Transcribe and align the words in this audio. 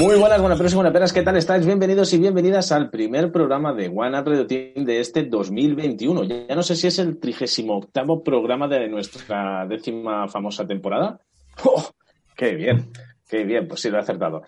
Muy 0.00 0.18
buenas, 0.18 0.40
buenas 0.40 0.56
peras 0.56 0.72
y 0.72 0.76
buenas 0.76 0.94
peras, 0.94 1.12
¿qué 1.12 1.20
tal 1.20 1.36
estáis? 1.36 1.66
Bienvenidos 1.66 2.10
y 2.14 2.18
bienvenidas 2.18 2.72
al 2.72 2.88
primer 2.88 3.30
programa 3.30 3.74
de 3.74 3.88
One 3.94 4.18
Up 4.18 4.28
Radio 4.28 4.46
Team 4.46 4.86
de 4.86 4.98
este 4.98 5.24
2021. 5.24 6.24
Ya 6.24 6.54
no 6.54 6.62
sé 6.62 6.74
si 6.74 6.86
es 6.86 6.98
el 6.98 7.20
38 7.20 8.22
programa 8.24 8.66
de 8.66 8.88
nuestra 8.88 9.66
décima 9.66 10.26
famosa 10.26 10.66
temporada. 10.66 11.20
¡Oh! 11.66 11.90
¡Qué 12.34 12.54
bien! 12.54 12.90
¡Qué 13.28 13.44
bien! 13.44 13.68
Pues 13.68 13.82
sí, 13.82 13.90
lo 13.90 13.98
he 13.98 14.00
acertado. 14.00 14.40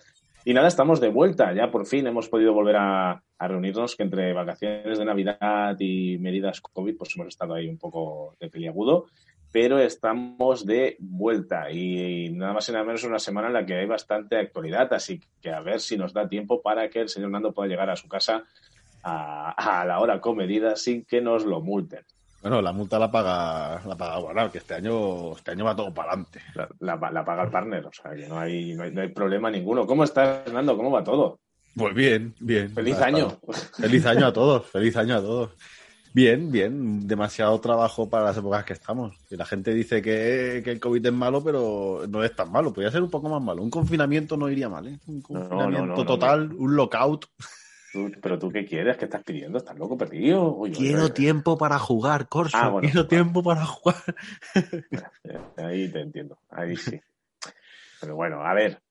Y 0.43 0.55
nada, 0.55 0.67
estamos 0.67 0.99
de 0.99 1.09
vuelta. 1.09 1.53
Ya 1.53 1.69
por 1.69 1.85
fin 1.85 2.07
hemos 2.07 2.29
podido 2.29 2.51
volver 2.51 2.77
a, 2.77 3.11
a 3.11 3.47
reunirnos, 3.47 3.95
que 3.95 4.01
entre 4.01 4.33
vacaciones 4.33 4.97
de 4.97 5.05
Navidad 5.05 5.75
y 5.77 6.17
medidas 6.17 6.61
COVID, 6.61 6.97
pues 6.97 7.11
hemos 7.15 7.27
estado 7.27 7.53
ahí 7.53 7.67
un 7.67 7.77
poco 7.77 8.35
de 8.39 8.49
peliagudo 8.49 9.05
pero 9.53 9.77
estamos 9.77 10.65
de 10.65 10.97
vuelta 10.99 11.71
y, 11.71 12.31
nada 12.31 12.53
más 12.53 12.67
y 12.67 12.71
nada 12.71 12.83
menos 12.83 13.03
una 13.03 13.19
semana 13.19 13.47
en 13.47 13.53
la 13.53 13.65
que 13.65 13.75
hay 13.75 13.85
bastante 13.85 14.35
actualidad, 14.35 14.91
así 14.91 15.21
que 15.39 15.51
a 15.51 15.61
ver 15.61 15.79
si 15.79 15.95
nos 15.95 16.11
da 16.11 16.27
tiempo 16.27 16.61
para 16.63 16.89
que 16.89 17.01
el 17.01 17.07
señor 17.07 17.29
Nando 17.29 17.53
pueda 17.53 17.69
llegar 17.69 17.91
a 17.91 17.95
su 17.95 18.09
casa 18.09 18.43
a, 19.03 19.81
a 19.81 19.85
la 19.85 19.99
hora 19.99 20.19
comedida 20.19 20.75
sin 20.75 21.05
que 21.05 21.21
nos 21.21 21.45
lo 21.45 21.61
multen. 21.61 22.03
Bueno, 22.41 22.63
la 22.63 22.73
multa 22.73 22.97
la 22.97 23.11
paga, 23.11 23.79
la 23.85 23.95
paga 23.95 24.17
Guanar, 24.17 24.51
que 24.51 24.57
este 24.57 24.73
año, 24.73 25.33
este 25.33 25.51
año 25.51 25.65
va 25.65 25.75
todo 25.75 25.93
para 25.93 26.13
adelante. 26.13 26.41
La, 26.55 26.67
la, 26.79 27.11
la, 27.11 27.23
paga 27.23 27.43
el 27.43 27.51
partner, 27.51 27.85
o 27.85 27.93
sea 27.93 28.11
que 28.15 28.27
no 28.27 28.39
hay, 28.39 28.73
no 28.73 28.83
hay, 28.83 28.91
no 28.91 29.01
hay 29.01 29.09
problema 29.09 29.51
ninguno. 29.51 29.85
¿Cómo 29.85 30.03
estás, 30.03 30.51
Nando? 30.51 30.75
¿Cómo 30.75 30.89
va 30.89 31.03
todo? 31.03 31.39
Pues 31.75 31.93
bien, 31.93 32.33
bien. 32.39 32.71
Feliz 32.71 32.99
año. 32.99 33.39
Feliz 33.79 34.05
año 34.07 34.25
a 34.25 34.33
todos, 34.33 34.65
feliz 34.65 34.97
año 34.97 35.15
a 35.15 35.21
todos. 35.21 35.51
Bien, 36.13 36.51
bien, 36.51 37.07
demasiado 37.07 37.59
trabajo 37.59 38.07
para 38.07 38.25
las 38.25 38.37
épocas 38.37 38.63
que 38.65 38.73
estamos. 38.73 39.17
Y 39.31 39.35
la 39.35 39.45
gente 39.45 39.73
dice 39.73 40.01
que, 40.01 40.61
que, 40.63 40.71
el 40.71 40.79
COVID 40.79 41.07
es 41.07 41.13
malo, 41.13 41.43
pero 41.43 42.05
no 42.07 42.23
es 42.23 42.35
tan 42.35 42.51
malo. 42.51 42.71
Podría 42.71 42.91
ser 42.91 43.01
un 43.01 43.09
poco 43.09 43.29
más 43.29 43.41
malo. 43.41 43.63
Un 43.63 43.71
confinamiento 43.71 44.37
no 44.37 44.47
iría 44.47 44.69
mal, 44.69 44.87
¿eh? 44.87 44.99
Un 45.07 45.21
confinamiento 45.21 45.81
no, 45.81 45.87
no, 45.87 45.95
no, 45.95 46.05
total, 46.05 46.53
un 46.53 46.75
lockout. 46.75 47.25
¿Tú, 47.93 48.11
pero 48.21 48.37
tú 48.37 48.51
qué 48.51 48.65
quieres, 48.65 48.97
qué 48.97 49.05
estás 49.05 49.23
pidiendo, 49.23 49.57
estás 49.57 49.77
loco 49.77 49.97
perdido. 49.97 50.55
Oye, 50.55 50.73
Quiero 50.73 51.05
oye, 51.05 51.13
tiempo 51.13 51.57
para 51.57 51.77
jugar, 51.79 52.27
Corso. 52.27 52.57
Ah, 52.57 52.69
bueno, 52.69 52.87
Quiero 52.87 53.07
tiempo 53.07 53.41
para 53.41 53.65
jugar. 53.65 53.95
Ahí 55.57 55.89
te 55.89 55.99
entiendo, 55.99 56.39
ahí 56.49 56.75
sí. 56.75 56.99
Pero 58.01 58.15
bueno, 58.15 58.43
a 58.43 58.53
ver, 58.53 58.81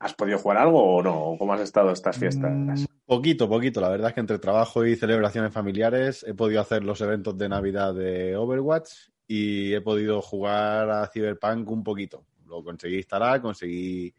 ¿has 0.00 0.14
podido 0.14 0.38
jugar 0.38 0.58
algo 0.58 0.82
o 0.96 1.02
no? 1.02 1.36
¿Cómo 1.38 1.52
has 1.52 1.60
estado 1.60 1.92
estas 1.92 2.18
fiestas? 2.18 2.50
Mm, 2.50 2.84
poquito, 3.06 3.48
poquito. 3.48 3.80
La 3.80 3.90
verdad 3.90 4.08
es 4.08 4.14
que 4.14 4.20
entre 4.20 4.38
trabajo 4.38 4.84
y 4.84 4.96
celebraciones 4.96 5.52
familiares 5.52 6.24
he 6.26 6.34
podido 6.34 6.60
hacer 6.60 6.82
los 6.82 7.00
eventos 7.02 7.36
de 7.36 7.48
Navidad 7.48 7.94
de 7.94 8.34
Overwatch 8.34 8.90
y 9.26 9.74
he 9.74 9.80
podido 9.82 10.20
jugar 10.22 10.90
a 10.90 11.06
Cyberpunk 11.06 11.70
un 11.70 11.84
poquito. 11.84 12.24
Lo 12.46 12.64
conseguí 12.64 12.96
instalar, 12.96 13.40
conseguí 13.40 14.12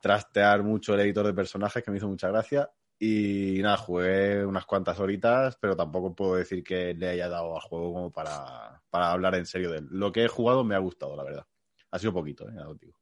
trastear 0.00 0.62
mucho 0.62 0.94
el 0.94 1.00
editor 1.00 1.26
de 1.26 1.34
personajes 1.34 1.82
que 1.82 1.90
me 1.90 1.96
hizo 1.96 2.06
mucha 2.06 2.28
gracia 2.28 2.70
y 2.98 3.58
nada, 3.62 3.78
jugué 3.78 4.44
unas 4.44 4.66
cuantas 4.66 5.00
horitas, 5.00 5.56
pero 5.60 5.74
tampoco 5.74 6.14
puedo 6.14 6.36
decir 6.36 6.62
que 6.62 6.94
le 6.94 7.08
haya 7.08 7.28
dado 7.28 7.56
al 7.56 7.62
juego 7.62 7.92
como 7.92 8.12
para, 8.12 8.80
para 8.90 9.10
hablar 9.10 9.34
en 9.34 9.46
serio 9.46 9.70
de 9.70 9.78
él. 9.78 9.88
Lo 9.90 10.12
que 10.12 10.24
he 10.24 10.28
jugado 10.28 10.62
me 10.64 10.74
ha 10.74 10.78
gustado, 10.78 11.16
la 11.16 11.24
verdad. 11.24 11.46
Ha 11.90 11.98
sido 11.98 12.12
poquito, 12.12 12.48
¿eh? 12.48 12.52
Digo. 12.80 12.94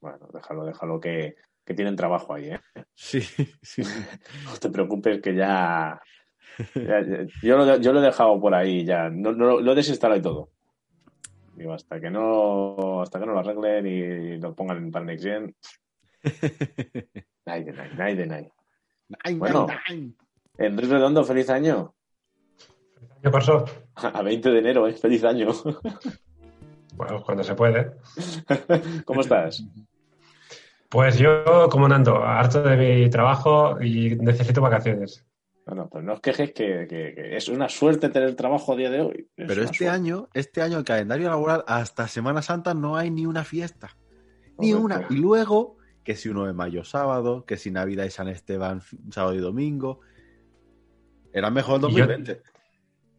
Bueno, 0.00 0.28
déjalo, 0.32 0.64
déjalo 0.64 1.00
que, 1.00 1.36
que 1.64 1.74
tienen 1.74 1.96
trabajo 1.96 2.34
ahí, 2.34 2.50
¿eh? 2.50 2.60
Sí, 2.94 3.20
sí. 3.62 3.82
no 4.44 4.56
te 4.60 4.70
preocupes 4.70 5.20
que 5.20 5.34
ya... 5.34 6.00
ya, 6.74 7.00
ya 7.02 7.26
yo, 7.42 7.56
lo, 7.56 7.76
yo, 7.76 7.92
lo, 7.92 8.00
he 8.00 8.06
dejado 8.06 8.40
por 8.40 8.54
ahí 8.54 8.84
ya, 8.84 9.08
no, 9.10 9.32
no, 9.32 9.60
lo 9.60 9.72
he 9.72 9.74
desinstalado 9.74 10.18
y 10.18 10.22
todo. 10.22 10.50
Digo, 11.54 11.72
hasta 11.72 12.00
que 12.00 12.10
no, 12.10 13.02
hasta 13.02 13.18
que 13.18 13.26
no 13.26 13.32
lo 13.32 13.40
arreglen 13.40 13.86
y 13.86 14.38
lo 14.38 14.54
pongan 14.54 14.90
para 14.92 15.04
Next 15.04 15.24
Gen. 15.24 15.56
Nine 17.46 17.64
de 17.64 17.72
nine, 17.72 17.94
nine 17.96 18.14
de. 18.14 18.26
Nine, 18.26 19.38
bueno. 19.38 19.66
Enrique 20.58 20.92
Redondo, 20.92 21.24
feliz 21.24 21.48
año. 21.50 21.94
¿Qué 23.22 23.30
pasó? 23.30 23.64
A 23.94 24.22
20 24.22 24.50
de 24.50 24.58
enero, 24.58 24.86
¿eh? 24.86 24.92
Feliz 24.92 25.24
año. 25.24 25.48
Bueno, 26.98 27.22
cuando 27.22 27.44
se 27.44 27.54
puede. 27.54 27.92
¿Cómo 29.04 29.20
estás? 29.20 29.64
Pues 30.88 31.16
yo, 31.16 31.68
como 31.70 31.88
Nando, 31.88 32.24
harto 32.24 32.62
de 32.62 32.76
mi 32.76 33.08
trabajo 33.08 33.80
y 33.80 34.16
necesito 34.16 34.60
vacaciones. 34.60 35.24
Bueno, 35.64 35.88
pues 35.88 36.02
no 36.02 36.14
os 36.14 36.20
quejes 36.20 36.52
que, 36.52 36.86
que, 36.88 37.14
que, 37.14 37.36
es 37.36 37.48
una 37.48 37.68
suerte 37.68 38.08
tener 38.08 38.34
trabajo 38.34 38.72
a 38.72 38.76
día 38.76 38.90
de 38.90 39.02
hoy. 39.02 39.28
Es 39.36 39.46
Pero 39.46 39.62
este 39.62 39.76
suerte. 39.78 39.88
año, 39.88 40.28
este 40.34 40.60
año 40.60 40.78
el 40.78 40.84
calendario 40.84 41.28
laboral 41.28 41.62
hasta 41.68 42.08
Semana 42.08 42.42
Santa 42.42 42.74
no 42.74 42.96
hay 42.96 43.10
ni 43.10 43.26
una 43.26 43.44
fiesta. 43.44 43.96
Ni 44.58 44.72
una. 44.72 45.06
Y 45.08 45.16
luego, 45.16 45.76
que 46.02 46.16
si 46.16 46.30
uno 46.30 46.46
de 46.46 46.52
mayo 46.52 46.82
sábado, 46.82 47.44
que 47.44 47.56
si 47.56 47.70
Navidad 47.70 48.06
y 48.06 48.10
San 48.10 48.28
Esteban 48.28 48.82
sábado 49.10 49.34
y 49.34 49.38
domingo. 49.38 50.00
Era 51.32 51.50
mejor 51.50 51.76
el 51.76 51.80
2020. 51.82 52.42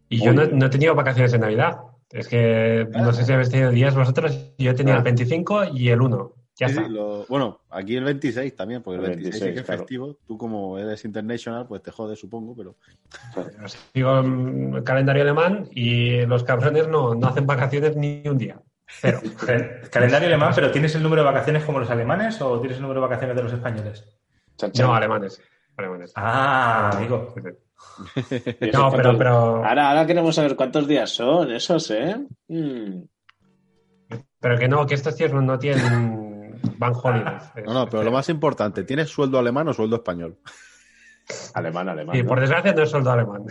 Y 0.09 0.17
yo, 0.17 0.23
y 0.23 0.25
yo 0.25 0.33
no, 0.33 0.45
no, 0.47 0.65
he 0.65 0.69
tenido 0.69 0.95
vacaciones 0.95 1.31
en 1.33 1.41
Navidad. 1.41 1.77
Es 2.11 2.27
que 2.27 2.87
ah, 2.93 3.01
no 3.01 3.13
sé 3.13 3.23
si 3.23 3.31
habéis 3.31 3.49
tenido 3.49 3.71
días 3.71 3.95
vosotros. 3.95 4.53
Yo 4.57 4.73
tenía 4.75 4.95
ah. 4.95 4.97
el 4.97 5.03
25 5.03 5.65
y 5.75 5.89
el 5.89 6.01
1. 6.01 6.33
Ya 6.59 6.67
sí, 6.67 6.75
está. 6.75 6.87
Lo, 6.89 7.25
bueno, 7.27 7.61
aquí 7.69 7.95
el 7.95 8.03
26 8.03 8.55
también, 8.55 8.81
porque 8.81 8.99
el 8.99 9.05
26, 9.11 9.31
26 9.31 9.43
sí 9.43 9.53
que 9.53 9.59
es 9.59 9.65
claro. 9.65 9.79
festivo. 9.79 10.17
Tú, 10.27 10.37
como 10.37 10.77
eres 10.77 11.05
international, 11.05 11.67
pues 11.67 11.81
te 11.81 11.91
jodes, 11.91 12.19
supongo, 12.19 12.55
pero. 12.55 12.75
Sigo 13.93 14.19
el 14.19 14.83
calendario 14.83 15.21
alemán 15.21 15.69
y 15.71 16.25
los 16.25 16.43
cabrones 16.43 16.87
no, 16.87 17.15
no 17.15 17.27
hacen 17.27 17.45
vacaciones 17.45 17.95
ni 17.95 18.23
un 18.27 18.37
día. 18.37 18.59
Cero. 18.87 19.21
calendario 19.91 20.27
alemán, 20.27 20.51
pero 20.55 20.71
¿tienes 20.71 20.95
el 20.95 21.03
número 21.03 21.21
de 21.21 21.27
vacaciones 21.27 21.63
como 21.63 21.79
los 21.79 21.89
alemanes 21.89 22.41
o 22.41 22.59
tienes 22.59 22.77
el 22.77 22.81
número 22.81 23.01
de 23.01 23.07
vacaciones 23.07 23.35
de 23.37 23.43
los 23.43 23.53
españoles? 23.53 24.03
No, 24.79 24.93
alemanes. 24.93 25.41
alemanes. 25.77 26.11
Ah, 26.15 26.89
amigo. 26.93 27.33
No, 28.73 28.91
pero, 28.95 29.17
pero. 29.17 29.65
Ahora, 29.65 29.89
ahora 29.89 30.05
queremos 30.05 30.35
saber 30.35 30.55
cuántos 30.55 30.87
días 30.87 31.09
son 31.09 31.51
esos, 31.51 31.91
¿eh? 31.91 32.15
Mm. 32.47 33.01
Pero 34.39 34.57
que 34.57 34.67
no, 34.67 34.85
que 34.85 34.95
estos 34.95 35.15
tíos 35.15 35.33
no, 35.33 35.41
no 35.41 35.59
tienen 35.59 36.59
Van 36.77 36.93
Holidays. 36.95 37.43
No, 37.65 37.73
no, 37.73 37.89
pero 37.89 38.03
lo 38.03 38.11
más 38.11 38.29
importante, 38.29 38.83
¿tienes 38.83 39.09
sueldo 39.09 39.37
alemán 39.37 39.67
o 39.67 39.73
sueldo 39.73 39.97
español? 39.97 40.37
Alemán, 41.53 41.87
alemán. 41.87 42.15
Y 42.15 42.23
¿no? 42.23 42.27
por 42.27 42.39
desgracia 42.39 42.73
no 42.73 42.81
es 42.81 42.89
sueldo 42.89 43.11
alemán. 43.11 43.45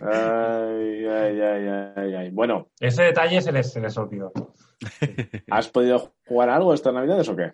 ay, 0.00 1.04
ay, 1.04 1.40
ay, 1.40 1.92
ay, 1.96 2.14
ay. 2.14 2.30
Bueno. 2.30 2.68
Ese 2.80 3.02
detalle 3.02 3.42
se 3.42 3.52
les, 3.52 3.70
se 3.70 3.78
les 3.78 3.94
olvidó. 3.98 4.32
¿Has 5.50 5.68
podido 5.68 6.14
jugar 6.26 6.48
algo 6.48 6.72
estas 6.72 6.94
navidades 6.94 7.28
o 7.28 7.36
qué? 7.36 7.52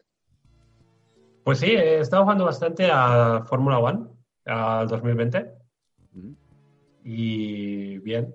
Pues 1.43 1.59
sí, 1.59 1.67
he 1.67 1.99
estado 1.99 2.23
jugando 2.23 2.45
bastante 2.45 2.89
a 2.93 3.43
Fórmula 3.45 3.81
One, 3.81 4.07
al 4.51 4.89
2020. 4.89 5.53
Mm. 6.13 6.33
Y 7.05 7.99
bien, 7.99 8.35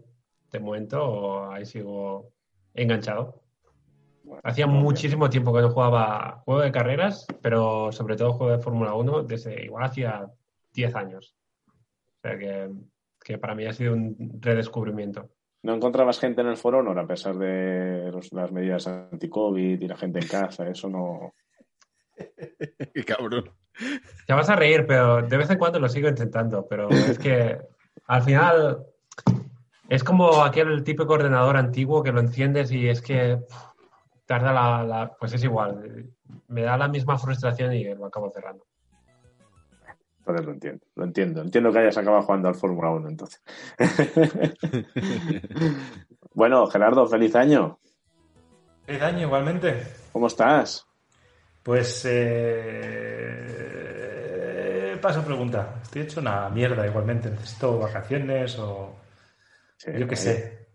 de 0.51 0.59
momento 0.59 1.51
ahí 1.51 1.65
sigo 1.65 2.31
enganchado. 2.73 3.41
Bueno, 4.23 4.41
Hacía 4.43 4.65
muchísimo 4.65 5.29
tiempo 5.29 5.53
que 5.53 5.61
no 5.61 5.69
jugaba 5.69 6.41
juego 6.45 6.61
de 6.61 6.71
carreras, 6.71 7.27
pero 7.41 7.91
sobre 7.91 8.15
todo 8.15 8.33
juego 8.33 8.57
de 8.57 8.63
Fórmula 8.63 8.95
1 8.95 9.23
desde 9.23 9.65
igual 9.65 9.83
hacía 9.83 10.27
10 10.73 10.95
años. 10.95 11.35
O 11.67 12.21
sea 12.21 12.37
que, 12.37 12.71
que, 13.23 13.37
para 13.37 13.53
mí 13.53 13.65
ha 13.65 13.73
sido 13.73 13.93
un 13.93 14.39
redescubrimiento. 14.39 15.29
¿No 15.61 15.75
encontrabas 15.75 16.19
gente 16.19 16.41
en 16.41 16.47
el 16.47 16.57
foro 16.57 16.79
honor 16.79 16.99
a 16.99 17.07
pesar 17.07 17.35
de 17.37 18.11
los, 18.11 18.31
las 18.33 18.51
medidas 18.51 18.87
anti-COVID 18.87 19.81
y 19.81 19.87
la 19.87 19.97
gente 19.97 20.19
en 20.19 20.27
casa? 20.27 20.67
Eso 20.67 20.89
no. 20.89 21.33
Qué 22.93 23.03
cabrón. 23.03 23.51
Te 24.25 24.33
vas 24.33 24.49
a 24.49 24.55
reír, 24.55 24.85
pero 24.87 25.21
de 25.21 25.37
vez 25.37 25.49
en 25.49 25.57
cuando 25.57 25.79
lo 25.79 25.89
sigo 25.89 26.07
intentando. 26.07 26.65
Pero 26.67 26.89
es 26.89 27.19
que 27.19 27.57
al 28.07 28.23
final 28.23 28.85
Es 29.87 30.03
como 30.03 30.43
aquel 30.43 30.83
típico 30.83 31.13
ordenador 31.13 31.57
antiguo 31.57 32.01
que 32.01 32.11
lo 32.11 32.19
enciendes 32.19 32.71
y 32.71 32.87
es 32.89 33.01
que 33.01 33.39
tarda 34.25 34.51
la, 34.51 35.15
Pues 35.19 35.33
es 35.33 35.43
igual. 35.43 36.05
Me 36.47 36.63
da 36.63 36.77
la 36.77 36.87
misma 36.87 37.17
frustración 37.17 37.73
y 37.73 37.83
lo 37.93 38.05
acabo 38.05 38.31
cerrando. 38.31 38.65
Entonces 40.19 40.45
lo 40.45 40.53
entiendo, 40.53 40.85
lo 40.95 41.03
entiendo. 41.03 41.41
Entiendo 41.41 41.71
que 41.71 41.79
hayas 41.79 41.97
acabado 41.97 42.23
jugando 42.23 42.47
al 42.47 42.55
Fórmula 42.55 42.89
1 42.89 43.09
entonces. 43.09 43.43
bueno, 46.33 46.65
Gerardo, 46.65 47.05
feliz 47.05 47.35
año. 47.35 47.77
Feliz 48.87 49.03
año 49.03 49.27
igualmente. 49.27 49.83
¿Cómo 50.11 50.25
estás? 50.25 50.87
Pues 51.65 52.05
eh, 52.07 53.41
paso 55.01 55.25
pregunta. 55.25 55.79
Estoy 55.81 56.03
hecho 56.03 56.19
una 56.19 56.47
mierda 56.47 56.85
igualmente. 56.85 57.31
Necesito 57.31 57.79
vacaciones 57.79 58.59
o 58.59 58.95
yo 59.97 60.07
qué 60.07 60.15
sé. 60.15 60.67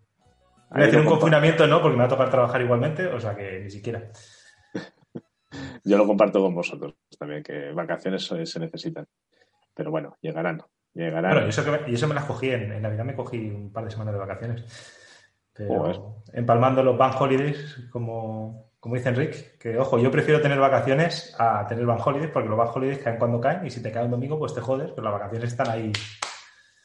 Voy 0.69 0.83
a 0.83 0.87
hacer 0.87 0.99
un 1.01 1.07
confinamiento, 1.07 1.69
no, 1.69 1.81
porque 1.81 1.97
me 1.97 2.01
va 2.01 2.07
a 2.07 2.09
tocar 2.09 2.29
trabajar 2.29 2.61
igualmente, 2.63 3.07
o 3.07 3.21
sea 3.21 3.37
que 3.37 3.61
ni 3.61 3.71
siquiera. 3.71 4.11
Yo 5.85 5.97
lo 5.97 6.09
comparto 6.09 6.43
con 6.43 6.57
vosotros 6.57 6.97
también, 7.17 7.45
que 7.45 7.71
vacaciones 7.71 8.25
se 8.27 8.59
necesitan. 8.59 9.07
Pero 9.73 9.93
bueno, 9.93 10.17
llegarán. 10.21 10.61
llegarán. 10.93 11.31
Bueno, 11.31 11.47
y 11.47 11.51
eso, 11.51 11.65
que 11.65 11.71
me, 11.71 11.93
eso 11.93 12.09
me 12.09 12.15
las 12.15 12.25
cogí 12.25 12.51
en, 12.51 12.83
Navidad, 12.83 13.05
me 13.05 13.15
cogí 13.15 13.49
un 13.49 13.73
par 13.73 13.85
de 13.85 13.93
semanas 13.93 14.15
de 14.15 14.19
vacaciones. 14.19 14.65
Pero 15.53 16.25
empalmando 16.33 16.83
los 16.83 16.99
bank 16.99 17.21
holidays, 17.21 17.87
como, 17.93 18.70
como 18.81 18.97
dice 18.97 19.11
Enrique, 19.11 19.53
que 19.61 19.79
ojo, 19.79 19.99
yo 19.99 20.11
prefiero 20.11 20.41
tener 20.41 20.59
vacaciones 20.59 21.37
a 21.39 21.67
tener 21.67 21.87
bank 21.87 22.05
holidays, 22.05 22.31
porque 22.33 22.49
los 22.49 22.59
bank 22.59 22.75
holidays 22.75 22.99
caen 22.99 23.19
cuando 23.19 23.41
caen, 23.41 23.67
y 23.67 23.71
si 23.71 23.83
te 23.83 23.93
cae 23.93 24.07
un 24.07 24.11
domingo, 24.11 24.39
pues 24.39 24.55
te 24.55 24.61
jodes, 24.61 24.91
pero 24.91 25.03
las 25.03 25.13
vacaciones 25.13 25.51
están 25.51 25.69
ahí 25.69 25.93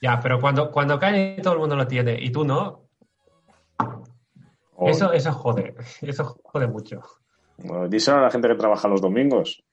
ya, 0.02 0.20
pero 0.22 0.40
cuando, 0.40 0.72
cuando 0.72 1.00
cae 1.00 1.42
todo 1.42 1.54
el 1.54 1.60
mundo 1.60 1.76
lo 1.76 1.88
tiene 1.88 2.16
y 2.22 2.30
tú 2.32 2.46
no, 2.46 2.90
eso, 4.82 5.14
eso 5.14 5.32
jode, 5.32 5.74
eso 6.02 6.38
jode 6.44 6.68
mucho. 6.68 7.02
díselo 7.90 8.18
a 8.18 8.22
la 8.22 8.30
gente 8.32 8.48
que 8.48 8.56
trabaja 8.56 8.88
los 8.88 9.02
domingos. 9.02 9.64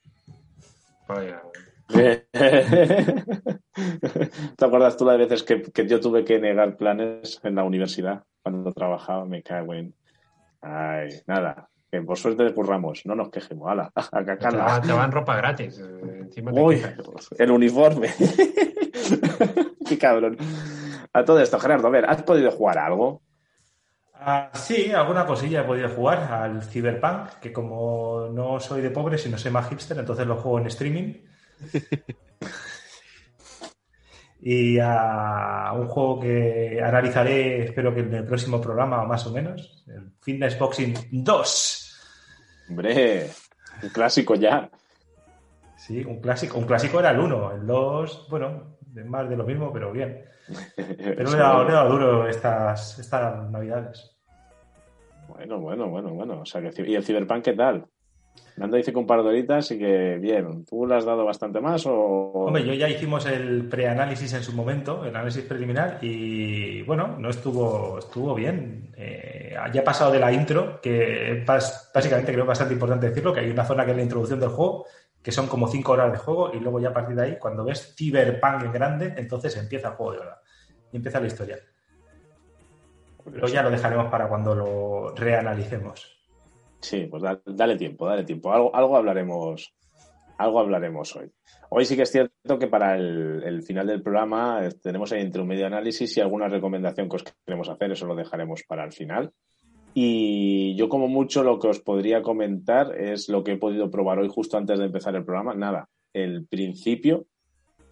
¿Te 1.92 2.24
acuerdas 4.64 4.96
tú 4.96 5.04
las 5.04 5.18
veces 5.18 5.42
que, 5.42 5.62
yo 5.86 6.00
tuve 6.00 6.24
que 6.24 6.38
negar 6.38 6.78
planes 6.78 7.38
en 7.42 7.56
la 7.56 7.64
universidad 7.64 8.24
cuando 8.42 8.72
trabajaba? 8.72 9.26
Me 9.26 9.42
cago 9.42 9.74
en. 9.74 9.94
Ay, 10.62 11.10
nada. 11.26 11.68
Que 11.92 12.00
por 12.00 12.16
suerte 12.16 12.54
curramos, 12.54 13.02
no 13.04 13.14
nos 13.14 13.28
quejemos. 13.28 13.70
Ala, 13.70 13.92
a 13.94 14.24
te, 14.24 14.34
te 14.34 14.92
van 14.94 15.12
ropa 15.12 15.36
gratis. 15.36 15.78
Eh, 15.78 16.20
encima 16.22 16.50
Uy, 16.50 16.82
el 17.38 17.50
uniforme. 17.50 18.08
Qué 19.86 19.98
cabrón. 19.98 20.38
A 21.12 21.22
todo 21.22 21.38
esto, 21.38 21.58
Gerardo, 21.58 21.88
a 21.88 21.90
ver, 21.90 22.06
¿has 22.08 22.22
podido 22.22 22.50
jugar 22.50 22.78
algo? 22.78 23.20
Ah, 24.14 24.50
sí, 24.54 24.90
alguna 24.90 25.26
cosilla 25.26 25.60
he 25.60 25.64
podido 25.64 25.90
jugar 25.90 26.32
al 26.32 26.62
Cyberpunk, 26.62 27.40
que 27.42 27.52
como 27.52 28.30
no 28.32 28.58
soy 28.58 28.80
de 28.80 28.90
pobre, 28.90 29.18
sino 29.18 29.36
soy 29.36 29.50
más 29.50 29.68
hipster, 29.68 29.98
entonces 29.98 30.26
lo 30.26 30.36
juego 30.36 30.60
en 30.60 30.68
streaming. 30.68 31.12
y 34.40 34.78
a 34.78 35.72
un 35.74 35.88
juego 35.88 36.20
que 36.20 36.80
analizaré, 36.82 37.64
espero 37.64 37.92
que 37.92 38.00
en 38.00 38.14
el 38.14 38.24
próximo 38.24 38.62
programa, 38.62 39.04
más 39.04 39.26
o 39.26 39.30
menos, 39.30 39.84
el 39.88 40.10
Fitness 40.22 40.58
Boxing 40.58 40.94
2. 41.10 41.81
Hombre, 42.72 43.28
un 43.82 43.88
clásico 43.90 44.34
ya. 44.34 44.70
Sí, 45.76 46.02
un 46.04 46.22
clásico. 46.22 46.58
Un 46.58 46.64
clásico 46.64 47.00
era 47.00 47.10
el 47.10 47.20
1. 47.20 47.52
El 47.52 47.66
2, 47.66 48.28
bueno, 48.30 48.78
más 49.04 49.28
de 49.28 49.36
lo 49.36 49.44
mismo, 49.44 49.70
pero 49.70 49.92
bien. 49.92 50.24
Pero 50.76 51.30
le 51.30 51.36
he 51.36 51.40
dado, 51.40 51.88
duro 51.90 52.26
estas, 52.26 52.98
estas 52.98 53.50
navidades. 53.50 54.16
Bueno, 55.28 55.60
bueno, 55.60 55.88
bueno, 55.88 56.14
bueno. 56.14 56.40
O 56.40 56.46
sea, 56.46 56.62
¿Y 56.62 56.94
el 56.94 57.04
Cyberpunk 57.04 57.44
qué 57.44 57.52
tal? 57.52 57.86
Nando 58.56 58.76
dice 58.76 58.92
que 58.92 58.98
un 58.98 59.06
par 59.06 59.22
de 59.22 59.28
horitas 59.30 59.70
y 59.70 59.78
que 59.78 60.18
bien. 60.18 60.64
¿Tú 60.64 60.86
le 60.86 60.94
has 60.94 61.04
dado 61.04 61.24
bastante 61.24 61.60
más 61.60 61.86
o...? 61.86 62.32
Hombre, 62.46 62.64
yo 62.64 62.74
ya 62.74 62.88
hicimos 62.88 63.24
el 63.26 63.68
preanálisis 63.68 64.32
en 64.34 64.42
su 64.42 64.52
momento, 64.52 65.04
el 65.04 65.16
análisis 65.16 65.42
preliminar, 65.44 65.98
y 66.02 66.82
bueno, 66.82 67.16
no 67.18 67.30
estuvo, 67.30 67.98
estuvo 67.98 68.34
bien. 68.34 68.92
Eh, 68.96 69.56
ya 69.72 69.80
he 69.80 69.84
pasado 69.84 70.12
de 70.12 70.20
la 70.20 70.32
intro, 70.32 70.80
que 70.80 71.44
básicamente 71.46 72.32
creo 72.32 72.44
bastante 72.44 72.74
importante 72.74 73.08
decirlo, 73.08 73.32
que 73.32 73.40
hay 73.40 73.50
una 73.50 73.64
zona 73.64 73.84
que 73.84 73.92
es 73.92 73.96
la 73.96 74.02
introducción 74.02 74.38
del 74.38 74.50
juego, 74.50 74.86
que 75.22 75.32
son 75.32 75.46
como 75.46 75.68
cinco 75.68 75.92
horas 75.92 76.12
de 76.12 76.18
juego 76.18 76.52
y 76.52 76.60
luego 76.60 76.78
ya 76.80 76.90
a 76.90 76.92
partir 76.92 77.16
de 77.16 77.22
ahí, 77.22 77.38
cuando 77.38 77.64
ves 77.64 77.94
Cyberpunk 77.96 78.64
en 78.64 78.72
grande, 78.72 79.14
entonces 79.16 79.56
empieza 79.56 79.88
el 79.88 79.94
juego 79.94 80.12
de 80.12 80.18
verdad. 80.18 80.38
Y 80.92 80.96
empieza 80.96 81.20
la 81.20 81.26
historia. 81.26 81.58
Pero 83.24 83.48
ya 83.48 83.62
lo 83.62 83.70
dejaremos 83.70 84.10
para 84.10 84.28
cuando 84.28 84.54
lo 84.54 85.14
reanalicemos. 85.14 86.21
Sí, 86.82 87.06
pues 87.06 87.22
dale, 87.46 87.76
tiempo, 87.76 88.06
dale 88.06 88.24
tiempo. 88.24 88.52
Algo, 88.52 88.74
algo 88.74 88.96
hablaremos, 88.96 89.72
algo 90.36 90.60
hablaremos 90.60 91.14
hoy. 91.16 91.30
Hoy 91.70 91.86
sí 91.86 91.96
que 91.96 92.02
es 92.02 92.10
cierto 92.10 92.58
que 92.58 92.66
para 92.66 92.96
el, 92.96 93.62
final 93.62 93.86
del 93.86 94.02
programa 94.02 94.66
eh, 94.66 94.70
tenemos 94.82 95.10
ahí 95.12 95.22
entre 95.22 95.40
un 95.40 95.48
medio 95.48 95.66
análisis 95.66 96.16
y 96.16 96.20
alguna 96.20 96.48
recomendación 96.48 97.08
que 97.08 97.16
os 97.16 97.24
queremos 97.46 97.68
hacer, 97.68 97.92
eso 97.92 98.06
lo 98.06 98.16
dejaremos 98.16 98.64
para 98.66 98.84
el 98.84 98.92
final. 98.92 99.32
Y 99.94 100.74
yo 100.74 100.88
como 100.88 101.06
mucho 101.06 101.44
lo 101.44 101.58
que 101.58 101.68
os 101.68 101.80
podría 101.80 102.20
comentar 102.20 102.98
es 102.98 103.28
lo 103.28 103.44
que 103.44 103.52
he 103.52 103.58
podido 103.58 103.90
probar 103.90 104.18
hoy 104.18 104.28
justo 104.28 104.56
antes 104.56 104.78
de 104.78 104.86
empezar 104.86 105.14
el 105.14 105.24
programa. 105.24 105.54
Nada, 105.54 105.88
el 106.12 106.46
principio 106.46 107.26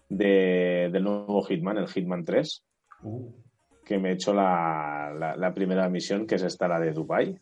del 0.08 1.04
nuevo 1.04 1.42
Hitman, 1.44 1.78
el 1.78 1.88
Hitman 1.88 2.24
3, 2.24 2.64
uh. 3.04 3.32
que 3.84 3.98
me 3.98 4.10
he 4.10 4.12
hecho 4.14 4.34
la, 4.34 5.52
primera 5.54 5.88
misión, 5.88 6.26
que 6.26 6.34
es 6.34 6.42
esta, 6.42 6.66
la 6.66 6.80
de 6.80 6.92
Dubai. 6.92 7.38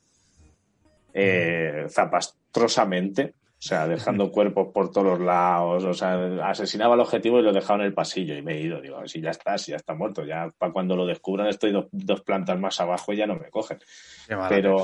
Eh, 1.20 1.86
zapastrosamente, 1.88 3.34
o 3.34 3.56
sea, 3.58 3.88
dejando 3.88 4.30
cuerpos 4.30 4.68
por 4.72 4.92
todos 4.92 5.18
los 5.18 5.20
lados, 5.20 5.82
o 5.82 5.92
sea, 5.92 6.48
asesinaba 6.48 6.94
al 6.94 7.00
objetivo 7.00 7.40
y 7.40 7.42
lo 7.42 7.52
dejaba 7.52 7.80
en 7.80 7.86
el 7.86 7.92
pasillo 7.92 8.36
y 8.36 8.42
me 8.42 8.54
he 8.54 8.60
ido, 8.60 8.80
digo, 8.80 9.04
si 9.08 9.20
ya 9.20 9.30
está, 9.30 9.58
si 9.58 9.72
ya 9.72 9.78
está 9.78 9.94
muerto, 9.94 10.24
ya 10.24 10.54
para 10.56 10.72
cuando 10.72 10.94
lo 10.94 11.06
descubran 11.06 11.48
estoy 11.48 11.72
dos, 11.90 12.20
plantas 12.20 12.56
más 12.60 12.78
abajo 12.80 13.12
y 13.12 13.16
ya 13.16 13.26
no 13.26 13.34
me 13.34 13.50
cogen. 13.50 13.80
Pero 14.48 14.76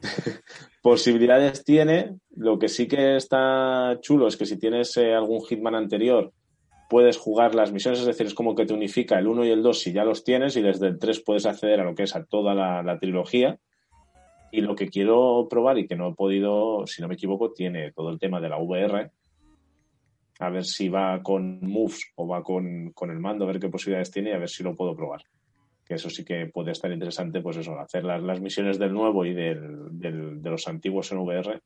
posibilidades 0.82 1.62
tiene, 1.62 2.16
lo 2.34 2.58
que 2.58 2.70
sí 2.70 2.88
que 2.88 3.16
está 3.16 3.98
chulo 4.00 4.28
es 4.28 4.38
que 4.38 4.46
si 4.46 4.56
tienes 4.56 4.96
eh, 4.96 5.12
algún 5.12 5.44
Hitman 5.44 5.74
anterior, 5.74 6.32
puedes 6.88 7.18
jugar 7.18 7.54
las 7.54 7.70
misiones, 7.70 8.00
es 8.00 8.06
decir, 8.06 8.26
es 8.26 8.34
como 8.34 8.54
que 8.54 8.64
te 8.64 8.72
unifica 8.72 9.18
el 9.18 9.26
1 9.26 9.44
y 9.44 9.50
el 9.50 9.62
2 9.62 9.78
si 9.78 9.92
ya 9.92 10.04
los 10.04 10.24
tienes 10.24 10.56
y 10.56 10.62
desde 10.62 10.86
el 10.86 10.98
3 10.98 11.20
puedes 11.20 11.44
acceder 11.44 11.80
a 11.80 11.84
lo 11.84 11.94
que 11.94 12.04
es 12.04 12.16
a 12.16 12.24
toda 12.24 12.54
la 12.54 12.98
trilogía 12.98 13.58
y 14.54 14.60
lo 14.60 14.76
que 14.76 14.88
quiero 14.88 15.48
probar 15.50 15.78
y 15.78 15.88
que 15.88 15.96
no 15.96 16.10
he 16.10 16.14
podido, 16.14 16.86
si 16.86 17.02
no 17.02 17.08
me 17.08 17.14
equivoco, 17.14 17.52
tiene 17.52 17.90
todo 17.90 18.10
el 18.10 18.20
tema 18.20 18.40
de 18.40 18.48
la 18.48 18.58
VR. 18.58 19.10
A 20.38 20.50
ver 20.50 20.64
si 20.64 20.88
va 20.88 21.20
con 21.24 21.60
moves 21.60 22.12
o 22.14 22.28
va 22.28 22.44
con, 22.44 22.92
el 23.10 23.18
mando, 23.18 23.44
a 23.44 23.48
ver 23.48 23.58
qué 23.58 23.68
posibilidades 23.68 24.12
tiene 24.12 24.30
y 24.30 24.32
a 24.32 24.38
ver 24.38 24.48
si 24.48 24.62
lo 24.62 24.76
puedo 24.76 24.94
probar. 24.94 25.22
Que 25.84 25.94
eso 25.94 26.08
sí 26.08 26.24
que 26.24 26.46
puede 26.46 26.70
estar 26.70 26.92
interesante, 26.92 27.40
pues 27.40 27.56
eso, 27.56 27.76
hacer 27.80 28.04
las, 28.04 28.22
las 28.22 28.40
misiones 28.40 28.78
del 28.78 28.92
nuevo 28.92 29.24
y 29.26 29.34
del, 29.34 29.88
de 29.90 30.50
los 30.50 30.68
antiguos 30.68 31.10
en 31.10 31.18
VR, 31.18 31.60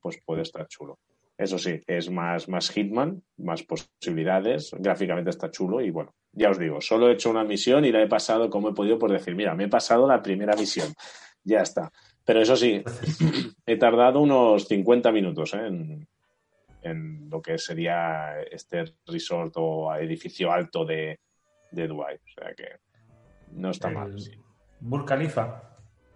pues 0.00 0.20
puede 0.24 0.42
estar 0.42 0.66
chulo. 0.66 0.98
Eso 1.38 1.56
sí, 1.56 1.80
es 1.86 2.10
más, 2.10 2.48
más 2.48 2.70
Hitman, 2.70 3.22
más 3.36 3.62
posibilidades, 3.62 4.72
gráficamente 4.76 5.30
está 5.30 5.50
chulo 5.52 5.82
y 5.82 5.90
bueno, 5.90 6.14
ya 6.32 6.50
os 6.50 6.58
digo, 6.58 6.80
solo 6.80 7.08
he 7.08 7.12
hecho 7.12 7.30
una 7.30 7.44
misión 7.44 7.84
y 7.84 7.92
la 7.92 8.02
he 8.02 8.08
pasado 8.08 8.50
como 8.50 8.70
he 8.70 8.74
podido 8.74 8.98
por 8.98 9.12
decir, 9.12 9.36
mira, 9.36 9.54
me 9.54 9.64
he 9.64 9.68
pasado 9.68 10.08
la 10.08 10.22
primera 10.22 10.56
misión 10.56 10.88
ya 11.46 11.62
está. 11.62 11.92
Pero 12.24 12.40
eso 12.40 12.56
sí, 12.56 12.82
he 13.66 13.76
tardado 13.76 14.20
unos 14.20 14.66
50 14.66 15.12
minutos 15.12 15.54
¿eh? 15.54 15.66
en, 15.66 16.08
en, 16.82 17.30
lo 17.30 17.40
que 17.40 17.56
sería 17.56 18.40
este 18.42 18.96
resort 19.06 19.54
o 19.56 19.94
edificio 19.94 20.50
alto 20.52 20.84
de, 20.84 21.20
de 21.70 21.86
Dubai. 21.86 22.16
O 22.16 22.40
sea 22.40 22.52
que 22.54 22.80
no 23.52 23.70
está 23.70 23.88
mal. 23.88 24.18
Sí. 24.20 24.32
Burj 24.80 25.06
Khalifa. 25.06 25.62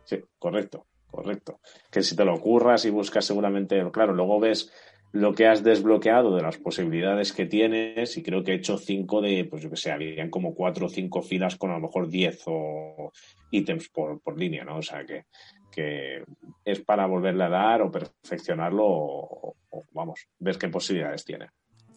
Sí, 0.04 0.20
correcto, 0.38 0.87
correcto. 1.06 1.60
Que 1.90 2.02
si 2.02 2.16
te 2.16 2.25
lo 2.25 2.34
ocurras 2.34 2.84
y 2.84 2.90
buscas 2.90 3.25
seguramente, 3.25 3.88
claro, 3.92 4.12
luego 4.12 4.40
ves 4.40 4.72
lo 5.12 5.34
que 5.34 5.46
has 5.46 5.64
desbloqueado 5.64 6.36
de 6.36 6.42
las 6.42 6.58
posibilidades 6.58 7.32
que 7.32 7.46
tienes 7.46 8.16
y 8.16 8.22
creo 8.22 8.44
que 8.44 8.52
he 8.52 8.56
hecho 8.56 8.78
cinco 8.78 9.20
de, 9.20 9.44
pues 9.44 9.62
yo 9.62 9.70
que 9.70 9.76
sé, 9.76 9.90
habían 9.90 10.30
como 10.30 10.54
cuatro 10.54 10.86
o 10.86 10.88
cinco 10.88 11.22
filas 11.22 11.56
con 11.56 11.70
a 11.70 11.74
lo 11.74 11.80
mejor 11.80 12.08
diez 12.08 12.42
o 12.46 13.12
ítems 13.50 13.88
por, 13.88 14.20
línea, 14.38 14.64
¿no? 14.64 14.76
O 14.76 14.82
sea 14.82 15.04
que, 15.04 15.24
que, 15.72 16.22
es 16.64 16.80
para 16.80 17.06
volverle 17.06 17.44
a 17.44 17.48
dar 17.48 17.82
o 17.82 17.90
perfeccionarlo 17.90 18.84
o, 18.86 19.56
vamos, 19.92 20.28
ver 20.38 20.56
qué 20.58 20.68
posibilidades 20.68 21.24
tiene. 21.24 21.48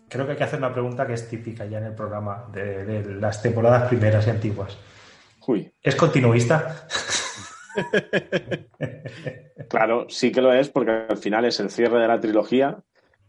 Creo 0.09 0.25
que 0.25 0.31
hay 0.31 0.37
que 0.37 0.43
hacer 0.43 0.59
una 0.59 0.73
pregunta 0.73 1.05
que 1.05 1.13
es 1.13 1.29
típica 1.29 1.65
ya 1.65 1.77
en 1.77 1.85
el 1.85 1.95
programa 1.95 2.49
de, 2.51 2.83
de 2.85 3.15
las 3.15 3.41
temporadas 3.41 3.87
primeras 3.87 4.25
y 4.25 4.31
antiguas. 4.31 4.77
Uy. 5.45 5.71
¿Es 5.81 5.95
continuista? 5.95 6.87
claro, 9.69 10.07
sí 10.09 10.31
que 10.31 10.41
lo 10.41 10.53
es 10.53 10.69
porque 10.69 10.91
al 11.09 11.17
final 11.17 11.45
es 11.45 11.59
el 11.59 11.69
cierre 11.69 11.99
de 11.99 12.07
la 12.07 12.19
trilogía 12.19 12.83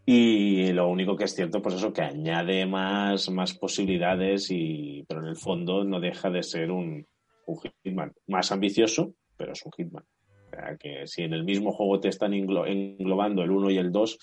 y 0.05 0.71
lo 0.71 0.87
único 0.87 1.15
que 1.15 1.23
es 1.23 1.33
cierto, 1.33 1.61
pues 1.61 1.75
eso, 1.75 1.91
que 1.91 2.01
añade 2.01 2.65
más, 2.65 3.29
más 3.29 3.53
posibilidades, 3.53 4.51
y, 4.51 5.03
pero 5.07 5.21
en 5.21 5.27
el 5.27 5.35
fondo 5.35 5.83
no 5.83 5.99
deja 5.99 6.29
de 6.29 6.43
ser 6.43 6.71
un, 6.71 7.07
un 7.47 7.59
Hitman 7.83 8.13
más 8.27 8.51
ambicioso, 8.51 9.13
pero 9.35 9.53
es 9.53 9.65
un 9.65 9.71
Hitman. 9.71 10.03
O 10.03 10.49
sea, 10.49 10.77
que 10.77 11.07
si 11.07 11.23
en 11.23 11.33
el 11.33 11.43
mismo 11.43 11.71
juego 11.71 11.99
te 11.99 12.09
están 12.09 12.33
englobando 12.33 13.41
el 13.41 13.51
1 13.51 13.71
y 13.71 13.77
el 13.77 13.91
2, 13.91 14.19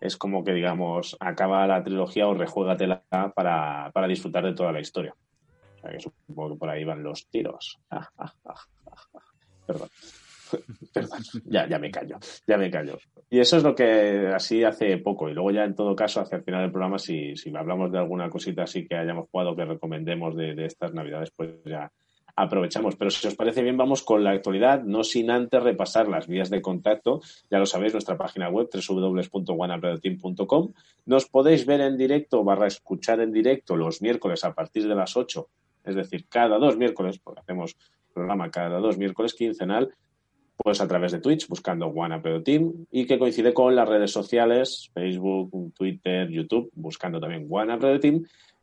es 0.00 0.16
como 0.16 0.44
que, 0.44 0.52
digamos, 0.52 1.16
acaba 1.20 1.66
la 1.66 1.82
trilogía 1.82 2.26
o 2.26 2.34
rejuégatela 2.34 3.04
para, 3.34 3.90
para 3.92 4.08
disfrutar 4.08 4.44
de 4.44 4.54
toda 4.54 4.72
la 4.72 4.80
historia. 4.80 5.14
O 5.76 5.80
sea, 5.80 5.90
que 5.90 6.00
supongo 6.00 6.54
que 6.54 6.58
por 6.58 6.70
ahí 6.70 6.84
van 6.84 7.02
los 7.02 7.28
tiros. 7.28 7.78
Perdón. 9.66 9.88
Perdón, 10.94 11.20
ya, 11.44 11.68
ya 11.68 11.78
me 11.78 11.90
callo, 11.90 12.18
ya 12.46 12.56
me 12.56 12.70
callo. 12.70 12.98
Y 13.30 13.40
eso 13.40 13.58
es 13.58 13.62
lo 13.62 13.74
que 13.74 14.28
así 14.34 14.64
hace 14.64 14.96
poco. 14.98 15.28
Y 15.28 15.34
luego 15.34 15.50
ya 15.50 15.64
en 15.64 15.74
todo 15.74 15.94
caso, 15.94 16.20
hacia 16.20 16.36
el 16.36 16.44
final 16.44 16.62
del 16.62 16.70
programa, 16.70 16.98
si, 16.98 17.36
si 17.36 17.54
hablamos 17.54 17.92
de 17.92 17.98
alguna 17.98 18.30
cosita 18.30 18.62
así 18.62 18.86
que 18.86 18.96
hayamos 18.96 19.28
jugado, 19.30 19.54
que 19.54 19.64
recomendemos 19.64 20.36
de, 20.36 20.64
estas 20.64 20.94
navidades, 20.94 21.30
pues 21.30 21.50
ya, 21.64 21.90
aprovechamos. 22.36 22.96
Pero 22.96 23.10
si 23.10 23.26
os 23.26 23.34
parece 23.34 23.62
bien, 23.62 23.76
vamos 23.76 24.02
con 24.02 24.24
la 24.24 24.30
actualidad, 24.30 24.82
no 24.82 25.04
sin 25.04 25.30
antes 25.30 25.62
repasar 25.62 26.08
las 26.08 26.26
vías 26.26 26.48
de 26.48 26.62
contacto. 26.62 27.20
Ya 27.50 27.58
lo 27.58 27.66
sabéis, 27.66 27.92
nuestra 27.92 28.16
página 28.16 28.48
web 28.48 28.68
www.guanapredoteam.com. 28.72 30.72
Nos 31.06 31.26
podéis 31.26 31.66
ver 31.66 31.82
en 31.82 31.98
directo, 31.98 32.44
barra 32.44 32.66
escuchar 32.66 33.20
en 33.20 33.32
directo 33.32 33.76
los 33.76 34.00
miércoles 34.00 34.44
a 34.44 34.54
partir 34.54 34.88
de 34.88 34.94
las 34.94 35.16
8, 35.16 35.48
es 35.84 35.94
decir, 35.94 36.26
cada 36.28 36.58
dos 36.58 36.76
miércoles, 36.76 37.18
porque 37.18 37.40
hacemos 37.40 37.76
programa 38.18 38.50
cada 38.50 38.78
dos 38.78 38.98
miércoles 38.98 39.34
quincenal, 39.34 39.94
pues 40.62 40.80
a 40.80 40.88
través 40.88 41.12
de 41.12 41.20
Twitch, 41.20 41.48
buscando 41.48 41.86
One 41.86 42.20
y 42.90 43.06
que 43.06 43.18
coincide 43.18 43.54
con 43.54 43.74
las 43.76 43.88
redes 43.88 44.10
sociales, 44.10 44.90
Facebook, 44.92 45.72
Twitter, 45.72 46.28
YouTube, 46.28 46.70
buscando 46.74 47.20
también 47.20 47.46
One 47.48 47.78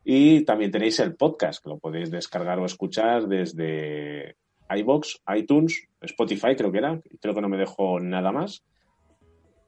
y 0.04 0.44
también 0.44 0.70
tenéis 0.70 1.00
el 1.00 1.16
podcast, 1.16 1.62
que 1.62 1.70
lo 1.70 1.78
podéis 1.78 2.10
descargar 2.12 2.60
o 2.60 2.66
escuchar 2.66 3.26
desde 3.26 4.36
iBox, 4.70 5.22
iTunes, 5.34 5.88
Spotify, 6.00 6.54
creo 6.56 6.70
que 6.70 6.78
era. 6.78 7.00
Creo 7.20 7.34
que 7.34 7.40
no 7.40 7.48
me 7.48 7.56
dejo 7.56 7.98
nada 7.98 8.30
más. 8.30 8.62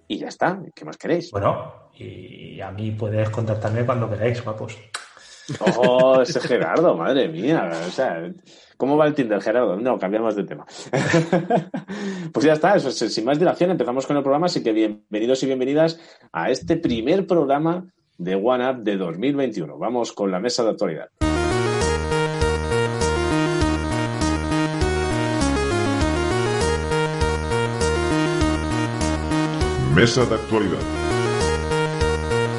Y 0.07 0.19
ya 0.19 0.29
está. 0.29 0.63
¿Qué 0.75 0.85
más 0.85 0.97
queréis? 0.97 1.31
Bueno, 1.33 1.91
y 1.97 2.61
a 2.61 2.71
mí 2.71 2.93
puedes 2.93 3.31
contactarme 3.31 3.85
cuando 3.85 4.09
queráis, 4.09 4.43
guapos. 4.45 4.79
Oh, 5.77 6.21
ese 6.21 6.41
Gerardo, 6.41 6.97
madre 6.97 7.29
mía. 7.29 7.71
O 7.87 7.91
sea, 7.91 8.31
¿cómo 8.77 8.97
va 8.97 9.07
el 9.07 9.15
Tinder, 9.15 9.41
Gerardo? 9.41 9.77
No, 9.77 9.99
cambiamos 9.99 10.37
de 10.37 10.45
tema. 10.45 10.67
pues 12.33 12.45
ya 12.45 12.53
está, 12.53 12.79
sin 12.79 13.25
más 13.25 13.39
dilación, 13.39 13.71
empezamos 13.71 14.07
con 14.07 14.17
el 14.17 14.23
programa. 14.23 14.47
Así 14.47 14.63
que 14.63 14.73
bienvenidos 14.73 15.43
y 15.43 15.47
bienvenidas 15.47 16.01
a 16.33 16.51
este 16.51 16.77
primer 16.77 17.27
programa 17.27 17.87
de 18.19 18.35
One 18.35 18.69
Up 18.71 18.83
de 18.83 18.97
2021. 18.97 19.79
Vamos 19.79 20.13
con 20.13 20.31
la 20.31 20.41
mesa 20.41 20.65
de 20.65 20.71
actualidad. 20.71 21.09
Mesa 29.95 30.25
de 30.27 30.35
actualidad. 30.35 30.98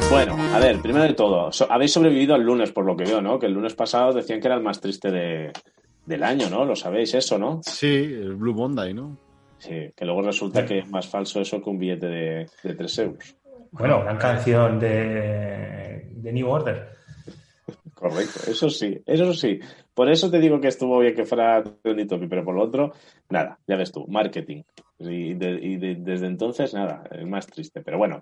Bueno, 0.10 0.36
a 0.56 0.60
ver, 0.60 0.82
primero 0.82 1.06
de 1.06 1.14
todo, 1.14 1.52
habéis 1.70 1.94
sobrevivido 1.94 2.34
al 2.34 2.42
lunes, 2.42 2.72
por 2.72 2.84
lo 2.84 2.98
que 2.98 3.04
veo, 3.04 3.22
¿no? 3.22 3.38
Que 3.38 3.46
el 3.46 3.54
lunes 3.54 3.76
pasado 3.76 4.12
decían 4.12 4.42
que 4.42 4.48
era 4.48 4.56
el 4.56 4.64
más 4.64 4.82
triste 4.82 5.12
de, 5.12 5.52
del 6.04 6.24
año, 6.24 6.50
¿no? 6.50 6.66
Lo 6.66 6.76
sabéis 6.76 7.14
eso, 7.14 7.38
¿no? 7.38 7.62
Sí, 7.64 7.88
el 7.88 8.36
Blue 8.36 8.56
Monday, 8.56 8.94
¿no? 8.94 9.16
Sí, 9.60 9.92
que 9.96 10.06
luego 10.06 10.24
resulta 10.24 10.66
que 10.66 10.80
es 10.80 10.90
más 10.90 11.08
falso 11.08 11.40
eso 11.40 11.62
que 11.62 11.70
un 11.70 11.78
billete 11.78 12.08
de, 12.08 12.50
de 12.64 12.74
3 12.74 13.00
euros. 13.00 13.36
Bueno, 13.72 14.02
gran 14.02 14.18
canción 14.18 14.80
de, 14.80 16.08
de 16.12 16.34
New 16.34 16.50
Order. 16.50 16.90
Correcto, 17.94 18.50
eso 18.50 18.68
sí, 18.70 19.00
eso 19.06 19.34
sí. 19.34 19.60
Por 20.00 20.10
eso 20.10 20.32
te 20.32 20.40
digo 20.40 20.62
que 20.62 20.70
estuvo 20.70 20.98
bien 21.00 21.14
que 21.14 21.26
fuera 21.26 21.62
Tony 21.62 22.08
Topi, 22.08 22.28
pero 22.28 22.46
por 22.46 22.56
lo 22.56 22.64
otro, 22.64 22.94
nada, 23.28 23.60
ya 23.68 23.76
ves 23.76 23.92
tú, 23.92 24.08
marketing. 24.08 24.64
Y, 24.98 25.34
desde 25.34 26.26
entonces, 26.26 26.74
nada, 26.74 27.04
es 27.12 27.28
más 27.28 27.46
triste. 27.48 27.82
Pero 27.82 27.98
bueno, 27.98 28.22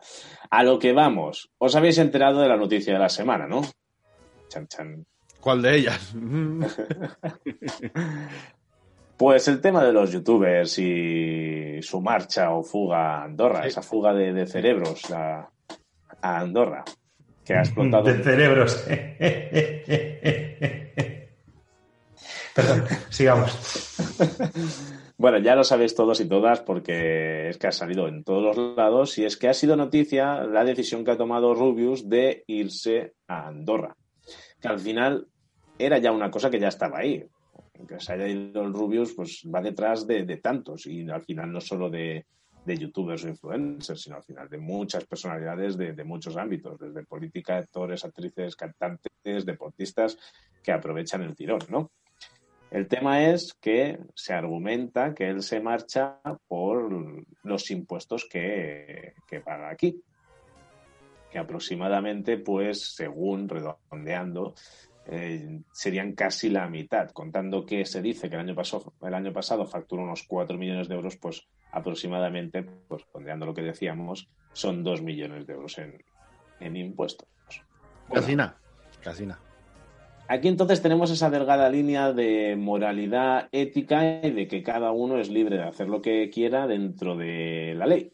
a 0.49 0.63
lo 0.63 0.79
que 0.79 0.91
vamos. 0.91 1.51
Os 1.59 1.75
habéis 1.75 1.99
enterado 1.99 2.41
de 2.41 2.47
la 2.47 2.57
noticia 2.57 2.93
de 2.93 2.99
la 2.99 3.09
semana, 3.09 3.45
¿no? 3.45 3.61
Chan, 4.47 4.67
chan. 4.67 5.05
¿Cuál 5.39 5.61
de 5.61 5.77
ellas? 5.77 6.15
Pues 9.15 9.47
el 9.47 9.61
tema 9.61 9.83
de 9.83 9.93
los 9.93 10.11
youtubers 10.11 10.79
y 10.79 11.77
su 11.81 12.01
marcha 12.01 12.53
o 12.53 12.63
fuga 12.63 13.19
a 13.19 13.25
Andorra, 13.25 13.67
esa 13.67 13.83
fuga 13.83 14.15
de, 14.15 14.47
cerebros 14.47 15.11
a, 15.11 15.47
Andorra, 16.21 16.83
que 17.45 17.53
ha 17.53 17.59
explotado. 17.59 18.03
De 18.03 18.23
cerebros. 18.23 18.83
Perdón, 22.57 22.83
sigamos. 23.09 23.95
Bueno, 25.19 25.39
ya 25.39 25.55
lo 25.55 25.63
sabéis 25.63 25.95
todos 25.95 26.19
y 26.19 26.27
todas 26.27 26.59
porque 26.59 27.49
es 27.49 27.57
que 27.57 27.65
ha 27.65 27.71
salido 27.71 28.07
en 28.07 28.23
todos 28.23 28.55
los 28.55 28.77
lados 28.77 29.17
y 29.17 29.25
es 29.25 29.35
que 29.35 29.47
ha 29.47 29.53
sido 29.55 29.75
noticia 29.75 30.43
la 30.43 30.63
decisión 30.63 31.03
que 31.03 31.09
ha 31.09 31.17
tomado 31.17 31.55
Rubius 31.55 32.07
de 32.07 32.43
irse 32.45 33.15
a 33.27 33.47
Andorra. 33.47 33.97
Que 34.61 34.67
al 34.67 34.77
final 34.77 35.27
era 35.79 35.97
ya 35.97 36.11
una 36.11 36.29
cosa 36.29 36.51
que 36.51 36.59
ya 36.59 36.67
estaba 36.67 36.99
ahí 36.99 37.27
que 37.85 37.99
se 37.99 38.13
haya 38.13 38.27
ido 38.27 38.63
el 38.63 38.73
Rubius, 38.73 39.13
pues 39.13 39.43
va 39.53 39.61
detrás 39.61 40.07
de, 40.07 40.25
tantos 40.37 40.87
y 40.87 41.07
al 41.09 41.21
final 41.21 41.51
no 41.51 41.61
solo 41.61 41.89
de, 41.89 42.25
youtubers 42.65 43.23
o 43.23 43.29
influencers, 43.29 44.01
sino 44.01 44.17
al 44.17 44.23
final 44.23 44.49
de 44.49 44.57
muchas 44.57 45.05
personalidades 45.05 45.77
de, 45.77 46.03
muchos 46.03 46.35
ámbitos, 46.35 46.79
desde 46.79 47.05
política, 47.05 47.57
actores, 47.57 48.03
actrices, 48.03 48.55
cantantes, 48.55 49.45
deportistas, 49.45 50.17
que 50.63 50.71
aprovechan 50.71 51.21
el 51.21 51.35
tirón, 51.35 51.59
¿no? 51.69 51.91
El 52.69 52.87
tema 52.87 53.23
es 53.23 53.53
que 53.61 53.97
se 54.13 54.33
argumenta 54.33 55.13
que 55.13 55.29
él 55.29 55.41
se 55.41 55.61
marcha 55.61 56.19
por 56.47 57.23
los 57.43 57.71
impuestos 57.71 58.27
que, 58.29 59.13
que 59.27 59.39
paga 59.39 59.69
aquí, 59.69 60.01
que 61.31 61.39
aproximadamente, 61.39 62.37
pues, 62.37 62.95
según 62.95 63.47
redondeando, 63.47 64.53
eh, 65.09 65.61
serían 65.71 66.11
casi 66.13 66.49
la 66.49 66.67
mitad, 66.67 67.11
contando 67.11 67.65
que 67.65 67.85
se 67.85 68.01
dice 68.01 68.29
que 68.29 68.35
el 68.35 68.41
año, 68.41 68.55
pasado, 68.55 68.93
el 69.01 69.13
año 69.13 69.31
pasado 69.31 69.65
facturó 69.65 70.03
unos 70.03 70.23
4 70.23 70.57
millones 70.57 70.89
de 70.89 70.95
euros, 70.95 71.15
pues 71.15 71.47
aproximadamente, 71.71 72.63
pues 72.63 73.03
pondeando 73.05 73.45
lo 73.45 73.53
que 73.53 73.61
decíamos, 73.61 74.27
son 74.51 74.83
2 74.83 75.01
millones 75.01 75.47
de 75.47 75.53
euros 75.53 75.77
en, 75.77 76.75
impuestos. 76.75 77.29
casi 78.11 78.35
nada, 78.35 78.57
casi 79.01 79.25
nada. 79.25 79.46
Aquí 80.29 80.49
entonces 80.49 80.81
tenemos 80.81 81.09
esa 81.09 81.29
delgada 81.29 81.69
línea 81.69 82.11
de 82.11 82.55
moralidad 82.57 83.47
ética 83.51 84.25
y 84.25 84.31
de 84.31 84.47
que 84.47 84.61
cada 84.61 84.91
uno 84.91 85.19
es 85.19 85.29
libre 85.29 85.57
de 85.57 85.63
hacer 85.63 85.87
lo 85.87 86.01
que 86.01 86.29
quiera 86.29 86.67
dentro 86.67 87.15
de 87.15 87.73
la 87.75 87.85
ley. 87.85 88.11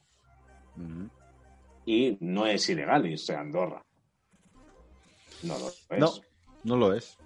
Y 1.86 2.18
no 2.22 2.46
es 2.46 2.70
ilegal 2.70 3.06
irse 3.06 3.36
a 3.36 3.42
Andorra. 3.42 3.84
No 5.42 5.58
lo 5.58 5.68
es. 5.68 6.22
No 6.64 6.78
lo 6.78 6.94
es. 6.94 7.18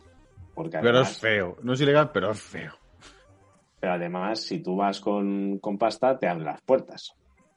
pero 0.55 1.01
es 1.01 1.19
feo. 1.19 1.57
No 1.61 1.73
es 1.73 1.81
ilegal, 1.81 2.11
pero 2.11 2.31
es 2.31 2.41
feo. 2.41 2.73
Pero 3.79 3.93
además, 3.93 4.41
si 4.41 4.59
tú 4.59 4.75
vas 4.75 4.99
con, 4.99 5.59
pasta, 5.77 6.17
te 6.17 6.27
abren 6.27 6.45
las 6.45 6.61
puertas. 6.61 7.13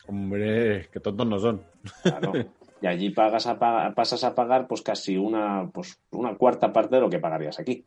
Hombre, 0.06 0.88
que 0.92 1.00
tontos 1.00 1.26
no 1.26 1.38
son. 1.38 1.62
Claro. 2.02 2.32
Y 2.82 2.86
allí 2.86 3.10
pagas 3.10 3.46
a 3.46 3.58
pasas 3.94 4.24
a 4.24 4.34
pagar 4.34 4.66
pues 4.66 4.82
casi 4.82 5.16
una, 5.16 5.68
pues, 5.72 6.00
una 6.10 6.34
cuarta 6.36 6.72
parte 6.72 6.96
de 6.96 7.02
lo 7.02 7.10
que 7.10 7.18
pagarías 7.18 7.58
aquí. 7.58 7.84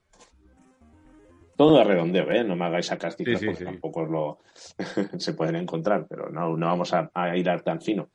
Todo 1.55 1.77
de 1.77 1.83
redondeo, 1.83 2.31
¿eh? 2.31 2.43
No 2.43 2.55
me 2.55 2.65
hagáis 2.65 2.87
sacar 2.87 3.13
cifras 3.13 3.41
porque 3.43 3.65
tampoco 3.65 4.05
lo 4.05 4.39
se 5.17 5.33
pueden 5.33 5.55
encontrar, 5.55 6.05
pero 6.07 6.29
no, 6.29 6.57
no 6.57 6.65
vamos 6.65 6.93
a, 6.93 7.09
ir 7.35 7.61
tan 7.61 7.81
fino. 7.81 8.09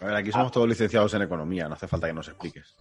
A 0.00 0.06
ver, 0.06 0.16
aquí 0.16 0.32
somos 0.32 0.48
ah. 0.48 0.52
todos 0.52 0.68
licenciados 0.68 1.14
en 1.14 1.22
economía, 1.22 1.68
no 1.68 1.74
hace 1.74 1.88
falta 1.88 2.06
que 2.06 2.12
nos 2.12 2.28
expliques. 2.28 2.76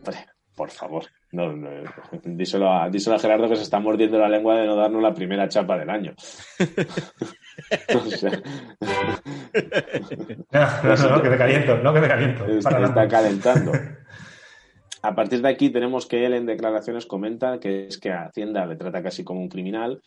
Por 0.56 0.70
favor, 0.70 1.06
no, 1.32 1.52
díselo, 2.24 2.72
a, 2.72 2.92
Gerardo 2.92 3.50
que 3.50 3.56
se 3.56 3.64
está 3.64 3.80
mordiendo 3.80 4.20
la 4.20 4.30
lengua 4.30 4.58
de 4.58 4.68
no 4.68 4.76
darnos 4.76 5.02
la 5.02 5.14
primera 5.14 5.50
chapa 5.50 5.78
del 5.78 5.90
año. 5.90 6.14
no, 10.52 11.10
no, 11.10 11.22
que 11.22 11.30
me 11.30 11.38
caliento, 11.38 11.78
no 11.78 11.94
que 11.94 12.02
me 12.02 12.08
caliento. 12.08 12.46
Está, 12.46 12.84
está 12.84 13.08
calentando. 13.08 13.72
A 15.02 15.16
partir 15.16 15.42
de 15.42 15.50
aquí 15.50 15.70
tenemos 15.70 16.06
que 16.06 16.26
él 16.26 16.34
en 16.34 16.46
declaraciones 16.46 17.06
comenta 17.06 17.60
que 17.60 17.88
es 17.88 17.98
que 17.98 18.12
Hacienda 18.12 18.66
le 18.66 18.78
trata 18.78 19.04
casi 19.04 19.24
como 19.24 19.42
un 19.42 19.50
criminal 19.50 20.02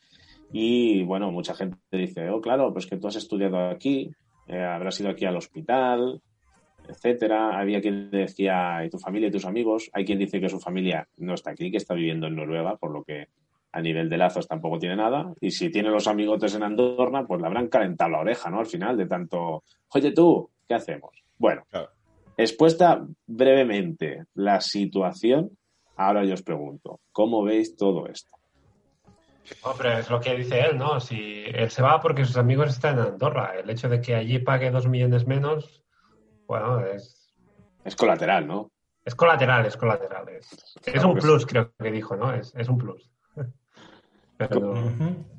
y 0.52 1.02
bueno, 1.02 1.30
mucha 1.30 1.54
gente 1.54 1.76
dice, 1.90 2.30
oh 2.30 2.40
claro, 2.40 2.72
pues 2.72 2.86
que 2.86 2.96
tú 2.96 3.08
has 3.08 3.16
estudiado 3.16 3.68
aquí, 3.68 4.10
eh, 4.46 4.62
habrás 4.62 5.00
ido 5.00 5.10
aquí 5.10 5.24
al 5.24 5.36
hospital, 5.36 6.22
etcétera. 6.88 7.58
Había 7.58 7.80
quien 7.80 8.10
decía, 8.10 8.84
¿y 8.84 8.90
tu 8.90 8.98
familia 8.98 9.28
y 9.28 9.32
tus 9.32 9.44
amigos? 9.44 9.90
Hay 9.92 10.04
quien 10.04 10.18
dice 10.18 10.40
que 10.40 10.48
su 10.48 10.60
familia 10.60 11.06
no 11.18 11.34
está 11.34 11.50
aquí, 11.50 11.70
que 11.70 11.76
está 11.76 11.94
viviendo 11.94 12.26
en 12.26 12.36
Noruega, 12.36 12.76
por 12.76 12.90
lo 12.90 13.02
que 13.02 13.28
a 13.72 13.80
nivel 13.80 14.08
de 14.08 14.16
lazos 14.16 14.48
tampoco 14.48 14.78
tiene 14.78 14.96
nada. 14.96 15.32
Y 15.40 15.50
si 15.50 15.70
tiene 15.70 15.90
los 15.90 16.06
amigotes 16.06 16.54
en 16.54 16.62
Andorra, 16.62 17.26
pues 17.26 17.40
le 17.40 17.46
habrán 17.46 17.68
calentado 17.68 18.10
la 18.10 18.20
oreja, 18.20 18.50
¿no? 18.50 18.60
Al 18.60 18.66
final, 18.66 18.96
de 18.96 19.06
tanto, 19.06 19.64
oye 19.90 20.12
tú, 20.12 20.48
¿qué 20.66 20.74
hacemos? 20.74 21.22
Bueno, 21.38 21.64
expuesta 22.36 23.06
brevemente 23.26 24.24
la 24.34 24.60
situación, 24.60 25.50
ahora 25.96 26.24
yo 26.24 26.34
os 26.34 26.42
pregunto, 26.42 27.00
¿cómo 27.12 27.42
veis 27.42 27.76
todo 27.76 28.06
esto? 28.06 28.30
Hombre, 29.62 30.00
es 30.00 30.10
lo 30.10 30.20
que 30.20 30.34
dice 30.34 30.60
él, 30.60 30.78
¿no? 30.78 30.98
Si 30.98 31.44
él 31.46 31.70
se 31.70 31.82
va 31.82 32.00
porque 32.00 32.24
sus 32.24 32.36
amigos 32.36 32.70
están 32.70 32.98
en 32.98 33.04
Andorra. 33.04 33.52
El 33.62 33.70
hecho 33.70 33.88
de 33.88 34.00
que 34.00 34.14
allí 34.14 34.38
pague 34.38 34.70
dos 34.70 34.88
millones 34.88 35.26
menos, 35.26 35.84
bueno, 36.46 36.80
es. 36.86 37.34
Es 37.84 37.94
colateral, 37.94 38.46
¿no? 38.46 38.70
Es 39.04 39.14
colateral, 39.14 39.64
es 39.66 39.76
colateral. 39.76 40.28
Es, 40.28 41.04
un 41.04 41.14
plus, 41.14 41.46
creo 41.46 41.72
que 41.78 41.90
dijo, 41.92 42.16
¿no? 42.16 42.34
Es, 42.34 42.68
un 42.68 42.76
plus. 42.76 43.08
Pero 44.36 44.74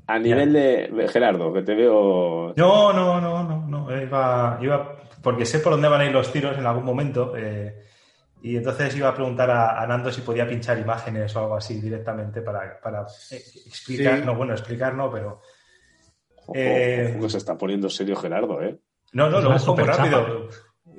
A 0.07 0.17
nivel 0.17 0.53
de, 0.53 1.07
Gerardo, 1.11 1.51
que 1.53 1.63
te 1.63 1.75
veo. 1.75 2.53
No, 2.55 2.93
no, 2.93 3.19
no, 3.19 3.43
no, 3.43 3.67
no. 3.67 4.01
Iba, 4.01 4.57
iba, 4.61 4.97
porque 5.21 5.45
sé 5.45 5.59
por 5.59 5.73
dónde 5.73 5.89
van 5.89 6.01
a 6.01 6.05
ir 6.05 6.13
los 6.13 6.31
tiros 6.31 6.57
en 6.57 6.65
algún 6.65 6.85
momento. 6.85 7.33
Eh, 7.35 7.87
y 8.41 8.55
entonces 8.55 8.95
iba 8.95 9.09
a 9.09 9.13
preguntar 9.13 9.49
a, 9.51 9.85
Nando 9.85 10.11
si 10.11 10.21
podía 10.21 10.47
pinchar 10.47 10.79
imágenes 10.79 11.35
o 11.35 11.39
algo 11.39 11.55
así 11.55 11.81
directamente 11.81 12.41
para, 12.41 12.79
para 12.79 13.01
explicar, 13.01 14.25
no, 14.25 14.35
bueno, 14.35 14.53
explicar 14.53 14.93
no, 14.93 15.11
pero... 15.11 15.41
Eh, 16.53 17.19
se 17.27 17.37
está 17.37 17.57
poniendo 17.57 17.89
serio 17.89 18.15
Gerardo, 18.15 18.61
¿eh? 18.61 18.79
No, 19.11 19.29
no, 19.29 19.41
lo 19.41 19.51
busco 19.51 19.75
muy 19.75 19.83
rápido. 19.83 20.47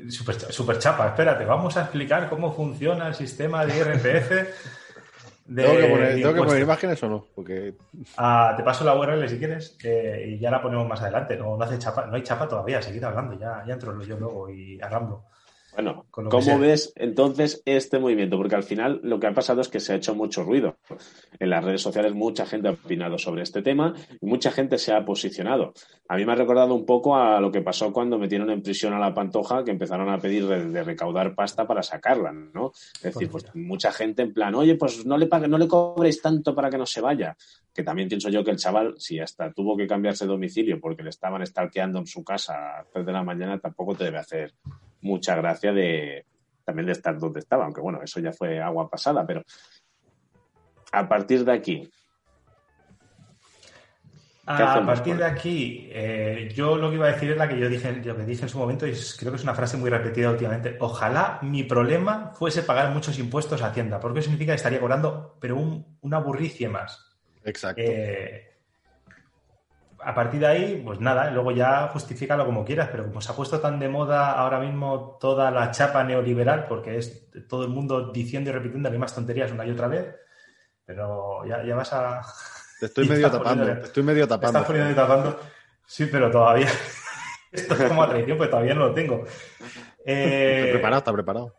Super, 0.09 0.79
chapa, 0.79 1.09
espérate, 1.09 1.45
vamos 1.45 1.77
a 1.77 1.83
explicar 1.83 2.29
cómo 2.29 2.53
funciona 2.53 3.09
el 3.09 3.15
sistema 3.15 3.67
de 3.67 3.79
IRPF. 3.79 4.31
De 5.49 5.63
¿Tengo, 5.63 6.35
que 6.35 6.41
poner, 6.41 6.61
imágenes 6.61 7.03
o 7.03 7.09
no? 7.09 7.27
Porque... 7.35 7.75
Ah, 8.19 8.53
te 8.55 8.63
paso 8.63 8.85
la 8.85 8.95
URL 8.95 9.27
si 9.29 9.39
quieres 9.39 9.79
eh, 9.83 10.27
y 10.29 10.39
ya 10.39 10.51
la 10.51 10.61
ponemos 10.61 10.87
más 10.87 11.01
adelante. 11.01 11.39
No, 11.39 11.57
no, 11.57 11.65
hace 11.65 11.79
chapa, 11.79 12.07
no 12.07 12.17
hay 12.17 12.23
chapa 12.23 12.47
todavía, 12.47 12.83
seguid 12.83 13.03
hablando, 13.03 13.39
ya, 13.39 13.65
ya 13.67 13.73
entro 13.73 13.99
yo 14.03 14.19
luego 14.19 14.51
y 14.51 14.79
arramblo. 14.81 15.25
Bueno, 15.79 16.07
¿cómo 16.11 16.59
ves 16.59 16.93
entonces 16.97 17.63
este 17.65 18.01
movimiento? 18.01 18.37
Porque 18.37 18.57
al 18.57 18.65
final 18.65 18.99
lo 19.05 19.21
que 19.21 19.29
ha 19.29 19.33
pasado 19.33 19.61
es 19.61 19.69
que 19.69 19.79
se 19.79 19.93
ha 19.93 19.97
hecho 19.97 20.13
mucho 20.13 20.43
ruido. 20.43 20.79
En 21.39 21.51
las 21.51 21.63
redes 21.63 21.83
sociales 21.83 22.15
mucha 22.15 22.47
gente 22.47 22.67
ha 22.67 22.73
opinado 22.73 23.17
sobre 23.17 23.43
este 23.43 23.63
tema 23.63 23.95
y 24.21 24.27
mucha 24.27 24.51
gente 24.51 24.77
se 24.77 24.93
ha 24.93 25.05
posicionado. 25.05 25.73
A 26.09 26.17
mí 26.17 26.27
me 26.27 26.33
ha 26.33 26.35
recordado 26.35 26.75
un 26.75 26.85
poco 26.85 27.15
a 27.15 27.41
lo 27.41 27.53
que 27.53 27.63
pasó 27.63 27.93
cuando 27.93 28.19
metieron 28.19 28.51
en 28.51 28.61
prisión 28.61 28.93
a 28.93 28.99
la 28.99 29.15
Pantoja, 29.15 29.63
que 29.63 29.71
empezaron 29.71 30.09
a 30.09 30.19
pedir 30.19 30.49
de, 30.49 30.83
recaudar 30.83 31.37
pasta 31.37 31.65
para 31.65 31.85
sacarla, 31.85 32.33
¿no? 32.33 32.73
Es 32.95 33.15
decir, 33.15 33.31
pues 33.31 33.45
mucha 33.55 33.93
gente 33.93 34.23
en 34.23 34.35
plan, 34.35 34.57
oye, 34.57 34.75
pues 34.75 35.07
no 35.07 35.17
le 35.17 35.29
pague, 35.29 35.47
no 35.47 35.59
le 35.59 35.69
cobréis 35.69 36.21
tanto 36.21 36.57
para 36.57 36.71
que 36.71 36.79
no 36.79 36.87
se 36.87 37.01
vaya. 37.01 37.37
Que 37.73 37.85
también 37.85 38.09
pienso 38.09 38.31
yo 38.31 38.43
que 38.43 38.51
el 38.51 38.57
chaval, 38.57 38.97
si 38.99 39.21
hasta 39.21 39.53
tuvo 39.53 39.77
que 39.77 39.87
cambiarse 39.87 40.25
de 40.25 40.33
domicilio 40.33 40.81
porque 40.81 41.05
le 41.05 41.11
estaban 41.11 41.47
stalkeando 41.47 42.01
en 42.01 42.07
su 42.09 42.25
casa 42.25 42.81
a 42.81 42.85
3 42.93 43.07
de 43.07 43.13
la 43.13 43.23
mañana, 43.23 43.61
tampoco 43.61 43.95
te 43.95 44.03
debe 44.03 44.19
hacer 44.19 44.55
mucha 45.01 45.37
gracia 45.37 45.73
de 45.73 46.25
también 46.65 46.87
de 46.87 46.93
estar 46.93 47.19
donde 47.19 47.41
estaba, 47.41 47.65
aunque 47.65 47.81
bueno, 47.81 48.03
eso 48.03 48.21
ya 48.21 48.33
fue 48.33 48.61
agua 48.61 48.91
pasada, 48.91 49.27
pero 49.27 49.43
a 50.93 51.09
partir 51.09 51.45
de 51.45 51.53
aquí. 51.53 51.91
A 54.51 54.85
partir 54.87 55.17
de 55.17 55.25
aquí, 55.27 55.89
eh, 55.93 56.51
yo 56.55 56.77
lo 56.77 56.89
que 56.89 56.97
iba 56.97 57.07
a 57.07 57.13
decir 57.13 57.31
es 57.31 57.37
la 57.37 57.47
que 57.47 57.59
yo 57.59 57.69
dije, 57.69 57.93
lo 58.03 58.17
que 58.17 58.25
dije 58.25 58.43
en 58.43 58.49
su 58.49 58.59
momento, 58.59 58.87
y 58.87 58.95
creo 59.19 59.31
que 59.31 59.37
es 59.37 59.43
una 59.43 59.55
frase 59.55 59.77
muy 59.77 59.91
repetida 59.91 60.31
últimamente. 60.31 60.77
Ojalá 60.81 61.39
mi 61.43 61.65
problema 61.65 62.33
fuese 62.35 62.63
pagar 62.63 62.93
muchos 62.95 63.19
impuestos 63.19 63.61
a 63.61 63.67
Hacienda, 63.67 64.01
porque 64.01 64.21
eso 64.21 64.27
significa 64.27 64.53
que 64.53 64.57
estaría 64.57 64.81
cobrando, 64.81 65.37
pero 65.39 65.57
un, 65.57 65.99
una 66.01 66.19
burricie 66.19 66.67
más. 66.69 67.19
Exacto. 67.45 67.83
Eh, 67.85 68.48
a 70.01 70.15
partir 70.15 70.41
de 70.41 70.47
ahí, 70.47 70.83
pues 70.85 71.01
nada, 71.01 71.31
luego 71.31 71.51
ya 71.51 71.89
justifícalo 71.89 72.45
como 72.45 72.65
quieras, 72.65 72.89
pero 72.91 73.07
como 73.07 73.21
se 73.21 73.33
ha 73.33 73.35
puesto 73.35 73.61
tan 73.61 73.79
de 73.79 73.89
moda 73.89 74.33
ahora 74.33 74.61
mismo 74.61 75.19
toda 75.21 75.51
la 75.51 75.71
chapa 75.71 76.05
neoliberal, 76.05 76.67
porque 76.67 76.99
es 76.99 77.29
todo 77.49 77.65
el 77.65 77.71
mundo 77.71 78.13
diciendo 78.13 78.51
y 78.51 78.53
repitiendo 78.53 78.89
las 78.89 78.93
mismas 78.93 79.15
tonterías 79.15 79.51
una 79.51 79.67
y 79.67 79.71
otra 79.71 79.89
vez, 79.89 80.15
pero 80.85 81.45
ya, 81.47 81.65
ya 81.65 81.75
vas 81.75 81.93
a... 81.93 82.23
Te 82.81 82.87
estoy 82.87 83.09
medio 83.09 83.31
tapando, 83.31 83.65
te 83.65 83.87
estoy 83.87 84.03
medio 84.03 84.29
tapando. 84.29 84.59
Estás 84.59 84.67
poniendo 84.67 84.93
y 84.93 84.95
tapando. 84.95 85.41
Sí, 85.87 86.07
pero 86.07 86.31
todavía... 86.31 86.69
Esto 87.53 87.75
es 87.75 87.83
como 87.85 88.03
a 88.03 88.09
traición, 88.11 88.37
pues 88.37 88.51
todavía 88.51 88.75
no 88.75 88.89
lo 88.89 88.95
tengo. 88.95 89.25
Eh... 90.11 90.61
Está 90.61 90.73
preparado, 90.73 90.99
está 90.99 91.13
preparado. 91.13 91.55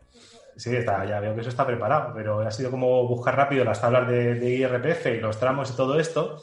Sí, 0.56 0.74
está, 0.74 1.04
ya 1.04 1.20
veo 1.20 1.36
que 1.36 1.42
eso 1.42 1.50
está 1.50 1.64
preparado, 1.64 2.12
pero 2.12 2.40
ha 2.40 2.50
sido 2.50 2.72
como 2.72 3.06
buscar 3.06 3.36
rápido 3.36 3.64
las 3.64 3.80
tablas 3.80 4.08
de, 4.08 4.34
de 4.34 4.50
IRPF 4.50 5.06
y 5.06 5.20
los 5.20 5.38
tramos 5.38 5.70
y 5.70 5.76
todo 5.76 6.00
esto. 6.00 6.42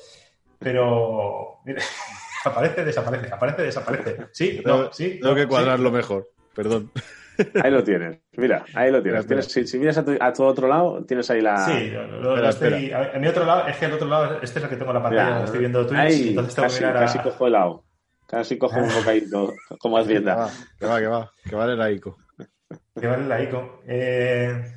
Pero, 0.59 1.59
mira, 1.65 1.81
aparece, 2.45 2.85
desaparece, 2.85 3.33
aparece, 3.33 3.61
desaparece. 3.63 4.17
Sí, 4.31 4.61
no, 4.65 4.91
sí. 4.91 5.19
Tengo 5.21 5.35
que 5.35 5.47
cuadrarlo 5.47 5.91
mejor, 5.91 6.27
perdón. 6.53 6.91
Ahí 7.63 7.71
lo 7.71 7.83
tienes. 7.83 8.19
Mira, 8.35 8.65
ahí 8.73 8.91
lo 8.91 9.01
tienes. 9.03 9.27
tienes 9.27 9.45
si, 9.45 9.77
miras 9.77 9.97
a 9.99 10.05
tu, 10.05 10.17
a 10.19 10.33
tu, 10.33 10.43
otro 10.43 10.67
lado, 10.67 11.05
tienes 11.05 11.29
ahí 11.29 11.39
la. 11.39 11.65
Sí, 11.65 11.91
lo, 11.91 12.49
estoy. 12.49 12.91
A, 12.91 13.19
mi 13.19 13.27
otro 13.27 13.45
lado, 13.45 13.67
es 13.67 13.77
que 13.77 13.85
el 13.85 13.93
otro 13.93 14.07
lado, 14.07 14.39
este 14.41 14.57
es 14.57 14.65
el 14.65 14.69
que 14.71 14.75
tengo 14.75 14.89
en 14.89 14.97
la 14.97 15.03
pantalla, 15.03 15.43
estoy 15.43 15.59
viendo 15.59 15.85
Twitch. 15.85 15.99
Ahí, 15.99 16.29
entonces 16.29 16.55
tengo 16.55 16.67
casi, 16.67 16.79
que 16.79 16.85
mirar 16.85 16.97
a... 16.97 17.05
casi 17.05 17.19
cojo 17.19 17.45
el 17.45 17.53
lado. 17.53 17.83
Casi 18.25 18.57
cojo 18.57 18.77
un 18.77 18.89
bocadito, 18.95 19.53
como 19.79 19.99
Hacienda. 19.99 20.49
Que 20.79 20.85
va, 20.87 20.99
que 20.99 21.07
va, 21.07 21.31
que 21.47 21.55
vale 21.55 21.75
la 21.75 21.91
ICO. 21.91 22.17
Que 22.99 23.05
vale 23.07 23.27
la 23.27 23.43
ICO. 23.43 23.81
Eh... 23.85 24.73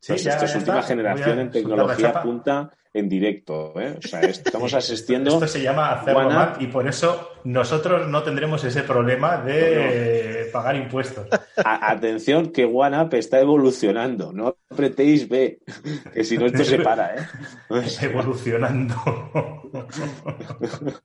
Sí, 0.00 0.12
pues 0.12 0.26
esto 0.26 0.44
es 0.46 0.56
última 0.56 0.82
generación 0.82 1.38
en 1.38 1.50
tecnología 1.50 2.22
punta 2.22 2.70
en 2.92 3.08
directo. 3.08 3.78
¿eh? 3.80 3.96
O 3.98 4.06
sea, 4.06 4.20
estamos 4.20 4.74
asistiendo. 4.74 5.30
Esto 5.34 5.46
se 5.46 5.62
llama 5.62 5.92
hacerlo 5.92 6.30
mal 6.30 6.56
y 6.58 6.66
por 6.66 6.88
eso 6.88 7.30
nosotros 7.44 8.08
no 8.08 8.22
tendremos 8.22 8.62
ese 8.64 8.82
problema 8.82 9.38
de 9.38 10.48
pagar 10.52 10.76
impuestos. 10.76 11.26
atención, 11.56 12.50
que 12.50 12.64
OneUp 12.64 13.14
está 13.14 13.40
evolucionando. 13.40 14.32
No 14.32 14.56
apretéis 14.68 15.28
B, 15.28 15.60
que 16.12 16.24
si 16.24 16.36
no 16.36 16.46
esto 16.46 16.64
se 16.64 16.78
para. 16.78 17.14
¿eh? 17.16 17.26
Evolucionando. 18.02 18.96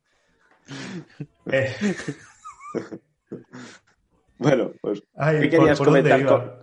Eh. 1.52 1.76
Bueno, 4.40 4.72
pues, 4.82 5.04
¿qué 5.40 5.48
querías 5.48 5.78
comentar? 5.78 6.60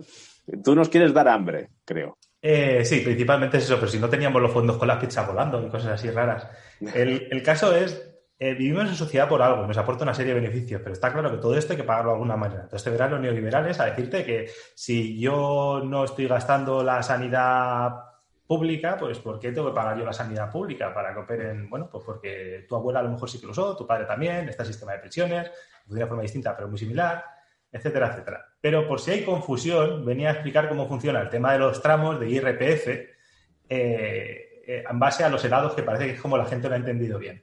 Tú 0.65 0.75
nos 0.75 0.89
quieres 0.89 1.15
dar 1.15 1.29
hambre, 1.29 1.71
creo. 1.85 2.19
Eh, 2.45 2.85
sí, 2.85 3.01
principalmente 3.01 3.59
es 3.59 3.65
eso, 3.65 3.77
pero 3.77 3.87
si 3.87 4.01
no 4.01 4.11
teníamos 4.11 4.43
los 4.43 4.51
fondos 4.51 4.77
con 4.77 4.89
las 4.89 4.99
pizzas 4.99 5.27
volando 5.27 5.65
y 5.65 5.71
cosas 5.71 5.93
así 5.93 6.11
raras. 6.11 6.49
El, 6.95 7.41
caso 7.45 7.75
es, 7.75 8.03
eh, 8.37 8.55
vivimos 8.55 8.89
en 8.89 8.97
sociedad 8.97 9.29
por 9.29 9.41
algo, 9.41 9.65
nos 9.65 9.79
aporta 9.79 10.03
una 10.03 10.13
serie 10.13 10.35
de 10.35 10.41
beneficios, 10.41 10.81
pero 10.83 10.93
está 10.93 11.13
claro 11.13 11.31
que 11.31 11.39
todo 11.39 11.57
esto 11.57 11.73
hay 11.73 11.77
que 11.77 11.85
pagarlo 11.85 12.11
de 12.11 12.15
alguna 12.17 12.37
manera. 12.37 12.63
Entonces 12.63 12.83
te 12.83 12.91
verán 12.91 13.13
los 13.13 13.21
neoliberales 13.21 13.79
a 13.79 13.87
decirte 13.87 14.25
que 14.25 14.51
si 14.75 15.21
yo 15.21 15.83
no 15.85 16.05
estoy 16.05 16.27
gastando 16.27 16.83
la 16.83 17.01
sanidad 17.05 17.93
pública, 18.45 18.97
pues 18.99 19.21
¿por 19.21 19.39
qué 19.39 19.53
tengo 19.53 19.69
que 19.69 19.75
pagar 19.75 19.97
yo 19.97 20.05
la 20.05 20.13
sanidad 20.13 20.51
pública? 20.51 20.93
Para 20.93 21.15
que 21.15 21.21
operen, 21.21 21.71
bueno, 21.71 21.89
pues 21.89 22.03
porque 22.05 22.67
tu 22.69 22.75
abuela 22.75 22.99
a 22.99 23.05
lo 23.05 23.11
mejor 23.11 23.31
sí 23.31 23.39
que 23.39 23.47
lo 23.47 23.53
usó, 23.53 23.77
tu 23.77 23.87
padre 23.87 24.05
también, 24.05 24.49
está 24.49 24.65
el 24.65 24.69
sistema 24.69 24.93
de 24.93 24.99
pensiones, 24.99 25.51
de 25.87 25.97
una 25.97 26.07
forma 26.09 26.23
distinta 26.23 26.57
pero 26.57 26.69
muy 26.69 26.79
similar 26.79 27.25
etcétera, 27.73 28.09
etcétera. 28.09 28.47
Pero 28.63 28.87
por 28.87 29.01
si 29.01 29.11
hay 29.11 29.25
confusión, 29.25 30.07
venía 30.07 30.29
a 30.29 30.33
explicar 30.35 30.69
cómo 30.69 30.87
funciona 30.87 31.21
el 31.21 31.29
tema 31.29 31.53
de 31.53 31.59
los 31.59 31.83
tramos 31.83 32.21
de 32.21 32.31
IRPF 32.31 32.87
eh, 32.89 33.11
eh, 33.69 34.85
en 34.89 34.99
base 35.01 35.25
a 35.25 35.29
los 35.29 35.45
helados, 35.45 35.75
que 35.75 35.83
parece 35.83 36.07
que 36.07 36.13
es 36.13 36.21
como 36.21 36.37
la 36.37 36.47
gente 36.47 36.69
lo 36.69 36.75
ha 36.75 36.79
entendido 36.79 37.19
bien. 37.19 37.43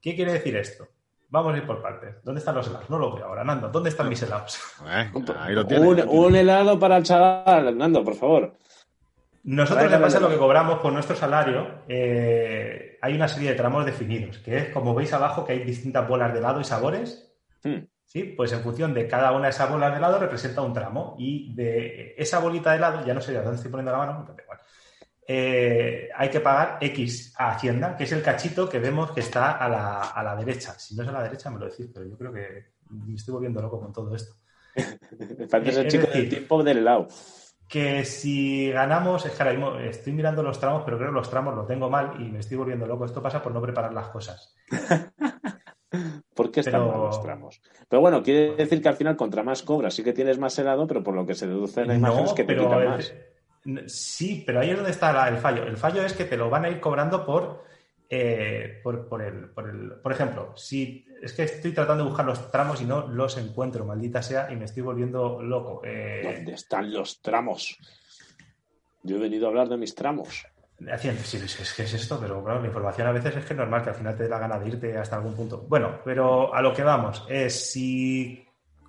¿Qué 0.00 0.14
quiere 0.14 0.32
decir 0.32 0.56
esto? 0.56 0.86
Vamos 1.28 1.54
a 1.54 1.56
ir 1.56 1.66
por 1.66 1.82
partes. 1.82 2.22
¿Dónde 2.22 2.38
están 2.38 2.54
los 2.54 2.68
helados? 2.68 2.88
No 2.88 3.00
lo 3.00 3.16
veo 3.16 3.24
ahora, 3.24 3.42
Nando. 3.42 3.68
¿Dónde 3.68 3.90
están 3.90 4.08
mis 4.08 4.22
helados? 4.22 4.60
un, 6.08 6.36
helado 6.36 6.78
para 6.78 6.98
el 6.98 7.02
chaval, 7.02 7.76
Nando, 7.76 8.04
por 8.04 8.14
favor. 8.14 8.56
Nosotros, 9.42 9.90
le 9.90 9.98
pasa 9.98 10.20
lo 10.20 10.30
que 10.30 10.38
cobramos 10.38 10.78
por 10.78 10.92
nuestro 10.92 11.16
salario, 11.16 11.82
eh, 11.88 12.96
hay 13.02 13.14
una 13.14 13.26
serie 13.26 13.50
de 13.50 13.56
tramos 13.56 13.84
definidos, 13.84 14.38
que 14.38 14.56
es, 14.56 14.68
como 14.68 14.94
veis 14.94 15.12
abajo, 15.12 15.44
que 15.44 15.52
hay 15.52 15.64
distintas 15.64 16.08
bolas 16.08 16.32
de 16.32 16.38
helado 16.38 16.60
y 16.60 16.64
sabores. 16.64 17.34
Hmm. 17.64 17.80
¿Sí? 18.14 18.22
Pues 18.36 18.52
en 18.52 18.60
función 18.60 18.94
de 18.94 19.08
cada 19.08 19.32
una 19.32 19.44
de 19.44 19.50
esas 19.50 19.70
bolas 19.70 19.90
de 19.90 19.98
helado 19.98 20.18
representa 20.18 20.62
un 20.62 20.72
tramo. 20.72 21.16
Y 21.18 21.54
de 21.54 22.14
esa 22.16 22.38
bolita 22.38 22.70
de 22.70 22.76
helado, 22.76 23.04
ya 23.04 23.12
no 23.12 23.20
sé 23.20 23.32
de 23.32 23.42
dónde 23.42 23.56
estoy 23.56 23.70
poniendo 23.70 23.92
la 23.92 23.98
mano, 23.98 24.24
pero 24.24 24.42
igual, 24.42 24.60
eh, 25.26 26.08
hay 26.14 26.30
que 26.30 26.40
pagar 26.40 26.78
X 26.80 27.34
a 27.36 27.50
Hacienda, 27.50 27.96
que 27.96 28.04
es 28.04 28.12
el 28.12 28.22
cachito 28.22 28.68
que 28.68 28.78
vemos 28.78 29.10
que 29.10 29.20
está 29.20 29.52
a 29.52 29.68
la, 29.68 30.00
a 30.00 30.22
la 30.22 30.36
derecha. 30.36 30.78
Si 30.78 30.94
no 30.94 31.02
es 31.02 31.08
a 31.08 31.12
la 31.12 31.22
derecha, 31.24 31.50
me 31.50 31.58
lo 31.58 31.66
decís, 31.66 31.88
pero 31.92 32.06
yo 32.06 32.16
creo 32.16 32.32
que 32.32 32.74
me 32.90 33.14
estoy 33.14 33.34
volviendo 33.34 33.60
loco 33.60 33.80
con 33.80 33.92
todo 33.92 34.14
esto. 34.14 34.36
Falta 35.50 35.70
el 35.70 35.88
chico 35.88 36.06
del 36.06 36.28
tiempo 36.28 36.62
del 36.62 36.78
helado. 36.78 37.08
Que 37.66 38.04
si 38.04 38.70
ganamos, 38.70 39.24
es 39.24 39.32
que 39.32 39.42
ahora 39.42 39.54
mismo 39.54 39.76
estoy 39.76 40.12
mirando 40.12 40.42
los 40.42 40.60
tramos, 40.60 40.82
pero 40.84 40.98
creo 40.98 41.08
que 41.08 41.14
los 41.14 41.30
tramos 41.30 41.54
los 41.54 41.66
tengo 41.66 41.90
mal 41.90 42.20
y 42.20 42.30
me 42.30 42.40
estoy 42.40 42.58
volviendo 42.58 42.86
loco. 42.86 43.06
Esto 43.06 43.22
pasa 43.22 43.42
por 43.42 43.52
no 43.52 43.60
preparar 43.60 43.92
las 43.92 44.08
cosas. 44.08 44.54
¿Por 46.54 46.62
qué 46.62 46.70
están 46.70 46.86
los 46.86 47.20
tramos? 47.20 47.60
Pero 47.88 48.00
bueno, 48.00 48.22
quiere 48.22 48.54
decir 48.54 48.80
que 48.80 48.88
al 48.88 48.96
final, 48.96 49.16
contra 49.16 49.42
más 49.42 49.62
cobras, 49.62 49.94
sí 49.94 50.04
que 50.04 50.12
tienes 50.12 50.38
más 50.38 50.56
helado, 50.58 50.86
pero 50.86 51.02
por 51.02 51.14
lo 51.14 51.26
que 51.26 51.34
se 51.34 51.46
deduce 51.46 51.80
en 51.80 51.88
la 51.88 51.94
imagen 51.96 52.24
es 52.24 52.32
que 52.32 52.44
te 52.44 52.56
quitan 52.56 52.84
más. 52.84 53.12
Sí, 53.86 54.44
pero 54.46 54.60
ahí 54.60 54.70
es 54.70 54.76
donde 54.76 54.90
está 54.90 55.28
el 55.28 55.38
fallo. 55.38 55.64
El 55.64 55.76
fallo 55.76 56.04
es 56.04 56.12
que 56.12 56.24
te 56.24 56.36
lo 56.36 56.50
van 56.50 56.64
a 56.64 56.68
ir 56.68 56.80
cobrando 56.80 57.24
por, 57.24 57.64
eh, 58.08 58.80
por, 58.82 59.22
el, 59.22 59.50
por, 59.50 60.12
ejemplo, 60.12 60.52
si 60.56 61.06
es 61.22 61.32
que 61.32 61.44
estoy 61.44 61.72
tratando 61.72 62.04
de 62.04 62.10
buscar 62.10 62.26
los 62.26 62.50
tramos 62.50 62.80
y 62.82 62.84
no 62.84 63.08
los 63.08 63.36
encuentro, 63.38 63.84
maldita 63.84 64.22
sea, 64.22 64.52
y 64.52 64.56
me 64.56 64.66
estoy 64.66 64.82
volviendo 64.82 65.42
loco. 65.42 65.80
Eh, 65.84 66.20
¿Dónde 66.36 66.52
están 66.52 66.92
los 66.92 67.20
tramos? 67.20 67.78
Yo 69.02 69.16
he 69.16 69.20
venido 69.20 69.46
a 69.46 69.48
hablar 69.48 69.68
de 69.68 69.76
mis 69.76 69.94
tramos. 69.94 70.46
Haciendo, 70.92 71.22
sí, 71.22 71.36
es 71.36 71.74
que 71.74 71.82
es 71.82 71.94
esto, 71.94 72.18
pero 72.20 72.42
claro, 72.42 72.60
la 72.60 72.66
información 72.66 73.06
a 73.06 73.12
veces 73.12 73.36
es 73.36 73.44
que 73.44 73.52
es 73.52 73.58
normal 73.58 73.82
que 73.82 73.90
al 73.90 73.96
final 73.96 74.16
te 74.16 74.24
dé 74.24 74.28
la 74.28 74.38
gana 74.38 74.58
de 74.58 74.68
irte 74.68 74.96
hasta 74.96 75.16
algún 75.16 75.34
punto. 75.34 75.64
Bueno, 75.68 76.00
pero 76.04 76.54
a 76.54 76.60
lo 76.60 76.72
que 76.74 76.82
vamos 76.82 77.24
es 77.28 77.70
si 77.72 78.46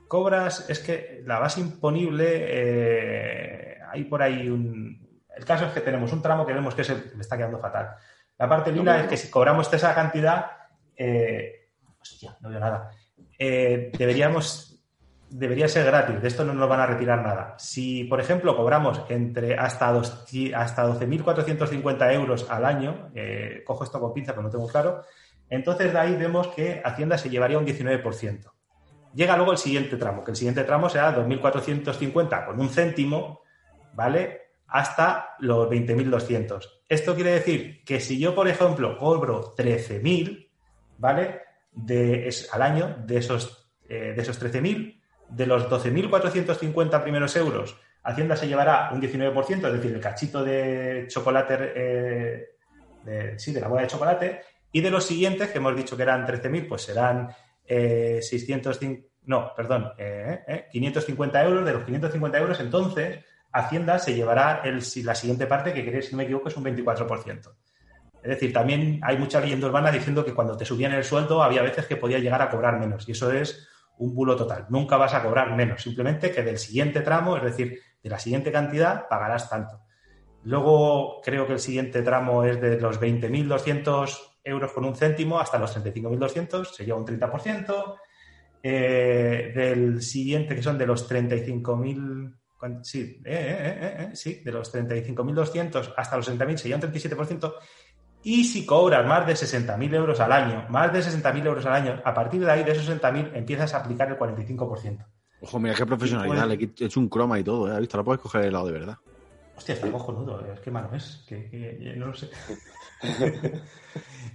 cobras, 0.08 0.69
es 0.69 0.79
que 0.79 1.21
la 1.25 1.39
base 1.39 1.62
imponible, 1.62 2.45
eh, 2.47 3.77
hay 3.91 4.03
por 4.05 4.21
ahí 4.21 4.49
un. 4.49 5.05
El 5.36 5.45
caso 5.45 5.65
es 5.65 5.73
que 5.73 5.81
tenemos 5.81 6.12
un 6.13 6.21
tramo 6.21 6.45
que 6.45 6.53
vemos 6.53 6.73
que 6.75 6.84
se 6.84 6.95
me 7.15 7.21
está 7.21 7.38
quedando 7.38 7.60
fatal. 7.60 7.95
La 8.38 8.47
parte 8.47 8.71
lila 8.71 9.01
es 9.01 9.08
que 9.08 9.17
si 9.17 9.29
cobramos 9.29 9.71
esa 9.73 9.93
cantidad, 9.93 10.51
eh, 10.95 11.69
hostia, 11.99 12.38
no 12.41 12.49
veo 12.49 12.60
nada. 12.60 12.91
Eh, 13.38 13.91
deberíamos 13.97 14.74
debería 15.29 15.67
ser 15.67 15.85
gratis, 15.85 16.21
de 16.21 16.27
esto 16.27 16.43
no 16.43 16.53
nos 16.53 16.69
van 16.69 16.79
a 16.79 16.85
retirar 16.85 17.23
nada. 17.23 17.55
Si, 17.57 18.03
por 18.05 18.19
ejemplo, 18.19 18.55
cobramos 18.55 19.01
entre 19.09 19.57
hasta, 19.57 19.89
hasta 19.89 20.88
12.450 20.88 22.13
euros 22.13 22.49
al 22.49 22.65
año, 22.65 23.09
eh, 23.15 23.63
cojo 23.65 23.83
esto 23.83 23.99
con 23.99 24.13
pinza, 24.13 24.31
pero 24.33 24.43
no 24.43 24.49
tengo 24.49 24.67
claro, 24.67 25.03
entonces 25.49 25.93
de 25.93 25.99
ahí 25.99 26.15
vemos 26.15 26.47
que 26.49 26.81
Hacienda 26.83 27.17
se 27.17 27.29
llevaría 27.29 27.57
un 27.57 27.65
19%. 27.65 28.51
Llega 29.13 29.38
luego 29.38 29.53
el 29.53 29.57
siguiente 29.57 29.95
tramo, 29.95 30.23
que 30.23 30.31
el 30.31 30.38
siguiente 30.38 30.63
tramo 30.63 30.89
será 30.89 31.15
2.450 31.15 32.45
con 32.45 32.59
un 32.59 32.69
céntimo, 32.69 33.41
¿vale? 33.93 34.41
Hasta 34.67 35.35
los 35.39 35.69
20.200. 35.69 36.81
Esto 36.89 37.15
quiere 37.15 37.31
decir 37.31 37.83
que 37.85 37.99
si 37.99 38.19
yo, 38.19 38.35
por 38.35 38.47
ejemplo, 38.47 38.97
cobro 38.97 39.55
13.000, 39.55 40.49
¿vale? 40.97 41.41
De, 41.71 42.29
al 42.51 42.61
año, 42.61 42.97
de 43.05 43.17
esos, 43.17 43.71
eh, 43.88 44.13
de 44.15 44.21
esos 44.21 44.41
13.000, 44.41 45.01
de 45.29 45.45
los 45.45 45.69
12.450 45.69 47.01
primeros 47.01 47.35
euros, 47.35 47.77
Hacienda 48.03 48.35
se 48.35 48.47
llevará 48.47 48.91
un 48.93 49.01
19%, 49.01 49.65
es 49.65 49.73
decir, 49.73 49.91
el 49.91 49.99
cachito 49.99 50.43
de 50.43 51.07
chocolate, 51.09 51.73
eh, 51.75 52.49
de, 53.03 53.39
sí, 53.39 53.51
de 53.51 53.59
la 53.59 53.67
boda 53.67 53.81
de 53.81 53.88
chocolate, 53.88 54.41
y 54.71 54.81
de 54.81 54.91
los 54.91 55.05
siguientes, 55.05 55.49
que 55.49 55.57
hemos 55.57 55.75
dicho 55.75 55.97
que 55.97 56.03
eran 56.03 56.27
13.000, 56.27 56.67
pues 56.67 56.83
serán 56.83 57.29
eh, 57.65 58.19
605, 58.21 59.07
no, 59.23 59.53
perdón, 59.55 59.91
550 60.71 61.39
eh, 61.39 61.43
eh, 61.43 61.47
euros, 61.47 61.65
de 61.65 61.73
los 61.73 61.83
550 61.83 62.38
euros, 62.38 62.59
entonces 62.59 63.19
Hacienda 63.51 63.97
se 63.99 64.13
llevará 64.13 64.61
el, 64.65 64.83
la 65.03 65.15
siguiente 65.15 65.47
parte, 65.47 65.73
que 65.73 66.01
si 66.01 66.11
no 66.11 66.17
me 66.17 66.23
equivoco, 66.25 66.49
es 66.49 66.57
un 66.57 66.65
24%. 66.65 67.55
Es 68.21 68.29
decir, 68.29 68.51
también 68.51 68.99
hay 69.01 69.17
mucha 69.17 69.39
leyenda 69.39 69.67
urbana 69.67 69.91
diciendo 69.91 70.25
que 70.25 70.33
cuando 70.33 70.57
te 70.57 70.65
subían 70.65 70.91
el 70.91 71.03
sueldo 71.03 71.41
había 71.41 71.61
veces 71.61 71.85
que 71.85 71.95
podía 71.95 72.19
llegar 72.19 72.41
a 72.41 72.49
cobrar 72.49 72.79
menos, 72.79 73.07
y 73.07 73.13
eso 73.13 73.31
es 73.31 73.67
un 73.97 74.13
bulo 74.13 74.36
total. 74.36 74.65
Nunca 74.69 74.97
vas 74.97 75.13
a 75.13 75.23
cobrar 75.23 75.55
menos, 75.55 75.81
simplemente 75.81 76.31
que 76.31 76.43
del 76.43 76.58
siguiente 76.58 77.01
tramo, 77.01 77.38
es 77.38 77.43
decir, 77.43 77.79
de 78.01 78.10
la 78.10 78.19
siguiente 78.19 78.51
cantidad, 78.51 79.08
pagarás 79.08 79.49
tanto. 79.49 79.81
Luego 80.43 81.21
creo 81.21 81.47
que 81.47 81.53
el 81.53 81.60
siguiente 81.60 82.01
tramo 82.03 82.43
es 82.43 82.62
de 82.62 82.79
los 82.79 82.99
20.200 82.99 84.36
euros 84.43 84.71
con 84.73 84.86
un 84.86 84.95
céntimo 84.95 85.39
hasta 85.39 85.58
los 85.58 85.75
35.200, 85.75 86.65
sería 86.65 86.95
un 86.95 87.05
30%. 87.05 87.95
Eh, 88.67 89.51
del 89.53 90.01
siguiente, 90.01 90.55
que 90.55 90.63
son 90.63 90.75
de 90.75 90.88
los 90.88 91.08
35.000, 91.08 92.36
sí, 92.81 93.21
eh, 93.23 94.08
eh, 94.10 94.10
sí, 94.15 94.41
de 94.43 94.51
los 94.51 94.73
35.200 94.73 95.93
hasta 95.95 96.17
los 96.17 96.27
60.000 96.27 96.58
sería 96.58 96.75
un 96.77 96.81
37%. 96.81 97.53
Y 98.25 98.43
si 98.43 98.65
cobras 98.65 99.05
más 99.05 99.27
de 99.27 99.33
60.000 99.33 99.93
euros 99.93 100.19
al 100.19 100.31
año, 100.31 100.65
más 100.69 100.91
de 100.91 100.99
60.000 100.99 101.45
euros 101.45 101.63
al 101.67 101.73
año, 101.73 102.01
a 102.03 102.11
partir 102.11 102.43
de 102.43 102.51
ahí, 102.51 102.63
de 102.63 102.71
esos 102.71 102.89
60.000, 102.89 103.35
empiezas 103.35 103.75
a 103.75 103.77
aplicar 103.77 104.09
el 104.09 104.17
45%. 104.17 105.05
Ojo, 105.41 105.59
mira 105.59 105.75
qué 105.75 105.85
profesionalidad, 105.85 106.47
le 106.47 106.55
he 106.55 106.85
hecho 106.85 106.99
un 106.99 107.07
croma 107.07 107.38
y 107.38 107.43
todo, 107.43 107.69
¿eh? 107.69 107.73
¿Has 107.75 107.79
visto? 107.81 107.97
Ahora 107.97 108.05
puedes 108.05 108.21
coger 108.21 108.45
el 108.45 108.53
lado 108.53 108.65
de 108.65 108.71
verdad. 108.71 108.97
Hostia, 109.55 109.75
está 109.75 109.91
cojonudo, 109.91 110.43
es 110.51 110.59
que 110.59 110.71
malo 110.71 110.89
es, 110.95 111.23
que, 111.27 111.93
no 111.97 112.07
lo 112.07 112.15
sé. 112.15 112.31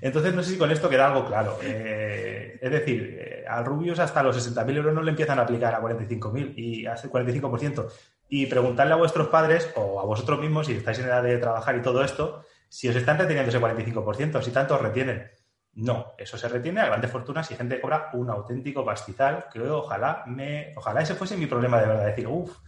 Entonces, 0.01 0.35
no 0.35 0.43
sé 0.45 0.53
si 0.53 0.57
con 0.57 0.71
esto 0.71 0.89
queda 0.89 1.09
algo 1.09 1.27
claro. 1.27 1.59
Eh, 1.61 2.61
es 2.63 2.71
decir, 2.71 3.19
eh, 3.21 3.45
al 3.49 3.65
Rubius 3.65 3.99
hasta 3.99 4.23
los 4.23 4.37
60.000 4.37 4.77
euros 4.77 4.95
no 4.95 5.03
le 5.03 5.11
empiezan 5.11 5.41
a 5.41 5.43
aplicar 5.43 5.75
a 5.75 5.83
45.000 5.83 6.55
y 6.57 6.87
hace 6.87 7.11
45%. 7.11 7.89
Y 8.29 8.47
preguntarle 8.47 8.93
a 8.93 8.97
vuestros 8.97 9.27
padres 9.27 9.69
o 9.75 9.99
a 10.01 10.05
vosotros 10.05 10.39
mismos, 10.39 10.69
si 10.69 10.75
estáis 10.75 11.01
en 11.01 11.07
edad 11.07 11.25
de 11.25 11.39
trabajar 11.39 11.77
y 11.77 11.83
todo 11.83 12.05
esto, 12.05 12.45
si 12.71 12.89
os 12.89 12.95
están 12.95 13.19
reteniendo 13.19 13.51
ese 13.51 13.61
45%, 13.61 14.41
si 14.41 14.53
tanto 14.53 14.77
os 14.77 14.81
retienen. 14.81 15.29
No, 15.73 16.15
eso 16.17 16.39
se 16.39 16.49
retiene 16.49 16.81
a 16.81 16.87
grandes 16.87 17.11
fortunas 17.11 17.51
y 17.51 17.57
gente 17.57 17.81
cobra 17.81 18.11
un 18.15 18.31
auténtico 18.31 18.85
pastizal 18.85 19.47
que 19.53 19.61
ojalá 19.61 20.25
me, 20.27 20.73
ojalá 20.77 21.03
ese 21.03 21.15
fuese 21.15 21.37
mi 21.37 21.47
problema 21.47 21.81
de 21.81 21.87
verdad, 21.87 22.07
decir, 22.07 22.29
uff, 22.29 22.59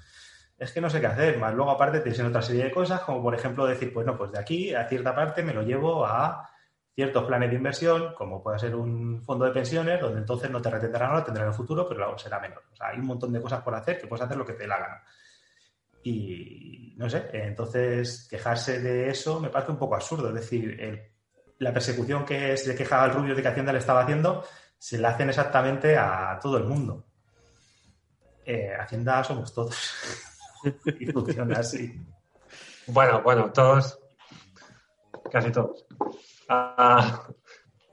es 0.59 0.73
que 0.73 0.81
no 0.81 0.91
sé 0.91 1.01
qué 1.01 1.07
hacer, 1.07 1.39
más 1.39 1.55
luego 1.55 1.71
aparte 1.71 2.01
tenéis 2.01 2.21
otra 2.21 2.43
serie 2.43 2.65
de 2.65 2.71
cosas, 2.73 3.01
como 3.01 3.23
por 3.23 3.35
ejemplo 3.35 3.65
decir, 3.65 3.93
pues 3.93 4.05
no, 4.05 4.17
pues 4.17 4.33
de 4.33 4.41
aquí 4.41 4.75
a 4.75 4.89
cierta 4.89 5.15
parte 5.15 5.43
me 5.43 5.55
lo 5.55 5.63
llevo 5.63 6.05
a 6.05 6.49
ciertos 6.95 7.25
planes 7.25 7.51
de 7.51 7.57
inversión, 7.57 8.15
como 8.15 8.43
puede 8.43 8.59
ser 8.59 8.75
un 8.75 9.23
fondo 9.23 9.45
de 9.45 9.53
pensiones, 9.53 10.01
donde 10.01 10.19
entonces 10.19 10.51
no 10.51 10.61
te 10.61 10.71
retendrán 10.71 11.11
ahora, 11.11 11.25
tendrán 11.25 11.47
en 11.47 11.53
el 11.53 11.57
futuro, 11.57 11.89
pero 11.89 12.01
luego 12.01 12.19
será 12.19 12.41
menor. 12.41 12.63
O 12.73 12.77
sea, 12.77 12.89
hay 12.89 12.99
un 12.99 13.07
montón 13.07 13.33
de 13.33 13.41
cosas 13.41 13.63
por 13.63 13.75
hacer 13.75 13.99
que 13.99 14.07
puedes 14.07 14.25
hacer 14.25 14.37
lo 14.37 14.45
que 14.45 14.53
te 14.53 14.63
dé 14.63 14.69
la 14.69 14.79
gana. 14.79 15.03
Y 16.05 16.95
no 16.97 17.09
sé, 17.09 17.29
entonces 17.33 18.27
quejarse 18.29 18.81
de 18.81 19.09
eso 19.09 19.41
me 19.41 19.51
parece 19.51 19.73
un 19.73 19.79
poco 19.79 19.95
absurdo. 19.95 20.29
Es 20.29 20.35
decir, 20.35 21.11
la 21.59 21.73
persecución 21.73 22.25
que 22.25 22.57
se 22.57 22.75
quejaba 22.75 23.07
el 23.07 23.13
Rubio 23.13 23.35
de 23.35 23.43
que 23.43 23.49
Hacienda 23.49 23.73
le 23.73 23.79
estaba 23.79 24.03
haciendo, 24.03 24.45
se 24.79 24.99
la 24.99 25.11
hacen 25.11 25.29
exactamente 25.29 25.97
a 25.97 26.39
todo 26.41 26.59
el 26.59 26.65
mundo. 26.65 27.07
Eh, 28.45 28.73
Hacienda 28.79 29.23
somos 29.23 29.55
todos. 29.55 29.77
y 31.01 31.07
funciona 31.07 31.59
así. 31.59 31.95
Bueno, 32.89 33.23
bueno, 33.23 33.53
todos, 33.53 33.99
casi 35.31 35.53
todos. 35.53 35.87
Ah, 36.49 37.27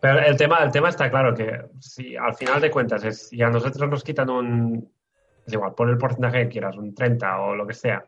pero 0.02 0.20
el 0.20 0.36
tema, 0.36 0.64
el 0.64 0.72
tema 0.72 0.90
está 0.90 1.10
claro 1.10 1.36
que 1.36 1.70
si 1.80 2.16
al 2.16 2.36
final 2.36 2.60
de 2.60 2.72
cuentas 2.72 3.04
es, 3.04 3.30
si 3.30 3.42
a 3.42 3.50
nosotros 3.50 3.90
nos 3.90 4.04
quitan 4.04 4.30
un, 4.30 4.92
es 5.50 5.54
igual, 5.54 5.74
pon 5.76 5.90
el 5.90 5.98
porcentaje 5.98 6.44
que 6.44 6.50
quieras, 6.50 6.78
un 6.78 6.94
30 6.94 7.42
o 7.42 7.56
lo 7.56 7.68
que 7.68 7.74
sea, 7.74 8.06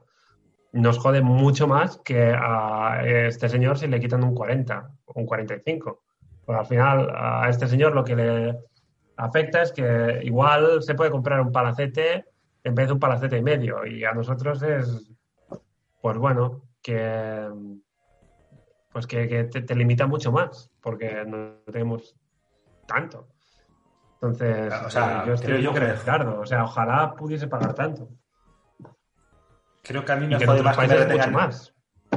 nos 0.71 0.97
jode 0.99 1.21
mucho 1.21 1.67
más 1.67 1.97
que 1.97 2.33
a 2.33 3.01
este 3.03 3.49
señor 3.49 3.77
si 3.77 3.87
le 3.87 3.99
quitan 3.99 4.23
un 4.23 4.33
40 4.33 4.89
o 5.05 5.19
un 5.19 5.25
45. 5.25 6.03
Pues 6.45 6.57
al 6.57 6.65
final 6.65 7.11
a 7.13 7.49
este 7.49 7.67
señor 7.67 7.93
lo 7.93 8.03
que 8.03 8.15
le 8.15 8.57
afecta 9.17 9.61
es 9.61 9.71
que 9.71 10.21
igual 10.23 10.81
se 10.81 10.95
puede 10.95 11.11
comprar 11.11 11.41
un 11.41 11.51
palacete 11.51 12.25
en 12.63 12.75
vez 12.75 12.87
de 12.87 12.93
un 12.93 12.99
palacete 12.99 13.37
y 13.37 13.41
medio 13.41 13.85
y 13.85 14.05
a 14.05 14.13
nosotros 14.13 14.61
es, 14.63 15.11
pues 16.01 16.17
bueno, 16.17 16.61
que 16.81 17.49
pues 18.91 19.07
que, 19.07 19.45
te, 19.45 19.75
limita 19.75 20.05
mucho 20.05 20.31
más 20.31 20.69
porque 20.81 21.23
no 21.25 21.55
tenemos 21.71 22.15
tanto. 22.87 23.27
Entonces, 24.21 24.71
o 24.85 24.89
sea, 24.89 25.25
yo 25.25 25.33
estoy 25.33 25.63
yo 25.63 25.73
creo, 25.73 25.95
Ricardo. 25.95 26.39
O 26.39 26.45
sea, 26.45 26.63
ojalá 26.63 27.15
pudiese 27.15 27.47
pagar 27.47 27.73
tanto. 27.73 28.07
Creo 29.81 30.05
que 30.05 30.11
a 30.11 30.15
mí 30.15 30.27
me 30.27 30.45
jode 30.45 30.61
más 30.61 30.77
que 30.77 30.87
me 30.87 30.95
retengan 30.95 31.33
más. 31.33 31.73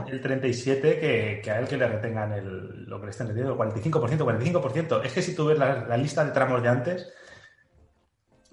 el 0.07 0.21
37 0.21 1.01
que, 1.01 1.41
que, 1.43 1.51
a 1.51 1.61
él 1.61 1.67
que 1.67 1.79
le 1.79 1.89
retengan 1.89 2.33
el, 2.33 2.85
lo 2.85 3.01
que 3.01 3.07
le 3.07 3.11
estén 3.11 3.29
reteniendo, 3.29 3.55
el 3.55 3.71
45%, 3.71 4.19
45%. 4.19 5.03
Es 5.03 5.13
que 5.15 5.23
si 5.23 5.35
tú 5.35 5.47
ves 5.47 5.59
la, 5.59 5.97
lista 5.97 6.23
de 6.27 6.33
tramos 6.33 6.63
de 6.63 6.69
antes, 6.69 7.11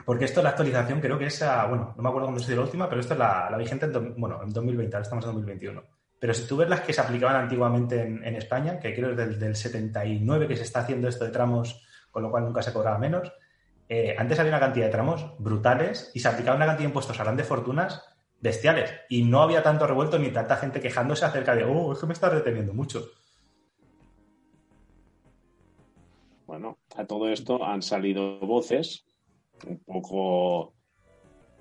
porque 0.05 0.25
esto 0.25 0.39
es 0.39 0.45
la 0.45 0.51
actualización, 0.51 1.01
creo 1.01 1.19
que 1.19 1.25
es, 1.25 1.43
bueno, 1.67 1.93
no 1.97 2.03
me 2.03 2.07
acuerdo 2.07 2.27
cuándo 2.27 2.41
es 2.41 2.47
la 2.47 2.61
última, 2.61 2.87
pero 2.87 3.01
esto 3.01 3.15
es 3.15 3.19
la, 3.19 3.53
vigente 3.57 3.85
en, 3.85 4.15
bueno, 4.15 4.41
en 4.41 4.53
2020, 4.53 4.95
ahora 4.95 5.03
estamos 5.03 5.25
en 5.25 5.31
2021. 5.31 5.83
Pero 6.17 6.33
si 6.33 6.47
tú 6.47 6.55
ves 6.55 6.69
las 6.69 6.81
que 6.81 6.93
se 6.93 7.01
aplicaban 7.01 7.35
antiguamente 7.35 8.01
en, 8.01 8.23
en 8.23 8.35
España, 8.35 8.79
que 8.79 8.95
creo 8.95 9.11
es 9.11 9.17
del, 9.17 9.37
del 9.37 9.57
79 9.57 10.47
que 10.47 10.55
se 10.55 10.63
está 10.63 10.79
haciendo 10.79 11.09
esto 11.09 11.25
de 11.25 11.31
tramos, 11.31 11.85
con 12.11 12.23
lo 12.23 12.31
cual 12.31 12.45
nunca 12.45 12.61
se 12.61 12.71
cobraba 12.71 12.97
menos, 12.97 13.33
eh, 13.93 14.15
antes 14.17 14.39
había 14.39 14.53
una 14.53 14.61
cantidad 14.61 14.85
de 14.85 14.91
tramos 14.93 15.33
brutales 15.37 16.11
y 16.13 16.21
se 16.21 16.29
aplicaba 16.29 16.55
una 16.55 16.65
cantidad 16.65 16.85
de 16.85 16.91
impuestos 16.91 17.19
a 17.19 17.25
grandes 17.25 17.45
fortunas 17.45 18.01
bestiales. 18.39 18.89
Y 19.09 19.23
no 19.23 19.41
había 19.41 19.63
tanto 19.63 19.85
revuelto 19.85 20.17
ni 20.17 20.31
tanta 20.31 20.55
gente 20.55 20.79
quejándose 20.79 21.25
acerca 21.25 21.53
de, 21.53 21.65
oh, 21.65 21.91
es 21.91 21.99
que 21.99 22.05
me 22.05 22.13
está 22.13 22.29
reteniendo 22.29 22.73
mucho. 22.73 23.03
Bueno, 26.47 26.77
a 26.95 27.03
todo 27.03 27.27
esto 27.27 27.65
han 27.65 27.81
salido 27.81 28.39
voces 28.39 29.03
un 29.67 29.79
poco 29.79 30.73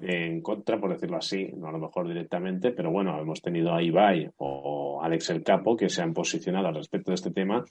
en 0.01 0.41
contra, 0.41 0.79
por 0.79 0.93
decirlo 0.93 1.17
así, 1.17 1.51
no 1.57 1.67
a 1.67 1.73
lo 1.73 1.81
mejor 1.81 2.07
directamente, 2.07 2.71
pero 2.71 2.93
bueno, 2.93 3.21
hemos 3.21 3.43
tenido 3.43 3.75
a 3.75 3.83
Ibai 3.83 4.31
o 4.37 5.01
Alex 5.03 5.31
el 5.31 5.43
Capo 5.43 5.77
que 5.77 5.89
se 5.89 6.01
han 6.01 6.15
posicionado 6.15 6.69
al 6.69 6.77
respecto 6.77 7.11
de 7.11 7.17
este 7.17 7.33
tema 7.33 7.65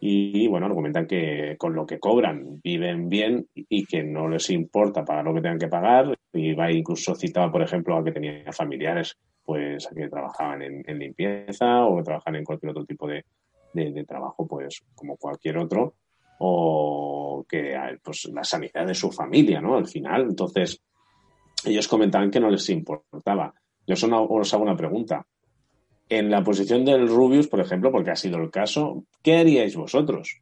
y 0.00 0.46
bueno, 0.48 0.66
argumentan 0.66 1.06
que 1.06 1.56
con 1.58 1.74
lo 1.74 1.86
que 1.86 1.98
cobran 1.98 2.60
viven 2.62 3.08
bien 3.08 3.46
y 3.54 3.84
que 3.84 4.02
no 4.02 4.28
les 4.28 4.50
importa 4.50 5.04
pagar 5.04 5.24
lo 5.24 5.34
que 5.34 5.40
tengan 5.40 5.58
que 5.58 5.68
pagar. 5.68 6.16
Y 6.32 6.52
va 6.52 6.70
incluso 6.70 7.14
citaba, 7.14 7.50
por 7.50 7.62
ejemplo, 7.62 7.96
a 7.96 8.04
que 8.04 8.12
tenía 8.12 8.52
familiares 8.52 9.16
pues 9.42 9.88
que 9.94 10.08
trabajaban 10.08 10.60
en, 10.62 10.98
limpieza 10.98 11.86
o 11.86 11.96
que 11.96 12.02
trabajan 12.02 12.34
en 12.34 12.44
cualquier 12.44 12.70
otro 12.70 12.84
tipo 12.84 13.06
de, 13.06 13.24
trabajo, 14.06 14.46
pues 14.46 14.82
como 14.94 15.16
cualquier 15.16 15.58
otro, 15.58 15.94
o 16.38 17.44
que 17.48 17.76
pues 18.02 18.28
la 18.32 18.42
sanidad 18.42 18.86
de 18.86 18.94
su 18.94 19.12
familia, 19.12 19.60
¿no? 19.60 19.76
Al 19.76 19.86
final, 19.86 20.22
entonces 20.22 20.80
ellos 21.64 21.86
comentaban 21.86 22.30
que 22.30 22.40
no 22.40 22.50
les 22.50 22.68
importaba. 22.70 23.54
Yo 23.86 23.94
os 23.94 24.54
hago 24.54 24.62
una 24.62 24.76
pregunta. 24.76 25.24
En 26.08 26.30
la 26.30 26.42
posición 26.42 26.84
del 26.84 27.08
Rubius, 27.08 27.48
por 27.48 27.60
ejemplo, 27.60 27.90
porque 27.90 28.10
ha 28.10 28.16
sido 28.16 28.38
el 28.38 28.50
caso, 28.50 29.04
¿qué 29.22 29.38
haríais 29.38 29.74
vosotros? 29.76 30.40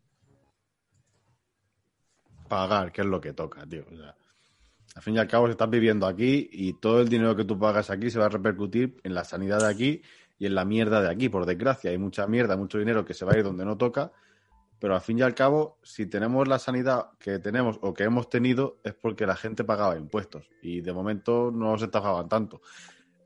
Pagar, 2.48 2.92
que 2.92 3.00
es 3.00 3.06
lo 3.06 3.20
que 3.20 3.32
toca, 3.32 3.66
tío. 3.66 3.84
O 3.90 3.96
sea, 3.96 4.14
al 4.94 5.02
fin 5.02 5.16
y 5.16 5.18
al 5.18 5.26
cabo, 5.26 5.48
estás 5.48 5.70
viviendo 5.70 6.06
aquí 6.06 6.48
y 6.52 6.74
todo 6.74 7.00
el 7.00 7.08
dinero 7.08 7.34
que 7.34 7.44
tú 7.44 7.58
pagas 7.58 7.90
aquí 7.90 8.10
se 8.10 8.18
va 8.18 8.26
a 8.26 8.28
repercutir 8.28 8.96
en 9.02 9.14
la 9.14 9.24
sanidad 9.24 9.60
de 9.60 9.68
aquí 9.68 10.02
y 10.38 10.46
en 10.46 10.54
la 10.54 10.64
mierda 10.64 11.00
de 11.00 11.10
aquí, 11.10 11.28
por 11.28 11.46
desgracia. 11.46 11.90
Hay 11.90 11.98
mucha 11.98 12.26
mierda, 12.26 12.56
mucho 12.56 12.78
dinero 12.78 13.04
que 13.04 13.14
se 13.14 13.24
va 13.24 13.32
a 13.32 13.38
ir 13.38 13.44
donde 13.44 13.64
no 13.64 13.76
toca, 13.76 14.12
pero 14.78 14.94
al 14.94 15.00
fin 15.00 15.18
y 15.18 15.22
al 15.22 15.34
cabo, 15.34 15.78
si 15.82 16.06
tenemos 16.06 16.46
la 16.46 16.58
sanidad 16.58 17.10
que 17.18 17.38
tenemos 17.38 17.78
o 17.80 17.94
que 17.94 18.04
hemos 18.04 18.28
tenido, 18.28 18.78
es 18.84 18.94
porque 18.94 19.26
la 19.26 19.34
gente 19.34 19.64
pagaba 19.64 19.96
impuestos 19.96 20.48
y 20.62 20.80
de 20.80 20.92
momento 20.92 21.50
no 21.50 21.78
se 21.78 21.86
estafaban 21.86 22.28
tanto. 22.28 22.60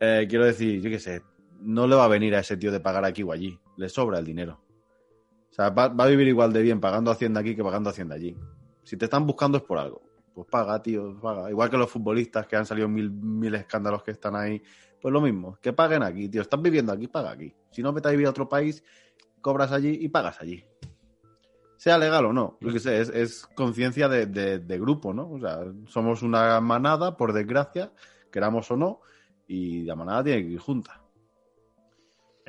Eh, 0.01 0.27
quiero 0.29 0.45
decir, 0.45 0.81
yo 0.81 0.89
qué 0.89 1.01
sé, 1.01 1.23
no 1.61 1.87
le 1.87 1.97
va 1.97 2.05
a 2.05 2.09
venir 2.09 2.35
a 2.35 2.41
ese 2.41 2.57
tío 2.57 2.71
de 2.73 2.81
pagar 2.81 3.05
aquí 3.05 3.23
o 3.23 3.33
allí, 3.33 3.59
le 3.77 3.89
sobra 3.89 4.19
el 4.19 4.25
dinero. 4.25 4.61
O 5.51 5.55
sea, 5.55 5.71
va, 5.71 5.85
a 5.85 6.07
vivir 6.07 6.29
igual 6.29 6.53
de 6.53 6.63
bien 6.63 6.81
pagando 6.81 7.11
Hacienda 7.11 7.41
aquí 7.41 7.57
que 7.57 7.65
pagando 7.65 7.91
Hacienda 7.91 8.15
allí. 8.15 8.37
Si 8.85 8.97
te 8.97 9.07
están 9.07 9.27
buscando 9.27 9.59
es 9.59 9.65
por 9.65 9.79
algo. 9.79 10.03
Pues 10.35 10.47
paga, 10.49 10.81
tío, 10.81 11.19
paga. 11.21 11.51
Igual 11.51 11.69
que 11.69 11.77
los 11.77 11.91
futbolistas 11.91 12.47
que 12.47 12.55
han 12.57 12.65
salido 12.65 12.89
mil, 12.89 13.11
mil 13.11 13.55
escándalos 13.55 14.03
que 14.03 14.13
están 14.13 14.37
ahí. 14.37 14.63
Pues 15.01 15.13
lo 15.13 15.21
mismo, 15.21 15.59
que 15.61 15.73
paguen 15.73 16.03
aquí, 16.03 16.29
tío. 16.29 16.43
Estás 16.43 16.63
viviendo 16.63 16.93
aquí, 16.93 17.09
paga 17.09 17.31
aquí. 17.33 17.53
Si 17.73 17.83
no, 17.83 17.93
vete 17.93 18.09
a 18.09 18.11
vivir 18.13 18.27
a 18.27 18.31
otro 18.31 18.49
país, 18.49 18.85
cobras 19.41 19.73
allí 19.73 19.99
y 20.01 20.09
pagas 20.09 20.41
allí. 20.41 20.65
Sea 21.77 21.97
legal 21.97 22.25
o 22.27 22.33
no, 22.33 22.57
lo 22.61 22.73
que 22.73 22.81
sé, 22.81 23.01
es, 23.01 23.09
es 23.09 23.47
conciencia 23.55 24.09
de, 24.09 24.27
de- 24.27 24.59
de 24.59 24.79
grupo, 24.81 25.15
¿no? 25.15 25.31
O 25.31 25.39
sea, 25.39 25.61
somos 25.87 26.23
una 26.23 26.61
manada, 26.61 27.17
por 27.17 27.33
desgracia, 27.33 27.93
queramos 28.33 28.69
o 28.73 28.77
no, 28.77 29.01
y 29.47 29.85
la 29.85 29.95
manada 29.95 30.25
tiene 30.25 30.43
que 30.43 30.53
ir 30.55 30.59
junta. 30.59 31.01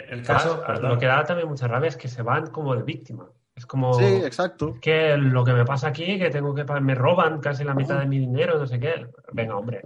El 0.10 0.24
caso, 0.24 0.64
lo 0.82 0.98
que 0.98 1.06
da 1.06 1.24
también 1.24 1.48
mucha 1.48 1.68
rabia 1.68 1.90
es 1.90 1.98
que 1.98 2.08
se 2.08 2.22
van 2.22 2.48
como 2.48 2.76
de 2.76 2.84
víctima. 2.84 3.30
Es 3.56 3.66
como 3.66 3.94
Sí, 3.94 4.06
exacto. 4.24 4.78
que 4.82 5.18
lo 5.18 5.44
que 5.44 5.52
me 5.54 5.66
pasa 5.66 5.90
aquí, 5.90 6.18
que 6.18 6.30
tengo 6.30 6.54
que 6.56 6.64
me 6.80 6.96
roban 6.96 7.40
casi 7.42 7.64
la 7.64 7.74
mitad 7.74 8.00
de 8.00 8.06
mi 8.06 8.20
dinero, 8.20 8.58
no 8.58 8.66
sé 8.66 8.80
qué. 8.80 9.06
Venga, 9.34 9.58
hombre. 9.58 9.82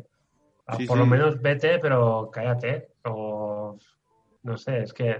Ah, 0.67 0.75
Sí, 0.77 0.85
Por 0.85 0.97
sí. 0.97 1.03
lo 1.03 1.07
menos 1.07 1.41
vete, 1.41 1.79
pero 1.79 2.29
cállate. 2.31 2.89
O 3.05 3.77
no 4.43 4.57
sé, 4.57 4.83
es 4.83 4.93
que 4.93 5.19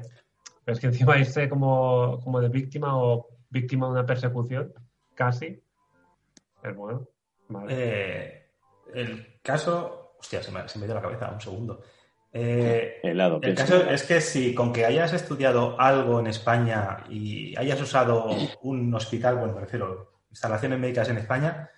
es 0.66 0.80
que 0.80 0.88
encima 0.88 1.18
irse 1.18 1.50
como, 1.50 2.20
como 2.24 2.40
de 2.40 2.50
víctima 2.50 2.96
o 2.98 3.28
víctima 3.50 3.88
de 3.88 3.92
una 3.94 4.06
persecución, 4.06 4.72
casi. 5.16 5.62
Es 6.64 6.76
bueno. 6.76 7.08
Vale. 7.50 7.74
eh, 7.76 8.50
el 8.94 9.40
caso. 9.42 10.16
Hostia, 10.20 10.42
se 10.42 10.52
me, 10.52 10.68
se 10.70 10.80
me 10.80 10.86
dio 10.86 10.96
la 10.96 11.02
cabeza, 11.02 11.30
un 11.32 11.42
segundo. 11.42 11.82
Eh, 12.36 13.00
Helado. 13.04 13.40
El 13.44 13.54
caso 13.54 13.88
es 13.90 14.04
que 14.04 14.20
si 14.20 14.56
con 14.56 14.74
que 14.74 14.86
hayas 14.86 15.14
estudiado 15.14 15.80
algo 15.80 16.20
en 16.20 16.28
España 16.28 17.04
y 17.08 17.56
hayas 17.56 17.80
usado 17.80 18.28
un 18.64 18.94
hospital, 18.94 19.36
bueno, 19.36 19.54
me 19.54 19.62
refiero, 19.62 20.14
instalaciones 20.32 20.80
médicas 20.80 21.10
en 21.10 21.18
España, 21.20 21.70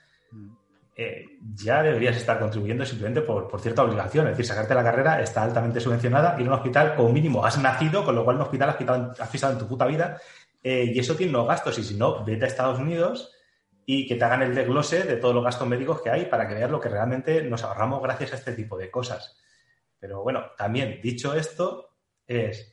eh, 0.95 1.25
ya 1.53 1.83
deberías 1.83 2.15
estar 2.15 2.39
contribuyendo 2.39 2.85
simplemente 2.85 3.21
por, 3.21 3.49
por 3.49 3.59
cierta 3.59 3.83
obligación. 3.83 4.27
Es 4.27 4.31
decir, 4.31 4.45
sacarte 4.45 4.73
la 4.73 4.83
carrera 4.83 5.21
está 5.21 5.43
altamente 5.43 5.81
subvencionada 5.81 6.37
y 6.37 6.43
en 6.43 6.47
un 6.47 6.53
hospital, 6.53 6.95
como 6.95 7.09
mínimo, 7.09 7.45
has 7.45 7.57
nacido, 7.59 8.05
con 8.05 8.15
lo 8.15 8.23
cual 8.23 8.37
en 8.37 8.41
un 8.41 8.45
hospital 8.45 8.69
has 8.69 8.77
pisado, 8.77 9.13
has 9.19 9.29
pisado 9.29 9.53
en 9.53 9.59
tu 9.59 9.67
puta 9.67 9.85
vida 9.85 10.21
eh, 10.63 10.89
y 10.93 10.97
eso 10.97 11.15
tiene 11.15 11.31
unos 11.31 11.49
gastos. 11.49 11.77
Y 11.79 11.83
si 11.83 11.95
no, 11.95 12.23
vete 12.23 12.45
a 12.45 12.47
Estados 12.47 12.79
Unidos 12.79 13.33
y 13.85 14.07
que 14.07 14.15
te 14.15 14.23
hagan 14.23 14.41
el 14.41 14.55
desglose 14.55 15.03
de 15.03 15.17
todos 15.17 15.35
los 15.35 15.43
gastos 15.43 15.67
médicos 15.67 16.01
que 16.01 16.09
hay 16.09 16.25
para 16.27 16.47
que 16.47 16.55
veas 16.55 16.71
lo 16.71 16.79
que 16.79 16.89
realmente 16.89 17.43
nos 17.43 17.63
ahorramos 17.63 18.01
gracias 18.01 18.31
a 18.31 18.35
este 18.37 18.53
tipo 18.53 18.77
de 18.77 18.89
cosas. 18.89 19.37
Pero 19.99 20.23
bueno, 20.23 20.43
también 20.57 20.99
dicho 21.01 21.33
esto, 21.33 21.89
es. 22.27 22.71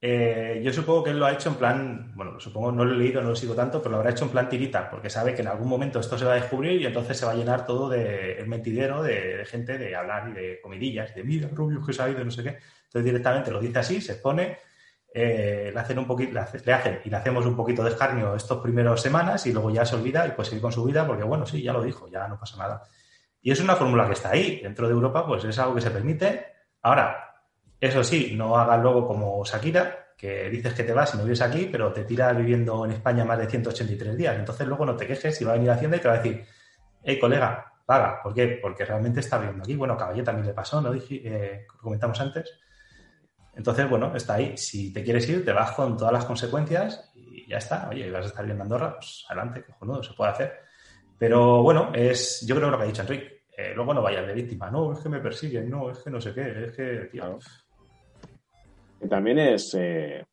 eh, 0.00 0.60
yo 0.64 0.72
supongo 0.72 1.04
que 1.04 1.10
él 1.10 1.18
lo 1.18 1.26
ha 1.26 1.32
hecho 1.32 1.48
en 1.48 1.54
plan. 1.56 2.12
Bueno, 2.14 2.38
supongo, 2.38 2.70
no 2.72 2.84
lo 2.84 2.94
he 2.94 2.98
leído, 2.98 3.22
no 3.22 3.30
lo 3.30 3.36
sigo 3.36 3.54
tanto, 3.54 3.78
pero 3.80 3.92
lo 3.92 3.96
habrá 3.98 4.10
hecho 4.10 4.24
en 4.24 4.30
plan 4.30 4.48
tirita, 4.48 4.90
porque 4.90 5.10
sabe 5.10 5.34
que 5.34 5.42
en 5.42 5.48
algún 5.48 5.68
momento 5.68 6.00
esto 6.00 6.18
se 6.18 6.24
va 6.24 6.32
a 6.32 6.36
descubrir 6.36 6.80
y 6.80 6.86
entonces 6.86 7.16
se 7.18 7.26
va 7.26 7.32
a 7.32 7.34
llenar 7.36 7.64
todo 7.66 7.88
de 7.88 8.44
mentidero 8.46 9.02
de, 9.02 9.38
de 9.38 9.44
gente 9.46 9.78
de 9.78 9.96
hablar 9.96 10.28
y 10.28 10.32
de 10.32 10.60
comidillas, 10.60 11.14
de 11.14 11.24
mira, 11.24 11.48
Rubius 11.52 11.86
que 11.96 12.02
ha 12.02 12.08
ido, 12.10 12.24
no 12.24 12.30
sé 12.30 12.42
qué. 12.42 12.58
Entonces 12.84 13.04
directamente 13.04 13.50
lo 13.50 13.60
dice 13.60 13.78
así, 13.78 14.00
se 14.00 14.16
pone, 14.16 14.58
eh, 15.14 15.70
le 15.72 15.80
hacen 15.80 15.98
un 15.98 16.06
poquito, 16.06 16.32
le, 16.34 16.42
le 16.64 16.72
hacen 16.72 17.00
y 17.04 17.10
le 17.10 17.16
hacemos 17.16 17.46
un 17.46 17.56
poquito 17.56 17.82
de 17.82 17.90
escarnio 17.90 18.34
estos 18.36 18.62
primeros 18.62 19.00
semanas 19.00 19.46
y 19.46 19.52
luego 19.52 19.70
ya 19.70 19.84
se 19.86 19.96
olvida 19.96 20.26
y 20.26 20.32
puede 20.32 20.48
seguir 20.50 20.62
con 20.62 20.72
su 20.72 20.84
vida 20.84 21.06
porque 21.06 21.24
bueno, 21.24 21.46
sí, 21.46 21.62
ya 21.62 21.72
lo 21.72 21.82
dijo, 21.82 22.08
ya 22.08 22.28
no 22.28 22.38
pasa 22.38 22.56
nada. 22.58 22.82
Y 23.42 23.50
es 23.50 23.60
una 23.60 23.76
fórmula 23.76 24.06
que 24.06 24.14
está 24.14 24.30
ahí. 24.30 24.60
Dentro 24.62 24.86
de 24.86 24.94
Europa, 24.94 25.26
pues 25.26 25.44
es 25.44 25.58
algo 25.58 25.74
que 25.74 25.80
se 25.80 25.90
permite. 25.90 26.46
Ahora, 26.82 27.26
eso 27.80 28.02
sí, 28.02 28.34
no 28.36 28.56
hagas 28.56 28.80
luego 28.82 29.06
como 29.06 29.44
Shakira, 29.44 30.14
que 30.16 30.48
dices 30.48 30.72
que 30.74 30.82
te 30.82 30.92
vas 30.92 31.14
y 31.14 31.18
no 31.18 31.24
vives 31.24 31.42
aquí, 31.42 31.68
pero 31.70 31.92
te 31.92 32.04
tiras 32.04 32.36
viviendo 32.36 32.84
en 32.84 32.92
España 32.92 33.24
más 33.24 33.38
de 33.38 33.48
183 33.48 34.16
días. 34.16 34.36
Entonces 34.36 34.66
luego 34.66 34.86
no 34.86 34.96
te 34.96 35.06
quejes 35.06 35.40
y 35.40 35.44
va 35.44 35.52
a 35.52 35.54
venir 35.54 35.70
Hacienda 35.70 35.96
y 35.96 36.00
te 36.00 36.08
va 36.08 36.14
a 36.14 36.18
decir, 36.18 36.44
hey, 37.02 37.18
colega, 37.18 37.72
paga. 37.84 38.22
¿Por 38.22 38.34
qué? 38.34 38.58
Porque 38.60 38.84
realmente 38.84 39.20
está 39.20 39.38
viviendo 39.38 39.62
aquí. 39.62 39.76
Bueno, 39.76 39.96
Caballé 39.96 40.22
también 40.22 40.46
le 40.46 40.54
pasó, 40.54 40.80
¿no? 40.80 40.92
Dije, 40.92 41.20
eh, 41.24 41.66
comentamos 41.80 42.20
antes. 42.20 42.58
Entonces, 43.54 43.88
bueno, 43.88 44.14
está 44.14 44.34
ahí. 44.34 44.56
Si 44.56 44.92
te 44.92 45.02
quieres 45.02 45.28
ir, 45.28 45.44
te 45.44 45.52
vas 45.52 45.72
con 45.72 45.96
todas 45.96 46.12
las 46.12 46.24
consecuencias 46.24 47.10
y 47.14 47.48
ya 47.48 47.58
está. 47.58 47.88
Oye, 47.88 48.10
vas 48.10 48.24
a 48.24 48.28
estar 48.28 48.44
viviendo 48.44 48.64
en 48.64 48.72
Andorra, 48.72 48.96
pues 48.96 49.24
adelante, 49.28 49.64
cojonudo, 49.64 50.02
se 50.02 50.12
puede 50.14 50.30
hacer. 50.30 50.65
Pero 51.18 51.62
bueno, 51.62 51.92
es, 51.94 52.44
yo 52.46 52.54
creo 52.56 52.68
que 52.68 52.72
lo 52.72 52.78
que 52.78 52.84
ha 52.84 52.86
dicho 52.88 53.02
Enrique. 53.02 53.36
Eh, 53.56 53.72
luego 53.74 53.94
no 53.94 54.02
vayas 54.02 54.26
de 54.26 54.34
víctima. 54.34 54.70
No, 54.70 54.92
es 54.92 54.98
que 54.98 55.08
me 55.08 55.20
persiguen. 55.20 55.70
No, 55.70 55.90
es 55.90 55.98
que 55.98 56.10
no 56.10 56.20
sé 56.20 56.34
qué. 56.34 56.64
Es 56.66 56.76
que, 56.76 57.08
tío. 57.10 57.22
Claro. 57.22 57.38
Que 59.00 59.08
también 59.08 59.38
es. 59.38 59.74
eh, 59.78 60.24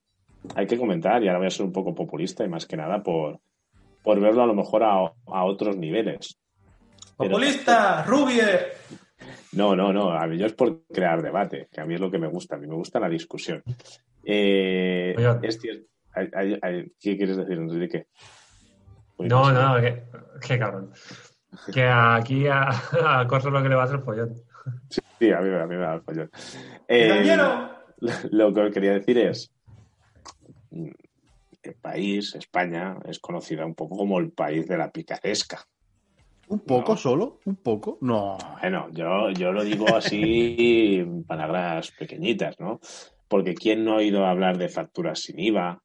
hay 0.56 0.67
que 0.67 0.78
comentar, 0.78 1.24
y 1.24 1.28
ahora 1.28 1.38
voy 1.39 1.48
a 1.48 1.52
ser 1.52 1.65
un 1.65 1.72
poco 1.72 1.96
populista 1.96 2.43
y 2.43 2.50
más 2.50 2.65
que 2.65 2.76
nada 2.76 3.02
por, 3.02 3.39
por 4.04 4.19
verlo 4.19 4.43
a 4.43 4.48
lo 4.48 4.54
mejor 4.54 4.84
a, 4.84 4.96
a 5.28 5.46
otros 5.46 5.78
niveles. 5.78 6.38
Pero- 7.17 7.32
¡Populista! 7.32 8.04
¡Rubier! 8.04 8.74
No, 9.54 9.74
no, 9.76 9.93
no. 9.93 10.12
A 10.12 10.28
mí 10.28 10.38
yo 10.38 10.46
es 10.48 10.54
por 10.54 10.84
crear 10.88 11.22
debate, 11.22 11.69
que 11.72 11.80
a 11.80 11.86
mí 11.86 11.93
es 11.93 12.00
lo 12.02 12.12
que 12.12 12.17
me 12.19 12.28
gusta. 12.28 12.56
A 12.56 12.60
mí 12.60 12.67
me 12.67 12.76
gusta 12.76 13.00
la 13.00 13.08
discusión. 13.08 13.63
Eh, 14.26 15.15
es 15.43 15.62
cier- 15.62 15.86
hay- 16.13 16.30
hay- 16.34 16.60
hay- 16.62 16.91
¿Qué 17.00 17.15
quieres 17.15 17.38
decir, 17.38 17.58
Enrique? 17.58 18.08
No, 19.19 19.52
no, 19.52 19.80
que, 19.82 20.04
qué 20.45 20.60
cabrón. 20.60 20.91
Que 21.71 21.84
aquí 21.88 22.47
a, 22.47 22.69
a 23.21 23.28
Corso 23.28 23.49
lo 23.49 23.62
que 23.62 23.69
le 23.69 23.76
va 23.76 23.84
a 23.84 23.86
hacer 23.86 23.99
follón. 23.99 24.34
Sí, 24.89 25.32
a 25.32 25.39
mí, 25.39 25.54
a 25.54 25.65
mí 25.67 25.76
me 25.76 25.82
da 25.82 25.93
el 25.95 26.02
follón. 26.02 26.32
Eh, 26.88 27.38
lo 28.32 28.54
que 28.54 28.62
os 28.62 28.73
quería 28.73 28.93
decir 28.93 29.17
es. 29.17 29.52
mm, 30.71 30.89
El 31.63 31.76
país, 31.76 32.36
España, 32.36 32.97
es 33.06 33.19
conocida 33.19 33.65
un 33.65 33.76
poco 33.76 33.95
como 33.97 34.19
el 34.19 34.32
país 34.32 34.67
de 34.67 34.78
la 34.78 34.91
picaresca. 34.91 35.63
¿Un 36.49 36.60
poco 36.60 36.91
No. 36.93 36.97
solo? 36.97 37.39
¿Un 37.45 37.56
poco? 37.56 37.97
No. 38.02 38.38
Bueno, 38.60 38.88
yo, 38.91 39.30
yo 39.32 39.54
lo 39.54 39.63
digo 39.63 39.95
así 39.95 40.97
en 40.99 41.23
palabras 41.23 41.91
pequeñitas, 41.97 42.60
¿no? 42.60 42.82
Porque 43.30 43.54
¿quién 43.54 43.86
no 43.86 43.93
ha 43.93 43.97
oído 43.97 44.26
hablar 44.26 44.58
de 44.58 44.67
facturas 44.67 45.21
sin 45.21 45.39
IVA? 45.39 45.82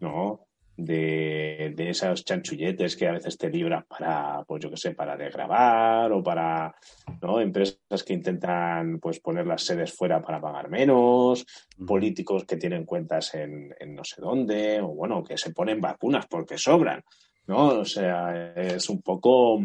¿No? 0.00 0.46
De, 0.84 1.72
de 1.76 1.90
esos 1.90 2.24
chanchulletes 2.24 2.96
que 2.96 3.06
a 3.06 3.12
veces 3.12 3.38
te 3.38 3.48
libran 3.48 3.84
para, 3.88 4.42
pues 4.44 4.62
yo 4.62 4.70
qué 4.70 4.76
sé, 4.76 4.94
para 4.94 5.16
desgravar 5.16 6.10
o 6.10 6.22
para, 6.22 6.74
¿no? 7.20 7.40
Empresas 7.40 8.02
que 8.04 8.14
intentan, 8.14 8.98
pues, 8.98 9.20
poner 9.20 9.46
las 9.46 9.62
sedes 9.62 9.92
fuera 9.92 10.20
para 10.20 10.40
pagar 10.40 10.68
menos, 10.68 11.46
políticos 11.86 12.44
que 12.44 12.56
tienen 12.56 12.84
cuentas 12.84 13.34
en, 13.34 13.74
en 13.78 13.94
no 13.94 14.02
sé 14.02 14.20
dónde, 14.20 14.80
o 14.80 14.88
bueno, 14.88 15.22
que 15.22 15.38
se 15.38 15.52
ponen 15.52 15.80
vacunas 15.80 16.26
porque 16.26 16.58
sobran, 16.58 17.02
¿no? 17.46 17.80
O 17.80 17.84
sea, 17.84 18.52
es 18.54 18.88
un 18.88 19.02
poco, 19.02 19.60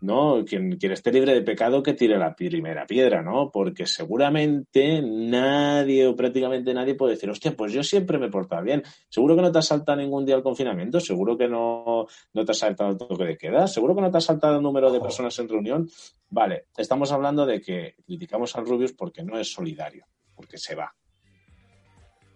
¿no? 0.00 0.44
Quien, 0.44 0.76
quien 0.78 0.92
esté 0.92 1.12
libre 1.12 1.34
de 1.34 1.42
pecado 1.42 1.82
que 1.82 1.94
tire 1.94 2.16
la 2.18 2.34
primera 2.34 2.86
piedra, 2.86 3.22
¿no? 3.22 3.50
Porque 3.50 3.86
seguramente 3.86 5.02
nadie 5.02 6.06
o 6.06 6.16
prácticamente 6.16 6.72
nadie 6.72 6.94
puede 6.94 7.14
decir, 7.14 7.30
hostia, 7.30 7.54
pues 7.56 7.72
yo 7.72 7.82
siempre 7.82 8.18
me 8.18 8.26
he 8.26 8.30
portado 8.30 8.62
bien. 8.62 8.82
Seguro 9.08 9.36
que 9.36 9.42
no 9.42 9.52
te 9.52 9.58
has 9.58 9.66
saltado 9.66 9.98
ningún 9.98 10.24
día 10.24 10.36
el 10.36 10.42
confinamiento, 10.42 11.00
seguro 11.00 11.36
que 11.36 11.48
no, 11.48 12.06
no 12.32 12.44
te 12.44 12.52
has 12.52 12.58
saltado 12.58 12.90
el 12.90 12.96
toque 12.96 13.24
de 13.24 13.36
queda, 13.36 13.66
seguro 13.66 13.94
que 13.94 14.02
no 14.02 14.10
te 14.10 14.18
has 14.18 14.24
saltado 14.24 14.56
el 14.56 14.62
número 14.62 14.90
de 14.90 15.00
personas 15.00 15.38
en 15.38 15.48
reunión. 15.48 15.88
Vale, 16.28 16.66
estamos 16.76 17.12
hablando 17.12 17.44
de 17.44 17.60
que 17.60 17.96
criticamos 18.06 18.56
al 18.56 18.66
Rubius 18.66 18.92
porque 18.92 19.22
no 19.22 19.38
es 19.38 19.52
solidario, 19.52 20.06
porque 20.34 20.58
se 20.58 20.74
va. 20.74 20.94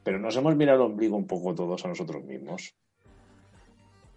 Pero 0.02 0.18
nos 0.18 0.36
hemos 0.36 0.54
mirado 0.54 0.84
el 0.84 0.90
ombligo 0.90 1.16
un 1.16 1.26
poco 1.26 1.54
todos 1.54 1.82
a 1.84 1.88
nosotros 1.88 2.22
mismos. 2.24 2.74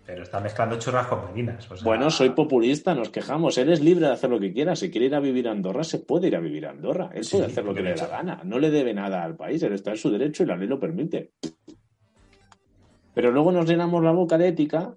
Pero 0.08 0.24
está 0.24 0.40
mezclando 0.40 0.80
churras 0.80 1.06
con 1.08 1.26
merinas. 1.26 1.70
o 1.70 1.76
sea, 1.76 1.84
Bueno, 1.84 2.10
soy 2.10 2.30
populista, 2.30 2.96
nos 2.96 3.10
quejamos. 3.10 3.58
Él 3.58 3.70
es 3.74 3.82
libre 3.82 4.08
de 4.08 4.14
hacer 4.14 4.30
lo 4.30 4.40
que 4.40 4.54
quiera. 4.54 4.74
Si 4.74 4.90
quiere 4.90 5.08
ir 5.08 5.16
a 5.16 5.20
vivir 5.20 5.50
a 5.50 5.52
Andorra, 5.52 5.84
se 5.84 6.00
puede 6.00 6.28
ir 6.28 6.38
a 6.38 6.40
vivir 6.40 6.66
a 6.66 6.70
Andorra. 6.70 7.10
Él 7.14 7.26
Sí, 7.26 7.36
puede 7.36 7.48
hacer 7.52 7.66
lo 7.66 7.74
que 7.74 7.84
le 7.84 7.90
dé 7.90 7.98
la 7.98 8.08
gana. 8.08 8.42
No 8.46 8.58
le 8.58 8.72
debe 8.72 8.94
nada 8.94 9.22
al 9.22 9.36
país. 9.36 9.62
Él 9.64 9.74
está 9.74 9.92
en 9.92 9.98
su 9.98 10.10
derecho 10.10 10.44
y 10.44 10.46
la 10.46 10.56
ley 10.56 10.70
lo 10.70 10.80
permite. 10.80 11.34
Pero 13.14 13.32
luego 13.32 13.52
nos 13.52 13.68
llenamos 13.68 14.02
la 14.02 14.12
boca 14.12 14.38
de 14.38 14.48
ética 14.48 14.96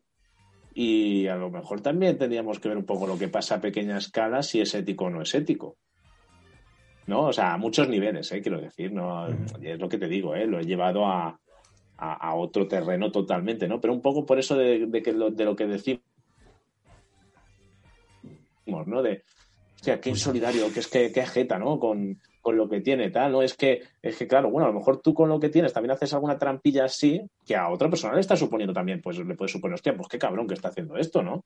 y 0.74 1.26
a 1.26 1.34
lo 1.34 1.50
mejor 1.50 1.80
también 1.80 2.16
tendríamos 2.16 2.60
que 2.60 2.68
ver 2.68 2.78
un 2.78 2.86
poco 2.86 3.08
lo 3.08 3.18
que 3.18 3.26
pasa 3.26 3.56
a 3.56 3.60
pequeña 3.60 3.98
escala, 3.98 4.44
si 4.44 4.60
es 4.60 4.72
ético 4.76 5.06
o 5.06 5.10
no 5.10 5.22
es 5.22 5.34
ético. 5.34 5.76
¿no? 7.08 7.22
O 7.22 7.32
sea, 7.32 7.54
a 7.54 7.58
muchos 7.58 7.88
niveles, 7.88 8.30
¿eh? 8.30 8.40
quiero 8.40 8.60
decir, 8.60 8.92
¿no? 8.92 9.26
Es 9.60 9.80
lo 9.80 9.88
que 9.88 9.98
te 9.98 10.06
digo, 10.06 10.36
¿eh? 10.36 10.46
Lo 10.46 10.60
he 10.60 10.64
llevado 10.64 11.04
a, 11.06 11.36
a, 12.00 12.34
otro 12.34 12.66
terreno 12.66 13.12
totalmente, 13.12 13.68
¿no? 13.68 13.80
Pero 13.80 13.92
un 13.92 14.00
poco 14.00 14.24
por 14.24 14.38
eso 14.38 14.56
de, 14.56 15.02
que 15.04 15.12
lo, 15.12 15.30
de 15.30 15.44
lo 15.44 15.54
que 15.54 15.66
decimos, 15.66 16.02
¿no? 18.66 19.02
De, 19.02 19.22
hostia, 19.74 20.00
qué 20.00 20.10
insolidario, 20.10 20.72
que 20.72 20.80
es 20.80 20.88
que, 20.88 21.12
qué 21.12 21.26
jeta, 21.26 21.58
¿no? 21.58 21.78
Con, 21.78 22.18
con 22.40 22.56
lo 22.56 22.68
que 22.68 22.80
tiene, 22.80 23.10
tal, 23.10 23.32
¿no? 23.32 23.42
Es 23.42 23.54
que, 23.54 23.82
es 24.00 24.16
que, 24.16 24.26
claro, 24.26 24.50
bueno, 24.50 24.66
a 24.66 24.72
lo 24.72 24.78
mejor 24.78 25.02
tú 25.02 25.12
con 25.12 25.28
lo 25.28 25.38
que 25.38 25.50
tienes 25.50 25.74
también 25.74 25.92
haces 25.92 26.14
alguna 26.14 26.38
trampilla 26.38 26.84
así, 26.84 27.20
que 27.44 27.54
a 27.54 27.68
otra 27.68 27.90
persona 27.90 28.14
le 28.14 28.20
está 28.20 28.34
suponiendo 28.34 28.72
también, 28.72 29.02
pues 29.02 29.18
le 29.18 29.34
puede 29.34 29.52
suponer, 29.52 29.74
hostia, 29.74 29.94
pues 29.94 30.08
qué 30.08 30.18
cabrón 30.18 30.46
que 30.46 30.54
está 30.54 30.68
haciendo 30.68 30.96
esto, 30.96 31.22
¿no? 31.22 31.44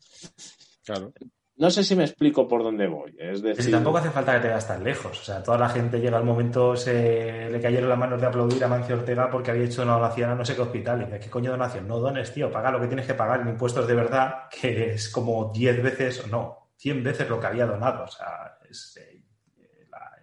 Claro. 0.85 1.13
No 1.57 1.71
sé 1.71 1.85
si 1.85 1.95
me 1.95 2.03
explico 2.03 2.49
por 2.49 2.65
dónde 2.65 2.89
voy. 2.89 3.15
Es 3.17 3.41
decir... 3.41 3.71
tampoco 3.71 3.99
hace 3.99 4.11
falta 4.11 4.35
que 4.35 4.41
te 4.41 4.49
veas 4.49 4.67
tan 4.67 4.83
lejos. 4.83 5.21
O 5.21 5.25
sea, 5.25 5.41
toda 5.41 5.57
la 5.57 5.69
gente 5.69 6.01
llega 6.01 6.19
al 6.19 6.25
momento, 6.25 6.75
se 6.75 7.49
le 7.49 7.61
cayeron 7.61 7.89
las 7.89 7.99
manos 7.99 8.21
de 8.21 8.27
aplaudir 8.27 8.65
a 8.65 8.69
Mancio 8.69 8.97
Ortega 8.97 9.31
porque 9.31 9.53
había 9.53 9.65
hecho 9.65 9.83
una 9.83 9.95
donación 9.95 10.31
a 10.31 10.35
no 10.35 10.45
sé 10.45 10.57
qué 10.57 10.63
hospital. 10.63 11.03
Y 11.03 11.19
¿qué 11.21 11.31
coño 11.31 11.53
donación? 11.53 11.87
No 11.87 12.01
dones, 12.01 12.33
tío, 12.33 12.51
paga 12.51 12.73
lo 12.73 12.81
que 12.81 12.89
tienes 12.89 13.07
que 13.07 13.15
pagar 13.15 13.43
en 13.43 13.49
impuestos 13.49 13.87
de 13.87 13.95
verdad, 13.95 14.49
que 14.51 14.95
es 14.95 15.09
como 15.09 15.53
10 15.55 15.83
veces, 15.83 16.25
o 16.25 16.27
no, 16.27 16.71
100 16.77 17.05
veces 17.05 17.29
lo 17.29 17.39
que 17.39 17.47
había 17.47 17.67
donado. 17.67 18.03
O 18.03 18.09
sea, 18.09 18.59
eh, 18.65 19.23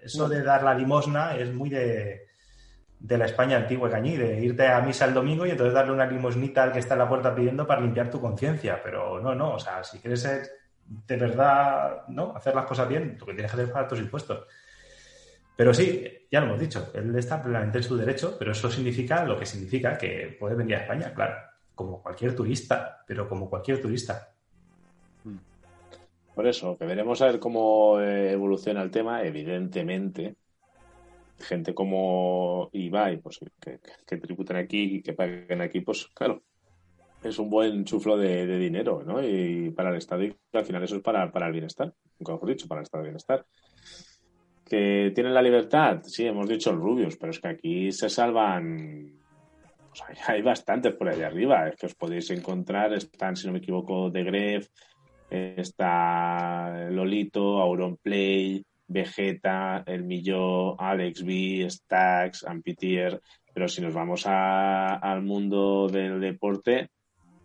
eso 0.04 0.28
de 0.28 0.44
dar 0.44 0.64
la 0.64 0.74
limosna 0.74 1.38
es 1.38 1.54
muy 1.54 1.70
de, 1.70 2.28
de 3.00 3.18
la 3.18 3.26
España 3.26 3.56
antigua 3.56 3.90
cañí, 3.90 4.18
de 4.18 4.44
irte 4.44 4.68
a 4.68 4.82
misa 4.82 5.06
el 5.06 5.14
domingo 5.14 5.46
y 5.46 5.52
entonces 5.52 5.74
darle 5.74 5.94
una 5.94 6.06
limosnita 6.06 6.64
al 6.64 6.74
que 6.74 6.80
está 6.80 6.96
en 6.96 7.00
la 7.00 7.08
puerta 7.08 7.34
pidiendo 7.34 7.66
para 7.66 7.80
limpiar 7.80 8.12
tu 8.12 8.20
conciencia. 8.20 8.82
Pero 8.84 9.22
no, 9.22 9.34
no, 9.34 9.54
o 9.54 9.60
sea, 9.60 9.82
si 9.82 10.00
quieres 10.00 10.22
ser 10.22 10.61
de 11.08 11.18
verdad, 11.18 12.08
¿no? 12.10 12.36
Hacer 12.36 12.54
las 12.54 12.66
cosas 12.66 12.88
bien, 12.88 13.18
lo 13.20 13.26
que 13.26 13.34
tienes 13.34 13.52
que 13.52 13.56
hacer 13.56 13.66
es 13.68 13.72
pagar 13.72 13.88
tus 13.88 14.00
impuestos. 14.00 14.46
Pero 15.56 15.74
sí, 15.74 16.06
ya 16.30 16.42
lo 16.42 16.48
hemos 16.48 16.60
dicho, 16.60 16.92
él 16.94 17.16
está 17.16 17.42
plenamente 17.42 17.78
en 17.78 17.84
su 17.84 17.96
derecho, 17.96 18.36
pero 18.38 18.52
eso 18.52 18.70
significa 18.70 19.24
lo 19.26 19.38
que 19.40 19.46
significa 19.46 19.98
que 19.98 20.36
puede 20.40 20.56
venir 20.56 20.76
a 20.76 20.82
España, 20.82 21.14
claro, 21.14 21.36
como 21.76 22.02
cualquier 22.02 22.36
turista, 22.36 23.04
pero 23.08 23.28
como 23.28 23.50
cualquier 23.50 23.82
turista. 23.82 24.34
Por 26.34 26.48
eso, 26.48 26.78
que 26.78 26.86
veremos 26.86 27.22
a 27.22 27.28
ver 27.28 27.40
cómo 27.40 28.00
evoluciona 28.00 28.82
el 28.82 28.92
tema, 28.92 29.24
evidentemente. 29.24 30.36
Gente 31.40 31.74
como 31.74 32.70
Ibai, 32.72 33.18
pues 33.18 33.40
que, 33.60 33.80
que 34.08 34.18
tributen 34.18 34.58
aquí 34.58 34.96
y 34.96 35.02
que 35.02 35.14
paguen 35.14 35.62
aquí, 35.62 35.82
pues 35.82 36.08
claro, 36.14 36.44
es 37.24 37.38
un 37.40 37.50
buen 37.50 37.86
chuflo 37.86 38.18
de, 38.18 38.58
dinero, 38.58 39.04
¿no? 39.06 39.22
Y 39.24 39.70
para 39.72 39.90
el 39.90 39.98
Estado, 39.98 40.24
y 40.24 40.36
al 40.54 40.66
final 40.66 40.84
eso 40.84 40.96
es 40.96 41.02
para, 41.02 41.32
para 41.32 41.48
el 41.48 41.54
bienestar, 41.54 41.94
nunca 42.20 42.34
mejor 42.34 42.50
dicho, 42.50 42.68
para 42.68 42.82
el 42.82 42.84
Estado 42.84 43.04
de 43.04 43.10
bienestar. 43.10 43.46
¿Que 44.66 45.12
tienen 45.14 45.34
la 45.34 45.42
libertad? 45.42 46.02
Sí, 46.04 46.26
hemos 46.26 46.48
dicho 46.48 46.72
el 46.72 46.78
Rubius, 46.78 47.18
pero 47.18 47.32
es 47.32 47.40
que 47.40 47.48
aquí 47.50 47.92
se 47.92 48.10
salvan. 48.10 49.20
Pues 49.90 50.04
hay, 50.30 50.42
bastantes 50.42 50.94
por 50.96 51.10
ahí 51.10 51.22
arriba, 51.22 51.68
es 51.68 51.76
que 51.76 51.86
os 51.88 51.96
podéis 51.96 52.30
encontrar, 52.32 52.94
están, 52.94 53.36
si 53.36 53.46
no 53.46 53.54
me 53.54 53.60
equivoco, 53.60 54.10
de 54.10 54.24
Gref, 54.24 54.68
está 55.30 56.90
Lolito, 56.90 57.60
Auronplay, 57.60 58.64
Vegeta, 58.88 59.84
El 59.86 60.04
Millo, 60.04 60.80
Alex 60.80 61.24
B, 61.24 61.66
Stax, 61.70 62.46
Ampitier, 62.46 63.22
pero 63.54 63.68
si 63.68 63.82
nos 63.82 63.94
vamos 63.94 64.24
al 64.26 65.22
mundo 65.22 65.88
del 65.88 66.20
deporte, 66.20 66.90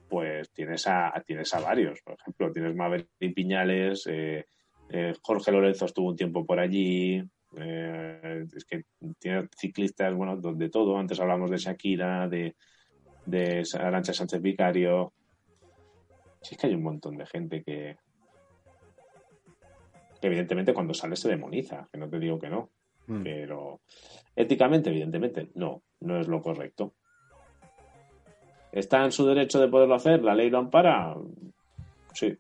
pues 0.09 0.51
tienes 0.53 0.87
a, 0.87 1.12
tienes 1.27 1.53
a 1.55 1.61
varios. 1.61 2.01
Por 2.03 2.14
ejemplo, 2.14 2.53
tienes 2.53 2.75
Maverick 2.75 3.09
Piñales, 3.35 4.07
eh, 4.07 4.47
eh, 4.90 5.14
Jorge 5.21 5.53
Lorenzo 5.53 5.87
estuvo 5.87 6.09
un 6.09 6.16
tiempo 6.16 6.45
por 6.45 6.61
allí. 6.61 7.23
Eh, 7.57 8.45
es 8.55 8.64
que 8.64 8.85
tiene 9.19 9.49
ciclistas, 9.57 10.14
bueno, 10.14 10.37
de 10.37 10.69
todo. 10.69 10.99
Antes 10.99 11.21
hablamos 11.21 11.51
de 11.51 11.59
Shakira, 11.59 12.29
de, 12.29 12.55
de 13.25 13.64
Arancha 13.79 14.12
Sánchez 14.12 14.40
Vicario. 14.40 15.12
Sí, 16.42 16.55
es 16.55 16.61
que 16.61 16.66
hay 16.69 16.75
un 16.75 16.83
montón 16.83 17.16
de 17.16 17.27
gente 17.27 17.62
que, 17.62 17.97
que 20.21 20.27
evidentemente 20.27 20.75
cuando 20.75 20.95
sale 20.95 21.16
se 21.16 21.29
demoniza, 21.29 21.88
que 21.90 21.99
no 21.99 22.09
te 22.09 22.19
digo 22.19 22.38
que 22.38 22.51
no. 22.51 22.71
Mm. 23.07 23.23
Pero 23.23 23.81
éticamente, 24.35 24.90
evidentemente, 24.90 25.51
no, 25.55 25.83
no 26.01 26.21
es 26.21 26.29
lo 26.29 26.40
correcto. 26.42 26.95
¿Está 28.72 29.05
en 29.05 29.12
su 29.12 29.26
derecho 29.26 29.61
de 29.61 29.68
poderlo 29.68 29.94
hacer? 29.94 30.22
¿La 30.22 30.35
ley 30.35 30.50
lo 30.50 30.59
ampara? 30.59 31.14
Sí. 32.12 32.37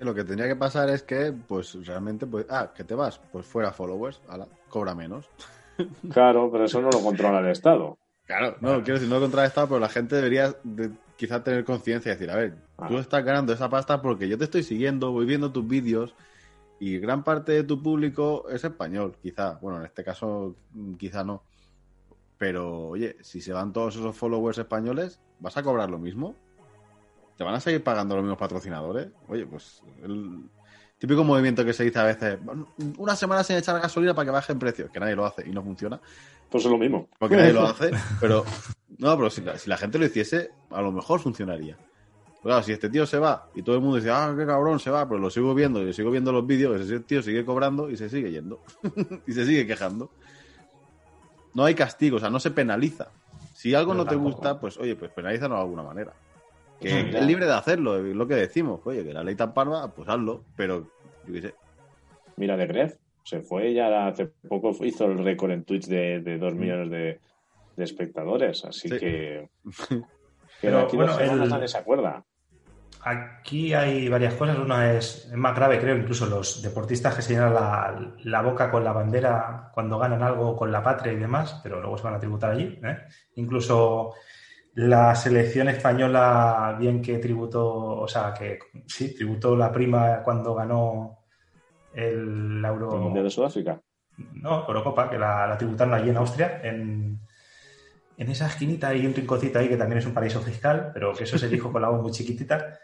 Lo 0.00 0.14
que 0.14 0.24
tenía 0.24 0.46
que 0.46 0.56
pasar 0.56 0.90
es 0.90 1.02
que, 1.02 1.32
pues 1.32 1.74
realmente, 1.86 2.26
pues, 2.26 2.46
ah, 2.50 2.72
que 2.74 2.84
te 2.84 2.94
vas, 2.94 3.18
pues 3.32 3.46
fuera 3.46 3.72
followers, 3.72 4.20
cobra 4.68 4.94
menos. 4.94 5.28
Claro, 6.10 6.50
pero 6.50 6.64
eso 6.64 6.80
no 6.80 6.88
lo 6.88 7.02
controla 7.02 7.40
el 7.40 7.48
Estado. 7.48 7.98
Claro, 8.24 8.56
no, 8.62 8.82
quiero 8.82 8.94
decir, 8.94 9.10
no 9.10 9.16
lo 9.16 9.20
controla 9.20 9.44
el 9.44 9.48
Estado, 9.48 9.68
pero 9.68 9.80
la 9.80 9.90
gente 9.90 10.16
debería 10.16 10.56
quizás 11.16 11.44
tener 11.44 11.64
conciencia 11.64 12.10
y 12.10 12.14
decir, 12.14 12.30
a 12.30 12.36
ver, 12.36 12.54
tú 12.88 12.96
ah. 12.96 13.00
estás 13.00 13.22
ganando 13.22 13.52
esa 13.52 13.68
pasta 13.68 14.00
porque 14.00 14.26
yo 14.26 14.38
te 14.38 14.44
estoy 14.44 14.62
siguiendo, 14.62 15.12
voy 15.12 15.26
viendo 15.26 15.52
tus 15.52 15.68
vídeos 15.68 16.14
y 16.78 16.98
gran 16.98 17.24
parte 17.24 17.52
de 17.52 17.64
tu 17.64 17.82
público 17.82 18.48
es 18.50 18.64
español, 18.64 19.16
quizá. 19.22 19.58
Bueno, 19.60 19.80
en 19.80 19.86
este 19.86 20.04
caso, 20.04 20.56
quizá 20.98 21.24
no. 21.24 21.42
Pero, 22.38 22.88
oye, 22.88 23.16
si 23.22 23.40
se 23.40 23.52
van 23.52 23.72
todos 23.72 23.96
esos 23.96 24.14
followers 24.14 24.58
españoles, 24.58 25.20
¿vas 25.40 25.56
a 25.56 25.62
cobrar 25.62 25.90
lo 25.90 25.98
mismo? 25.98 26.34
¿Te 27.36 27.44
van 27.44 27.54
a 27.54 27.60
seguir 27.60 27.82
pagando 27.82 28.14
los 28.14 28.24
mismos 28.24 28.38
patrocinadores? 28.38 29.08
Oye, 29.28 29.46
pues 29.46 29.82
el 30.02 30.48
típico 30.98 31.24
movimiento 31.24 31.64
que 31.64 31.72
se 31.72 31.84
dice 31.84 31.98
a 31.98 32.04
veces, 32.04 32.38
una 32.98 33.16
semana 33.16 33.42
sin 33.42 33.56
echar 33.56 33.80
gasolina 33.80 34.14
para 34.14 34.26
que 34.26 34.32
baje 34.32 34.52
en 34.52 34.58
precio, 34.58 34.90
que 34.90 35.00
nadie 35.00 35.16
lo 35.16 35.26
hace 35.26 35.46
y 35.46 35.50
no 35.50 35.62
funciona. 35.62 36.00
Pues 36.50 36.64
es 36.64 36.70
lo 36.70 36.78
mismo. 36.78 37.08
Porque 37.18 37.36
nadie 37.36 37.52
lo 37.52 37.62
hace, 37.66 37.90
pero 38.20 38.44
no, 38.98 39.16
pero 39.16 39.30
si 39.30 39.42
la, 39.68 39.76
gente 39.76 39.98
lo 39.98 40.06
hiciese, 40.06 40.50
a 40.70 40.80
lo 40.80 40.92
mejor 40.92 41.20
funcionaría. 41.20 41.76
Claro, 42.42 42.62
si 42.62 42.72
este 42.72 42.88
tío 42.88 43.06
se 43.06 43.18
va 43.18 43.50
y 43.54 43.62
todo 43.62 43.74
el 43.74 43.80
mundo 43.80 43.96
dice, 43.96 44.10
ah, 44.10 44.32
qué 44.36 44.46
cabrón 44.46 44.78
se 44.78 44.90
va, 44.90 45.08
pero 45.08 45.18
lo 45.18 45.30
sigo 45.30 45.52
viendo 45.54 45.82
y 45.82 45.92
sigo 45.92 46.10
viendo 46.10 46.32
los 46.32 46.46
vídeos, 46.46 46.80
ese 46.80 47.00
tío 47.00 47.20
sigue 47.20 47.44
cobrando 47.44 47.90
y 47.90 47.96
se 47.96 48.08
sigue 48.08 48.30
yendo. 48.30 48.62
y 49.26 49.32
se 49.32 49.44
sigue 49.44 49.66
quejando 49.66 50.10
no 51.56 51.64
hay 51.64 51.74
castigo, 51.74 52.18
o 52.18 52.20
sea, 52.20 52.28
no 52.28 52.38
se 52.38 52.50
penaliza. 52.50 53.08
Si 53.54 53.74
algo 53.74 53.94
no, 53.94 54.04
te 54.04 54.14
gusta, 54.14 54.60
pues 54.60 54.76
oye, 54.76 54.94
pues 54.94 55.10
penalízalo 55.10 55.54
de 55.54 55.62
alguna 55.62 55.82
manera. 55.82 56.12
Que 56.78 57.00
es 57.00 57.26
libre 57.26 57.46
de 57.46 57.54
hacerlo, 57.54 57.96
es 57.96 58.14
lo 58.14 58.28
que 58.28 58.34
decimos. 58.34 58.80
Oye, 58.84 59.02
que 59.02 59.14
la 59.14 59.24
ley 59.24 59.36
tan 59.36 59.54
parva, 59.54 59.88
pues 59.88 60.06
hazlo, 60.06 60.44
pero 60.54 60.86
yo 61.26 61.32
qué 61.32 61.40
sé. 61.40 61.54
Mira, 62.36 62.58
de 62.58 62.66
Gref 62.66 62.96
se 63.24 63.40
fue 63.40 63.72
ya 63.72 64.06
hace 64.06 64.26
poco 64.26 64.76
hizo 64.84 65.06
el 65.06 65.24
récord 65.24 65.50
en 65.50 65.64
Twitch 65.64 65.86
de, 65.86 66.20
dos 66.38 66.54
mm. 66.54 66.58
millones 66.58 66.90
de, 66.90 67.20
espectadores, 67.82 68.62
así 68.66 68.90
que. 68.90 69.48
pero, 70.60 70.80
aquí 70.80 70.96
bueno, 70.96 71.16
no 71.46 71.68
se 71.68 71.78
acuerda. 71.78 72.22
Aquí 73.08 73.72
hay 73.72 74.08
varias 74.08 74.34
cosas. 74.34 74.58
Una 74.58 74.92
es, 74.94 75.30
más 75.32 75.54
grave, 75.54 75.78
creo, 75.78 75.96
incluso 75.96 76.26
los 76.26 76.60
deportistas 76.60 77.14
que 77.14 77.22
se 77.22 77.34
llenan 77.34 77.54
la, 77.54 78.42
boca 78.42 78.68
con 78.68 78.82
la 78.82 78.92
bandera 78.92 79.70
cuando 79.72 79.96
ganan 79.96 80.24
algo 80.24 80.56
con 80.56 80.72
la 80.72 80.82
patria 80.82 81.12
y 81.12 81.16
demás, 81.16 81.60
pero 81.62 81.80
luego 81.80 81.96
se 81.96 82.02
van 82.02 82.14
a 82.14 82.18
tributar 82.18 82.50
allí. 82.50 82.80
¿eh? 82.82 82.98
Incluso 83.36 84.14
la 84.74 85.14
selección 85.14 85.68
española, 85.68 86.74
bien 86.80 87.00
que 87.00 87.18
tributó, 87.18 88.00
o 88.00 88.08
sea, 88.08 88.34
que 88.34 88.58
sí, 88.88 89.14
tributó 89.14 89.54
la 89.54 89.70
prima 89.70 90.20
cuando 90.24 90.52
ganó 90.56 91.20
el 91.94 92.60
Euro. 92.64 92.92
¿El 92.92 93.02
Mundial 93.02 93.24
de 93.26 93.30
Sudáfrica? 93.30 93.80
No, 94.32 94.66
Eurocopa, 94.66 95.08
que 95.08 95.16
la, 95.16 95.46
la 95.46 95.56
tributaron 95.56 95.94
allí 95.94 96.10
en 96.10 96.16
Austria, 96.16 96.60
en, 96.60 97.20
en 98.16 98.30
esa 98.30 98.48
esquinita 98.48 98.88
hay 98.88 99.06
un 99.06 99.14
rinconcito 99.14 99.60
ahí 99.60 99.68
que 99.68 99.76
también 99.76 99.98
es 99.98 100.06
un 100.06 100.14
paraíso 100.14 100.40
fiscal, 100.40 100.90
pero 100.92 101.14
que 101.14 101.22
eso 101.22 101.38
se 101.38 101.48
dijo 101.48 101.70
con 101.70 101.82
la 101.82 101.88
voz 101.88 102.02
muy 102.02 102.10
chiquitita. 102.10 102.80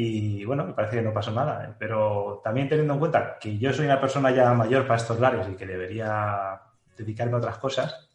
Y 0.00 0.44
bueno, 0.44 0.64
me 0.64 0.74
parece 0.74 0.98
que 0.98 1.02
no 1.02 1.12
pasó 1.12 1.32
nada. 1.32 1.64
¿eh? 1.64 1.74
Pero 1.76 2.40
también 2.44 2.68
teniendo 2.68 2.94
en 2.94 3.00
cuenta 3.00 3.36
que 3.40 3.58
yo 3.58 3.72
soy 3.72 3.86
una 3.86 4.00
persona 4.00 4.30
ya 4.30 4.54
mayor 4.54 4.84
para 4.84 4.94
estos 4.94 5.18
lares 5.18 5.48
y 5.48 5.56
que 5.56 5.66
debería 5.66 6.60
dedicarme 6.96 7.34
a 7.34 7.38
otras 7.38 7.58
cosas, 7.58 8.08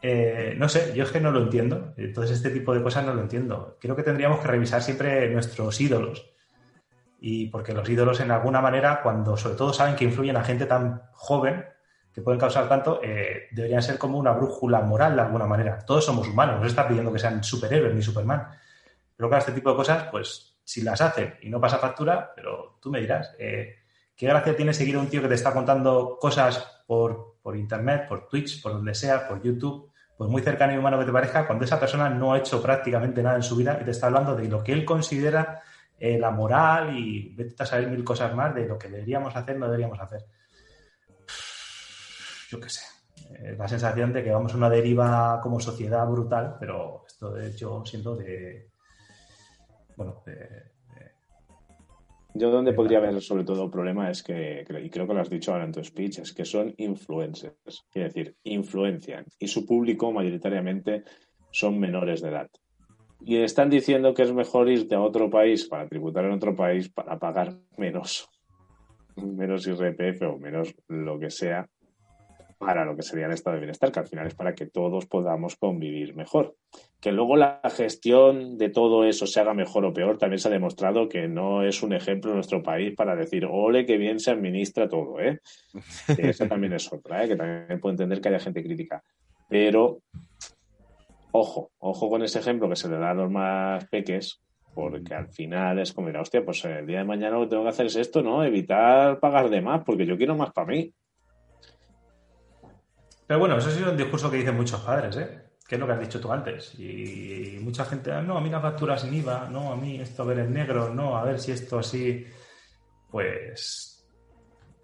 eh, 0.00 0.54
no 0.56 0.66
sé, 0.66 0.94
yo 0.94 1.04
es 1.04 1.10
que 1.10 1.20
no 1.20 1.30
lo 1.30 1.42
entiendo. 1.42 1.92
Entonces 1.98 2.38
este 2.38 2.48
tipo 2.48 2.72
de 2.72 2.82
cosas 2.82 3.04
no 3.04 3.12
lo 3.12 3.20
entiendo. 3.20 3.76
Creo 3.82 3.94
que 3.94 4.02
tendríamos 4.02 4.40
que 4.40 4.48
revisar 4.48 4.80
siempre 4.80 5.28
nuestros 5.28 5.78
ídolos. 5.78 6.24
Y 7.20 7.50
porque 7.50 7.74
los 7.74 7.86
ídolos 7.86 8.20
en 8.20 8.30
alguna 8.30 8.62
manera, 8.62 9.02
cuando 9.02 9.36
sobre 9.36 9.56
todo 9.56 9.74
saben 9.74 9.96
que 9.96 10.04
influyen 10.04 10.38
a 10.38 10.44
gente 10.44 10.64
tan 10.64 11.02
joven, 11.12 11.66
que 12.14 12.22
pueden 12.22 12.40
causar 12.40 12.66
tanto, 12.66 13.02
eh, 13.02 13.48
deberían 13.50 13.82
ser 13.82 13.98
como 13.98 14.16
una 14.16 14.32
brújula 14.32 14.80
moral 14.80 15.16
de 15.16 15.20
alguna 15.20 15.46
manera. 15.46 15.80
Todos 15.80 16.06
somos 16.06 16.26
humanos, 16.28 16.56
no 16.56 16.62
se 16.62 16.68
está 16.68 16.88
pidiendo 16.88 17.12
que 17.12 17.18
sean 17.18 17.44
superhéroes 17.44 17.94
ni 17.94 18.00
Superman. 18.00 18.48
Pero 19.14 19.28
claro, 19.28 19.40
este 19.40 19.52
tipo 19.52 19.68
de 19.68 19.76
cosas, 19.76 20.08
pues 20.10 20.53
si 20.64 20.80
las 20.80 21.00
hacen 21.00 21.34
y 21.42 21.50
no 21.50 21.60
pasa 21.60 21.78
factura, 21.78 22.32
pero 22.34 22.78
tú 22.80 22.90
me 22.90 23.00
dirás, 23.00 23.34
eh, 23.38 23.76
¿qué 24.16 24.26
gracia 24.26 24.56
tiene 24.56 24.72
seguir 24.72 24.96
a 24.96 25.00
un 25.00 25.08
tío 25.08 25.20
que 25.20 25.28
te 25.28 25.34
está 25.34 25.52
contando 25.52 26.18
cosas 26.18 26.82
por, 26.86 27.36
internet, 27.54 28.06
por 28.08 28.26
Twitch, 28.28 28.62
por 28.62 28.72
donde 28.72 28.94
sea, 28.94 29.28
por 29.28 29.42
YouTube, 29.42 29.92
pues 30.16 30.30
muy 30.30 30.42
cercano 30.42 30.72
y 30.72 30.78
humano 30.78 30.98
que 30.98 31.04
te 31.04 31.12
parezca, 31.12 31.46
cuando 31.46 31.64
esa 31.64 31.78
persona 31.78 32.08
no 32.08 32.32
ha 32.32 32.38
hecho 32.38 32.62
prácticamente 32.62 33.22
nada 33.22 33.36
en 33.36 33.42
su 33.42 33.56
vida 33.56 33.78
y 33.80 33.84
te 33.84 33.90
está 33.90 34.06
hablando 34.06 34.34
de 34.34 34.48
lo 34.48 34.64
que 34.64 34.72
él 34.72 34.84
considera 34.84 35.62
eh, 35.98 36.18
la 36.18 36.30
moral 36.30 36.96
y 36.96 37.34
vete 37.34 37.62
a 37.62 37.66
saber 37.66 37.88
mil 37.88 38.02
cosas 38.02 38.34
más 38.34 38.54
de 38.54 38.66
lo 38.66 38.78
que 38.78 38.88
deberíamos 38.88 39.36
hacer, 39.36 39.58
no 39.58 39.66
deberíamos 39.66 40.00
hacer. 40.00 40.24
yo 42.48 42.60
qué 42.60 42.68
sé, 42.70 42.82
eh, 43.38 43.56
la 43.58 43.68
sensación 43.68 44.12
de 44.12 44.24
que 44.24 44.30
vamos 44.30 44.54
a 44.54 44.56
una 44.56 44.70
deriva 44.70 45.40
como 45.42 45.60
sociedad 45.60 46.06
brutal, 46.06 46.56
pero 46.58 47.04
esto 47.06 47.32
de 47.32 47.48
hecho 47.48 47.84
siendo 47.84 48.16
de, 48.16 48.73
bueno, 49.96 50.22
de, 50.26 50.74
yo 52.36 52.50
donde 52.50 52.72
podría 52.72 52.98
haber 52.98 53.22
sobre 53.22 53.44
todo 53.44 53.70
problema 53.70 54.10
es 54.10 54.24
que, 54.24 54.64
y 54.82 54.90
creo 54.90 55.06
que 55.06 55.14
lo 55.14 55.20
has 55.20 55.30
dicho 55.30 55.52
ahora 55.52 55.64
en 55.64 55.72
tu 55.72 55.84
speech, 55.84 56.18
es 56.18 56.32
que 56.32 56.44
son 56.44 56.74
influencers, 56.78 57.86
quiere 57.92 58.08
decir, 58.08 58.36
influencian 58.42 59.24
y 59.38 59.46
su 59.46 59.64
público 59.64 60.10
mayoritariamente 60.10 61.04
son 61.52 61.78
menores 61.78 62.22
de 62.22 62.30
edad. 62.30 62.50
Y 63.20 63.36
están 63.36 63.70
diciendo 63.70 64.14
que 64.14 64.22
es 64.22 64.32
mejor 64.32 64.68
irte 64.68 64.96
a 64.96 65.00
otro 65.00 65.30
país 65.30 65.66
para 65.66 65.86
tributar 65.86 66.24
en 66.24 66.32
otro 66.32 66.56
país 66.56 66.88
para 66.88 67.20
pagar 67.20 67.54
menos, 67.76 68.28
menos 69.14 69.68
IRPF 69.68 70.22
o 70.22 70.36
menos 70.36 70.74
lo 70.88 71.20
que 71.20 71.30
sea 71.30 71.68
para 72.58 72.84
lo 72.84 72.96
que 72.96 73.02
sería 73.02 73.26
el 73.26 73.32
estado 73.32 73.54
de 73.54 73.60
bienestar, 73.60 73.92
que 73.92 74.00
al 74.00 74.08
final 74.08 74.26
es 74.26 74.34
para 74.34 74.54
que 74.54 74.66
todos 74.66 75.06
podamos 75.06 75.54
convivir 75.56 76.16
mejor. 76.16 76.56
Que 77.04 77.12
luego 77.12 77.36
la 77.36 77.60
gestión 77.64 78.56
de 78.56 78.70
todo 78.70 79.04
eso 79.04 79.26
se 79.26 79.38
haga 79.38 79.52
mejor 79.52 79.84
o 79.84 79.92
peor, 79.92 80.16
también 80.16 80.38
se 80.38 80.48
ha 80.48 80.50
demostrado 80.50 81.06
que 81.06 81.28
no 81.28 81.62
es 81.62 81.82
un 81.82 81.92
ejemplo 81.92 82.30
en 82.30 82.36
nuestro 82.36 82.62
país 82.62 82.94
para 82.96 83.14
decir, 83.14 83.44
ole, 83.44 83.84
que 83.84 83.98
bien 83.98 84.18
se 84.18 84.30
administra 84.30 84.88
todo, 84.88 85.20
¿eh? 85.20 85.38
esa 86.16 86.48
también 86.48 86.72
es 86.72 86.90
otra, 86.90 87.22
¿eh? 87.22 87.28
Que 87.28 87.36
también 87.36 87.78
puedo 87.78 87.92
entender 87.92 88.22
que 88.22 88.30
haya 88.30 88.40
gente 88.40 88.64
crítica. 88.64 89.04
Pero, 89.50 89.98
ojo, 91.30 91.72
ojo 91.78 92.08
con 92.08 92.22
ese 92.22 92.38
ejemplo 92.38 92.70
que 92.70 92.76
se 92.76 92.88
le 92.88 92.96
da 92.96 93.10
a 93.10 93.14
los 93.14 93.30
más 93.30 93.86
peques, 93.90 94.40
porque 94.74 95.12
al 95.12 95.28
final 95.28 95.80
es 95.80 95.92
como, 95.92 96.06
mira, 96.06 96.22
hostia, 96.22 96.42
pues 96.42 96.64
el 96.64 96.86
día 96.86 97.00
de 97.00 97.04
mañana 97.04 97.36
lo 97.36 97.42
que 97.42 97.48
tengo 97.48 97.64
que 97.64 97.68
hacer 97.68 97.84
es 97.84 97.96
esto, 97.96 98.22
¿no? 98.22 98.42
Evitar 98.42 99.20
pagar 99.20 99.50
de 99.50 99.60
más, 99.60 99.82
porque 99.84 100.06
yo 100.06 100.16
quiero 100.16 100.36
más 100.36 100.54
para 100.54 100.68
mí. 100.68 100.90
Pero 103.26 103.40
bueno, 103.40 103.58
eso 103.58 103.68
ha 103.68 103.72
sido 103.72 103.90
un 103.90 103.98
discurso 103.98 104.30
que 104.30 104.38
dicen 104.38 104.56
muchos 104.56 104.80
padres, 104.80 105.18
¿eh? 105.18 105.43
Que 105.66 105.76
es 105.76 105.80
lo 105.80 105.86
que 105.86 105.92
has 105.92 106.00
dicho 106.00 106.20
tú 106.20 106.30
antes. 106.30 106.78
Y 106.78 107.58
mucha 107.62 107.84
gente, 107.84 108.12
ah, 108.12 108.20
no, 108.20 108.36
a 108.36 108.40
mí 108.40 108.50
la 108.50 108.60
factura 108.60 108.98
sin 108.98 109.14
IVA, 109.14 109.48
no, 109.50 109.72
a 109.72 109.76
mí 109.76 110.00
esto 110.00 110.22
a 110.22 110.26
ver 110.26 110.40
en 110.40 110.52
negro, 110.52 110.92
no, 110.92 111.16
a 111.16 111.24
ver 111.24 111.38
si 111.38 111.52
esto 111.52 111.78
así. 111.78 112.26
Pues 113.10 114.06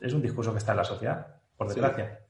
es 0.01 0.13
un 0.13 0.23
discurso 0.23 0.53
que 0.53 0.59
está 0.59 0.73
en 0.73 0.79
la 0.79 0.85
sociedad, 0.85 1.27
por 1.57 1.69
desgracia. 1.69 2.21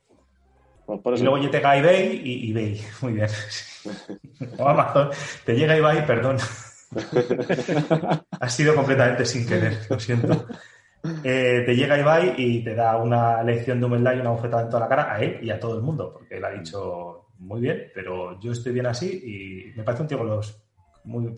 Pues 0.86 1.20
y 1.20 1.22
luego 1.22 1.38
llega 1.38 1.76
eBay 1.76 2.20
y 2.24 2.50
eBay, 2.50 2.82
muy 3.02 3.12
bien. 3.12 3.28
o 4.58 4.68
Amazon, 4.68 5.10
te 5.44 5.54
llega 5.54 5.76
eBay, 5.76 6.04
perdón. 6.04 6.38
ha 8.40 8.48
sido 8.48 8.74
completamente 8.74 9.24
sin 9.24 9.46
querer, 9.46 9.78
lo 9.88 10.00
siento. 10.00 10.46
Eh, 11.24 11.62
te 11.64 11.74
llega 11.74 11.98
Ibai 11.98 12.34
y 12.36 12.62
te 12.62 12.74
da 12.74 12.96
una 12.98 13.42
lección 13.42 13.80
de 13.80 13.86
humildad 13.86 14.14
y 14.14 14.20
una 14.20 14.30
bofetada 14.30 14.62
en 14.64 14.68
toda 14.68 14.80
la 14.80 14.88
cara 14.88 15.14
a 15.14 15.20
él 15.20 15.38
y 15.42 15.50
a 15.50 15.58
todo 15.58 15.76
el 15.76 15.82
mundo, 15.82 16.12
porque 16.12 16.36
él 16.36 16.44
ha 16.44 16.50
dicho 16.50 17.19
muy 17.40 17.60
bien, 17.60 17.90
pero 17.94 18.38
yo 18.38 18.52
estoy 18.52 18.72
bien 18.72 18.86
así 18.86 19.08
y 19.24 19.76
me 19.76 19.82
parece 19.82 20.02
un 20.02 20.08
tío 20.08 20.18
con 20.18 20.28
los, 20.28 20.62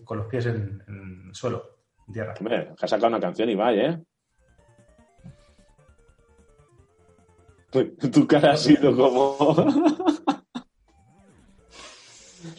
con 0.03 0.17
los 0.17 0.27
pies 0.27 0.45
en, 0.47 0.83
el 0.87 1.33
suelo, 1.33 1.79
en 2.07 2.13
tierra. 2.13 2.33
Hombre, 2.37 2.73
ha 2.79 2.87
sacado 2.87 3.07
una 3.07 3.21
canción 3.21 3.49
Ibai, 3.49 3.79
¿eh? 3.79 3.97
Tu 8.11 8.27
cara 8.27 8.51
ha 8.51 8.57
sido 8.57 8.95
como. 8.95 9.55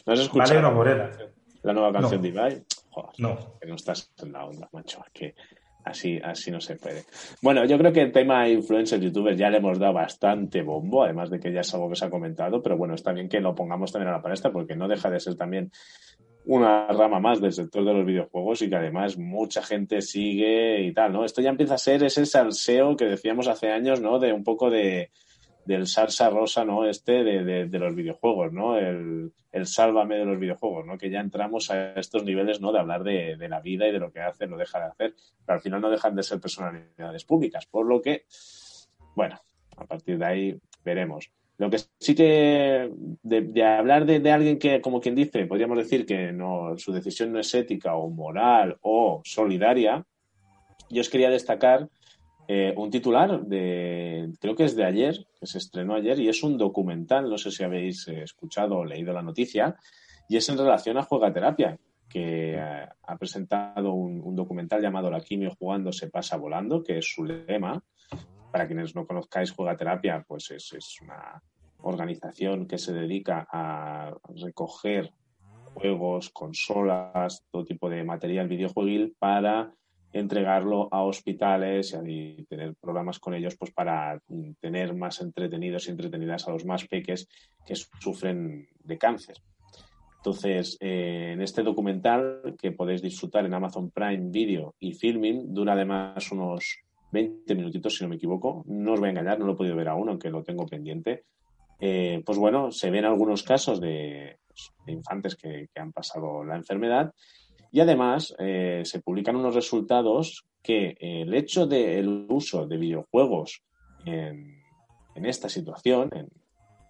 ¿No 0.07 0.13
has 0.13 0.21
escuchado? 0.21 0.73
Morena. 0.73 1.11
La 1.63 1.73
nueva 1.73 1.93
canción 1.93 2.21
de 2.21 2.29
Ibai. 2.29 2.65
Joder, 2.91 3.13
no. 3.19 3.59
Que 3.61 3.69
no 3.69 3.75
estás 3.77 4.13
en 4.23 4.33
la 4.33 4.47
onda, 4.47 4.69
macho. 4.73 5.05
Es 5.07 5.13
que 5.13 5.35
Así, 5.85 6.19
así 6.25 6.51
no 6.51 6.61
se 6.61 6.77
puede. 6.77 7.05
Bueno, 7.43 7.67
yo 7.67 7.77
creo 7.77 7.93
que 7.93 8.01
el 8.01 8.13
tema 8.13 8.49
influencers, 8.49 9.03
youtubers 9.03 9.37
ya 9.37 9.51
le 9.51 9.59
hemos 9.59 9.79
dado 9.79 9.93
bastante 9.93 10.63
bombo, 10.63 11.05
además 11.05 11.29
de 11.29 11.39
que 11.39 11.53
ya 11.53 11.61
es 11.61 11.75
algo 11.75 11.91
que 11.91 11.97
se 11.97 12.07
ha 12.07 12.11
comentado, 12.11 12.63
pero 12.63 12.79
bueno, 12.79 12.95
está 12.95 13.13
bien 13.13 13.29
que 13.29 13.41
lo 13.41 13.55
pongamos 13.55 13.93
también 13.93 14.09
a 14.09 14.17
la 14.17 14.23
palestra 14.23 14.51
porque 14.51 14.77
no 14.77 14.89
deja 14.89 15.11
de 15.11 15.21
ser 15.21 15.37
también 15.37 15.71
una 16.47 16.87
rama 16.89 17.21
más 17.21 17.41
del 17.41 17.53
sector 17.53 17.85
de 17.85 17.93
los 17.93 18.07
videojuegos 18.07 18.63
y 18.63 18.71
que 18.71 18.77
además 18.77 19.19
mucha 19.19 19.63
gente 19.63 20.01
sigue 20.01 20.81
y 20.83 20.93
tal, 20.93 21.13
¿no? 21.13 21.25
Esto 21.25 21.43
ya 21.43 21.51
empieza 21.51 21.75
a 21.75 21.79
ser 21.79 22.03
ese 22.03 22.25
salseo 22.27 22.97
que 22.97 23.05
decíamos 23.07 23.49
hace 23.49 23.71
años, 23.71 24.01
¿no? 24.01 24.19
De 24.19 24.33
un 24.33 24.45
poco 24.45 24.71
de, 24.71 25.11
del 25.65 25.87
salsa 25.87 26.31
rosa, 26.31 26.65
¿no? 26.65 26.87
Este 26.87 27.25
de, 27.25 27.67
de, 27.67 27.79
los 27.79 27.95
videojuegos, 27.95 28.53
¿no? 28.53 28.77
El, 28.77 29.33
el, 29.53 29.67
sálvame 29.67 30.19
de 30.19 30.25
los 30.25 30.39
videojuegos, 30.39 30.87
¿no? 30.87 30.99
Que 30.99 31.11
ya 31.11 31.21
entramos 31.21 31.71
a 31.71 31.95
estos 31.95 32.25
niveles, 32.25 32.61
¿no? 32.61 32.73
De 32.73 32.79
hablar 32.79 33.03
de, 33.03 33.37
de 33.37 33.49
la 33.49 33.61
vida 33.61 33.89
y 33.89 33.93
de 33.93 33.99
lo 33.99 34.13
que 34.13 34.21
hace, 34.21 34.47
lo 34.47 34.57
deja 34.57 34.79
de 34.79 34.87
hacer, 34.87 35.15
pero 35.45 35.57
al 35.57 35.63
final 35.63 35.81
no 35.81 35.91
dejan 35.91 36.15
de 36.15 36.23
ser 36.23 36.41
personalidades 36.41 37.25
públicas, 37.25 37.67
por 37.67 37.87
lo 37.87 38.03
que, 38.03 38.25
bueno, 39.15 39.41
a 39.77 39.85
partir 39.87 40.19
de 40.19 40.25
ahí 40.27 40.61
veremos. 40.85 41.31
Lo 41.57 41.71
que 41.71 41.79
sí 42.01 42.15
que 42.17 42.91
de, 43.23 43.65
hablar 43.65 44.07
de, 44.07 44.31
alguien 44.33 44.59
que, 44.59 44.81
como 44.81 45.01
quien 45.01 45.15
dice, 45.15 45.47
podríamos 45.47 45.79
decir 45.79 46.05
que 46.05 46.33
no, 46.33 46.77
su 46.79 46.93
decisión 46.93 47.33
no 47.33 47.39
es 47.39 47.55
ética 47.55 47.95
o 47.95 48.11
moral 48.11 48.77
o 48.83 49.23
solidaria, 49.25 50.05
yo 50.91 51.01
os 51.01 51.09
quería 51.09 51.31
destacar 51.31 51.89
eh, 52.47 52.75
un 52.77 52.91
titular 52.91 53.43
de, 53.45 54.33
creo 54.41 54.55
que 54.55 54.65
es 54.65 54.77
de 54.77 54.85
ayer, 54.85 55.27
que 55.39 55.47
se 55.47 55.59
estrenó 55.59 55.95
ayer, 55.95 56.19
y 56.19 56.29
es 56.29 56.43
un 56.43 56.59
documental, 56.59 57.29
no 57.29 57.39
sé 57.39 57.51
si 57.51 57.65
habéis 57.65 58.07
eh, 58.09 58.23
escuchado 58.23 58.79
o 58.79 58.85
leído 58.85 59.13
la 59.13 59.23
noticia, 59.23 59.77
y 60.29 60.37
es 60.37 60.49
en 60.49 60.59
relación 60.59 60.99
a 60.99 61.03
Juegaterapia, 61.03 61.79
que 62.09 62.55
eh, 62.55 62.89
ha 63.03 63.17
presentado 63.17 63.93
un, 63.95 64.37
documental 64.37 64.83
llamado 64.83 65.11
La 65.11 65.21
quimio 65.21 65.55
jugando 65.59 65.93
se 65.93 66.11
pasa 66.11 66.37
volando, 66.37 66.83
que 66.83 66.99
es 66.99 67.07
su 67.13 67.25
lema. 67.25 67.83
Para 68.53 68.67
quienes 68.67 68.95
no 68.95 69.07
conozcáis 69.07 69.51
Juegaterapia, 69.51 70.25
pues 70.27 70.51
es, 70.51 70.73
es 70.75 71.01
una 71.01 71.43
organización 71.83 72.67
que 72.67 72.79
se 72.79 72.93
dedica 72.93 73.47
a 73.51 74.15
recoger 74.37 75.13
juegos, 75.75 76.31
consolas, 76.31 77.45
todo 77.51 77.65
tipo 77.65 77.91
de 77.91 78.05
material 78.05 78.49
videojueguil 78.49 79.17
para 79.19 79.73
entregarlo 80.15 80.89
a 80.93 81.03
hospitales 81.03 81.97
y 82.07 82.45
tener 82.45 82.75
programas 82.77 83.19
con 83.19 83.35
ellos 83.35 83.57
pues 83.57 83.73
para 83.73 84.21
tener 84.61 84.95
más 84.95 85.21
entretenidos 85.21 85.87
y 85.87 85.91
entretenidas 85.91 86.47
a 86.47 86.53
los 86.53 86.65
más 86.65 86.87
peques 86.87 87.29
que 87.67 87.75
sufren 87.75 88.69
de 88.85 88.97
cáncer. 88.97 89.37
Entonces, 90.19 90.79
eh, 90.81 91.33
en 91.35 91.43
este 91.43 91.63
documental 91.63 92.55
que 92.59 92.73
podéis 92.73 93.03
disfrutar 93.03 93.45
en 93.45 93.53
Amazon 93.53 93.91
Prime 93.91 94.31
Video 94.31 94.75
y 94.79 94.95
Filming, 94.95 95.53
dura 95.53 95.75
además 95.75 96.33
unos 96.33 96.79
20 97.13 97.55
minutitos, 97.55 97.97
si 97.97 98.05
no 98.05 98.09
me 98.09 98.17
equivoco. 98.17 98.65
No 98.67 98.95
os 98.95 99.01
voy 99.01 99.09
a 99.09 99.11
engañar, 99.11 99.39
no 99.39 99.47
lo 99.47 99.53
he 99.53 99.57
podido 99.57 99.77
ver 99.77 99.89
aún, 99.89 100.09
aunque 100.09 100.31
lo 100.31 100.43
tengo 100.43 100.65
pendiente. 100.65 101.25
Eh, 101.79 102.23
pues 102.25 102.39
bueno, 102.39 102.71
se 102.71 102.91
ven 102.91 103.05
algunos 103.05 103.43
casos 103.43 103.81
de, 103.81 104.39
infantes 104.87 105.37
que, 105.37 105.69
han 105.75 105.93
pasado 105.93 106.45
la 106.45 106.57
enfermedad 106.57 107.13
y 107.75 107.81
además 107.81 108.33
eh, 108.39 108.83
se 108.85 109.01
publican 109.01 109.35
unos 109.35 109.57
resultados 109.57 110.47
que 110.63 110.97
el 111.01 111.35
hecho 111.35 111.67
del 111.67 112.25
uso 112.29 112.69
de 112.69 112.77
videojuegos 112.77 113.65
en, 114.05 114.63
esta 115.17 115.49
situación, 115.49 116.09
en 116.15 116.29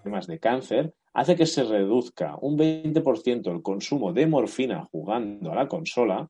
temas 0.03 0.27
de 0.27 0.39
cáncer, 0.39 0.93
hace 1.15 1.37
que 1.37 1.47
se 1.47 1.65
reduzca 1.65 2.37
un 2.39 2.59
20% 2.59 3.51
el 3.51 3.63
consumo 3.63 4.13
de 4.13 4.27
morfina 4.27 4.85
jugando 4.93 5.53
a 5.53 5.55
la 5.55 5.69
consola, 5.69 6.29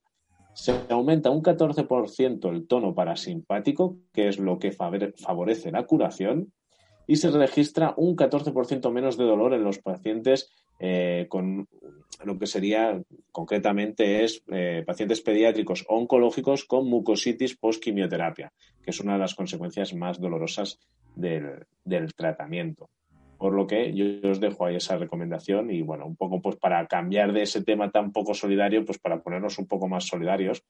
se 0.52 0.86
aumenta 0.88 1.30
un 1.30 1.42
14% 1.42 2.48
el 2.48 2.68
tono 2.68 2.94
parasimpático, 2.94 3.96
que 4.12 4.28
es 4.28 4.38
lo 4.38 4.60
que 4.60 4.70
favorece 4.70 5.72
la 5.72 5.84
curación, 5.84 6.52
y 7.08 7.16
se 7.16 7.32
registra 7.32 7.92
un 7.96 8.14
14% 8.14 8.92
menos 8.92 9.16
de 9.16 9.24
dolor 9.24 9.52
en 9.52 9.64
los 9.64 9.80
pacientes 9.80 10.48
eh, 10.78 11.26
con 11.28 11.68
lo 12.24 12.38
que 12.38 12.46
sería 12.46 13.00
concretamente 13.32 14.24
es 14.24 14.42
eh, 14.50 14.82
pacientes 14.86 15.20
pediátricos 15.20 15.84
oncológicos 15.88 16.64
con 16.64 16.88
mucositis 16.88 17.56
post-quimioterapia, 17.56 18.52
que 18.82 18.90
es 18.90 19.00
una 19.00 19.14
de 19.14 19.18
las 19.20 19.34
consecuencias 19.34 19.94
más 19.94 20.20
dolorosas 20.20 20.78
del, 21.14 21.66
tratamiento. 22.16 22.88
Por 23.38 23.52
lo 23.52 23.66
que 23.66 23.92
yo 23.92 24.30
os 24.30 24.40
dejo 24.40 24.64
ahí 24.64 24.76
esa 24.76 24.96
recomendación 24.96 25.70
y 25.70 25.82
bueno, 25.82 26.06
un 26.06 26.16
poco 26.16 26.40
pues 26.40 26.56
para 26.56 26.86
cambiar 26.86 27.32
de 27.32 27.42
ese 27.42 27.62
tema 27.62 27.90
tan 27.90 28.12
poco 28.12 28.32
solidario, 28.32 28.84
pues 28.84 28.98
para 28.98 29.20
ponernos 29.20 29.58
un 29.58 29.66
poco 29.66 29.88
más 29.88 30.06
solidarios, 30.06 30.64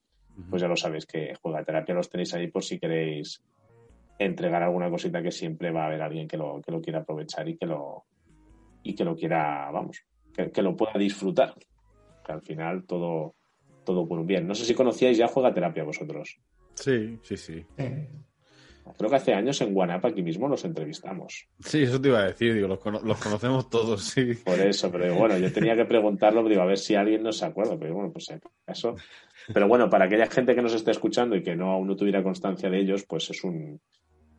pues 0.50 0.62
ya 0.62 0.68
lo 0.68 0.76
sabéis 0.76 1.06
que 1.06 1.34
juega 1.40 1.62
terapia 1.62 1.94
los 1.94 2.10
tenéis 2.10 2.34
ahí 2.34 2.48
por 2.48 2.64
si 2.64 2.80
queréis 2.80 3.42
entregar 4.18 4.62
alguna 4.62 4.90
cosita 4.90 5.22
que 5.22 5.30
siempre 5.30 5.70
va 5.70 5.84
a 5.84 5.86
haber 5.86 6.02
alguien 6.02 6.26
que 6.26 6.36
lo, 6.36 6.60
que 6.60 6.72
lo 6.72 6.80
quiera 6.80 7.00
aprovechar 7.00 7.48
y 7.48 7.56
que 7.56 7.66
lo, 7.66 8.04
y 8.84 8.94
que 8.94 9.04
lo 9.04 9.16
quiera, 9.16 9.70
vamos, 9.72 10.04
que, 10.32 10.62
lo 10.62 10.76
pueda 10.76 10.94
disfrutar. 10.98 11.54
Que 12.24 12.32
al 12.32 12.42
final 12.42 12.84
todo, 12.84 13.34
todo 13.84 14.06
por 14.06 14.20
un 14.20 14.26
bien. 14.26 14.46
No 14.46 14.54
sé 14.54 14.64
si 14.64 14.74
conocíais 14.74 15.18
ya 15.18 15.26
Juega 15.26 15.52
Terapia 15.52 15.82
vosotros. 15.82 16.38
Sí, 16.74 17.18
sí, 17.22 17.36
sí. 17.36 17.66
Creo 18.98 19.08
que 19.10 19.16
hace 19.16 19.32
años 19.32 19.60
en 19.62 19.72
Guanapa 19.72 20.08
aquí 20.08 20.22
mismo 20.22 20.46
los 20.46 20.64
entrevistamos. 20.64 21.48
Sí, 21.60 21.82
eso 21.82 22.00
te 22.00 22.08
iba 22.08 22.20
a 22.20 22.26
decir, 22.26 22.52
digo, 22.52 22.68
los, 22.68 22.78
conocemos 22.78 23.70
todos, 23.70 24.04
sí. 24.04 24.34
Por 24.44 24.60
eso, 24.60 24.92
pero 24.92 25.14
bueno, 25.14 25.38
yo 25.38 25.50
tenía 25.50 25.74
que 25.74 25.86
preguntarlo, 25.86 26.46
digo, 26.46 26.60
a 26.60 26.66
ver 26.66 26.78
si 26.78 26.94
alguien 26.94 27.22
no 27.22 27.32
se 27.32 27.46
acuerda, 27.46 27.78
pero 27.78 27.94
bueno, 27.94 28.12
pues 28.12 28.28
eso. 28.66 28.94
Pero 29.52 29.68
bueno, 29.68 29.88
para 29.88 30.04
aquella 30.04 30.26
gente 30.26 30.54
que 30.54 30.60
nos 30.60 30.74
esté 30.74 30.90
escuchando 30.90 31.34
y 31.34 31.42
que 31.42 31.56
no 31.56 31.70
aún 31.70 31.86
no 31.86 31.96
tuviera 31.96 32.22
constancia 32.22 32.68
de 32.68 32.78
ellos, 32.78 33.04
pues 33.08 33.30
es 33.30 33.42
un, 33.42 33.80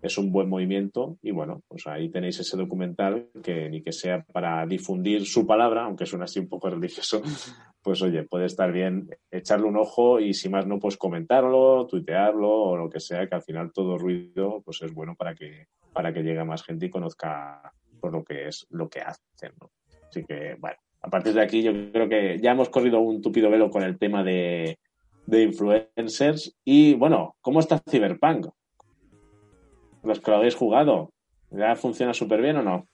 es 0.05 0.17
un 0.17 0.31
buen 0.31 0.47
movimiento 0.49 1.17
y 1.21 1.31
bueno, 1.31 1.63
pues 1.67 1.87
ahí 1.87 2.09
tenéis 2.09 2.39
ese 2.39 2.55
documental 2.55 3.29
que 3.43 3.69
ni 3.69 3.81
que 3.81 3.91
sea 3.91 4.23
para 4.31 4.65
difundir 4.65 5.25
su 5.25 5.47
palabra, 5.47 5.85
aunque 5.85 6.05
suena 6.05 6.25
así 6.25 6.39
un 6.39 6.47
poco 6.47 6.69
religioso, 6.69 7.21
pues 7.81 8.01
oye, 8.01 8.23
puede 8.23 8.45
estar 8.45 8.71
bien 8.71 9.09
echarle 9.31 9.65
un 9.65 9.77
ojo 9.77 10.19
y 10.19 10.33
si 10.33 10.47
más 10.47 10.67
no, 10.67 10.79
pues 10.79 10.97
comentarlo, 10.97 11.87
tuitearlo 11.87 12.49
o 12.49 12.77
lo 12.77 12.89
que 12.89 12.99
sea, 12.99 13.27
que 13.27 13.35
al 13.35 13.41
final 13.41 13.71
todo 13.73 13.97
ruido 13.97 14.61
pues 14.63 14.81
es 14.83 14.93
bueno 14.93 15.15
para 15.15 15.33
que, 15.33 15.67
para 15.91 16.13
que 16.13 16.21
llegue 16.21 16.43
más 16.43 16.63
gente 16.63 16.85
y 16.85 16.89
conozca 16.89 17.73
por 17.99 18.13
lo 18.13 18.23
que 18.23 18.47
es 18.47 18.67
lo 18.69 18.87
que 18.87 19.01
hacen. 19.01 19.53
Así 20.07 20.23
que, 20.23 20.55
bueno, 20.59 20.77
a 21.01 21.09
partir 21.09 21.33
de 21.33 21.41
aquí 21.41 21.63
yo 21.63 21.71
creo 21.91 22.07
que 22.07 22.39
ya 22.39 22.51
hemos 22.51 22.69
corrido 22.69 22.99
un 22.99 23.21
tupido 23.21 23.49
velo 23.49 23.71
con 23.71 23.81
el 23.81 23.97
tema 23.97 24.23
de, 24.23 24.77
de 25.25 25.43
influencers 25.43 26.55
y 26.63 26.93
bueno, 26.93 27.35
¿cómo 27.41 27.59
está 27.59 27.81
Cyberpunk? 27.89 28.47
Los 30.05 30.19
que 30.19 30.31
lo 30.31 30.37
habéis 30.37 30.55
jugado, 30.55 31.11
¿ya 31.51 31.75
funciona 31.75 32.13
súper 32.13 32.41
bien 32.41 32.57
o 32.57 32.63
no? 32.63 32.87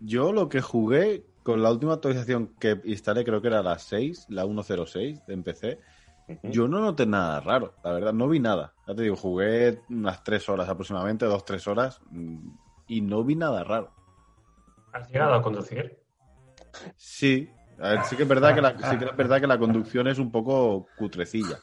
Yo 0.00 0.32
lo 0.32 0.48
que 0.48 0.60
jugué 0.60 1.24
con 1.42 1.62
la 1.62 1.70
última 1.70 1.94
actualización 1.94 2.54
que 2.58 2.80
instalé, 2.84 3.24
creo 3.24 3.40
que 3.42 3.48
era 3.48 3.62
la 3.62 3.78
6, 3.78 4.26
la 4.28 4.44
106 4.44 5.26
de 5.26 5.36
PC, 5.38 5.78
yo 6.44 6.68
no 6.68 6.80
noté 6.80 7.06
nada 7.06 7.40
raro, 7.40 7.74
la 7.82 7.92
verdad, 7.92 8.12
no 8.12 8.28
vi 8.28 8.38
nada. 8.38 8.72
Ya 8.86 8.94
te 8.94 9.02
digo, 9.02 9.16
jugué 9.16 9.82
unas 9.88 10.22
3 10.22 10.48
horas 10.48 10.68
aproximadamente, 10.68 11.26
2-3 11.26 11.66
horas, 11.66 12.00
mm, 12.10 12.48
y 12.86 13.00
no 13.00 13.24
vi 13.24 13.34
nada 13.34 13.64
raro. 13.64 13.90
¿Has 14.92 15.08
llegado 15.10 15.34
a 15.34 15.42
conducir? 15.42 15.98
Sí, 16.96 17.50
a 17.80 17.90
ver, 17.90 18.04
sí 18.04 18.16
que 18.16 18.22
es 18.22 18.28
verdad 18.28 18.54
que 18.54 18.60
la, 18.60 18.70
sí 18.90 18.98
que 18.98 19.04
es 19.10 19.16
verdad 19.16 19.40
que 19.40 19.46
la 19.46 19.58
conducción 19.58 20.06
es 20.06 20.18
un 20.18 20.30
poco 20.30 20.86
cutrecilla, 20.96 21.58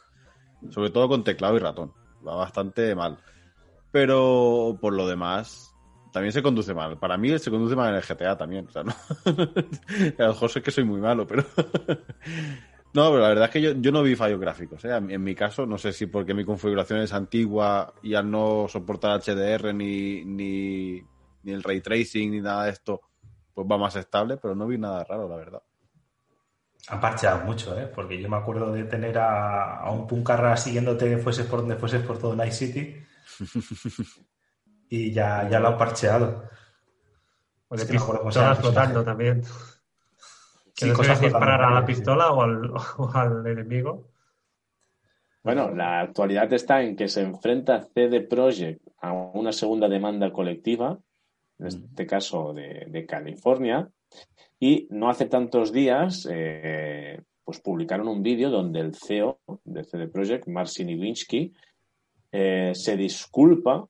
sobre 0.70 0.90
todo 0.90 1.08
con 1.08 1.24
teclado 1.24 1.56
y 1.56 1.60
ratón, 1.60 1.92
va 2.26 2.36
bastante 2.36 2.94
mal. 2.94 3.18
Pero 3.90 4.78
por 4.80 4.92
lo 4.92 5.08
demás, 5.08 5.68
también 6.12 6.32
se 6.32 6.42
conduce 6.42 6.74
mal. 6.74 6.98
Para 6.98 7.16
mí 7.16 7.38
se 7.38 7.50
conduce 7.50 7.76
mal 7.76 7.90
en 7.90 7.96
el 7.96 8.02
GTA 8.02 8.36
también. 8.36 8.66
O 8.74 8.78
a 8.80 8.82
lo 8.82 10.28
mejor 10.28 10.50
es 10.54 10.62
que 10.62 10.70
soy 10.70 10.84
muy 10.84 11.00
malo, 11.00 11.26
pero... 11.26 11.44
no, 12.94 13.10
pero 13.10 13.18
la 13.18 13.28
verdad 13.28 13.44
es 13.44 13.50
que 13.50 13.60
yo, 13.60 13.72
yo 13.72 13.92
no 13.92 14.02
vi 14.02 14.16
fallos 14.16 14.40
gráficos. 14.40 14.84
¿eh? 14.84 14.94
En 14.94 15.22
mi 15.22 15.34
caso, 15.34 15.66
no 15.66 15.78
sé 15.78 15.92
si 15.92 16.06
porque 16.06 16.34
mi 16.34 16.44
configuración 16.44 17.00
es 17.00 17.12
antigua 17.12 17.94
y 18.02 18.14
al 18.14 18.30
no 18.30 18.66
soportar 18.68 19.20
HDR 19.20 19.74
ni, 19.74 20.24
ni, 20.24 21.02
ni 21.42 21.52
el 21.52 21.62
ray 21.62 21.80
tracing 21.80 22.30
ni 22.30 22.40
nada 22.40 22.64
de 22.64 22.70
esto, 22.70 23.00
pues 23.54 23.66
va 23.70 23.78
más 23.78 23.96
estable, 23.96 24.36
pero 24.36 24.54
no 24.54 24.66
vi 24.66 24.78
nada 24.78 25.04
raro, 25.04 25.28
la 25.28 25.36
verdad. 25.36 25.62
Han 26.88 27.00
parcheado 27.00 27.44
mucho, 27.44 27.78
¿eh? 27.78 27.86
porque 27.94 28.20
yo 28.20 28.28
me 28.28 28.36
acuerdo 28.36 28.72
de 28.72 28.84
tener 28.84 29.18
a, 29.18 29.80
a 29.80 29.90
un 29.90 30.06
puncarra 30.06 30.56
siguiéndote 30.56 31.18
fueses 31.18 31.46
por 31.46 31.60
donde 31.60 31.76
fueses 31.76 32.02
por 32.02 32.18
todo 32.18 32.34
Night 32.34 32.52
City 32.52 33.07
y 34.88 35.12
ya, 35.12 35.48
ya 35.48 35.60
lo 35.60 35.68
han 35.68 35.78
parcheado. 35.78 36.44
O 37.68 37.76
de 37.76 37.86
pistolas 37.86 38.58
flotando 38.58 39.04
también. 39.04 39.42
Que 40.74 40.94
sí, 40.94 41.08
no 41.08 41.18
disparar 41.18 41.60
a 41.60 41.70
la 41.72 41.84
pistola 41.84 42.30
o 42.30 42.40
al, 42.40 42.70
o 42.98 43.10
al 43.12 43.44
enemigo. 43.44 44.12
Bueno, 45.42 45.74
la 45.74 46.02
actualidad 46.02 46.52
está 46.52 46.82
en 46.82 46.94
que 46.94 47.08
se 47.08 47.22
enfrenta 47.22 47.82
CD 47.82 48.20
Projekt 48.20 48.86
a 49.00 49.12
una 49.12 49.50
segunda 49.50 49.88
demanda 49.88 50.30
colectiva, 50.30 50.96
en 51.58 51.66
este 51.66 52.06
caso 52.06 52.52
de, 52.52 52.86
de 52.86 53.06
California, 53.06 53.90
y 54.60 54.86
no 54.90 55.10
hace 55.10 55.26
tantos 55.26 55.72
días 55.72 56.28
eh, 56.30 57.20
pues 57.44 57.60
publicaron 57.60 58.08
un 58.08 58.22
vídeo 58.22 58.50
donde 58.50 58.80
el 58.80 58.94
CEO 58.94 59.40
de 59.64 59.84
CD 59.84 60.08
Projekt, 60.08 60.48
Marcin 60.48 60.90
Iwinski, 60.90 61.54
eh, 62.32 62.72
se 62.74 62.96
disculpa, 62.96 63.86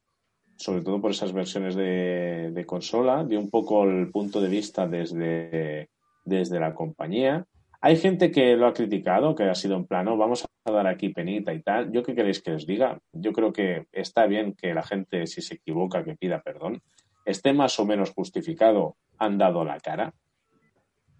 sobre 0.57 0.83
todo 0.83 1.01
por 1.01 1.11
esas 1.11 1.33
versiones 1.33 1.75
de, 1.75 2.65
consola, 2.67 3.25
dio 3.25 3.39
un 3.39 3.51
poco 3.51 3.85
el 3.85 4.11
punto 4.11 4.41
de 4.41 4.49
vista 4.49 4.87
desde, 4.87 5.91
desde 6.25 6.61
la 6.61 6.75
compañía. 6.75 7.47
Hay 7.81 7.97
gente 7.97 8.31
que 8.33 8.57
lo 8.57 8.67
ha 8.67 8.75
criticado, 8.75 9.35
que 9.35 9.45
ha 9.45 9.55
sido 9.55 9.77
en 9.77 9.87
plano, 9.87 10.17
vamos 10.17 10.45
a 10.65 10.71
dar 10.71 10.87
aquí 10.89 11.11
penita 11.11 11.55
y 11.55 11.63
tal. 11.63 11.93
¿Yo 11.93 12.03
qué 12.03 12.15
queréis 12.15 12.43
que 12.43 12.53
os 12.53 12.67
diga? 12.67 12.99
Yo 13.13 13.33
creo 13.33 13.53
que 13.53 13.87
está 13.93 14.27
bien 14.27 14.55
que 14.55 14.75
la 14.75 14.83
gente, 14.83 15.27
si 15.27 15.43
se 15.43 15.55
equivoca, 15.55 16.03
que 16.03 16.17
pida 16.17 16.43
perdón. 16.43 16.83
Esté 17.25 17.53
más 17.53 17.79
o 17.79 17.87
menos 17.87 18.11
justificado, 18.11 18.97
han 19.19 19.39
dado 19.39 19.65
la 19.65 19.79
cara. 19.79 20.13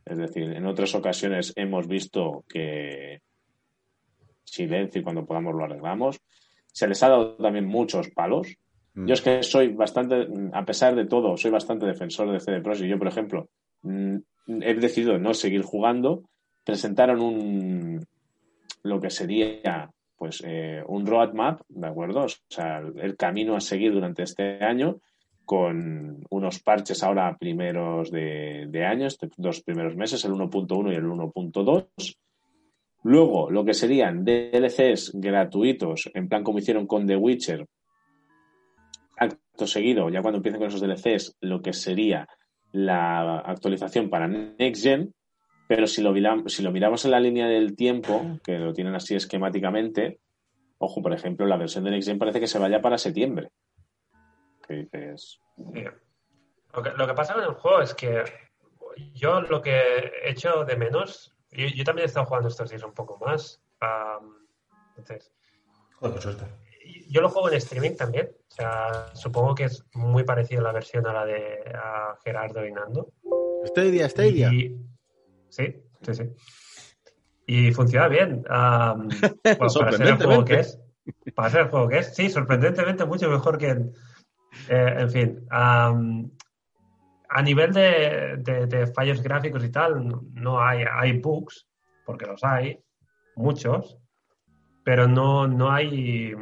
Es 0.05 0.19
decir, 0.19 0.53
en 0.53 0.67
otras 0.67 0.95
ocasiones 0.95 1.53
hemos 1.55 1.87
visto 1.87 2.45
que 2.49 3.21
silencio 4.43 5.01
y 5.01 5.05
cuando 5.05 5.27
podamos 5.27 5.55
lo 5.55 5.65
arreglamos 5.65 6.19
se 6.73 6.87
les 6.87 7.03
ha 7.03 7.09
dado 7.09 7.37
también 7.37 7.67
muchos 7.67 8.09
palos. 8.11 8.57
Mm. 8.95 9.07
Yo 9.07 9.15
es 9.15 9.23
que 9.23 9.43
soy 9.43 9.69
bastante, 9.69 10.29
a 10.53 10.65
pesar 10.65 10.95
de 10.95 11.07
todo, 11.07 11.37
soy 11.37 11.51
bastante 11.51 11.87
defensor 11.87 12.31
de 12.31 12.41
CD 12.41 12.61
Pros 12.61 12.81
y 12.81 12.89
yo, 12.89 12.99
por 12.99 13.09
ejemplo, 13.09 13.49
mm, 13.83 14.17
he 14.63 14.75
decidido 14.75 15.19
no 15.19 15.35
seguir 15.35 15.63
jugando. 15.63 16.25
Presentaron 16.65 17.21
un, 17.21 18.07
lo 18.83 19.01
que 19.01 19.11
sería 19.11 19.91
pues 20.17 20.43
eh, 20.45 20.83
un 20.87 21.07
roadmap, 21.07 21.61
¿de 21.69 21.87
acuerdo? 21.87 22.25
O 22.25 22.29
sea, 22.49 22.81
el 22.81 23.17
camino 23.17 23.55
a 23.55 23.61
seguir 23.61 23.93
durante 23.93 24.25
este 24.25 24.65
año 24.65 25.01
con 25.45 26.27
unos 26.29 26.59
parches 26.59 27.03
ahora 27.03 27.35
primeros 27.39 28.11
de, 28.11 28.67
de 28.69 28.85
año, 28.85 29.07
estos 29.07 29.31
dos 29.37 29.63
primeros 29.63 29.97
meses, 29.97 30.23
el 30.27 30.33
1.1 30.33 30.93
y 30.93 30.97
el 30.97 31.05
1.2 31.05 31.87
Luego, 33.05 33.51
lo 33.51 33.65
que 33.65 33.75
serían 33.75 34.25
DLCs 34.25 35.13
gratuitos, 35.15 36.11
en 36.15 36.29
plan 36.29 36.43
como 36.43 36.59
hicieron 36.59 36.87
con 36.87 37.07
The 37.07 37.17
Witcher, 37.17 37.67
acto 39.17 39.67
seguido, 39.67 40.09
ya 40.11 40.23
cuando 40.23 40.39
empiecen 40.39 40.61
con 40.61 40.69
esos 40.69 40.81
DLCs, 40.81 41.37
lo 41.41 41.63
que 41.63 41.73
sería 41.73 42.29
la 42.73 43.39
actualización 43.39 44.11
para 44.11 44.29
Next 44.29 44.83
Gen, 44.83 45.15
pero 45.69 45.87
si 45.87 46.03
lo, 46.03 46.15
si 46.49 46.63
lo 46.63 46.73
miramos 46.73 47.05
en 47.05 47.11
la 47.11 47.21
línea 47.21 47.47
del 47.47 47.77
tiempo, 47.77 48.39
que 48.43 48.59
lo 48.59 48.73
tienen 48.73 48.95
así 48.95 49.15
esquemáticamente, 49.15 50.21
ojo, 50.79 51.03
por 51.03 51.13
ejemplo, 51.13 51.47
la 51.47 51.57
versión 51.57 51.85
de 51.85 51.91
Next 51.91 52.09
Gen 52.09 52.19
parece 52.19 52.41
que 52.41 52.47
se 52.47 52.59
vaya 52.59 52.81
para 52.81 52.99
septiembre. 52.99 53.51
Lo, 56.75 56.83
que, 56.83 56.91
lo 56.97 57.07
que 57.07 57.15
pasa 57.15 57.35
con 57.35 57.45
el 57.45 57.55
juego 57.55 57.81
es 57.81 57.95
que 57.95 58.25
yo 59.15 59.41
lo 59.43 59.63
que 59.63 59.71
he 59.71 60.31
hecho 60.31 60.65
de 60.65 60.77
menos 60.77 61.35
yo, 61.51 61.85
también 61.85 62.05
he 62.05 62.07
estado 62.07 62.27
jugando 62.27 62.49
estos 62.49 62.71
días 62.71 62.83
un 62.83 62.93
poco 62.93 63.19
más. 63.19 63.61
entonces, 64.97 65.33
Yo 67.09 67.21
lo 67.21 67.29
juego 67.29 67.49
en 67.49 67.57
streaming 67.57 67.97
también. 67.97 68.31
O 68.49 68.55
sea, 68.55 69.15
supongo 69.15 69.55
que 69.55 69.65
es 69.65 69.85
muy 69.95 70.25
parecido 70.25 70.63
la 70.63 70.73
versión 70.73 71.07
a 71.07 71.13
la 71.13 71.25
de 71.25 71.59
Gerardo 72.25 72.67
y 72.67 72.73
Nando. 72.73 73.13
Stadia, 73.65 74.09
Stadia. 74.09 74.51
Sí, 74.51 74.77
sí, 75.49 76.15
sí. 76.15 76.23
Y 77.47 77.73
funciona 77.73 78.09
bien. 78.09 78.43
para 78.49 79.71
ser 79.71 80.07
el 80.07 80.17
juego 80.17 80.45
que 80.45 80.61
es. 80.61 80.79
Para 81.35 81.51
ser 81.51 81.61
el 81.63 81.69
juego 81.69 81.89
que 81.89 81.99
es, 81.99 82.15
sí, 82.15 82.29
sorprendentemente 82.29 83.05
mucho 83.07 83.31
mejor 83.31 83.57
que 83.59 83.69
en. 83.71 83.93
Eh, 84.69 84.95
en 84.99 85.11
fin 85.11 85.47
a 87.29 87.43
nivel 87.43 87.73
de, 87.73 88.93
fallos 88.95 89.23
gráficos 89.23 89.65
y 89.65 89.71
tal, 89.71 90.09
no 90.33 90.61
hay, 90.61 90.85
hay 90.91 91.19
bugs, 91.21 91.67
porque 92.05 92.27
los 92.27 92.43
hay, 92.43 92.83
muchos, 93.37 93.99
pero 94.85 95.07
no, 95.07 95.47
no 95.47 95.71
hay... 95.71 96.35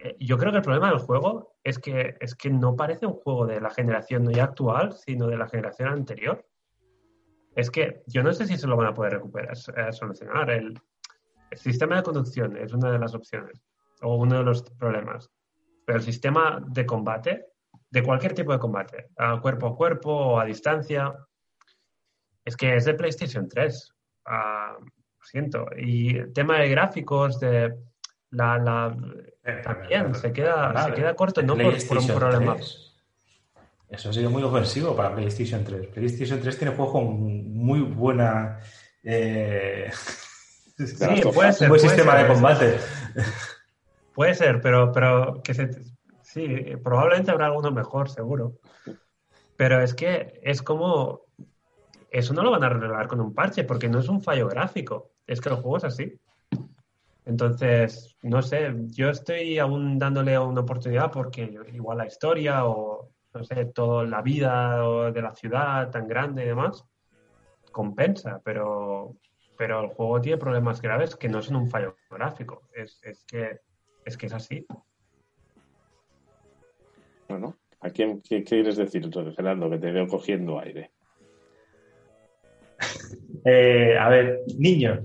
Eh, 0.00 0.16
yo 0.20 0.38
creo 0.38 0.52
que 0.52 0.58
el 0.58 0.64
problema 0.64 0.90
del 0.90 0.98
juego 0.98 1.56
es 1.64 1.78
que, 1.78 2.16
es 2.20 2.34
que 2.34 2.50
no 2.50 2.76
parece 2.76 3.06
un 3.06 3.14
juego 3.14 3.46
de 3.46 3.60
la 3.60 3.70
generación 3.70 4.28
actual, 4.38 4.92
sino 4.92 5.26
de 5.26 5.36
la 5.36 5.48
generación 5.48 5.88
anterior. 5.88 6.44
Es 7.54 7.70
que 7.70 8.02
yo 8.06 8.22
no 8.22 8.32
sé 8.32 8.46
si 8.46 8.56
se 8.56 8.66
lo 8.66 8.76
van 8.76 8.88
a 8.88 8.94
poder 8.94 9.14
recuperar, 9.14 9.56
eh, 9.76 9.92
solucionar. 9.92 10.50
El, 10.50 10.78
el 11.50 11.58
sistema 11.58 11.96
de 11.96 12.02
conducción 12.02 12.56
es 12.56 12.72
una 12.72 12.90
de 12.90 12.98
las 12.98 13.14
opciones, 13.14 13.62
o 14.02 14.16
uno 14.16 14.38
de 14.38 14.44
los 14.44 14.62
problemas. 14.62 15.30
Pero 15.84 15.98
el 15.98 16.04
sistema 16.04 16.62
de 16.66 16.86
combate 16.86 17.46
de 17.90 18.02
cualquier 18.02 18.34
tipo 18.34 18.52
de 18.52 18.58
combate, 18.58 19.08
a 19.16 19.40
cuerpo 19.40 19.68
a 19.68 19.76
cuerpo 19.76 20.10
o 20.10 20.40
a 20.40 20.44
distancia. 20.44 21.14
Es 22.44 22.56
que 22.56 22.76
es 22.76 22.84
de 22.84 22.94
PlayStation 22.94 23.48
3. 23.48 23.94
lo 24.26 25.24
siento. 25.24 25.66
Y 25.76 26.32
tema 26.32 26.58
de 26.58 26.68
gráficos, 26.68 27.40
de 27.40 27.74
la, 28.30 28.58
la 28.58 28.96
eh, 29.44 29.60
también 29.62 30.14
se 30.14 30.32
queda, 30.32 30.84
se 30.84 30.92
queda 30.92 31.14
corto, 31.14 31.42
no 31.42 31.56
por, 31.56 31.98
un 31.98 32.06
problema. 32.08 32.56
Eso 33.88 34.10
ha 34.10 34.12
sido 34.12 34.30
muy 34.30 34.42
ofensivo 34.42 34.94
para 34.94 35.14
PlayStation 35.14 35.64
3. 35.64 35.86
PlayStation 35.88 36.40
3 36.40 36.58
tiene 36.58 36.74
juegos 36.74 36.92
con 36.92 37.54
muy 37.54 37.80
buena. 37.80 38.60
Eh... 39.02 39.90
Sí, 40.78 41.20
puede 41.34 41.52
ser. 41.52 41.64
Un 41.64 41.70
buen 41.70 41.80
sistema 41.80 42.22
de 42.22 42.28
combate. 42.28 42.78
Puede 44.14 44.32
ser, 44.36 44.60
pero, 44.60 44.92
pero 44.92 45.42
que 45.42 45.52
se, 45.52 45.70
Sí, 46.28 46.46
probablemente 46.84 47.30
habrá 47.30 47.46
alguno 47.46 47.70
mejor, 47.70 48.10
seguro. 48.10 48.58
Pero 49.56 49.80
es 49.80 49.94
que 49.94 50.38
es 50.42 50.60
como. 50.60 51.22
Eso 52.10 52.34
no 52.34 52.42
lo 52.42 52.50
van 52.50 52.62
a 52.64 52.66
arreglar 52.66 53.08
con 53.08 53.22
un 53.22 53.32
parche, 53.32 53.64
porque 53.64 53.88
no 53.88 54.00
es 54.00 54.10
un 54.10 54.20
fallo 54.20 54.46
gráfico. 54.46 55.12
Es 55.26 55.40
que 55.40 55.48
el 55.48 55.54
juego 55.54 55.78
es 55.78 55.84
así. 55.84 56.20
Entonces, 57.24 58.14
no 58.22 58.42
sé, 58.42 58.74
yo 58.88 59.08
estoy 59.08 59.58
aún 59.58 59.98
dándole 59.98 60.38
una 60.38 60.60
oportunidad 60.60 61.10
porque 61.10 61.58
igual 61.72 61.96
la 61.96 62.06
historia 62.06 62.66
o, 62.66 63.08
no 63.32 63.44
sé, 63.44 63.64
toda 63.66 64.04
la 64.04 64.20
vida 64.20 65.10
de 65.10 65.22
la 65.22 65.34
ciudad 65.34 65.90
tan 65.90 66.08
grande 66.08 66.42
y 66.42 66.46
demás, 66.46 66.84
compensa, 67.72 68.40
pero, 68.44 69.16
pero 69.56 69.80
el 69.80 69.88
juego 69.88 70.20
tiene 70.20 70.38
problemas 70.38 70.80
graves 70.82 71.16
que 71.16 71.28
no 71.28 71.40
son 71.40 71.56
un 71.56 71.70
fallo 71.70 71.96
gráfico, 72.10 72.68
es, 72.74 72.98
es, 73.02 73.24
que, 73.24 73.60
es 74.04 74.16
que 74.16 74.26
es 74.26 74.32
así. 74.32 74.66
Bueno, 77.28 77.56
¿a 77.80 77.90
quién, 77.90 78.20
qué, 78.22 78.42
quieres 78.42 78.76
decir, 78.76 79.08
Gerardo, 79.36 79.70
que 79.70 79.78
te 79.78 79.92
veo 79.92 80.06
cogiendo 80.06 80.58
aire? 80.58 80.90
Eh, 83.44 83.96
a 83.96 84.08
ver, 84.08 84.40
niños, 84.58 84.98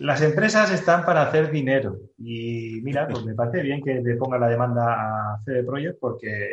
las 0.00 0.20
empresas 0.22 0.70
están 0.72 1.04
para 1.04 1.22
hacer 1.22 1.50
dinero 1.50 1.96
y 2.18 2.80
mira, 2.82 3.06
pues 3.08 3.24
me 3.24 3.34
parece 3.34 3.62
bien 3.62 3.80
que 3.82 3.94
le 3.94 4.16
ponga 4.16 4.38
la 4.38 4.48
demanda 4.48 5.34
a 5.34 5.40
CD 5.44 5.62
Projekt 5.62 5.98
porque 6.00 6.48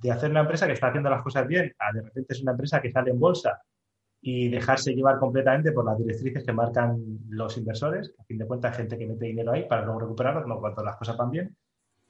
de 0.00 0.10
hacer 0.10 0.30
una 0.30 0.40
empresa 0.40 0.66
que 0.66 0.72
está 0.72 0.88
haciendo 0.88 1.10
las 1.10 1.22
cosas 1.22 1.46
bien 1.46 1.72
a 1.78 1.92
de 1.92 2.02
repente 2.02 2.32
es 2.32 2.42
una 2.42 2.52
empresa 2.52 2.80
que 2.80 2.90
sale 2.90 3.10
en 3.10 3.20
bolsa 3.20 3.62
y 4.20 4.48
dejarse 4.48 4.94
llevar 4.94 5.18
completamente 5.18 5.72
por 5.72 5.84
las 5.84 5.98
directrices 5.98 6.44
que 6.44 6.52
marcan 6.52 6.98
los 7.28 7.56
inversores, 7.56 8.14
a 8.18 8.24
fin 8.24 8.38
de 8.38 8.46
cuentas 8.46 8.76
gente 8.76 8.98
que 8.98 9.06
mete 9.06 9.26
dinero 9.26 9.52
ahí 9.52 9.68
para 9.68 9.84
luego 9.84 10.00
recuperarlo 10.00 10.58
cuando 10.58 10.82
las 10.82 10.96
cosas 10.96 11.16
van 11.16 11.30
bien, 11.30 11.56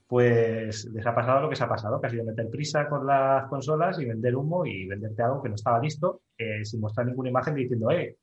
pues 0.09 0.87
les 0.87 1.07
ha 1.07 1.15
pasado 1.15 1.43
lo 1.43 1.51
que 1.51 1.57
se 1.57 1.65
ha 1.65 1.69
pasado, 1.69 2.01
que 2.01 2.07
ha 2.07 2.11
sido 2.11 2.25
meter 2.25 2.49
prisa 2.49 2.89
con 2.89 3.07
las 3.07 3.47
consolas 3.49 4.01
y 4.01 4.07
vender 4.07 4.35
humo 4.35 4.65
y 4.65 4.87
venderte 4.87 5.23
algo 5.23 5.43
que 5.43 5.51
no 5.51 5.55
estaba 5.55 5.79
listo 5.81 6.23
eh, 6.39 6.65
sin 6.65 6.81
mostrar 6.81 7.07
ninguna 7.07 7.29
imagen 7.29 7.55
diciendo, 7.55 7.91
eh, 7.91 8.17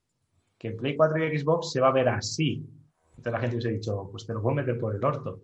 que 0.58 0.72
Play 0.72 0.96
4 0.98 1.28
y 1.28 1.38
Xbox 1.38 1.72
se 1.72 1.80
va 1.80 1.90
a 1.90 1.94
ver 1.94 2.10
así. 2.10 2.66
Entonces 3.10 3.34
la 3.34 3.40
gente 3.40 3.58
hubiese 3.58 3.72
dicho, 3.72 4.10
pues 4.10 4.26
te 4.26 4.34
lo 4.34 4.50
a 4.50 4.54
meter 4.56 4.80
por 4.80 4.96
el 4.96 5.06
orto. 5.06 5.42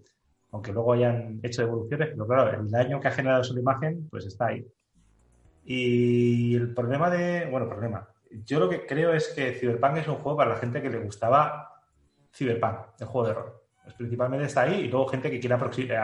Aunque 0.49 0.73
luego 0.73 0.93
hayan 0.93 1.39
hecho 1.43 1.61
evoluciones, 1.61 2.09
pero 2.09 2.25
claro, 2.25 2.59
el 2.59 2.71
daño 2.71 2.99
que 2.99 3.07
ha 3.07 3.11
generado 3.11 3.43
su 3.43 3.57
imagen, 3.57 4.07
pues 4.09 4.25
está 4.25 4.47
ahí. 4.47 4.65
Y 5.63 6.55
el 6.55 6.73
problema 6.73 7.11
de, 7.11 7.47
bueno, 7.51 7.69
problema, 7.69 8.07
yo 8.45 8.59
lo 8.59 8.67
que 8.67 8.87
creo 8.87 9.13
es 9.13 9.27
que 9.27 9.53
Cyberpunk 9.53 9.97
es 9.97 10.07
un 10.07 10.15
juego 10.15 10.37
para 10.37 10.49
la 10.51 10.57
gente 10.57 10.81
que 10.81 10.89
le 10.89 10.97
gustaba 10.97 11.69
Cyberpunk, 12.33 12.77
el 12.99 13.05
juego 13.05 13.27
de 13.27 13.33
rol. 13.35 13.60
Principalmente 13.97 14.45
está 14.45 14.61
ahí 14.61 14.81
y 14.81 14.87
luego 14.87 15.07
gente 15.07 15.29
que 15.29 15.39
quiera 15.39 15.57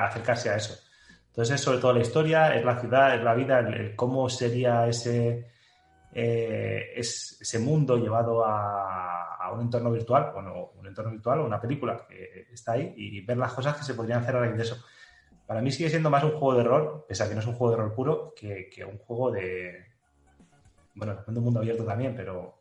acercarse 0.06 0.50
a 0.50 0.56
eso. 0.56 0.76
Entonces 1.28 1.56
es 1.56 1.62
sobre 1.62 1.78
todo 1.78 1.94
la 1.94 2.00
historia, 2.00 2.56
es 2.56 2.66
la 2.66 2.80
ciudad, 2.80 3.16
es 3.16 3.24
la 3.24 3.36
vida, 3.36 3.64
cómo 3.96 4.28
sería 4.28 4.88
ese, 4.88 5.48
eh, 6.12 6.94
ese 6.96 7.60
mundo 7.60 7.98
llevado 7.98 8.44
a, 8.44 9.36
a, 9.36 9.52
un 9.52 9.62
entorno 9.62 9.92
virtual, 9.92 10.32
bueno, 10.34 10.72
un 10.80 10.88
entorno 10.88 11.12
virtual 11.12 11.42
o 11.42 11.46
una 11.46 11.62
película 11.62 12.06
que 12.08 12.48
está 12.52 12.72
ahí 12.74 12.94
y 12.98 13.22
ver 13.22 13.38
las 13.38 13.54
cosas 13.54 13.78
que 13.78 13.84
se 13.84 13.94
podrían 13.94 14.22
hacer 14.22 14.36
a 14.36 14.40
raíz 14.40 14.58
de 14.58 14.64
eso. 14.64 14.84
Para 15.46 15.62
mí 15.62 15.72
sigue 15.72 15.90
siendo 15.90 16.10
más 16.10 16.24
un 16.24 16.32
juego 16.32 16.56
de 16.56 16.64
rol, 16.64 17.06
pese 17.08 17.24
a 17.24 17.30
que 17.30 17.36
no 17.36 17.42
es 17.42 17.48
un 17.48 17.54
juego 17.54 17.72
de 17.72 17.78
rol 17.84 17.94
puro, 17.94 18.34
que, 18.36 18.68
que 18.68 18.84
un 18.84 18.98
juego 18.98 19.32
de, 19.32 19.86
bueno, 20.96 21.24
de 21.26 21.40
mundo 21.40 21.60
abierto 21.60 21.86
también, 21.86 22.16
pero 22.16 22.58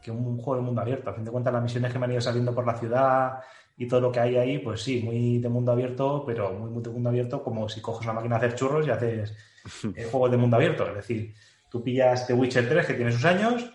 que 0.00 0.10
un, 0.10 0.38
juego 0.38 0.56
de 0.56 0.62
mundo 0.62 0.80
abierto. 0.80 1.10
A 1.10 1.14
fin 1.14 1.24
de 1.24 1.30
cuentas, 1.30 1.52
las 1.52 1.62
misiones 1.62 1.92
que 1.92 1.98
me 1.98 2.04
han 2.06 2.12
ido 2.12 2.20
saliendo 2.20 2.54
por 2.54 2.66
la 2.66 2.78
ciudad 2.78 3.40
y 3.76 3.88
todo 3.88 4.00
lo 4.00 4.12
que 4.12 4.20
hay 4.20 4.36
ahí, 4.36 4.58
pues 4.58 4.82
sí, 4.82 5.02
muy 5.02 5.38
de 5.38 5.48
mundo 5.48 5.72
abierto, 5.72 6.24
pero 6.26 6.52
muy, 6.52 6.70
muy 6.70 6.82
de 6.82 6.90
mundo 6.90 7.08
abierto, 7.08 7.42
como 7.42 7.68
si 7.68 7.80
coges 7.80 8.04
una 8.04 8.14
máquina 8.14 8.36
a 8.36 8.38
hacer 8.38 8.54
churros 8.54 8.86
y 8.86 8.90
haces 8.90 9.34
eh, 9.96 10.08
juegos 10.10 10.30
de 10.30 10.36
mundo 10.36 10.56
abierto. 10.56 10.86
Es 10.88 10.94
decir, 10.94 11.34
tú 11.70 11.82
pillas 11.82 12.26
The 12.26 12.34
Witcher 12.34 12.68
3, 12.68 12.86
que 12.86 12.94
tiene 12.94 13.12
sus 13.12 13.24
años, 13.24 13.70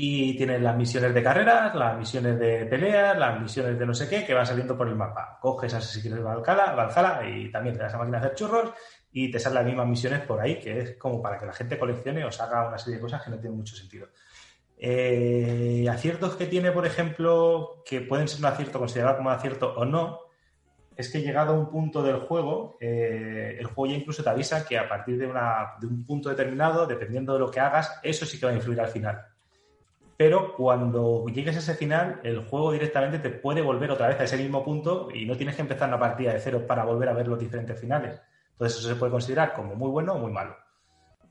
y 0.00 0.36
tienes 0.36 0.62
las 0.62 0.76
misiones 0.76 1.12
de 1.12 1.22
carreras, 1.24 1.74
las 1.74 1.98
misiones 1.98 2.38
de 2.38 2.66
peleas, 2.66 3.18
las 3.18 3.40
misiones 3.40 3.76
de 3.76 3.84
no 3.84 3.92
sé 3.92 4.08
qué, 4.08 4.24
que 4.24 4.32
van 4.32 4.46
saliendo 4.46 4.76
por 4.76 4.86
el 4.86 4.94
mapa. 4.94 5.38
Coges 5.40 5.74
Assassin's 5.74 6.06
Creed 6.06 6.22
Valhalla, 6.22 6.72
Valhalla 6.72 7.28
y 7.28 7.50
también 7.50 7.76
te 7.76 7.82
das 7.82 7.94
a 7.94 7.98
máquina 7.98 8.18
a 8.18 8.20
hacer 8.20 8.36
churros 8.36 8.70
y 9.10 9.28
te 9.28 9.40
salen 9.40 9.56
las 9.56 9.66
mismas 9.66 9.88
misiones 9.88 10.20
por 10.20 10.40
ahí, 10.40 10.60
que 10.60 10.78
es 10.78 10.96
como 10.96 11.20
para 11.20 11.36
que 11.36 11.46
la 11.46 11.52
gente 11.52 11.76
coleccione 11.76 12.24
o 12.24 12.28
haga 12.28 12.68
una 12.68 12.78
serie 12.78 12.96
de 12.96 13.00
cosas 13.00 13.22
que 13.24 13.30
no 13.30 13.38
tienen 13.38 13.58
mucho 13.58 13.74
sentido. 13.74 14.06
Eh, 14.80 15.86
aciertos 15.90 16.36
que 16.36 16.46
tiene, 16.46 16.70
por 16.70 16.86
ejemplo, 16.86 17.82
que 17.84 18.00
pueden 18.00 18.28
ser 18.28 18.38
un 18.40 18.46
acierto 18.46 18.78
considerado 18.78 19.16
como 19.16 19.30
acierto 19.30 19.74
o 19.76 19.84
no, 19.84 20.20
es 20.96 21.10
que 21.10 21.22
llegado 21.22 21.54
a 21.54 21.58
un 21.58 21.70
punto 21.70 22.02
del 22.02 22.20
juego, 22.20 22.76
eh, 22.80 23.56
el 23.58 23.66
juego 23.66 23.92
ya 23.92 23.98
incluso 23.98 24.22
te 24.22 24.30
avisa 24.30 24.66
que 24.66 24.78
a 24.78 24.88
partir 24.88 25.16
de, 25.16 25.26
de, 25.26 25.86
un 25.86 26.04
punto 26.04 26.28
determinado, 26.28 26.86
dependiendo 26.86 27.32
de 27.32 27.38
lo 27.38 27.50
que 27.50 27.60
hagas, 27.60 28.00
eso 28.02 28.26
sí 28.26 28.38
que 28.38 28.46
va 28.46 28.52
a 28.52 28.56
influir 28.56 28.80
al 28.80 28.88
final. 28.88 29.24
Pero 30.16 30.56
cuando 30.56 31.24
llegues 31.26 31.54
a 31.54 31.60
ese 31.60 31.74
final, 31.74 32.20
el 32.24 32.44
juego 32.46 32.72
directamente 32.72 33.20
te 33.20 33.30
puede 33.30 33.62
volver 33.62 33.92
otra 33.92 34.08
vez 34.08 34.18
a 34.18 34.24
ese 34.24 34.36
mismo 34.36 34.64
punto 34.64 35.08
y 35.14 35.24
no 35.24 35.36
tienes 35.36 35.54
que 35.54 35.62
empezar 35.62 35.88
una 35.88 36.00
partida 36.00 36.32
de 36.32 36.40
cero 36.40 36.64
para 36.66 36.84
volver 36.84 37.08
a 37.08 37.12
ver 37.12 37.28
los 37.28 37.38
diferentes 37.38 37.78
finales. 37.78 38.20
Entonces 38.50 38.80
eso 38.80 38.88
se 38.88 38.96
puede 38.96 39.12
considerar 39.12 39.54
como 39.54 39.76
muy 39.76 39.90
bueno 39.90 40.14
o 40.14 40.18
muy 40.18 40.32
malo. 40.32 40.56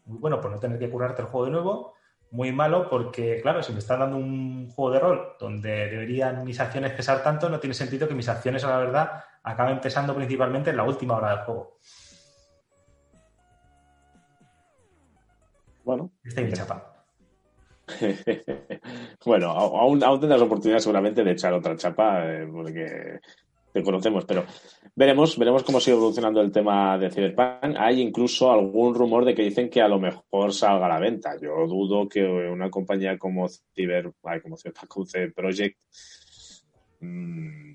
Muy 0.05 0.19
bueno 0.19 0.39
por 0.39 0.51
no 0.51 0.59
tener 0.59 0.79
que 0.79 0.89
currarte 0.89 1.21
el 1.21 1.27
juego 1.27 1.45
de 1.47 1.51
nuevo, 1.51 1.96
muy 2.31 2.51
malo 2.51 2.89
porque, 2.89 3.39
claro, 3.41 3.63
si 3.63 3.71
me 3.71 3.79
están 3.79 3.99
dando 3.99 4.17
un 4.17 4.69
juego 4.69 4.91
de 4.91 4.99
rol 4.99 5.35
donde 5.39 5.69
deberían 5.87 6.43
mis 6.43 6.59
acciones 6.59 6.91
pesar 6.91 7.23
tanto, 7.23 7.49
no 7.49 7.59
tiene 7.59 7.73
sentido 7.73 8.07
que 8.07 8.15
mis 8.15 8.29
acciones, 8.29 8.63
a 8.63 8.69
la 8.69 8.77
verdad, 8.79 9.23
acaben 9.43 9.79
pesando 9.79 10.15
principalmente 10.15 10.69
en 10.71 10.77
la 10.77 10.83
última 10.83 11.15
hora 11.15 11.29
del 11.29 11.45
juego. 11.45 11.77
Bueno. 15.83 16.11
Está 16.23 16.41
mi 16.41 16.51
chapa. 16.51 16.93
bueno, 19.25 19.51
aún, 19.51 20.03
aún 20.03 20.19
tendrás 20.19 20.41
oportunidad 20.41 20.79
seguramente 20.79 21.23
de 21.23 21.31
echar 21.31 21.53
otra 21.53 21.77
chapa, 21.77 22.25
eh, 22.25 22.47
porque 22.51 23.21
conocemos, 23.83 24.25
pero 24.25 24.45
veremos, 24.95 25.37
veremos 25.37 25.63
cómo 25.63 25.79
sigue 25.79 25.97
evolucionando 25.97 26.41
el 26.41 26.51
tema 26.51 26.97
de 26.97 27.09
Cyberpunk. 27.09 27.75
Hay 27.77 28.01
incluso 28.01 28.51
algún 28.51 28.93
rumor 28.95 29.25
de 29.25 29.33
que 29.33 29.43
dicen 29.43 29.69
que 29.69 29.81
a 29.81 29.87
lo 29.87 29.99
mejor 29.99 30.53
salga 30.53 30.85
a 30.85 30.89
la 30.89 30.99
venta. 30.99 31.35
Yo 31.41 31.67
dudo 31.67 32.07
que 32.07 32.23
una 32.23 32.69
compañía 32.69 33.17
como 33.17 33.47
Cyber, 33.47 34.11
como 34.41 34.57
Cyberpunk 34.57 35.33
Project 35.35 35.77
mmm, 37.01 37.73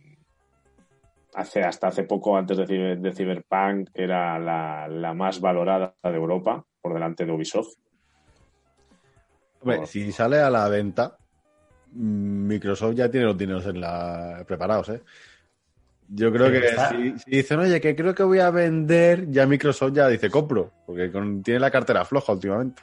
hace 1.35 1.63
hasta 1.63 1.89
hace 1.89 2.05
poco 2.05 2.37
antes 2.37 2.57
de, 2.59 2.97
de 2.97 3.13
Cyberpunk 3.13 3.91
era 3.95 4.39
la, 4.39 4.87
la, 4.89 5.15
más 5.15 5.41
valorada 5.41 5.95
de 6.03 6.15
Europa 6.15 6.65
por 6.81 6.93
delante 6.95 7.25
de 7.25 7.33
Ubisoft. 7.33 7.75
Hombre, 9.61 9.87
si 9.87 10.11
sale 10.13 10.41
a 10.41 10.51
la 10.51 10.69
venta, 10.69 11.17
Microsoft 11.95 12.95
ya 12.95 13.11
tiene 13.11 13.27
los 13.27 13.39
dineros 13.39 13.67
en 13.67 13.81
la... 13.81 14.45
preparados, 14.47 14.89
¿eh? 14.89 15.03
Yo 16.15 16.31
creo 16.31 16.51
que 16.51 16.77
si, 16.91 17.15
dicen, 17.31 17.61
oye, 17.61 17.81
que 17.81 17.97
creo 17.97 18.15
que 18.15 18.23
voy 18.23 18.41
a 18.41 18.51
vender, 18.51 19.31
ya 19.31 19.47
Microsoft 19.47 19.95
ya 19.95 20.09
dice, 20.09 20.29
compro, 20.29 20.71
porque 20.85 21.11
tiene 21.43 21.59
la 21.59 21.71
cartera 21.71 22.05
floja 22.05 22.35
últimamente. 22.35 22.83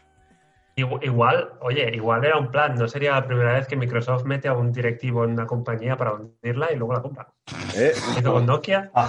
Igual, 0.75 1.51
oye, 1.59 1.91
igual 1.93 2.25
era 2.25 2.37
un 2.37 2.49
plan, 2.49 2.73
no 2.75 2.87
sería 2.87 3.11
la 3.11 3.27
primera 3.27 3.53
vez 3.53 3.67
que 3.67 3.75
Microsoft 3.75 4.23
mete 4.23 4.47
a 4.47 4.53
un 4.53 4.71
directivo 4.71 5.25
en 5.25 5.31
una 5.31 5.45
compañía 5.45 5.95
para 5.95 6.13
venderla 6.13 6.71
y 6.71 6.77
luego 6.77 6.93
la 6.93 7.01
compra. 7.01 7.27
¿Eh? 7.75 7.91
¿Hizo 8.17 8.33
con 8.33 8.45
Nokia? 8.45 8.89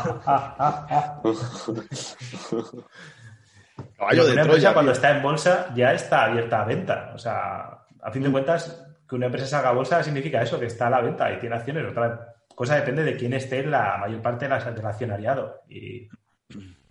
Caballo 3.97 4.27
de 4.27 4.43
Troya, 4.43 4.75
cuando 4.75 4.93
está 4.93 5.17
en 5.17 5.23
bolsa 5.23 5.73
ya 5.75 5.93
está 5.93 6.25
abierta 6.25 6.61
a 6.61 6.65
venta. 6.65 7.13
O 7.15 7.19
sea, 7.19 7.87
a 8.03 8.11
fin 8.11 8.23
de 8.23 8.29
mm. 8.29 8.33
cuentas, 8.33 8.87
que 9.09 9.15
una 9.15 9.27
empresa 9.27 9.47
salga 9.47 9.71
a 9.71 9.73
bolsa 9.73 10.03
significa 10.03 10.43
eso, 10.43 10.59
que 10.59 10.67
está 10.67 10.89
a 10.89 10.91
la 10.91 11.01
venta 11.01 11.33
y 11.33 11.39
tiene 11.39 11.57
acciones. 11.57 11.87
Otra 11.89 12.35
cosa 12.61 12.77
depende 12.77 13.05
de 13.05 13.17
quién 13.17 13.33
esté 13.33 13.61
en 13.61 13.71
la 13.71 13.97
mayor 13.97 14.21
parte 14.21 14.45
del 14.45 14.53
accionariado. 14.53 15.63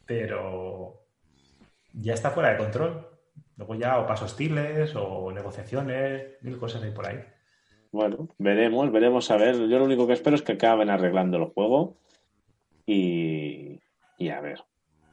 pero 0.03 1.05
ya 1.93 2.15
está 2.15 2.31
fuera 2.31 2.49
de 2.49 2.57
control. 2.57 3.07
Luego 3.55 3.75
ya 3.75 3.99
o 3.99 4.07
pasos 4.07 4.31
hostiles 4.31 4.95
o 4.95 5.31
negociaciones, 5.31 6.41
mil 6.41 6.57
cosas 6.57 6.81
hay 6.81 6.89
por 6.89 7.05
ahí. 7.07 7.19
Bueno, 7.91 8.29
veremos, 8.39 8.91
veremos 8.91 9.29
a 9.29 9.37
ver. 9.37 9.57
Yo 9.67 9.77
lo 9.77 9.85
único 9.85 10.07
que 10.07 10.13
espero 10.13 10.35
es 10.35 10.41
que 10.41 10.53
acaben 10.53 10.89
arreglando 10.89 11.37
el 11.37 11.45
juego 11.45 11.97
y, 12.87 13.79
y 14.17 14.29
a 14.29 14.41
ver. 14.41 14.63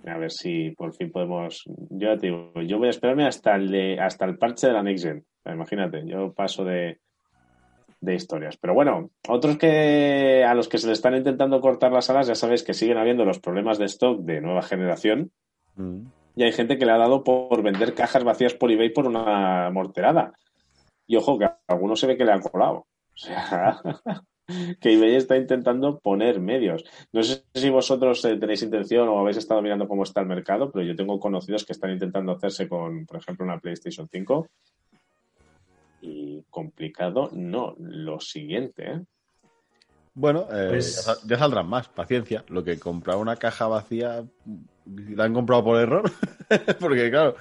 A 0.06 0.16
ver 0.16 0.32
si 0.32 0.70
por 0.70 0.94
fin 0.94 1.12
podemos. 1.12 1.64
Yo 1.90 2.16
te 2.16 2.28
digo, 2.28 2.62
yo 2.62 2.78
voy 2.78 2.86
a 2.86 2.92
esperarme 2.92 3.26
hasta 3.26 3.56
el, 3.56 4.00
hasta 4.00 4.24
el 4.24 4.38
parche 4.38 4.68
de 4.68 4.72
la 4.72 4.82
Next 4.82 5.04
Gen. 5.04 5.26
Imagínate, 5.44 6.02
yo 6.06 6.32
paso 6.32 6.64
de, 6.64 7.00
de 8.00 8.14
historias. 8.14 8.56
Pero 8.56 8.74
bueno, 8.74 9.10
otros 9.28 9.58
que 9.58 10.44
a 10.44 10.54
los 10.54 10.68
que 10.68 10.78
se 10.78 10.86
le 10.86 10.92
están 10.92 11.14
intentando 11.14 11.60
cortar 11.60 11.92
las 11.92 12.10
alas, 12.10 12.26
ya 12.26 12.34
sabéis 12.34 12.62
que 12.62 12.74
siguen 12.74 12.98
habiendo 12.98 13.24
los 13.24 13.38
problemas 13.38 13.78
de 13.78 13.86
stock 13.86 14.20
de 14.20 14.40
nueva 14.40 14.62
generación. 14.62 15.32
Mm. 15.76 16.06
Y 16.36 16.42
hay 16.42 16.52
gente 16.52 16.76
que 16.76 16.84
le 16.84 16.92
ha 16.92 16.98
dado 16.98 17.24
por 17.24 17.62
vender 17.62 17.94
cajas 17.94 18.24
vacías 18.24 18.54
por 18.54 18.70
eBay 18.70 18.90
por 18.90 19.06
una 19.06 19.70
morterada. 19.70 20.34
Y 21.06 21.16
ojo, 21.16 21.38
que 21.38 21.46
a 21.46 21.58
algunos 21.68 21.98
se 21.98 22.06
ve 22.06 22.16
que 22.16 22.24
le 22.24 22.32
han 22.32 22.42
colado. 22.42 22.86
O 23.14 23.16
sea, 23.16 23.80
que 24.80 24.92
eBay 24.92 25.16
está 25.16 25.36
intentando 25.36 25.98
poner 25.98 26.40
medios. 26.40 26.84
No 27.12 27.22
sé 27.22 27.44
si 27.54 27.70
vosotros 27.70 28.22
eh, 28.26 28.36
tenéis 28.36 28.62
intención 28.62 29.08
o 29.08 29.18
habéis 29.18 29.38
estado 29.38 29.62
mirando 29.62 29.88
cómo 29.88 30.02
está 30.02 30.20
el 30.20 30.26
mercado, 30.26 30.70
pero 30.70 30.84
yo 30.84 30.94
tengo 30.94 31.18
conocidos 31.18 31.64
que 31.64 31.72
están 31.72 31.90
intentando 31.90 32.32
hacerse 32.32 32.68
con, 32.68 33.06
por 33.06 33.16
ejemplo, 33.16 33.46
una 33.46 33.58
PlayStation 33.58 34.06
5 34.06 34.46
y 36.00 36.42
complicado, 36.50 37.30
no, 37.32 37.74
lo 37.78 38.20
siguiente. 38.20 38.90
¿eh? 38.90 39.02
Bueno, 40.14 40.46
eh, 40.50 40.66
Pues- 40.70 40.96
ya, 40.96 41.02
sal- 41.02 41.18
ya 41.26 41.38
saldrán 41.38 41.68
más, 41.68 41.88
paciencia. 41.88 42.44
Lo 42.48 42.64
que 42.64 42.78
comprar 42.78 43.16
una 43.18 43.36
caja 43.36 43.66
vacía, 43.66 44.24
la 44.86 45.24
han 45.24 45.34
comprado 45.34 45.64
por 45.64 45.80
error. 45.80 46.10
Porque, 46.80 47.10
claro, 47.10 47.36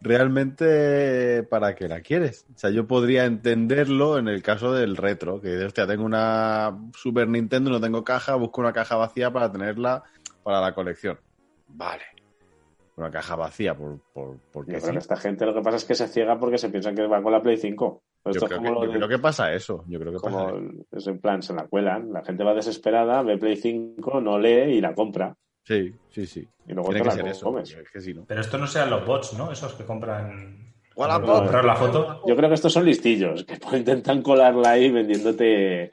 realmente, 0.00 1.42
¿para 1.44 1.74
qué 1.74 1.88
la 1.88 2.00
quieres? 2.00 2.44
O 2.54 2.58
sea, 2.58 2.70
yo 2.70 2.86
podría 2.86 3.24
entenderlo 3.24 4.18
en 4.18 4.28
el 4.28 4.42
caso 4.42 4.72
del 4.74 4.96
retro, 4.96 5.40
que 5.40 5.48
dices, 5.48 5.66
hostia, 5.66 5.86
tengo 5.86 6.04
una 6.04 6.76
Super 6.94 7.28
Nintendo, 7.28 7.70
no 7.70 7.80
tengo 7.80 8.04
caja, 8.04 8.34
busco 8.34 8.60
una 8.60 8.72
caja 8.72 8.96
vacía 8.96 9.32
para 9.32 9.50
tenerla 9.50 10.02
para 10.42 10.60
la 10.60 10.74
colección. 10.74 11.18
Vale. 11.68 12.02
Una 12.96 13.10
caja 13.10 13.36
vacía, 13.36 13.74
por, 13.74 14.00
por, 14.12 14.36
porque 14.52 14.72
Yo 14.72 14.76
sí. 14.78 14.82
creo 14.82 14.92
que 14.94 14.98
esta 14.98 15.16
gente 15.16 15.46
lo 15.46 15.54
que 15.54 15.62
pasa 15.62 15.78
es 15.78 15.84
que 15.86 15.94
se 15.94 16.08
ciega 16.08 16.38
porque 16.38 16.58
se 16.58 16.68
piensan 16.68 16.94
que 16.94 17.06
va 17.06 17.22
con 17.22 17.32
la 17.32 17.42
Play 17.42 17.56
5. 17.56 18.02
Pues 18.22 18.34
Yo 18.36 18.38
esto 18.38 18.46
creo, 18.46 18.58
es 18.58 18.62
que, 18.62 18.68
como 18.68 18.80
lo 18.80 18.86
yo 18.86 18.92
de- 18.92 18.98
creo 18.98 19.08
que 19.08 19.18
pasa 19.18 19.52
eso. 19.54 19.84
Yo 19.88 19.98
creo 19.98 20.12
que 20.12 20.18
pasa 20.20 20.44
como 20.44 20.56
el- 20.58 20.86
es 20.92 21.06
en 21.06 21.18
plan, 21.20 21.42
se 21.42 21.54
la 21.54 21.66
cuelan. 21.66 22.12
La 22.12 22.22
gente 22.22 22.44
va 22.44 22.52
desesperada, 22.54 23.22
ve 23.22 23.38
Play 23.38 23.56
5, 23.56 24.20
no 24.20 24.38
lee 24.38 24.74
y 24.76 24.80
la 24.82 24.94
compra. 24.94 25.34
Sí, 25.64 25.92
sí, 26.10 26.26
sí. 26.26 26.46
Y 26.66 26.72
luego 26.74 26.90
Tiene 26.90 26.98
te 27.00 27.02
que 27.04 27.08
la 27.08 27.14
ser 27.22 27.26
eso. 27.28 27.46
comes. 27.46 27.70
porque 27.70 27.82
Es 27.86 27.90
que 27.92 28.00
si 28.00 28.12
no. 28.14 28.24
Pero 28.26 28.40
esto 28.42 28.58
no 28.58 28.66
sean 28.66 28.90
los 28.90 29.06
bots, 29.06 29.32
¿no? 29.38 29.50
Esos 29.50 29.72
que 29.74 29.84
compran. 29.84 30.74
Comprar 30.94 31.64
la 31.64 31.74
foto. 31.76 32.20
Yo 32.26 32.36
creo 32.36 32.50
que 32.50 32.54
estos 32.56 32.72
son 32.74 32.84
listillos, 32.84 33.44
que 33.44 33.54
intentan 33.76 34.20
colarla 34.22 34.72
ahí 34.72 34.90
vendiéndote, 34.90 35.90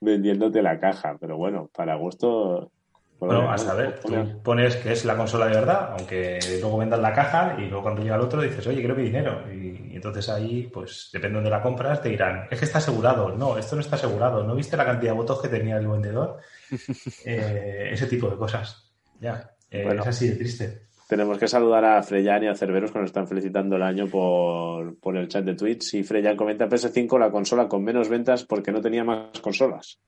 vendiéndote 0.00 0.62
la 0.62 0.78
caja. 0.78 1.16
Pero 1.20 1.36
bueno, 1.36 1.68
para 1.74 1.96
gusto. 1.96 2.70
Bueno, 3.18 3.50
a 3.50 3.56
saber, 3.56 3.98
tú 4.00 4.12
pones 4.42 4.76
que 4.76 4.92
es 4.92 5.04
la 5.06 5.16
consola 5.16 5.46
de 5.46 5.54
verdad, 5.54 5.94
aunque 5.98 6.38
luego 6.60 6.76
vendas 6.76 7.00
la 7.00 7.12
caja 7.14 7.56
y 7.58 7.62
luego 7.62 7.82
cuando 7.82 8.02
llega 8.02 8.16
el 8.16 8.20
otro 8.20 8.42
dices, 8.42 8.66
oye, 8.66 8.80
quiero 8.80 8.94
mi 8.94 9.04
dinero. 9.04 9.42
Y, 9.50 9.92
y 9.92 9.96
entonces 9.96 10.28
ahí, 10.28 10.68
pues 10.72 11.08
depende 11.12 11.38
de 11.38 11.44
dónde 11.44 11.50
la 11.50 11.62
compras, 11.62 12.02
te 12.02 12.10
dirán, 12.10 12.46
es 12.50 12.58
que 12.58 12.66
está 12.66 12.78
asegurado. 12.78 13.30
No, 13.34 13.56
esto 13.56 13.74
no 13.74 13.80
está 13.80 13.96
asegurado. 13.96 14.44
¿No 14.44 14.54
viste 14.54 14.76
la 14.76 14.84
cantidad 14.84 15.12
de 15.12 15.16
votos 15.16 15.40
que 15.40 15.48
tenía 15.48 15.76
el 15.78 15.88
vendedor? 15.88 16.38
Eh, 17.24 17.90
ese 17.92 18.06
tipo 18.06 18.28
de 18.28 18.36
cosas. 18.36 18.92
Ya, 19.20 19.50
eh, 19.70 19.84
Bueno. 19.84 20.02
es 20.02 20.08
así 20.08 20.28
de 20.28 20.36
triste. 20.36 20.86
Tenemos 21.08 21.38
que 21.38 21.46
saludar 21.46 21.84
a 21.84 22.02
Freyan 22.02 22.42
y 22.42 22.46
a 22.48 22.54
Cerberus 22.54 22.90
que 22.90 22.98
nos 22.98 23.06
están 23.06 23.28
felicitando 23.28 23.76
el 23.76 23.82
año 23.82 24.08
por, 24.08 24.98
por 24.98 25.16
el 25.16 25.28
chat 25.28 25.44
de 25.44 25.54
Twitch. 25.54 25.94
Y 25.94 26.02
Freyan 26.02 26.36
comenta 26.36 26.68
PS5, 26.68 27.18
la 27.18 27.30
consola 27.30 27.68
con 27.68 27.84
menos 27.84 28.08
ventas 28.08 28.44
porque 28.44 28.72
no 28.72 28.80
tenía 28.80 29.04
más 29.04 29.40
consolas. 29.40 30.00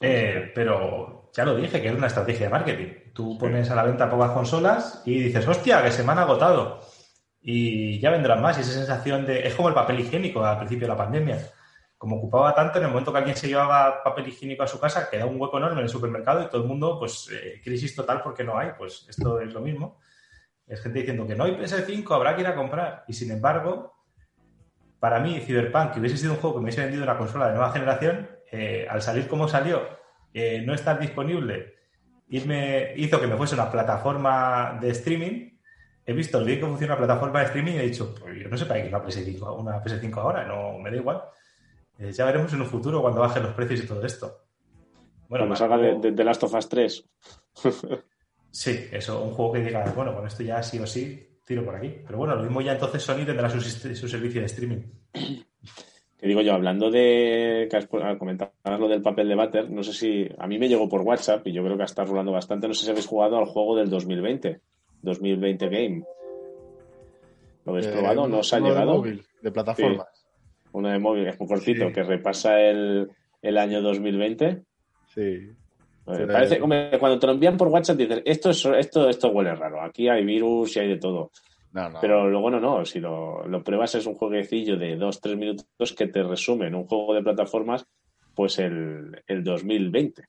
Eh, 0.00 0.50
pero 0.54 1.30
ya 1.32 1.44
lo 1.44 1.56
dije, 1.56 1.80
que 1.80 1.88
es 1.88 1.94
una 1.94 2.06
estrategia 2.06 2.46
de 2.46 2.52
marketing. 2.52 3.12
Tú 3.12 3.38
pones 3.38 3.70
a 3.70 3.74
la 3.74 3.82
venta 3.82 4.10
pocas 4.10 4.30
consolas 4.30 5.02
y 5.04 5.20
dices, 5.24 5.46
hostia, 5.46 5.82
que 5.82 5.92
se 5.92 6.02
me 6.02 6.12
han 6.12 6.18
agotado. 6.18 6.80
Y 7.42 8.00
ya 8.00 8.10
vendrán 8.10 8.42
más. 8.42 8.58
Y 8.58 8.62
esa 8.62 8.72
sensación 8.72 9.26
de. 9.26 9.46
Es 9.46 9.54
como 9.54 9.68
el 9.68 9.74
papel 9.74 10.00
higiénico 10.00 10.44
al 10.44 10.58
principio 10.58 10.86
de 10.86 10.92
la 10.92 10.98
pandemia. 10.98 11.38
Como 11.98 12.16
ocupaba 12.16 12.54
tanto, 12.54 12.78
en 12.78 12.84
el 12.86 12.90
momento 12.90 13.12
que 13.12 13.18
alguien 13.18 13.36
se 13.36 13.46
llevaba 13.48 14.02
papel 14.02 14.28
higiénico 14.28 14.62
a 14.62 14.66
su 14.66 14.80
casa, 14.80 15.10
queda 15.10 15.26
un 15.26 15.38
hueco 15.40 15.58
enorme 15.58 15.80
en 15.80 15.84
el 15.84 15.90
supermercado 15.90 16.42
y 16.42 16.46
todo 16.48 16.62
el 16.62 16.68
mundo, 16.68 16.98
pues, 16.98 17.28
eh, 17.30 17.60
crisis 17.62 17.94
total 17.94 18.22
porque 18.22 18.42
no 18.42 18.58
hay. 18.58 18.70
Pues 18.78 19.06
esto 19.08 19.40
es 19.40 19.52
lo 19.52 19.60
mismo. 19.60 20.00
Es 20.66 20.80
gente 20.80 21.00
diciendo 21.00 21.26
que 21.26 21.34
no 21.34 21.44
hay 21.44 21.56
PS5, 21.56 22.14
habrá 22.14 22.34
que 22.34 22.42
ir 22.42 22.46
a 22.46 22.54
comprar. 22.54 23.04
Y 23.08 23.12
sin 23.12 23.30
embargo, 23.30 23.94
para 24.98 25.18
mí, 25.20 25.40
Cyberpunk, 25.40 25.92
que 25.92 26.00
hubiese 26.00 26.16
sido 26.16 26.34
un 26.34 26.38
juego 26.38 26.56
que 26.56 26.60
me 26.60 26.64
hubiese 26.64 26.82
vendido 26.82 27.02
una 27.02 27.18
consola 27.18 27.48
de 27.48 27.54
nueva 27.54 27.72
generación, 27.72 28.30
eh, 28.50 28.86
al 28.88 29.02
salir 29.02 29.28
como 29.28 29.48
salió, 29.48 29.82
eh, 30.32 30.62
no 30.64 30.74
estar 30.74 30.98
disponible, 30.98 31.74
irme, 32.28 32.92
hizo 32.96 33.20
que 33.20 33.26
me 33.26 33.36
fuese 33.36 33.54
una 33.54 33.70
plataforma 33.70 34.78
de 34.80 34.90
streaming. 34.90 35.50
He 36.06 36.12
visto 36.12 36.38
el 36.38 36.46
día 36.46 36.58
que 36.58 36.66
funciona 36.66 36.94
una 36.94 37.06
plataforma 37.06 37.40
de 37.40 37.46
streaming 37.46 37.72
y 37.72 37.78
he 37.78 37.82
dicho, 37.82 38.14
pues 38.18 38.42
yo 38.42 38.48
no 38.48 38.56
sé 38.56 38.66
para 38.66 38.82
qué 38.82 38.88
una 38.88 39.04
PS5, 39.04 39.60
una 39.60 39.82
PS5 39.82 40.16
ahora, 40.16 40.44
no 40.44 40.78
me 40.78 40.90
da 40.90 40.96
igual. 40.96 41.22
Eh, 41.98 42.12
ya 42.12 42.24
veremos 42.24 42.52
en 42.52 42.62
un 42.62 42.66
futuro 42.66 43.02
cuando 43.02 43.20
bajen 43.20 43.42
los 43.42 43.54
precios 43.54 43.84
y 43.84 43.86
todo 43.86 44.04
esto. 44.04 44.44
Bueno, 45.28 45.46
Cuando 45.46 45.48
más 45.48 45.58
salga 45.58 45.78
de, 45.78 45.98
de 45.98 46.12
The 46.12 46.24
Last 46.24 46.42
of 46.42 46.54
Us 46.54 46.68
3. 46.68 47.04
Sí, 48.52 48.88
eso, 48.90 49.22
un 49.22 49.30
juego 49.32 49.52
que 49.52 49.60
diga, 49.60 49.84
bueno, 49.94 50.14
con 50.14 50.26
esto 50.26 50.42
ya 50.42 50.60
sí 50.62 50.78
o 50.78 50.86
sí 50.86 51.38
tiro 51.44 51.64
por 51.64 51.76
aquí. 51.76 52.02
Pero 52.04 52.18
bueno, 52.18 52.34
lo 52.34 52.42
mismo 52.42 52.60
ya 52.60 52.72
entonces 52.72 53.02
Sony 53.02 53.24
tendrá 53.24 53.48
su 53.48 53.60
servicio 53.60 54.40
de 54.40 54.46
streaming. 54.46 54.82
Que 56.20 56.26
digo 56.28 56.42
yo, 56.42 56.52
hablando 56.52 56.90
de 56.90 57.66
que 57.70 57.76
has 57.78 57.86
comentabas 57.86 58.52
lo 58.78 58.88
del 58.88 59.00
papel 59.00 59.26
de 59.28 59.34
váter, 59.34 59.70
no 59.70 59.82
sé 59.82 59.92
si 59.94 60.28
a 60.38 60.46
mí 60.46 60.58
me 60.58 60.68
llegó 60.68 60.86
por 60.88 61.00
WhatsApp 61.00 61.46
y 61.46 61.52
yo 61.52 61.64
creo 61.64 61.78
que 61.78 61.84
está 61.84 62.04
rulando 62.04 62.30
bastante. 62.32 62.68
No 62.68 62.74
sé 62.74 62.84
si 62.84 62.90
habéis 62.90 63.06
jugado 63.06 63.38
al 63.38 63.46
juego 63.46 63.74
del 63.76 63.88
2020, 63.88 64.60
2020 65.02 65.68
Game. 65.68 66.04
¿Lo 67.64 67.72
habéis 67.72 67.86
Eh, 67.86 67.92
probado? 67.92 68.28
¿No 68.28 68.38
os 68.40 68.52
ha 68.52 68.58
uno 68.58 68.66
de 68.66 68.72
llegado? 68.72 68.92
móvil, 68.98 69.22
de 69.40 69.50
plataformas. 69.50 70.26
Uno 70.72 70.88
de 70.90 70.98
móvil, 70.98 71.26
es 71.26 71.40
muy 71.40 71.48
cortito, 71.48 71.86
Sí. 71.88 71.92
que 71.94 72.02
repasa 72.02 72.60
el, 72.60 73.08
el 73.42 73.58
año 73.58 73.80
2020. 73.80 74.62
Sí. 75.14 75.20
Eh, 75.22 75.54
Pero- 76.04 76.32
parece, 76.32 76.60
hombre, 76.60 76.90
cuando 76.98 77.18
te 77.18 77.26
lo 77.26 77.32
envían 77.32 77.56
por 77.56 77.68
WhatsApp 77.68 77.96
dices, 77.96 78.22
esto, 78.24 78.50
es, 78.50 78.64
esto, 78.66 79.08
esto 79.08 79.28
huele 79.30 79.54
raro, 79.54 79.80
aquí 79.82 80.08
hay 80.08 80.24
virus 80.24 80.76
y 80.76 80.80
hay 80.80 80.88
de 80.88 80.98
todo. 80.98 81.30
No, 81.72 81.88
no. 81.88 82.00
Pero 82.00 82.28
luego 82.28 82.50
no, 82.50 82.60
no, 82.60 82.84
si 82.84 82.98
lo, 83.00 83.46
lo 83.46 83.62
pruebas 83.62 83.94
es 83.94 84.06
un 84.06 84.14
jueguecillo 84.14 84.76
de 84.76 84.96
dos, 84.96 85.20
tres 85.20 85.36
minutos 85.36 85.92
que 85.96 86.06
te 86.08 86.22
resume 86.22 86.66
en 86.66 86.74
un 86.74 86.86
juego 86.86 87.14
de 87.14 87.22
plataformas, 87.22 87.86
pues 88.34 88.58
el, 88.58 89.22
el 89.26 89.44
2020. 89.44 90.24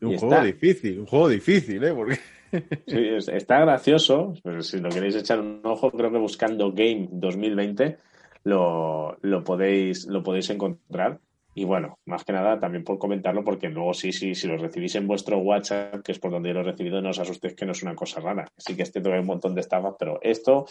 un 0.00 0.12
y 0.12 0.16
juego 0.18 0.34
está. 0.34 0.44
difícil, 0.44 1.00
un 1.00 1.06
juego 1.06 1.28
difícil, 1.28 1.82
¿eh? 1.84 1.92
Porque 1.94 2.18
Sí, 2.86 2.98
es- 2.98 3.28
está 3.28 3.60
gracioso, 3.60 4.34
pero 4.42 4.62
si 4.62 4.78
lo 4.80 4.88
queréis 4.88 5.16
echar 5.16 5.40
un 5.40 5.60
ojo, 5.64 5.90
creo 5.90 6.10
que 6.10 6.18
buscando 6.18 6.72
Game 6.72 7.08
2020 7.12 7.98
lo, 8.44 9.16
lo, 9.20 9.44
podéis, 9.44 10.06
lo 10.06 10.22
podéis 10.22 10.48
encontrar. 10.50 11.20
Y 11.58 11.64
bueno, 11.64 11.98
más 12.04 12.22
que 12.22 12.32
nada 12.32 12.60
también 12.60 12.84
por 12.84 12.98
comentarlo, 12.98 13.42
porque 13.42 13.68
luego 13.68 13.92
sí, 13.92 14.12
sí, 14.12 14.36
si 14.36 14.46
lo 14.46 14.56
recibís 14.56 14.94
en 14.94 15.08
vuestro 15.08 15.38
WhatsApp, 15.38 16.04
que 16.04 16.12
es 16.12 16.20
por 16.20 16.30
donde 16.30 16.50
yo 16.50 16.54
lo 16.54 16.60
he 16.60 16.62
recibido, 16.62 17.02
no 17.02 17.10
os 17.10 17.18
asustéis 17.18 17.56
que 17.56 17.66
no 17.66 17.72
es 17.72 17.82
una 17.82 17.96
cosa 17.96 18.20
rara. 18.20 18.46
Sí 18.56 18.76
que 18.76 18.84
este 18.84 19.00
hay 19.00 19.18
un 19.18 19.26
montón 19.26 19.56
de 19.56 19.62
estafas, 19.62 19.96
pero 19.98 20.20
esto, 20.22 20.66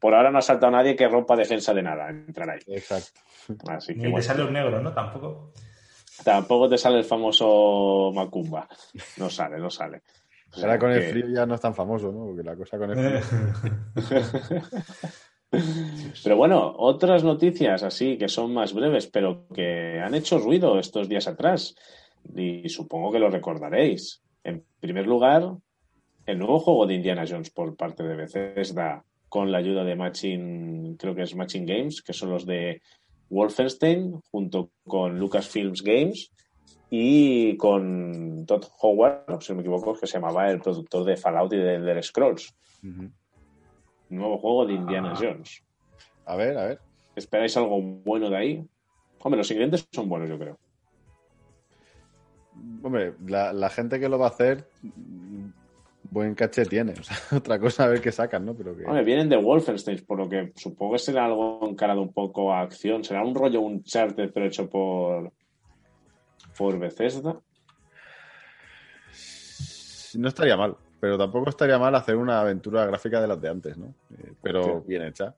por 0.00 0.12
ahora 0.12 0.32
no 0.32 0.38
ha 0.38 0.42
saltado 0.42 0.72
nadie 0.72 0.96
que 0.96 1.06
rompa 1.06 1.36
defensa 1.36 1.72
de 1.72 1.84
nada, 1.84 2.10
entrar 2.10 2.50
ahí. 2.50 2.58
Exacto. 2.66 3.20
Así 3.68 3.94
que 3.94 4.08
Ni 4.08 4.12
te 4.12 4.22
sale 4.22 4.42
un 4.42 4.54
negro, 4.54 4.82
¿no? 4.82 4.92
Tampoco. 4.92 5.52
tampoco 6.24 6.68
te 6.68 6.78
sale 6.78 6.98
el 6.98 7.04
famoso 7.04 8.10
Macumba. 8.12 8.66
No 9.18 9.30
sale, 9.30 9.60
no 9.60 9.70
sale. 9.70 10.02
O 10.50 10.56
sea 10.56 10.64
Ahora 10.64 10.78
con 10.80 10.90
el 10.90 11.02
frío 11.04 11.28
ya 11.28 11.46
no 11.46 11.54
es 11.54 11.60
tan 11.60 11.76
famoso, 11.76 12.10
¿no? 12.10 12.26
Porque 12.26 12.42
la 12.42 12.56
cosa 12.56 12.76
con 12.76 12.90
el 12.90 13.22
frío. 13.22 13.52
Pero 16.22 16.36
bueno, 16.36 16.74
otras 16.78 17.24
noticias 17.24 17.82
así 17.82 18.16
que 18.16 18.28
son 18.28 18.54
más 18.54 18.72
breves, 18.72 19.06
pero 19.06 19.46
que 19.54 20.00
han 20.00 20.14
hecho 20.14 20.38
ruido 20.38 20.78
estos 20.78 21.08
días 21.08 21.26
atrás. 21.26 21.74
Y 22.34 22.68
supongo 22.68 23.12
que 23.12 23.18
lo 23.18 23.28
recordaréis. 23.28 24.22
En 24.42 24.64
primer 24.80 25.06
lugar, 25.06 25.56
el 26.26 26.38
nuevo 26.38 26.58
juego 26.60 26.86
de 26.86 26.94
Indiana 26.94 27.24
Jones 27.28 27.50
por 27.50 27.76
parte 27.76 28.02
de 28.02 28.16
Bethesda 28.16 29.04
con 29.28 29.50
la 29.50 29.58
ayuda 29.58 29.84
de 29.84 29.96
Matching, 29.96 30.96
creo 30.96 31.14
que 31.14 31.22
es 31.22 31.34
Matching 31.34 31.66
Games, 31.66 32.02
que 32.02 32.12
son 32.12 32.30
los 32.30 32.46
de 32.46 32.80
Wolfenstein, 33.30 34.20
junto 34.30 34.70
con 34.86 35.18
Lucasfilms 35.18 35.82
Games 35.82 36.30
y 36.88 37.56
con 37.56 38.46
Todd 38.46 38.64
Howard, 38.80 39.42
si 39.42 39.52
no 39.52 39.56
me 39.56 39.62
equivoco, 39.62 39.94
que 39.94 40.06
se 40.06 40.14
llamaba 40.14 40.50
el 40.50 40.60
productor 40.60 41.04
de 41.04 41.16
Fallout 41.16 41.52
y 41.52 41.56
de 41.56 41.74
Elder 41.74 42.02
Scrolls. 42.04 42.54
Nuevo 44.14 44.38
juego 44.38 44.66
de 44.66 44.74
Indiana 44.74 45.12
Ah. 45.14 45.18
Jones. 45.20 45.62
A 46.26 46.36
ver, 46.36 46.56
a 46.58 46.64
ver. 46.66 46.80
¿Esperáis 47.16 47.56
algo 47.56 47.80
bueno 47.80 48.30
de 48.30 48.36
ahí? 48.36 48.66
Hombre, 49.22 49.38
los 49.38 49.50
ingredientes 49.50 49.86
son 49.92 50.08
buenos, 50.08 50.28
yo 50.28 50.38
creo. 50.38 50.58
Hombre, 52.82 53.14
la, 53.26 53.52
la 53.52 53.70
gente 53.70 53.98
que 53.98 54.08
lo 54.08 54.18
va 54.18 54.26
a 54.26 54.30
hacer, 54.30 54.68
buen 56.10 56.34
caché 56.34 56.64
tiene. 56.66 56.92
O 57.00 57.02
sea, 57.02 57.16
otra 57.38 57.58
cosa 57.58 57.84
a 57.84 57.88
ver 57.88 58.00
qué 58.00 58.12
sacan, 58.12 58.44
¿no? 58.44 58.54
Pero 58.54 58.76
que... 58.76 58.84
Hombre, 58.84 59.04
vienen 59.04 59.28
de 59.28 59.36
Wolfenstein, 59.36 60.04
por 60.06 60.18
lo 60.18 60.28
que 60.28 60.52
supongo 60.56 60.92
que 60.94 60.98
será 60.98 61.24
algo 61.26 61.60
encarado 61.68 62.02
un 62.02 62.12
poco 62.12 62.52
a 62.52 62.60
acción. 62.60 63.02
Será 63.04 63.22
un 63.24 63.34
rollo 63.34 63.60
un 63.60 63.82
charter, 63.82 64.32
pero 64.32 64.46
hecho 64.46 64.68
por, 64.68 65.32
por 66.56 66.78
Bethesda. 66.78 67.38
No 70.16 70.28
estaría 70.28 70.56
mal, 70.56 70.76
pero 71.04 71.18
tampoco 71.18 71.50
estaría 71.50 71.78
mal 71.78 71.94
hacer 71.96 72.16
una 72.16 72.40
aventura 72.40 72.86
gráfica 72.86 73.20
de 73.20 73.28
las 73.28 73.38
de 73.38 73.50
antes, 73.50 73.76
¿no? 73.76 73.94
Eh, 74.16 74.32
pero 74.42 74.80
bien 74.80 75.02
hecha. 75.02 75.34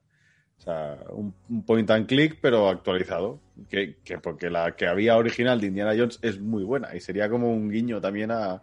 O 0.57 0.61
sea, 0.61 0.97
un, 1.09 1.33
un 1.49 1.63
point 1.63 1.91
and 1.91 2.07
click, 2.07 2.37
pero 2.39 2.69
actualizado. 2.69 3.41
Que, 3.69 3.97
que 4.01 4.17
porque 4.17 4.49
la 4.49 4.77
que 4.77 4.87
había 4.87 5.17
original 5.17 5.59
de 5.59 5.67
Indiana 5.67 5.93
Jones 5.93 6.19
es 6.21 6.39
muy 6.39 6.63
buena 6.63 6.95
y 6.95 7.01
sería 7.01 7.29
como 7.29 7.51
un 7.51 7.69
guiño 7.69 7.99
también 7.99 8.31
a, 8.31 8.51
a 8.51 8.61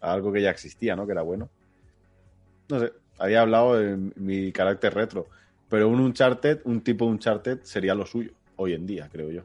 algo 0.00 0.32
que 0.32 0.42
ya 0.42 0.50
existía, 0.50 0.96
¿no? 0.96 1.06
Que 1.06 1.12
era 1.12 1.22
bueno. 1.22 1.50
No 2.68 2.80
sé, 2.80 2.92
había 3.16 3.42
hablado 3.42 3.80
en 3.80 4.12
mi 4.16 4.50
carácter 4.50 4.94
retro, 4.94 5.28
pero 5.68 5.88
un 5.88 6.00
Uncharted, 6.00 6.62
un 6.64 6.80
tipo 6.80 7.04
Uncharted 7.04 7.60
sería 7.62 7.94
lo 7.94 8.06
suyo 8.06 8.32
hoy 8.56 8.72
en 8.74 8.88
día, 8.88 9.08
creo 9.08 9.30
yo. 9.30 9.42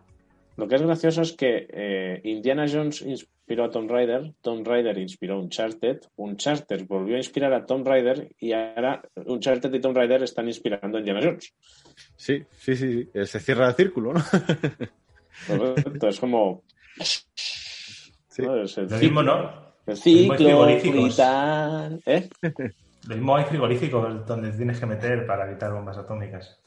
Lo 0.58 0.68
que 0.68 0.74
es 0.74 0.82
gracioso 0.82 1.22
es 1.22 1.34
que 1.34 1.68
eh, 1.70 2.22
Indiana 2.24 2.66
Jones 2.68 3.06
inspiró 3.44 3.66
a 3.66 3.70
Tomb 3.70 3.92
Raider, 3.92 4.34
Tomb 4.42 4.66
Raider 4.66 4.98
inspiró 4.98 5.36
a 5.36 5.40
Uncharted, 5.40 6.00
Uncharted 6.16 6.88
volvió 6.88 7.16
a 7.16 7.18
inspirar 7.18 7.52
a 7.54 7.66
Tomb 7.66 7.86
Raider 7.86 8.34
y 8.40 8.54
ahora 8.54 9.02
Uncharted 9.16 9.74
y 9.74 9.82
Tomb 9.82 9.98
Raider 9.98 10.24
están 10.24 10.48
inspirando 10.48 10.96
a 10.96 11.02
Indiana 11.02 11.20
Jones. 11.22 11.54
Sí, 12.16 12.42
sí, 12.58 12.76
sí, 12.78 12.94
sí. 12.94 13.10
Eh, 13.14 13.26
Se 13.26 13.42
cierra 13.42 13.68
el 13.68 13.76
círculo, 13.76 14.14
¿no? 14.14 14.24
Correcto, 15.48 16.08
es 16.08 16.20
como 16.22 16.64
Sí. 16.96 18.44
¿no? 18.44 18.64
Es 18.64 18.78
el 18.78 18.86
Lo 18.86 18.98
ciclo, 18.98 19.00
mismo, 19.00 19.24
¿no? 19.24 19.74
el 19.88 19.94
Lo 19.94 19.96
ciclo 19.98 21.08
¿eh? 22.06 22.30
Lo 23.10 23.16
mismo 23.16 23.36
hay 23.36 23.44
frigoríficos 23.44 24.26
donde 24.26 24.52
tienes 24.54 24.80
que 24.80 24.86
meter 24.86 25.26
para 25.28 25.50
evitar 25.50 25.74
bombas 25.74 25.98
atómicas. 25.98 26.62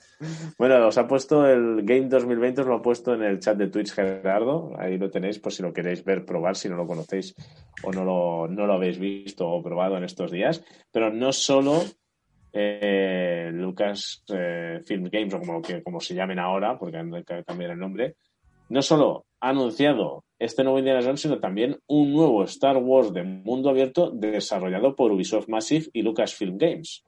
Bueno, 0.58 0.86
os 0.86 0.96
ha 0.96 1.06
puesto 1.06 1.46
el 1.46 1.82
Game 1.82 2.08
2020, 2.08 2.62
os 2.62 2.66
lo 2.66 2.76
ha 2.76 2.82
puesto 2.82 3.14
en 3.14 3.22
el 3.22 3.38
chat 3.38 3.56
de 3.56 3.68
Twitch 3.68 3.92
Gerardo. 3.92 4.72
Ahí 4.78 4.96
lo 4.96 5.10
tenéis 5.10 5.38
por 5.38 5.52
si 5.52 5.62
lo 5.62 5.72
queréis 5.72 6.04
ver, 6.04 6.24
probar, 6.24 6.56
si 6.56 6.68
no 6.68 6.76
lo 6.76 6.86
conocéis 6.86 7.34
o 7.82 7.92
no 7.92 8.04
lo, 8.04 8.48
no 8.48 8.66
lo 8.66 8.72
habéis 8.74 8.98
visto 8.98 9.46
o 9.48 9.62
probado 9.62 9.96
en 9.96 10.04
estos 10.04 10.30
días. 10.30 10.64
Pero 10.90 11.12
no 11.12 11.32
solo 11.32 11.82
eh, 12.52 13.50
Lucas 13.52 14.24
eh, 14.28 14.80
Film 14.84 15.10
Games, 15.10 15.34
o 15.34 15.40
como, 15.40 15.60
que, 15.60 15.82
como 15.82 16.00
se 16.00 16.14
llamen 16.14 16.38
ahora, 16.38 16.78
porque 16.78 16.96
han 16.96 17.10
de 17.10 17.24
cambiar 17.24 17.72
el 17.72 17.78
nombre, 17.78 18.16
no 18.70 18.80
solo 18.80 19.26
ha 19.40 19.50
anunciado 19.50 20.24
este 20.38 20.64
nuevo 20.64 20.78
Indiana 20.78 21.02
Jones, 21.02 21.20
sino 21.20 21.38
también 21.38 21.78
un 21.86 22.12
nuevo 22.12 22.42
Star 22.44 22.78
Wars 22.78 23.12
de 23.12 23.22
mundo 23.22 23.70
abierto 23.70 24.10
desarrollado 24.10 24.96
por 24.96 25.12
Ubisoft 25.12 25.48
Massive 25.48 25.86
y 25.92 26.02
Lucasfilm 26.02 26.56
Games. 26.56 27.04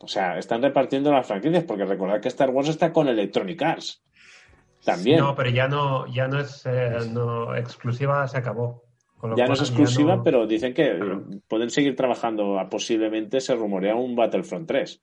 O 0.00 0.06
sea, 0.08 0.38
están 0.38 0.62
repartiendo 0.62 1.12
las 1.12 1.26
franquicias, 1.26 1.64
porque 1.64 1.84
recordad 1.84 2.20
que 2.20 2.28
Star 2.28 2.50
Wars 2.50 2.68
está 2.68 2.92
con 2.92 3.08
Electronic 3.08 3.60
Arts. 3.62 4.02
También. 4.84 5.18
No, 5.18 5.34
pero 5.34 5.50
ya 5.50 5.66
no, 5.66 6.06
ya 6.06 6.28
no 6.28 6.38
es 6.38 6.64
eh, 6.66 6.98
no, 7.12 7.54
exclusiva, 7.56 8.26
se 8.28 8.38
acabó. 8.38 8.84
Con 9.16 9.30
lo 9.30 9.36
ya 9.36 9.46
no 9.46 9.54
es 9.54 9.60
exclusiva, 9.60 10.16
no- 10.16 10.22
pero 10.22 10.46
dicen 10.46 10.72
que 10.72 10.96
Claro. 10.96 11.24
pueden 11.48 11.70
seguir 11.70 11.96
trabajando. 11.96 12.58
a- 12.60 12.68
Posiblemente 12.70 13.40
se 13.40 13.56
rumorea 13.56 13.96
un 13.96 14.14
Battlefront 14.14 14.68
3. 14.68 15.02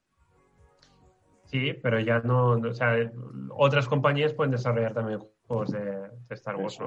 Sí, 1.46 1.74
pero 1.82 2.00
ya 2.00 2.20
no, 2.20 2.56
no- 2.58 2.70
o 2.70 2.74
sea, 2.74 2.96
otras 3.52 3.88
compañías 3.88 4.34
pueden 4.34 4.52
desarrollar 4.52 4.94
también 4.94 5.20
juegos 5.48 5.72
de, 5.72 5.80
de 5.84 6.10
Star 6.36 6.56
Wars. 6.56 6.80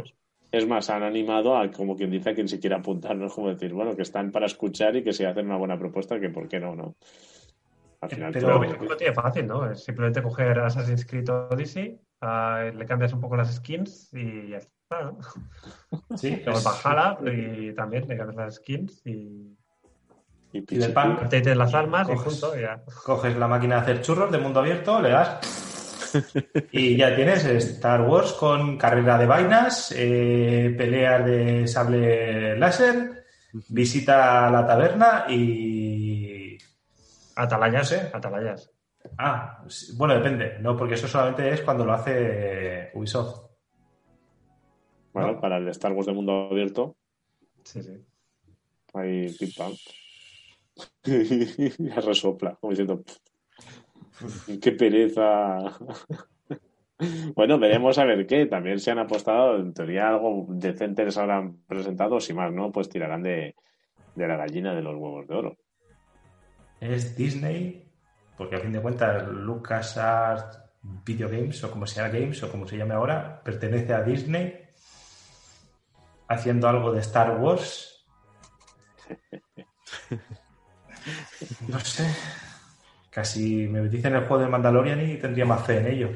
Es 0.50 0.66
más, 0.66 0.88
han 0.88 1.02
animado 1.02 1.56
a, 1.58 1.70
como 1.70 1.94
quien 1.94 2.10
dice, 2.10 2.30
a 2.30 2.34
quien 2.34 2.48
se 2.48 2.58
quiera 2.58 2.78
apuntar, 2.78 3.14
¿no? 3.16 3.26
Es 3.26 3.34
como 3.34 3.50
decir, 3.50 3.74
bueno, 3.74 3.94
que 3.94 4.00
están 4.02 4.32
para 4.32 4.46
escuchar 4.46 4.96
y 4.96 5.04
que 5.04 5.12
si 5.12 5.24
hacen 5.24 5.44
una 5.46 5.58
buena 5.58 5.78
propuesta, 5.78 6.18
que 6.18 6.30
por 6.30 6.48
qué 6.48 6.58
no, 6.58 6.74
¿no? 6.74 6.94
Al 8.00 8.10
final, 8.10 8.32
Pero- 8.32 8.60
todo- 8.60 8.84
lo 8.84 8.96
tiene 8.96 9.12
fácil, 9.14 9.46
¿no? 9.46 9.70
Es 9.70 9.84
simplemente 9.84 10.22
coger 10.22 10.58
Assassin's 10.60 11.04
Creed 11.04 11.28
Odyssey, 11.30 11.98
ah, 12.20 12.64
le 12.74 12.86
cambias 12.86 13.12
un 13.12 13.20
poco 13.20 13.36
las 13.36 13.54
skins 13.56 14.10
y 14.14 14.50
ya 14.50 14.58
está. 14.58 15.02
¿no? 15.02 15.18
Sí, 16.16 16.40
Luego 16.46 16.58
es- 16.60 16.64
Valhalla 16.84 17.18
y 17.32 17.72
también 17.74 18.06
le 18.08 18.16
cambias 18.16 18.36
las 18.36 18.54
skins 18.56 19.02
y 19.04 19.54
y 20.50 20.62
Cyberpunk. 20.62 21.20
updates 21.24 21.56
las 21.56 21.74
armas 21.74 22.08
y 22.08 22.12
Coges- 22.12 22.40
punto. 22.40 22.56
y 22.58 22.62
ya. 22.62 22.82
coges 23.04 23.36
la 23.36 23.46
máquina 23.48 23.74
de 23.76 23.80
hacer 23.82 24.00
churros 24.00 24.32
de 24.32 24.38
mundo 24.38 24.60
abierto, 24.60 24.98
le 25.02 25.10
das 25.10 25.40
y 26.72 26.96
ya 26.96 27.14
tienes 27.14 27.44
Star 27.44 28.00
Wars 28.00 28.32
con 28.32 28.78
carrera 28.78 29.18
de 29.18 29.26
vainas, 29.26 29.92
eh, 29.94 30.74
peleas 30.78 31.26
de 31.26 31.66
sable 31.68 32.56
láser, 32.56 33.24
visita 33.68 34.46
a 34.46 34.50
la 34.50 34.66
taberna 34.66 35.24
y... 35.28 35.77
Atalayas, 37.38 37.92
¿eh? 37.92 38.10
Atalayas. 38.12 38.72
Ah, 39.16 39.62
bueno, 39.96 40.14
depende, 40.14 40.58
¿no? 40.60 40.76
Porque 40.76 40.94
eso 40.94 41.06
solamente 41.06 41.48
es 41.52 41.60
cuando 41.62 41.84
lo 41.84 41.92
hace 41.92 42.90
Ubisoft. 42.94 43.46
Bueno, 45.12 45.32
¿no? 45.32 45.40
para 45.40 45.58
el 45.58 45.68
Star 45.68 45.92
Wars 45.92 46.06
de 46.06 46.12
mundo 46.12 46.48
abierto, 46.50 46.96
Sí, 47.62 47.82
sí. 47.82 47.92
hay 48.92 49.32
pim 49.38 49.50
pam. 49.56 49.72
ya 51.78 52.00
resopla, 52.00 52.56
como 52.56 52.70
diciendo, 52.70 53.02
qué 54.60 54.72
pereza. 54.72 55.58
bueno, 57.36 57.58
veremos 57.58 57.98
a 57.98 58.04
ver 58.04 58.26
qué. 58.26 58.46
También 58.46 58.80
se 58.80 58.90
han 58.90 58.98
apostado, 58.98 59.58
en 59.58 59.72
teoría 59.74 60.08
algo 60.08 60.46
decente 60.48 61.04
les 61.04 61.16
habrán 61.18 61.58
presentado, 61.68 62.18
si 62.18 62.34
más 62.34 62.52
no, 62.52 62.72
pues 62.72 62.88
tirarán 62.88 63.22
de, 63.22 63.54
de 64.16 64.28
la 64.28 64.36
gallina 64.36 64.74
de 64.74 64.82
los 64.82 64.96
huevos 64.96 65.26
de 65.28 65.34
oro. 65.34 65.56
Es 66.80 67.16
Disney, 67.16 67.90
porque 68.36 68.56
a 68.56 68.60
fin 68.60 68.72
de 68.72 68.80
cuentas 68.80 69.26
LucasArts 69.28 70.60
Video 70.82 71.28
Games, 71.28 71.62
o 71.64 71.70
como 71.70 71.86
sea 71.86 72.08
Games, 72.08 72.42
o 72.42 72.50
como 72.50 72.66
se 72.66 72.76
llame 72.76 72.94
ahora, 72.94 73.42
pertenece 73.42 73.92
a 73.92 74.02
Disney, 74.02 74.64
haciendo 76.28 76.68
algo 76.68 76.92
de 76.92 77.00
Star 77.00 77.38
Wars. 77.38 78.06
No 81.66 81.80
sé. 81.80 82.06
Casi 83.10 83.66
me 83.66 83.88
dicen 83.88 84.14
el 84.14 84.26
juego 84.26 84.42
de 84.42 84.48
Mandalorian 84.48 85.00
y 85.00 85.16
tendría 85.16 85.44
más 85.44 85.64
fe 85.64 85.78
en 85.78 85.86
ello. 85.86 86.10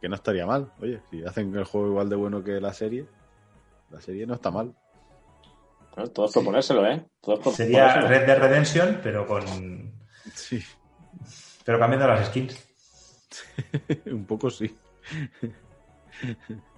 Que 0.00 0.08
no 0.08 0.16
estaría 0.16 0.46
mal. 0.46 0.72
Oye, 0.80 1.00
si 1.10 1.24
hacen 1.24 1.54
el 1.54 1.64
juego 1.64 1.88
igual 1.88 2.08
de 2.08 2.16
bueno 2.16 2.42
que 2.42 2.60
la 2.60 2.72
serie, 2.72 3.06
la 3.90 4.00
serie 4.00 4.26
no 4.26 4.34
está 4.34 4.50
mal. 4.50 4.74
Bueno, 5.94 6.10
Todos 6.10 6.32
proponérselo, 6.32 6.86
¿eh? 6.86 7.04
Todos 7.20 7.54
Sería. 7.54 8.00
Red 8.00 8.26
Dead 8.26 8.38
Redemption, 8.38 9.00
pero 9.02 9.26
con. 9.26 9.92
Sí, 10.34 10.62
pero 11.64 11.78
cambiando 11.78 12.06
las 12.06 12.26
skins. 12.26 12.68
un 14.06 14.24
poco 14.24 14.50
sí. 14.50 14.74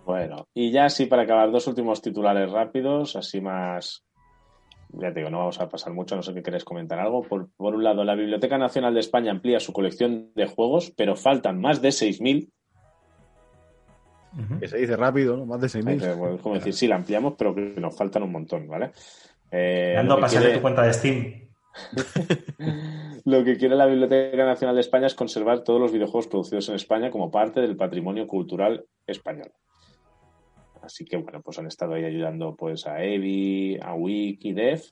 Bueno, 0.04 0.48
y 0.54 0.70
ya 0.70 0.88
sí, 0.88 1.06
para 1.06 1.22
acabar, 1.22 1.50
dos 1.50 1.66
últimos 1.66 2.02
titulares 2.02 2.50
rápidos, 2.50 3.16
así 3.16 3.40
más. 3.40 4.04
Ya 4.94 5.12
te 5.12 5.20
digo, 5.20 5.30
no 5.30 5.38
vamos 5.38 5.60
a 5.60 5.68
pasar 5.68 5.92
mucho, 5.92 6.16
no 6.16 6.22
sé 6.22 6.34
qué 6.34 6.42
queréis 6.42 6.64
comentar 6.64 6.98
algo. 6.98 7.22
Por, 7.22 7.50
por 7.56 7.74
un 7.74 7.84
lado, 7.84 8.04
la 8.04 8.14
Biblioteca 8.14 8.58
Nacional 8.58 8.92
de 8.92 9.00
España 9.00 9.30
amplía 9.30 9.60
su 9.60 9.72
colección 9.72 10.32
de 10.34 10.46
juegos, 10.46 10.92
pero 10.96 11.16
faltan 11.16 11.60
más 11.60 11.80
de 11.80 11.88
6.000. 11.88 12.50
Que 14.60 14.68
se 14.68 14.78
dice 14.78 14.96
rápido, 14.96 15.36
¿no? 15.36 15.46
Más 15.46 15.60
de 15.60 15.66
6.000. 15.66 16.02
Eh, 16.02 16.14
bueno, 16.14 16.36
Es 16.36 16.40
como 16.40 16.54
decir, 16.54 16.72
sí, 16.72 16.86
la 16.86 16.96
ampliamos, 16.96 17.34
pero 17.36 17.54
que 17.54 17.60
nos 17.60 17.96
faltan 17.96 18.22
un 18.22 18.32
montón, 18.32 18.66
¿vale? 18.66 18.92
Eh, 19.50 19.94
Ando 19.98 20.18
pasarle 20.18 20.46
quiere, 20.46 20.58
tu 20.58 20.62
cuenta 20.62 20.82
de 20.82 20.92
Steam. 20.92 21.48
lo 23.24 23.44
que 23.44 23.56
quiere 23.56 23.76
la 23.76 23.86
Biblioteca 23.86 24.44
Nacional 24.44 24.74
de 24.74 24.80
España 24.80 25.06
es 25.06 25.14
conservar 25.14 25.62
todos 25.62 25.80
los 25.80 25.92
videojuegos 25.92 26.28
producidos 26.28 26.68
en 26.68 26.76
España 26.76 27.10
como 27.10 27.30
parte 27.30 27.60
del 27.60 27.76
patrimonio 27.76 28.26
cultural 28.26 28.84
español. 29.06 29.52
Así 30.82 31.04
que 31.04 31.16
bueno, 31.16 31.40
pues 31.42 31.58
han 31.58 31.66
estado 31.66 31.94
ahí 31.94 32.04
ayudando 32.04 32.56
pues 32.56 32.86
a 32.86 33.02
Evi, 33.02 33.78
a 33.80 33.94
Wikidev 33.94 34.82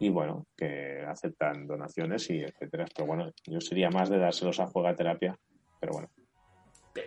y 0.00 0.10
bueno, 0.10 0.46
que 0.56 1.02
aceptan 1.06 1.66
donaciones 1.66 2.28
y 2.30 2.40
etcétera. 2.40 2.86
Pero 2.94 3.06
bueno, 3.06 3.32
yo 3.46 3.60
sería 3.60 3.90
más 3.90 4.10
de 4.10 4.18
dárselos 4.18 4.60
a 4.60 4.66
Juegaterapia, 4.66 5.36
pero 5.80 5.92
bueno. 5.94 6.10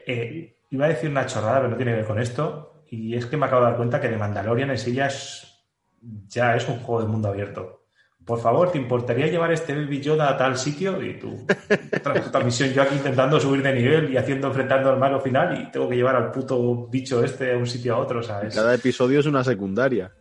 Eh, 0.08 0.56
iba 0.72 0.86
a 0.86 0.90
decir 0.90 1.10
una 1.10 1.26
chorrada, 1.26 1.58
pero 1.58 1.70
no 1.70 1.76
tiene 1.76 1.92
que 1.92 1.98
ver 1.98 2.08
con 2.08 2.20
esto. 2.20 2.86
Y 2.90 3.16
es 3.16 3.26
que 3.26 3.38
me 3.38 3.46
acabo 3.46 3.62
de 3.62 3.68
dar 3.70 3.78
cuenta 3.78 4.02
que 4.02 4.10
de 4.10 4.18
Mandalorian 4.18 4.72
en 4.72 4.78
sí 4.78 4.94
ya 4.94 5.08
es, 5.08 6.68
un 6.68 6.80
juego 6.80 7.02
de 7.02 7.08
mundo 7.08 7.28
abierto. 7.28 7.84
Por 8.26 8.40
favor, 8.40 8.72
¿te 8.72 8.78
importaría 8.78 9.28
llevar 9.28 9.52
este 9.52 9.74
Baby 9.74 10.00
Yoda 10.02 10.30
a 10.30 10.38
tal 10.38 10.58
sitio? 10.58 11.02
Y 11.02 11.18
tú, 11.18 11.46
tras 12.04 12.26
esta 12.26 12.40
misión, 12.40 12.70
yo 12.70 12.84
aquí 12.84 12.96
intentando 12.96 13.40
subir 13.40 13.64
de 13.64 13.74
nivel 13.74 14.14
y 14.14 14.18
haciendo 14.18 14.48
enfrentando 14.48 14.90
al 14.90 15.00
malo 15.00 15.20
final 15.20 15.60
y 15.60 15.72
tengo 15.72 15.90
que 15.90 15.96
llevar 15.96 16.16
al 16.16 16.32
puto 16.32 16.88
bicho 16.88 17.24
este 17.24 17.54
a 17.54 17.58
un 17.58 17.66
sitio 17.66 17.96
a 17.96 17.98
otro, 17.98 18.22
¿sabes? 18.22 18.54
Cada 18.54 18.76
episodio 18.76 19.20
es 19.20 19.26
una 19.26 19.44
secundaria. 19.44 20.12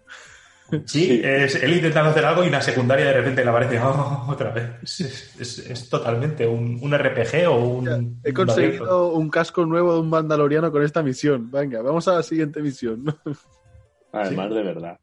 Sí, 0.87 1.21
es 1.25 1.57
él 1.63 1.73
intentando 1.75 2.11
hacer 2.11 2.25
algo 2.25 2.45
y 2.45 2.49
una 2.49 2.61
secundaria 2.61 3.07
de 3.07 3.13
repente 3.15 3.45
le 3.45 3.51
aparece 3.51 3.79
"Oh, 3.83 4.27
otra 4.29 4.51
vez. 4.51 4.71
Es, 4.83 5.01
es- 5.41 5.59
es 5.71 5.89
totalmente 5.89 6.47
un, 6.47 6.79
un 6.83 6.97
RPG 6.97 7.49
o 7.49 7.57
un. 7.57 8.21
He 8.25 8.33
conseguido 8.33 9.09
un 9.13 9.29
casco 9.31 9.65
nuevo 9.67 9.95
de 9.95 10.01
un 10.01 10.09
mandaloriano 10.11 10.71
con 10.71 10.83
esta 10.83 11.03
misión. 11.03 11.51
Venga, 11.51 11.83
vamos 11.83 12.07
a 12.09 12.15
la 12.15 12.23
siguiente 12.23 12.61
misión. 12.63 13.05
Además 14.13 14.51
de 14.55 14.63
verdad. 14.63 14.99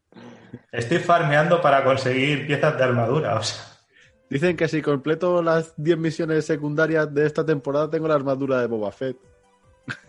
Estoy 0.72 0.98
farmeando 0.98 1.60
para 1.60 1.84
conseguir 1.84 2.46
piezas 2.46 2.76
de 2.76 2.84
armadura. 2.84 3.36
O 3.36 3.42
sea, 3.42 3.64
Dicen 4.30 4.56
que 4.58 4.68
si 4.68 4.82
completo 4.82 5.40
las 5.42 5.72
10 5.78 5.96
misiones 5.96 6.44
secundarias 6.44 7.12
de 7.14 7.24
esta 7.26 7.46
temporada 7.46 7.88
tengo 7.88 8.06
la 8.08 8.14
armadura 8.14 8.60
de 8.60 8.66
Boba 8.66 8.92
Fett. 8.92 9.16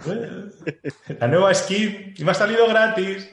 la 1.20 1.28
nueva 1.30 1.54
skin 1.54 2.14
y 2.18 2.24
me 2.26 2.32
ha 2.32 2.34
salido 2.34 2.68
gratis. 2.68 3.30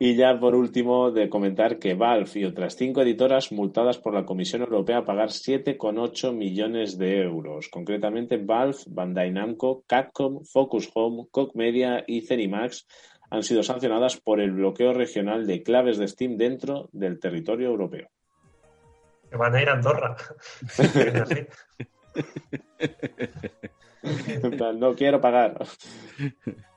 Y 0.00 0.14
ya 0.14 0.38
por 0.38 0.54
último, 0.54 1.10
de 1.10 1.28
comentar 1.28 1.80
que 1.80 1.94
Valve 1.94 2.30
y 2.34 2.44
otras 2.44 2.76
cinco 2.76 3.02
editoras 3.02 3.50
multadas 3.50 3.98
por 3.98 4.14
la 4.14 4.24
Comisión 4.24 4.62
Europea 4.62 4.98
a 4.98 5.04
pagar 5.04 5.30
7,8 5.30 6.32
millones 6.32 6.98
de 6.98 7.22
euros. 7.22 7.68
Concretamente, 7.68 8.36
Valve, 8.36 8.78
Bandai 8.86 9.32
Namco, 9.32 9.82
Capcom, 9.88 10.44
Focus 10.44 10.88
Home, 10.94 11.26
Koch 11.32 11.56
Media 11.56 12.04
y 12.06 12.20
Zenimax 12.20 12.86
han 13.30 13.42
sido 13.42 13.64
sancionadas 13.64 14.16
por 14.18 14.40
el 14.40 14.52
bloqueo 14.52 14.92
regional 14.94 15.48
de 15.48 15.64
claves 15.64 15.98
de 15.98 16.06
Steam 16.06 16.36
dentro 16.36 16.88
del 16.92 17.18
territorio 17.18 17.68
europeo. 17.68 18.08
Que 19.28 19.36
van 19.36 19.54
a 19.54 19.62
ir 19.62 19.68
a 19.68 19.72
Andorra. 19.72 20.16
Así. 20.78 21.46
En 24.00 24.56
plan, 24.56 24.78
no 24.78 24.94
quiero 24.94 25.20
pagar. 25.20 25.66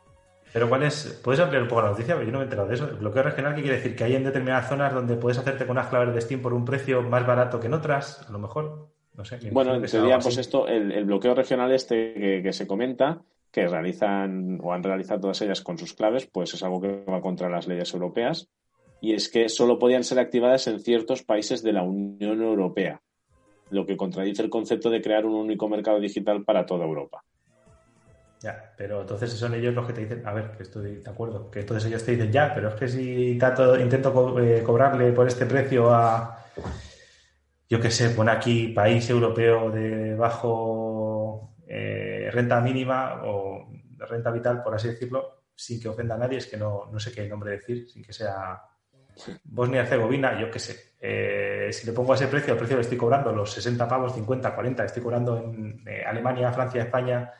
Pero 0.53 0.67
¿cuál 0.67 0.83
es? 0.83 1.19
¿Puedes 1.23 1.39
ampliar 1.39 1.63
un 1.63 1.69
poco 1.69 1.81
la 1.81 1.89
noticia? 1.89 2.15
Porque 2.15 2.25
yo 2.25 2.31
no 2.31 2.39
me 2.39 2.43
he 2.43 2.45
enterado 2.45 2.67
de 2.67 2.75
eso. 2.75 2.89
¿El 2.89 2.97
bloqueo 2.97 3.23
regional 3.23 3.55
qué 3.55 3.61
quiere 3.61 3.77
decir? 3.77 3.95
¿Que 3.95 4.03
hay 4.03 4.15
en 4.15 4.23
determinadas 4.23 4.67
zonas 4.67 4.93
donde 4.93 5.15
puedes 5.15 5.37
hacerte 5.37 5.65
con 5.65 5.77
unas 5.77 5.87
claves 5.87 6.13
de 6.13 6.21
Steam 6.21 6.41
por 6.41 6.53
un 6.53 6.65
precio 6.65 7.01
más 7.03 7.25
barato 7.25 7.59
que 7.59 7.67
en 7.67 7.73
otras? 7.73 8.27
A 8.27 8.31
lo 8.31 8.39
mejor. 8.39 8.89
No 9.15 9.23
sé. 9.23 9.39
Bueno, 9.51 9.75
en 9.75 9.83
teoría, 9.83 10.19
pues 10.19 10.37
esto, 10.37 10.67
el, 10.67 11.05
bloqueo 11.05 11.35
regional 11.35 11.71
este 11.71 12.41
que, 12.43 12.53
se 12.53 12.67
comenta, 12.67 13.21
que 13.51 13.67
realizan 13.67 14.59
o 14.61 14.73
han 14.73 14.83
realizado 14.83 15.21
todas 15.21 15.41
ellas 15.41 15.61
con 15.61 15.77
sus 15.77 15.93
claves, 15.93 16.27
pues 16.27 16.53
es 16.53 16.63
algo 16.63 16.81
que 16.81 17.03
va 17.09 17.21
contra 17.21 17.49
las 17.49 17.67
leyes 17.67 17.93
europeas. 17.93 18.49
Y 18.99 19.13
es 19.13 19.29
que 19.29 19.49
solo 19.49 19.79
podían 19.79 20.03
ser 20.03 20.19
activadas 20.19 20.67
en 20.67 20.79
ciertos 20.79 21.23
países 21.23 21.63
de 21.63 21.73
la 21.73 21.83
Unión 21.83 22.41
Europea, 22.41 23.01
lo 23.69 23.85
que 23.85 23.97
contradice 23.97 24.43
el 24.43 24.49
concepto 24.49 24.89
de 24.89 25.01
crear 25.01 25.25
un 25.25 25.33
único 25.33 25.67
mercado 25.67 25.99
digital 25.99 26.43
para 26.43 26.65
toda 26.65 26.85
Europa. 26.85 27.23
Ya, 28.41 28.73
pero 28.75 29.01
entonces 29.01 29.31
son 29.33 29.53
ellos 29.53 29.73
los 29.75 29.85
que 29.85 29.93
te 29.93 30.01
dicen, 30.01 30.25
a 30.25 30.33
ver, 30.33 30.51
que 30.57 30.63
estoy 30.63 30.95
de 30.95 31.09
acuerdo, 31.09 31.51
que 31.51 31.59
entonces 31.59 31.87
ellos 31.87 32.03
te 32.03 32.13
dicen, 32.13 32.31
ya, 32.31 32.51
pero 32.55 32.69
es 32.69 32.75
que 32.75 32.87
si 32.87 33.37
tanto 33.37 33.79
intento 33.79 34.39
eh, 34.39 34.63
cobrarle 34.63 35.11
por 35.11 35.27
este 35.27 35.45
precio 35.45 35.93
a, 35.93 36.43
yo 37.69 37.79
qué 37.79 37.91
sé, 37.91 38.09
pone 38.09 38.31
aquí 38.31 38.69
país 38.69 39.07
europeo 39.11 39.69
de 39.69 40.15
bajo 40.15 41.53
eh, 41.67 42.29
renta 42.33 42.59
mínima 42.61 43.21
o 43.25 43.69
renta 44.09 44.31
vital, 44.31 44.63
por 44.63 44.73
así 44.73 44.87
decirlo, 44.87 45.43
sin 45.55 45.79
que 45.79 45.89
ofenda 45.89 46.15
a 46.15 46.17
nadie, 46.17 46.39
es 46.39 46.47
que 46.47 46.57
no, 46.57 46.89
no 46.91 46.99
sé 46.99 47.11
qué 47.11 47.29
nombre 47.29 47.51
decir, 47.51 47.87
sin 47.87 48.03
que 48.03 48.11
sea 48.11 48.59
Bosnia-Herzegovina, 49.43 50.41
yo 50.41 50.49
qué 50.49 50.57
sé. 50.57 50.95
Eh, 50.99 51.69
si 51.71 51.85
le 51.85 51.93
pongo 51.93 52.13
a 52.13 52.15
ese 52.15 52.27
precio, 52.27 52.53
el 52.53 52.57
precio 52.57 52.77
le 52.77 52.81
estoy 52.81 52.97
cobrando 52.97 53.31
los 53.31 53.51
60 53.53 53.87
pavos, 53.87 54.15
50, 54.15 54.55
40, 54.55 54.83
estoy 54.83 55.03
cobrando 55.03 55.37
en 55.37 55.83
Alemania, 56.07 56.51
Francia, 56.51 56.81
España 56.81 57.31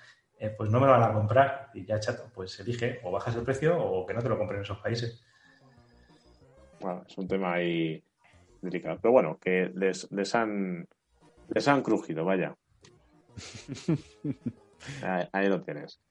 eh, 0.41 0.49
pues 0.57 0.71
no 0.71 0.79
me 0.79 0.87
lo 0.87 0.93
van 0.93 1.03
a 1.03 1.13
comprar. 1.13 1.69
Y 1.75 1.85
ya, 1.85 1.99
chato, 1.99 2.23
pues 2.33 2.59
elige 2.59 2.99
o 3.03 3.11
bajas 3.11 3.35
el 3.35 3.43
precio 3.43 3.77
o 3.79 4.03
que 4.07 4.15
no 4.15 4.23
te 4.23 4.29
lo 4.29 4.39
compren 4.39 4.57
en 4.57 4.63
esos 4.63 4.79
países. 4.79 5.23
Bueno, 6.79 7.03
es 7.07 7.15
un 7.15 7.27
tema 7.27 7.53
ahí 7.53 8.03
delicado. 8.59 8.97
Pero 8.99 9.11
bueno, 9.11 9.37
que 9.39 9.71
les, 9.75 10.35
han, 10.35 10.87
les 11.47 11.67
han 11.67 11.83
crujido, 11.83 12.25
vaya. 12.25 12.55
ahí, 15.31 15.47
lo 15.47 15.61
tienes. 15.61 16.01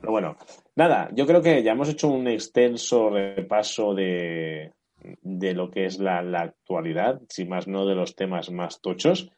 Pero 0.00 0.12
bueno, 0.12 0.36
nada, 0.76 1.08
yo 1.12 1.26
creo 1.26 1.42
que 1.42 1.64
ya 1.64 1.72
hemos 1.72 1.88
hecho 1.88 2.06
un 2.06 2.28
extenso 2.28 3.10
repaso 3.10 3.92
de, 3.92 4.72
de 5.20 5.52
lo 5.52 5.68
que 5.68 5.86
es 5.86 5.98
la, 5.98 6.22
la, 6.22 6.42
actualidad, 6.42 7.20
si 7.28 7.44
más 7.44 7.66
no 7.66 7.84
de 7.86 7.96
los 7.96 8.14
temas 8.14 8.52
más 8.52 8.80
tochos 8.80 9.32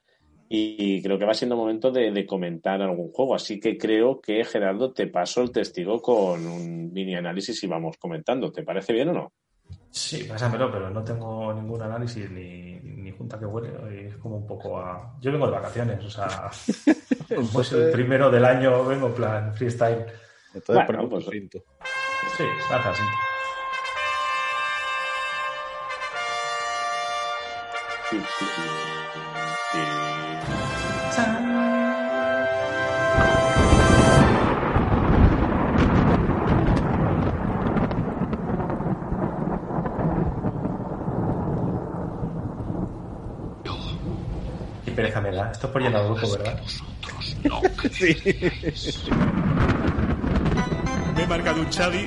y 0.55 1.00
creo 1.03 1.18
que 1.18 1.24
va 1.24 1.32
siendo 1.32 1.57
momento 1.57 1.90
de, 1.90 2.26
comentar 2.26 2.82
algún 2.82 3.11
juego. 3.11 3.34
Así 3.34 3.59
que 3.59 3.78
creo 3.78 4.20
que, 4.20 4.44
Gerardo, 4.44 4.92
te 4.92 5.07
paso 5.07 5.40
el 5.40 5.50
testigo 5.50 6.03
con 6.03 6.46
un 6.46 6.92
mini 6.92 7.14
análisis 7.14 7.64
y 7.64 7.66
vamos 7.66 7.96
comentando. 7.96 8.53
¿Te 8.53 8.62
parece 8.62 8.92
bien 8.92 9.09
o 9.09 9.12
no? 9.14 9.32
Sí, 9.90 10.24
pásamelo, 10.24 10.70
pero 10.70 10.90
no 10.90 11.03
tengo 11.03 11.55
ningún 11.55 11.80
análisis 11.80 12.30
ni, 12.30 13.11
junta 13.12 13.38
que 13.38 13.46
huele. 13.46 14.09
Es 14.09 14.16
como 14.16 14.36
un 14.36 14.46
poco 14.46 14.78
a. 14.78 15.16
Yo 15.22 15.32
vengo 15.32 15.46
de 15.46 15.53
vacaciones, 15.53 16.05
o 16.05 16.11
sea, 16.11 16.50
pues 17.53 17.72
el 17.72 17.90
primero 17.90 18.30
del 18.30 18.44
año 18.44 18.84
vengo 18.84 19.07
en 19.07 19.14
plan 19.14 19.55
freestyle. 19.55 20.05
Entonces, 20.53 20.84
bueno, 20.86 21.09
pues, 21.09 21.24
Sí, 21.24 22.44
está 22.61 22.90
así. 22.90 23.03
Qué 28.13 28.19
pereza 44.95 45.23
me 45.23 45.31
da. 45.31 45.51
Esto 45.53 45.69
es 45.69 45.73
por 45.73 45.81
llenar 45.81 46.03
el 46.03 46.09
grupo, 46.09 46.33
¿verdad? 46.33 46.61
sí. 47.93 48.15
Me 51.17 51.23
he 51.23 51.27
marcado 51.27 51.63
un 51.63 51.73
Xavi. 51.73 52.05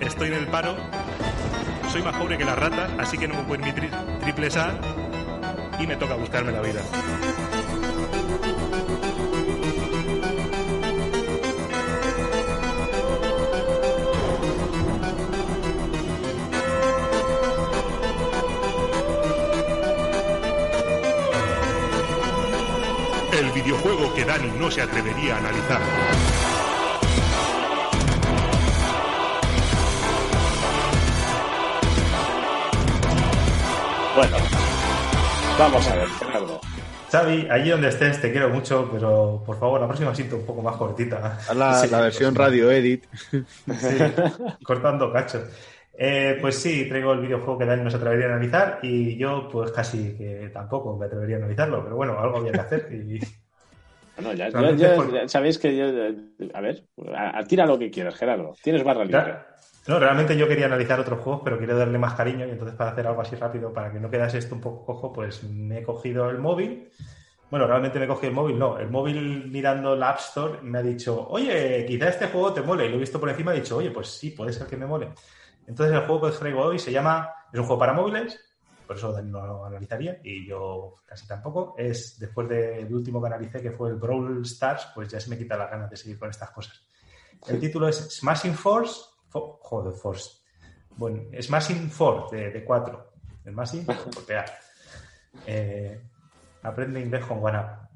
Estoy 0.00 0.28
en 0.28 0.34
el 0.34 0.46
paro. 0.46 0.97
Soy 1.90 2.02
más 2.02 2.16
pobre 2.16 2.36
que 2.36 2.44
las 2.44 2.58
ratas, 2.58 2.90
así 2.98 3.16
que 3.16 3.26
no 3.26 3.34
me 3.34 3.42
puedo 3.44 3.62
permitir 3.62 3.90
triple 4.20 4.48
A. 4.56 4.78
Y 5.80 5.86
me 5.86 5.96
toca 5.96 6.14
buscarme 6.14 6.52
la 6.52 6.60
vida. 6.60 6.80
el 23.38 23.52
videojuego 23.52 24.12
que 24.14 24.24
Dani 24.24 24.50
no 24.58 24.68
se 24.68 24.82
atrevería 24.82 25.36
a 25.36 25.38
analizar. 25.38 25.80
Vamos 35.58 35.88
a 35.88 35.96
ver, 35.96 36.08
Gerardo. 36.08 36.60
Xavi, 37.10 37.48
allí 37.50 37.70
donde 37.70 37.88
estés, 37.88 38.20
te 38.20 38.30
quiero 38.30 38.50
mucho, 38.50 38.88
pero 38.92 39.42
por 39.44 39.58
favor, 39.58 39.80
la 39.80 39.86
próxima 39.86 40.14
siento 40.14 40.36
un 40.36 40.46
poco 40.46 40.62
más 40.62 40.76
cortita. 40.76 41.38
La, 41.54 41.86
la 41.86 42.00
versión 42.02 42.34
radio 42.34 42.70
edit. 42.70 43.06
cortando 44.62 45.12
cachos. 45.12 45.42
Eh, 46.00 46.38
pues 46.40 46.56
sí, 46.56 46.86
traigo 46.88 47.12
el 47.12 47.20
videojuego 47.20 47.58
que 47.58 47.64
Dani 47.64 47.82
no 47.82 47.90
se 47.90 47.96
atrevería 47.96 48.26
a 48.26 48.34
analizar 48.34 48.78
y 48.82 49.16
yo 49.16 49.48
pues 49.50 49.72
casi 49.72 50.16
que 50.16 50.48
tampoco 50.52 50.96
me 50.96 51.06
atrevería 51.06 51.36
a 51.36 51.38
analizarlo, 51.40 51.82
pero 51.82 51.96
bueno, 51.96 52.16
algo 52.20 52.38
había 52.38 52.52
que 52.52 52.60
hacer 52.60 52.88
y... 52.92 53.18
Bueno, 54.20 54.32
ya, 54.34 55.28
sabéis 55.28 55.58
que 55.58 55.76
yo... 55.76 55.86
A 56.52 56.60
ver, 56.60 56.82
tira 57.46 57.66
lo 57.66 57.78
que 57.78 57.88
quieras, 57.88 58.16
Gerardo. 58.16 58.52
Tienes 58.60 58.82
barra 58.82 59.04
libre. 59.04 59.36
No, 59.88 59.98
realmente 59.98 60.36
yo 60.36 60.46
quería 60.46 60.66
analizar 60.66 61.00
otros 61.00 61.18
juegos, 61.20 61.40
pero 61.42 61.56
quiero 61.56 61.76
darle 61.76 61.96
más 61.96 62.12
cariño 62.12 62.46
y 62.46 62.50
entonces 62.50 62.76
para 62.76 62.90
hacer 62.90 63.06
algo 63.06 63.22
así 63.22 63.36
rápido, 63.36 63.72
para 63.72 63.90
que 63.90 63.98
no 63.98 64.10
quedase 64.10 64.36
esto 64.36 64.54
un 64.54 64.60
poco 64.60 64.84
cojo, 64.84 65.12
pues 65.14 65.42
me 65.44 65.78
he 65.78 65.82
cogido 65.82 66.28
el 66.28 66.36
móvil. 66.36 66.90
Bueno, 67.50 67.66
realmente 67.66 67.98
me 67.98 68.04
he 68.04 68.08
cogido 68.08 68.28
el 68.28 68.34
móvil, 68.34 68.58
no. 68.58 68.78
El 68.78 68.90
móvil 68.90 69.50
mirando 69.50 69.96
la 69.96 70.10
App 70.10 70.18
Store 70.18 70.60
me 70.60 70.78
ha 70.78 70.82
dicho, 70.82 71.26
oye, 71.30 71.86
quizá 71.86 72.10
este 72.10 72.26
juego 72.26 72.52
te 72.52 72.60
mole. 72.60 72.84
Y 72.84 72.90
lo 72.90 72.96
he 72.96 73.00
visto 73.00 73.18
por 73.18 73.30
encima 73.30 73.54
y 73.54 73.58
he 73.58 73.60
dicho, 73.62 73.78
oye, 73.78 73.90
pues 73.90 74.08
sí, 74.08 74.32
puede 74.32 74.52
ser 74.52 74.66
que 74.66 74.76
me 74.76 74.84
mole. 74.84 75.08
Entonces 75.66 75.94
el 75.94 76.02
juego 76.02 76.20
que 76.20 76.26
os 76.26 76.38
traigo 76.38 76.60
hoy 76.64 76.78
se 76.78 76.92
llama, 76.92 77.32
es 77.50 77.58
un 77.58 77.64
juego 77.64 77.80
para 77.80 77.94
móviles, 77.94 78.38
por 78.86 78.96
eso 78.96 79.10
Dani 79.10 79.30
no 79.30 79.46
lo 79.46 79.64
analizaría 79.64 80.20
y 80.22 80.46
yo 80.46 80.96
casi 81.06 81.26
tampoco. 81.26 81.74
Es 81.78 82.18
después 82.18 82.46
del 82.46 82.92
último 82.92 83.22
que 83.22 83.26
analicé, 83.28 83.62
que 83.62 83.72
fue 83.72 83.88
el 83.88 83.96
Brawl 83.96 84.42
Stars, 84.42 84.88
pues 84.94 85.08
ya 85.08 85.18
se 85.18 85.30
me 85.30 85.38
quita 85.38 85.56
las 85.56 85.70
ganas 85.70 85.88
de 85.88 85.96
seguir 85.96 86.18
con 86.18 86.28
estas 86.28 86.50
cosas. 86.50 86.86
El 87.46 87.58
título 87.58 87.88
es 87.88 88.18
Smashing 88.18 88.54
Force, 88.54 89.00
joder, 89.30 89.94
Force. 89.94 90.38
Bueno, 90.96 91.22
Smashing 91.40 91.90
Force 91.90 92.34
de, 92.34 92.50
de 92.50 92.64
4. 92.64 93.12
Smashing, 93.44 93.86
golpear. 93.86 94.46
Eh, 95.46 96.00
aprende 96.62 97.00
inglés 97.00 97.24
con 97.24 97.38
WhatsApp. 97.38 97.90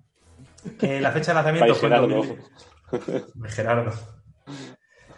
Eh, 0.80 1.00
la 1.00 1.10
fecha 1.10 1.32
de 1.32 1.34
lanzamiento 1.34 1.74
fue 1.74 1.88
en 1.88 3.50
Gerardo. 3.50 3.92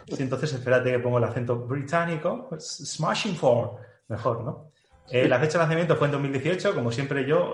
Sí, 0.07 0.21
entonces 0.23 0.53
espérate 0.53 0.91
que 0.91 0.99
pongo 0.99 1.17
el 1.17 1.23
acento 1.23 1.57
británico. 1.57 2.49
Smashing 2.59 3.35
for. 3.35 3.77
Mejor, 4.07 4.43
¿no? 4.43 4.71
Eh, 5.09 5.27
la 5.27 5.39
fecha 5.39 5.53
de 5.53 5.59
lanzamiento 5.59 5.95
fue 5.95 6.07
en 6.07 6.13
2018, 6.13 6.73
como 6.73 6.91
siempre 6.91 7.27
yo, 7.27 7.53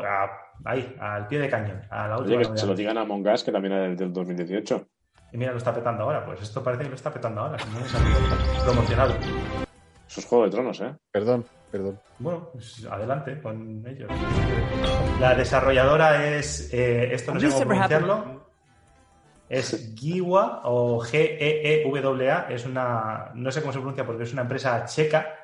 ahí, 0.64 0.96
al 1.00 1.28
pie 1.28 1.40
de 1.40 1.50
cañón. 1.50 1.82
A 1.90 2.08
la 2.08 2.18
Oye, 2.18 2.38
que 2.38 2.58
se 2.58 2.66
lo 2.66 2.76
digan 2.76 2.98
a 2.98 3.06
Mongas, 3.06 3.44
que 3.44 3.52
también 3.52 3.74
es 3.74 3.98
del 3.98 4.14
2018. 4.14 4.88
Y 5.34 5.38
mira, 5.38 5.52
lo 5.52 5.58
está 5.58 5.74
petando 5.74 6.04
ahora. 6.04 6.26
Pues 6.26 6.42
esto 6.42 6.64
parece 6.64 6.84
que 6.84 6.90
lo 6.90 6.96
está 6.96 7.12
petando 7.12 7.42
ahora. 7.42 7.58
promocionado. 8.66 9.16
Eso 10.08 10.20
es 10.20 10.26
Juego 10.26 10.46
de 10.46 10.52
Tronos, 10.52 10.82
¿eh? 10.82 10.94
Perdón, 11.10 11.46
perdón. 11.72 12.00
Bueno, 12.20 12.50
pues 12.52 12.86
adelante 12.86 13.42
con 13.42 13.86
ellos. 13.88 14.10
La 15.20 15.36
desarrolladora 15.36 16.36
es... 16.36 16.74
Eh, 16.74 17.14
esto 17.14 17.34
no 17.34 17.40
sé 17.40 17.50
cómo 17.50 17.66
pronunciarlo 17.66 18.42
es 19.52 19.94
Giwa 19.96 20.62
o 20.64 21.02
G-E-E-W-A. 21.02 22.48
Es 22.50 22.66
una, 22.66 23.32
no 23.34 23.52
sé 23.52 23.60
cómo 23.60 23.74
se 23.74 23.80
pronuncia 23.80 24.06
porque 24.06 24.24
es 24.24 24.32
una 24.32 24.44
empresa 24.44 24.86
checa. 24.86 25.36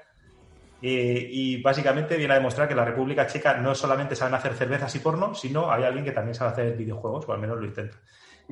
Y, 0.80 1.62
básicamente 1.62 2.16
viene 2.16 2.34
a 2.34 2.38
demostrar 2.38 2.70
que 2.70 2.76
la 2.76 2.86
República 2.86 3.28
Checa 3.28 3.58
no 3.58 3.76
solamente 3.76 4.16
saben 4.16 4.36
hacer 4.36 4.54
cervezas 4.54 4.96
y 4.96 5.00
porno, 5.00 5.34
sino 5.34 5.72
hay 5.72 5.84
alguien 5.84 6.06
que 6.06 6.12
también 6.12 6.36
sabe 6.36 6.52
hacer 6.52 6.78
videojuegos, 6.78 7.28
o 7.28 7.34
al 7.34 7.40
menos 7.40 7.58
lo 7.58 7.66
intenta. 7.66 7.98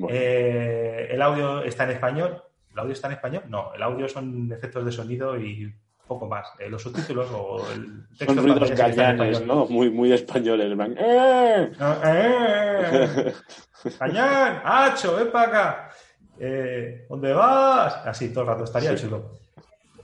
Eh, 0.09 1.07
el 1.11 1.21
audio 1.21 1.63
está 1.63 1.85
en 1.85 1.91
español. 1.91 2.41
¿El 2.71 2.79
audio 2.79 2.93
está 2.93 3.07
en 3.07 3.13
español? 3.13 3.43
No, 3.47 3.73
el 3.73 3.81
audio 3.81 4.07
son 4.09 4.51
efectos 4.51 4.85
de 4.85 4.91
sonido 4.91 5.39
y 5.39 5.73
poco 6.07 6.27
más. 6.27 6.47
Eh, 6.59 6.69
los 6.69 6.81
subtítulos 6.81 7.27
o 7.31 7.65
el 7.71 8.07
texto. 8.17 8.33
Son 8.33 8.43
ruidos 8.43 8.71
callanes, 8.71 9.45
¿no? 9.45 9.65
Muy, 9.67 9.89
muy 9.89 10.11
españoles. 10.11 10.77
¡Eh! 10.97 11.71
¡Eh! 12.05 13.33
¡Cañán! 13.99 14.61
¡Hacho! 14.63 15.15
¡Ven 15.15 15.31
para 15.31 15.47
acá! 15.47 15.89
Eh, 16.39 17.05
¿Dónde 17.09 17.33
vas? 17.33 17.95
Así 18.05 18.29
todo 18.29 18.41
el 18.41 18.47
rato 18.47 18.63
estaría 18.65 18.95
chulo. 18.95 19.31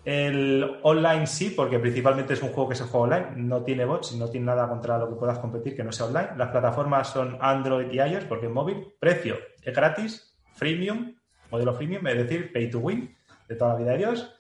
El 0.04 0.80
online 0.82 1.28
sí, 1.28 1.52
porque 1.52 1.78
principalmente 1.78 2.34
es 2.34 2.42
un 2.42 2.50
juego 2.50 2.70
que 2.70 2.76
se 2.76 2.86
juega 2.86 3.04
online, 3.04 3.28
no 3.36 3.64
tiene 3.64 3.86
bots, 3.86 4.16
no 4.16 4.30
tiene 4.30 4.48
nada 4.48 4.68
contra 4.68 4.98
lo 4.98 5.08
que 5.08 5.16
puedas 5.16 5.38
competir 5.38 5.76
que 5.76 5.84
no 5.84 5.92
sea 5.92 6.08
online. 6.08 6.30
Las 6.38 6.50
plataformas 6.50 7.10
son 7.10 7.38
Android 7.40 7.92
y 7.92 7.98
iOS, 7.98 8.26
porque 8.26 8.48
es 8.48 8.52
móvil. 8.52 8.96
Precio 9.00 9.36
es 9.62 9.76
gratis, 9.76 10.38
freemium, 10.54 11.16
modelo 11.50 11.74
freemium, 11.74 12.06
es 12.08 12.18
decir, 12.18 12.52
pay 12.52 12.70
to 12.70 12.80
win, 12.80 13.16
de 13.48 13.56
toda 13.56 13.74
la 13.74 13.80
vida 13.80 13.92
de 13.92 13.98
Dios. 13.98 14.36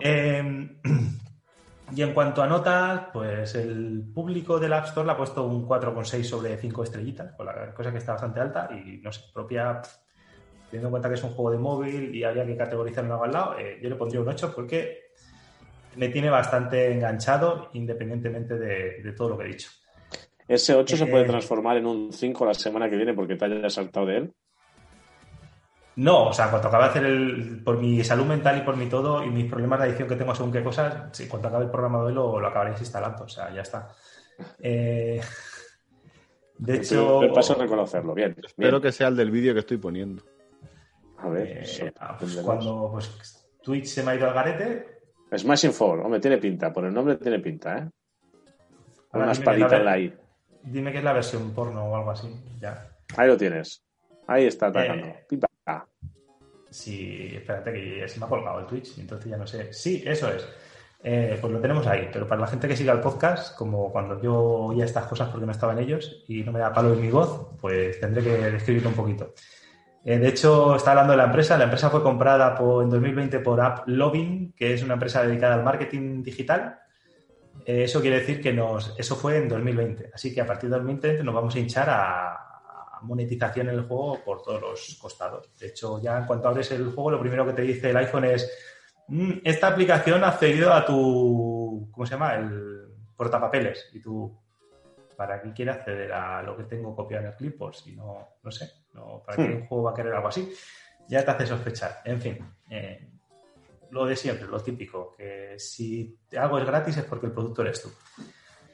Eh, 0.00 0.68
y 1.94 2.02
en 2.02 2.12
cuanto 2.12 2.42
a 2.42 2.46
notas, 2.46 3.02
pues 3.12 3.54
el 3.54 4.10
público 4.14 4.58
del 4.58 4.72
App 4.72 4.86
Store 4.86 5.06
le 5.06 5.12
ha 5.12 5.16
puesto 5.16 5.46
un 5.46 5.66
4,6 5.66 6.22
sobre 6.24 6.56
5 6.56 6.82
estrellitas, 6.84 7.34
cosa 7.74 7.92
que 7.92 7.98
está 7.98 8.12
bastante 8.12 8.40
alta 8.40 8.68
y 8.72 8.98
no 8.98 9.12
sé, 9.12 9.22
propia 9.32 9.80
teniendo 10.70 10.88
en 10.88 10.90
cuenta 10.90 11.08
que 11.08 11.14
es 11.14 11.24
un 11.24 11.30
juego 11.30 11.50
de 11.50 11.58
móvil 11.58 12.14
y 12.14 12.24
había 12.24 12.44
que 12.44 12.56
categorizarlo 12.56 13.22
al 13.22 13.32
lado, 13.32 13.58
eh, 13.58 13.78
yo 13.82 13.88
le 13.88 13.96
pondría 13.96 14.20
un 14.20 14.28
8 14.28 14.52
porque 14.54 15.08
me 15.96 16.08
tiene 16.08 16.30
bastante 16.30 16.92
enganchado 16.92 17.70
independientemente 17.72 18.58
de, 18.58 19.12
todo 19.16 19.30
lo 19.30 19.38
que 19.38 19.44
he 19.44 19.48
dicho. 19.48 19.70
¿Ese 20.46 20.74
8 20.74 20.96
se 20.96 21.06
puede 21.06 21.24
Eh, 21.24 21.26
transformar 21.26 21.76
en 21.78 21.86
un 21.86 22.12
5 22.12 22.46
la 22.46 22.54
semana 22.54 22.88
que 22.88 22.96
viene 22.96 23.14
porque 23.14 23.36
te 23.36 23.46
hayas 23.46 23.74
saltado 23.74 24.06
de 24.06 24.16
él? 24.18 24.32
No, 26.00 26.28
o 26.28 26.32
sea, 26.32 26.48
cuando 26.48 26.68
acabe 26.68 26.84
de 26.84 26.90
hacer 26.90 27.04
el. 27.04 27.60
Por 27.64 27.78
mi 27.78 28.04
salud 28.04 28.24
mental 28.24 28.56
y 28.58 28.60
por 28.60 28.76
mi 28.76 28.86
todo 28.86 29.24
y 29.24 29.30
mis 29.30 29.50
problemas 29.50 29.80
de 29.80 29.86
adicción 29.86 30.08
que 30.08 30.14
tengo 30.14 30.32
según 30.32 30.52
qué 30.52 30.62
cosas, 30.62 31.08
sí, 31.10 31.26
cuando 31.26 31.48
acabe 31.48 31.64
el 31.64 31.70
programa 31.72 31.98
de 31.98 32.04
hoy 32.04 32.12
lo, 32.14 32.38
lo 32.38 32.46
acabaré 32.46 32.70
instalando, 32.78 33.24
o 33.24 33.28
sea, 33.28 33.52
ya 33.52 33.62
está. 33.62 33.88
Eh, 34.60 35.20
de 36.58 36.72
El 36.72 36.78
hecho. 36.80 37.18
primer 37.18 37.34
paso 37.34 37.54
es 37.54 37.58
reconocerlo. 37.58 38.14
Bien. 38.14 38.32
bien. 38.32 38.46
Espero 38.46 38.80
que 38.80 38.92
sea 38.92 39.08
el 39.08 39.16
del 39.16 39.32
vídeo 39.32 39.54
que 39.54 39.60
estoy 39.60 39.78
poniendo. 39.78 40.22
A 41.18 41.28
ver. 41.30 41.64
eh, 41.64 41.92
ah, 41.98 42.16
pues 42.16 42.36
cuando 42.36 42.90
pues, 42.92 43.50
Twitch 43.60 43.86
se 43.86 44.04
me 44.04 44.12
ha 44.12 44.14
ido 44.14 44.28
al 44.28 44.34
garete. 44.34 45.00
Smashing 45.36 45.72
Four, 45.72 45.98
hombre, 45.98 46.20
tiene 46.20 46.38
pinta. 46.38 46.72
Por 46.72 46.84
el 46.84 46.94
nombre 46.94 47.16
tiene 47.16 47.40
pinta, 47.40 47.76
¿eh? 47.76 47.90
ahora 49.10 49.24
Una 49.24 49.32
espadita 49.32 49.76
en 49.78 49.84
la 49.84 49.98
I. 49.98 50.14
Dime 50.62 50.92
que 50.92 50.98
es 50.98 51.04
la 51.04 51.12
versión 51.12 51.52
porno 51.52 51.86
o 51.86 51.96
algo 51.96 52.12
así. 52.12 52.32
Ya. 52.60 52.88
Ahí 53.16 53.26
lo 53.26 53.36
tienes. 53.36 53.82
Ahí 54.28 54.46
está 54.46 54.68
atacando. 54.68 55.06
Eh, 55.08 55.24
Pipa. 55.28 55.47
Sí, 56.70 57.30
espérate 57.34 57.72
que 57.72 58.08
se 58.08 58.18
me 58.18 58.26
ha 58.26 58.28
colgado 58.28 58.60
el 58.60 58.66
Twitch, 58.66 58.98
entonces 58.98 59.30
ya 59.30 59.36
no 59.36 59.46
sé. 59.46 59.72
Sí, 59.72 60.02
eso 60.06 60.28
es. 60.28 60.46
Eh, 61.02 61.38
pues 61.40 61.52
lo 61.52 61.60
tenemos 61.60 61.86
ahí, 61.86 62.08
pero 62.12 62.26
para 62.26 62.40
la 62.40 62.46
gente 62.48 62.66
que 62.66 62.76
siga 62.76 62.92
el 62.92 63.00
podcast, 63.00 63.56
como 63.56 63.92
cuando 63.92 64.20
yo 64.20 64.34
oía 64.34 64.84
estas 64.84 65.06
cosas 65.06 65.28
porque 65.28 65.46
no 65.46 65.52
estaba 65.52 65.72
en 65.72 65.78
ellos 65.78 66.24
y 66.26 66.42
no 66.42 66.50
me 66.52 66.58
da 66.58 66.72
palo 66.72 66.92
en 66.92 67.00
mi 67.00 67.10
voz, 67.10 67.56
pues 67.60 68.00
tendré 68.00 68.22
que 68.22 68.30
describirlo 68.50 68.90
un 68.90 68.96
poquito. 68.96 69.32
Eh, 70.04 70.18
de 70.18 70.28
hecho, 70.28 70.74
está 70.76 70.90
hablando 70.90 71.12
de 71.12 71.18
la 71.18 71.24
empresa. 71.24 71.56
La 71.56 71.64
empresa 71.64 71.90
fue 71.90 72.02
comprada 72.02 72.56
en 72.58 72.90
2020 72.90 73.40
por 73.40 73.60
AppLovin, 73.60 74.52
que 74.56 74.74
es 74.74 74.82
una 74.82 74.94
empresa 74.94 75.22
dedicada 75.22 75.54
al 75.54 75.64
marketing 75.64 76.22
digital. 76.22 76.78
Eh, 77.64 77.84
eso 77.84 78.00
quiere 78.00 78.20
decir 78.20 78.40
que 78.40 78.52
nos, 78.52 78.94
eso 78.98 79.16
fue 79.16 79.36
en 79.36 79.48
2020. 79.48 80.10
Así 80.14 80.34
que 80.34 80.40
a 80.40 80.46
partir 80.46 80.70
de 80.70 80.76
2020 80.76 81.22
nos 81.22 81.34
vamos 81.34 81.54
a 81.54 81.58
hinchar 81.58 81.90
a 81.90 82.47
monetización 83.02 83.68
en 83.68 83.74
el 83.76 83.82
juego 83.86 84.18
por 84.24 84.42
todos 84.42 84.60
los 84.60 84.98
costados. 85.00 85.48
De 85.58 85.68
hecho, 85.68 86.00
ya 86.00 86.18
en 86.18 86.26
cuanto 86.26 86.48
abres 86.48 86.70
el 86.72 86.86
juego, 86.92 87.10
lo 87.12 87.20
primero 87.20 87.46
que 87.46 87.52
te 87.52 87.62
dice 87.62 87.90
el 87.90 87.96
iPhone 87.96 88.24
es 88.24 88.50
"Mm, 89.08 89.38
esta 89.44 89.68
aplicación 89.68 90.22
ha 90.24 90.28
accedido 90.28 90.72
a 90.72 90.84
tu, 90.84 91.88
¿cómo 91.92 92.06
se 92.06 92.12
llama? 92.12 92.34
El 92.34 92.88
portapapeles. 93.16 93.88
Y 93.92 94.00
tú, 94.00 94.38
¿para 95.16 95.40
qué 95.42 95.52
quiere 95.52 95.70
acceder 95.72 96.12
a 96.12 96.42
lo 96.42 96.56
que 96.56 96.64
tengo 96.64 96.94
copiado 96.94 97.24
en 97.24 97.30
el 97.30 97.36
clipboard? 97.36 97.74
Si 97.74 97.96
no, 97.96 98.28
no 98.42 98.50
sé, 98.50 98.70
no, 98.92 99.22
¿para 99.24 99.36
qué 99.36 99.42
Hmm. 99.48 99.56
un 99.62 99.66
juego 99.66 99.84
va 99.84 99.90
a 99.90 99.94
querer 99.94 100.12
algo 100.14 100.28
así? 100.28 100.52
Ya 101.08 101.24
te 101.24 101.30
hace 101.30 101.46
sospechar. 101.46 102.02
En 102.04 102.20
fin, 102.20 102.38
eh, 102.70 103.08
lo 103.90 104.04
de 104.04 104.14
siempre, 104.14 104.46
lo 104.46 104.60
típico, 104.62 105.14
que 105.16 105.54
si 105.58 106.18
algo 106.38 106.58
es 106.58 106.66
gratis 106.66 106.98
es 106.98 107.04
porque 107.04 107.26
el 107.26 107.32
producto 107.32 107.62
eres 107.62 107.82
tú. 107.82 107.88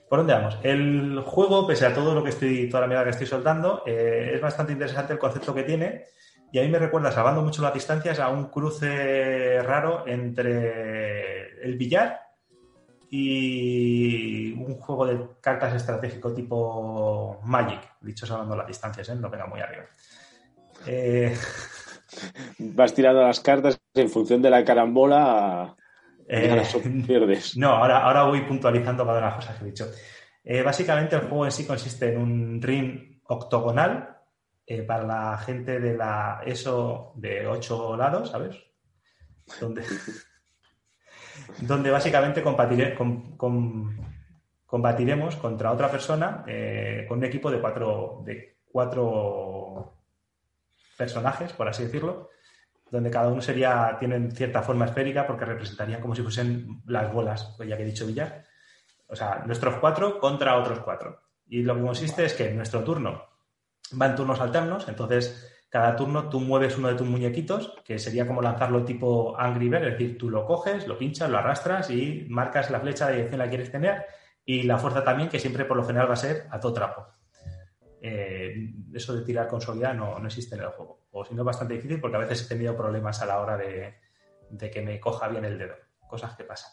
¿Por 0.09 0.19
dónde 0.19 0.35
vamos? 0.35 0.59
El 0.63 1.21
juego, 1.21 1.67
pese 1.67 1.87
a 1.87 1.95
todo 1.95 2.15
lo 2.15 2.23
que 2.23 2.31
estoy, 2.31 2.69
toda 2.69 2.83
la 2.83 2.87
mierda 2.87 3.05
que 3.05 3.11
estoy 3.11 3.27
soltando, 3.27 3.83
eh, 3.87 4.33
es 4.35 4.41
bastante 4.41 4.73
interesante 4.73 5.13
el 5.13 5.19
concepto 5.19 5.55
que 5.55 5.63
tiene 5.63 6.05
y 6.53 6.59
a 6.59 6.63
mí 6.63 6.69
me 6.69 6.79
recuerda, 6.79 7.11
salvando 7.11 7.43
mucho 7.43 7.63
las 7.63 7.75
distancias, 7.75 8.21
a 8.21 8.29
un 8.29 8.47
cruce 8.47 9.61
raro 9.63 10.05
entre 10.07 11.65
el 11.65 11.77
billar 11.77 12.21
y 13.11 14.53
un 14.53 14.77
juego 14.77 15.07
de 15.07 15.19
cartas 15.41 15.75
estratégico 15.75 16.33
tipo 16.33 17.41
Magic, 17.43 17.81
dicho 18.01 18.25
salvando 18.25 18.55
las 18.55 18.69
distancias, 18.69 19.09
¿eh? 19.09 19.17
no 19.17 19.31
venga 19.31 19.47
muy 19.47 19.61
arriba. 19.61 19.85
Eh, 20.87 21.37
Vas 22.59 22.95
tirando 22.95 23.23
las 23.23 23.41
cartas 23.41 23.79
en 23.95 24.09
función 24.09 24.41
de 24.43 24.51
la 24.51 24.65
carambola. 24.65 25.75
Eh, 26.29 26.63
pierdes. 27.07 27.57
No, 27.57 27.71
ahora, 27.71 27.99
ahora 28.05 28.25
voy 28.25 28.43
puntualizando 28.43 29.05
cada 29.05 29.19
una 29.19 29.27
de 29.27 29.33
las 29.33 29.37
cosas 29.45 29.57
que 29.59 29.65
he 29.65 29.69
dicho. 29.69 29.91
Eh, 30.45 30.63
básicamente 30.63 31.17
el 31.17 31.23
juego 31.23 31.45
en 31.47 31.53
sí 31.53 31.67
consiste 31.67 32.13
en 32.13 32.19
un 32.21 32.61
ring 32.63 33.21
octogonal 33.27 34.19
eh, 34.67 34.83
para 34.83 35.03
la 35.05 35.39
gente 35.39 35.81
de 35.81 35.97
la 35.97 36.43
ESO 36.45 37.13
de 37.17 37.47
8 37.47 37.97
lados, 37.97 38.31
¿sabes? 38.31 38.57
Donde, 39.61 39.83
donde 41.61 41.91
básicamente 41.91 42.43
combatire- 42.45 42.95
com- 42.95 43.37
com- 43.37 43.97
combatiremos 44.67 45.37
contra 45.37 45.71
otra 45.73 45.91
persona 45.91 46.45
con 47.09 47.19
un 47.19 47.25
equipo 47.25 47.51
de 47.51 47.61
cuatro, 47.61 48.23
de 48.25 48.59
cuatro 48.71 49.95
personajes, 50.97 51.53
por 51.53 51.69
así 51.69 51.85
decirlo, 51.85 52.31
donde 52.91 53.11
cada 53.11 53.29
uno 53.29 53.41
sería, 53.41 53.97
tienen 53.99 54.33
cierta 54.33 54.63
forma 54.63 54.85
esférica 54.85 55.27
porque 55.27 55.45
representarían 55.45 56.01
como 56.01 56.15
si 56.15 56.23
fuesen 56.23 56.83
las 56.87 57.13
bolas, 57.13 57.55
pues 57.57 57.69
ya 57.69 57.77
que 57.77 57.83
he 57.83 57.87
dicho 57.87 58.07
billar. 58.07 58.45
O 59.09 59.17
sea, 59.17 59.43
nuestros 59.47 59.77
cuatro 59.77 60.19
contra 60.19 60.57
otros 60.57 60.81
cuatro. 60.81 61.21
Y 61.47 61.63
lo 61.63 61.75
que 61.75 61.83
consiste 61.83 62.25
es 62.25 62.35
que 62.35 62.49
en 62.49 62.57
nuestro 62.57 62.83
turno 62.83 63.25
van 63.93 64.17
turnos 64.17 64.41
alternos, 64.41 64.89
entonces 64.89 65.51
cada 65.69 65.97
turno 65.97 66.29
tú 66.29 66.41
mueves 66.41 66.79
uno 66.79 66.89
de 66.89 66.95
tus 66.95 67.07
muñequitos, 67.07 67.75
que 67.85 67.99
sería 67.99 68.27
como 68.27 68.41
lanzarlo 68.41 68.85
tipo 68.85 69.39
Angry 69.39 69.69
Bird, 69.69 69.85
es 69.85 69.93
decir, 69.93 70.17
tú 70.17 70.31
lo 70.31 70.47
coges, 70.47 70.87
lo 70.87 70.97
pinchas, 70.97 71.29
lo 71.29 71.39
arrastras 71.39 71.91
y 71.91 72.27
marcas 72.31 72.71
la 72.71 72.81
flecha 72.81 73.09
de 73.09 73.17
dirección 73.17 73.43
que 73.43 73.49
quieres 73.49 73.73
tener 73.73 74.05
y 74.45 74.63
la 74.63 74.79
fuerza 74.79 75.03
también, 75.03 75.29
que 75.29 75.41
siempre 75.41 75.65
por 75.65 75.77
lo 75.77 75.85
general 75.85 76.09
va 76.09 76.15
a 76.15 76.17
ser 76.17 76.47
a 76.51 76.61
todo 76.61 76.75
trapo. 76.75 77.07
Eh, 78.01 78.73
eso 78.93 79.17
de 79.17 79.25
tirar 79.25 79.49
con 79.49 79.61
no, 79.97 80.19
no 80.19 80.27
existe 80.27 80.55
en 80.55 80.61
el 80.61 80.69
juego. 80.69 81.04
O 81.17 81.25
si 81.25 81.35
no, 81.35 81.43
es 81.43 81.47
bastante 81.47 81.75
difícil 81.75 82.01
porque 82.01 82.17
a 82.17 82.21
veces 82.21 82.45
he 82.45 82.49
tenido 82.49 82.77
problemas 82.77 83.23
a 83.23 83.27
la 83.27 83.41
hora 83.41 83.57
de, 83.57 83.95
de 84.51 84.71
que 84.71 84.83
me 84.83 84.99
coja 85.01 85.29
bien 85.29 85.45
el 85.45 85.57
dedo. 85.59 85.75
Cosas 86.09 86.37
que 86.37 86.45
pasan. 86.45 86.73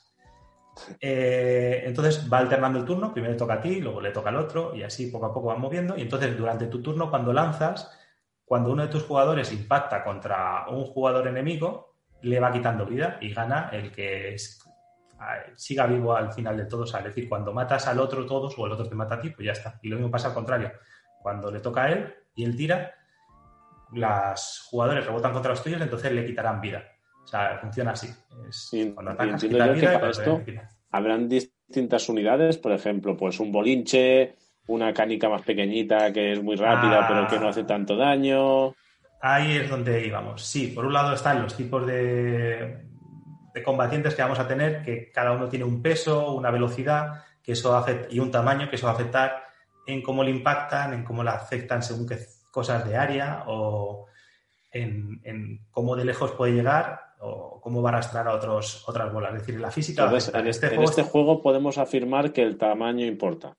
Eh, 1.00 1.84
entonces 1.86 2.28
va 2.32 2.40
alternando 2.40 2.80
el 2.80 2.86
turno, 2.86 3.14
primero 3.14 3.36
toca 3.36 3.56
a 3.56 3.62
ti, 3.62 3.82
luego 3.82 4.02
le 4.02 4.12
toca 4.12 4.30
al 4.30 4.38
otro 4.38 4.74
y 4.76 4.84
así 4.84 5.08
poco 5.08 5.28
a 5.28 5.34
poco 5.34 5.48
van 5.48 5.62
moviendo. 5.62 5.98
Y 5.98 6.02
entonces 6.02 6.36
durante 6.38 6.68
tu 6.68 6.82
turno, 6.82 7.10
cuando 7.10 7.34
lanzas, 7.34 7.98
cuando 8.46 8.72
uno 8.72 8.84
de 8.84 8.90
tus 8.90 9.04
jugadores 9.04 9.52
impacta 9.52 10.04
contra 10.04 10.68
un 10.70 10.86
jugador 10.86 11.28
enemigo, 11.28 11.96
le 12.22 12.40
va 12.40 12.52
quitando 12.52 12.86
vida 12.86 13.18
y 13.22 13.34
gana 13.34 13.70
el 13.72 13.92
que 13.92 14.34
es- 14.34 14.60
siga 15.56 15.86
vivo 15.86 16.16
al 16.16 16.34
final 16.34 16.58
de 16.58 16.66
todo. 16.66 16.84
O 16.84 16.88
sea, 16.88 17.00
es 17.02 17.06
decir, 17.08 17.30
cuando 17.30 17.54
matas 17.54 17.88
al 17.88 18.00
otro 18.00 18.26
todos 18.26 18.58
o 18.58 18.66
el 18.66 18.72
otro 18.72 18.88
te 18.90 18.96
mata 18.96 19.16
a 19.16 19.22
ti, 19.22 19.30
pues 19.30 19.46
ya 19.46 19.52
está. 19.52 19.80
Y 19.84 19.90
lo 19.90 19.98
mismo 19.98 20.10
pasa 20.10 20.30
al 20.30 20.34
contrario. 20.34 20.72
Cuando 21.22 21.52
le 21.52 21.60
toca 21.60 21.84
a 21.84 21.92
él 21.92 22.14
y 22.34 22.44
él 22.44 22.56
tira, 22.56 22.96
los 23.94 24.68
jugadores 24.70 25.06
rebotan 25.06 25.34
contra 25.34 25.52
los 25.52 25.64
tuyos, 25.64 25.82
entonces 25.82 26.12
le 26.12 26.26
quitarán 26.26 26.62
vida. 26.62 26.84
O 27.24 27.28
sea, 27.28 27.58
funciona 27.62 27.92
así. 27.92 28.10
Es, 28.50 28.70
Y- 28.74 28.92
cuando 28.92 29.12
atacas, 29.12 29.42
quitas 29.44 29.80
que 29.80 29.88
para 29.88 30.10
esto-. 30.10 30.42
Habrán 30.92 31.30
distintas 31.30 32.10
unidades, 32.10 32.58
por 32.58 32.72
ejemplo, 32.74 33.16
pues 33.16 33.40
un 33.40 33.52
bolinche, 33.52 34.36
una 34.68 34.94
canica 34.94 35.30
más 35.30 35.42
pequeñita 35.44 36.12
que 36.12 36.34
es 36.34 36.42
muy 36.44 36.56
rápida 36.56 37.02
Ah. 37.04 37.06
pero 37.08 37.28
que 37.28 37.40
no 37.40 37.48
hace 37.50 37.64
tanto 37.64 37.96
daño. 37.96 38.76
Ahí 39.22 39.58
es 39.58 39.70
donde 39.70 40.06
íbamos. 40.06 40.42
Sí, 40.44 40.68
por 40.68 40.86
un 40.86 40.94
lado 40.94 41.14
están 41.14 41.42
los 41.44 41.56
tipos 41.56 41.86
de, 41.86 42.86
de 43.54 43.64
combatientes 43.64 44.16
que 44.16 44.22
vamos 44.24 44.40
a 44.40 44.48
tener, 44.48 44.82
que 44.84 45.12
cada 45.12 45.32
uno 45.32 45.48
tiene 45.48 45.64
un 45.66 45.82
peso, 45.82 46.34
una 46.34 46.50
velocidad 46.52 47.24
que 47.44 47.52
eso 47.54 47.76
afecta, 47.76 48.08
y 48.14 48.20
un 48.20 48.32
tamaño 48.32 48.70
que 48.70 48.76
eso 48.76 48.88
va 48.88 48.94
a 48.94 48.96
afectar 48.96 49.44
en 49.88 50.02
cómo 50.02 50.24
le 50.24 50.32
impactan, 50.32 50.94
en 50.94 51.04
cómo 51.04 51.24
le 51.24 51.30
afectan 51.30 51.82
según 51.84 52.08
qué 52.08 52.18
cosas 52.52 52.88
de 52.88 52.98
área 52.98 53.46
o 53.48 54.06
en, 54.72 55.22
en 55.24 55.66
cómo 55.72 55.96
de 55.96 56.06
lejos 56.06 56.32
puede 56.32 56.54
llegar 56.54 57.12
o 57.20 57.60
cómo 57.62 57.82
va 57.82 57.90
a 57.90 57.94
arrastrar 57.94 58.28
a 58.28 58.34
otros, 58.34 58.88
otras 58.88 59.12
bolas. 59.12 59.34
Es 59.34 59.40
decir, 59.42 59.60
la 59.60 59.72
física 59.72 60.04
Entonces, 60.04 60.34
en 60.34 60.48
este, 60.48 60.68
en 60.68 60.76
juego 60.76 60.90
este 60.90 61.04
juego 61.04 61.42
podemos 61.42 61.78
afirmar 61.78 62.34
que 62.34 62.42
el 62.42 62.58
tamaño 62.58 63.06
importa. 63.06 63.56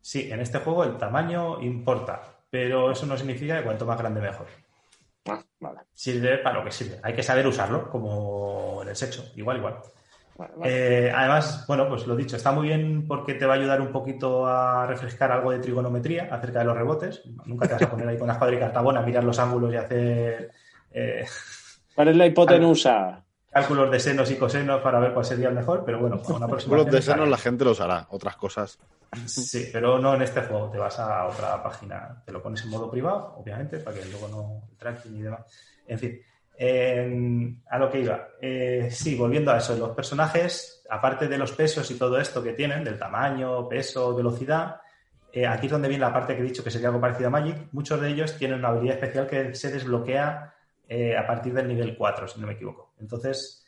Sí, 0.00 0.30
en 0.30 0.40
este 0.40 0.58
juego 0.58 0.84
el 0.84 0.96
tamaño 0.96 1.60
importa, 1.62 2.22
pero 2.48 2.92
eso 2.92 3.06
no 3.06 3.16
significa 3.16 3.58
que 3.58 3.64
cuanto 3.64 3.86
más 3.86 3.98
grande 3.98 4.20
mejor. 4.20 4.46
Ah, 5.28 5.42
vale. 5.58 5.80
Sirve 5.92 6.38
para 6.38 6.58
lo 6.58 6.64
que 6.64 6.70
sirve. 6.70 7.00
Hay 7.02 7.14
que 7.14 7.24
saber 7.24 7.46
usarlo, 7.46 7.90
como 7.90 8.80
en 8.82 8.88
el 8.88 8.96
sexo, 8.96 9.32
igual, 9.34 9.56
igual. 9.56 9.82
Vale, 10.36 10.52
vale. 10.56 11.06
Eh, 11.06 11.12
además, 11.14 11.64
bueno, 11.66 11.88
pues 11.88 12.06
lo 12.06 12.16
dicho, 12.16 12.36
está 12.36 12.52
muy 12.52 12.68
bien 12.68 13.06
porque 13.06 13.34
te 13.34 13.46
va 13.46 13.54
a 13.54 13.56
ayudar 13.56 13.80
un 13.80 13.92
poquito 13.92 14.46
a 14.46 14.86
refrescar 14.86 15.32
algo 15.32 15.50
de 15.50 15.58
trigonometría 15.58 16.28
acerca 16.30 16.60
de 16.60 16.64
los 16.64 16.76
rebotes. 16.76 17.22
Nunca 17.44 17.66
te 17.66 17.74
vas 17.74 17.82
a 17.82 17.90
poner 17.90 18.08
ahí 18.08 18.18
con 18.18 18.26
la 18.26 18.34
escuadra 18.34 18.56
y 18.56 18.60
cartabón 18.60 18.96
a 18.96 19.02
mirar 19.02 19.24
los 19.24 19.38
ángulos 19.38 19.72
y 19.72 19.76
hacer. 19.76 20.50
eh, 20.92 21.24
¿Cuál 21.94 22.08
es 22.08 22.16
la 22.16 22.26
hipotenusa? 22.26 23.22
cálculos 23.56 23.90
de 23.90 23.98
senos 23.98 24.30
y 24.30 24.36
cosenos 24.36 24.82
para 24.82 24.98
ver 24.98 25.14
cuál 25.14 25.24
sería 25.24 25.48
el 25.48 25.54
mejor, 25.54 25.82
pero 25.82 25.98
bueno, 25.98 26.20
una 26.28 26.46
Cálculos 26.46 26.90
de 26.90 27.00
senos 27.00 27.26
la 27.26 27.38
gente 27.38 27.64
los 27.64 27.80
hará, 27.80 28.06
otras 28.10 28.36
cosas. 28.36 28.78
Sí, 29.24 29.70
pero 29.72 29.98
no 29.98 30.14
en 30.14 30.20
este 30.20 30.42
juego. 30.42 30.68
Te 30.70 30.76
vas 30.76 30.98
a 30.98 31.26
otra 31.26 31.62
página, 31.62 32.22
te 32.26 32.32
lo 32.32 32.42
pones 32.42 32.62
en 32.64 32.70
modo 32.70 32.90
privado, 32.90 33.34
obviamente, 33.38 33.78
para 33.78 33.96
que 33.96 34.04
luego 34.06 34.28
no 34.28 34.76
tracking 34.76 35.16
y 35.16 35.22
demás. 35.22 35.40
En 35.86 35.98
fin, 35.98 36.20
a 36.58 37.78
lo 37.78 37.90
que 37.90 38.00
iba. 38.00 38.28
Eh, 38.40 38.88
sí, 38.90 39.14
volviendo 39.14 39.52
a 39.52 39.58
eso, 39.58 39.76
los 39.76 39.90
personajes, 39.90 40.82
aparte 40.88 41.28
de 41.28 41.38
los 41.38 41.52
pesos 41.52 41.90
y 41.90 41.98
todo 41.98 42.18
esto 42.18 42.42
que 42.42 42.54
tienen, 42.54 42.84
del 42.84 42.98
tamaño, 42.98 43.68
peso, 43.68 44.14
velocidad, 44.14 44.80
eh, 45.32 45.46
aquí 45.46 45.66
es 45.66 45.72
donde 45.72 45.88
viene 45.88 46.04
la 46.04 46.12
parte 46.12 46.34
que 46.34 46.40
he 46.40 46.44
dicho 46.44 46.64
que 46.64 46.70
sería 46.70 46.88
algo 46.88 47.00
parecido 47.00 47.28
a 47.28 47.30
Magic. 47.30 47.68
Muchos 47.72 48.00
de 48.00 48.08
ellos 48.08 48.36
tienen 48.38 48.60
una 48.60 48.68
habilidad 48.68 48.94
especial 48.94 49.26
que 49.26 49.54
se 49.54 49.70
desbloquea 49.70 50.54
eh, 50.88 51.16
a 51.16 51.26
partir 51.26 51.52
del 51.52 51.68
nivel 51.68 51.96
4, 51.96 52.28
si 52.28 52.40
no 52.40 52.46
me 52.46 52.54
equivoco. 52.54 52.94
Entonces, 53.00 53.66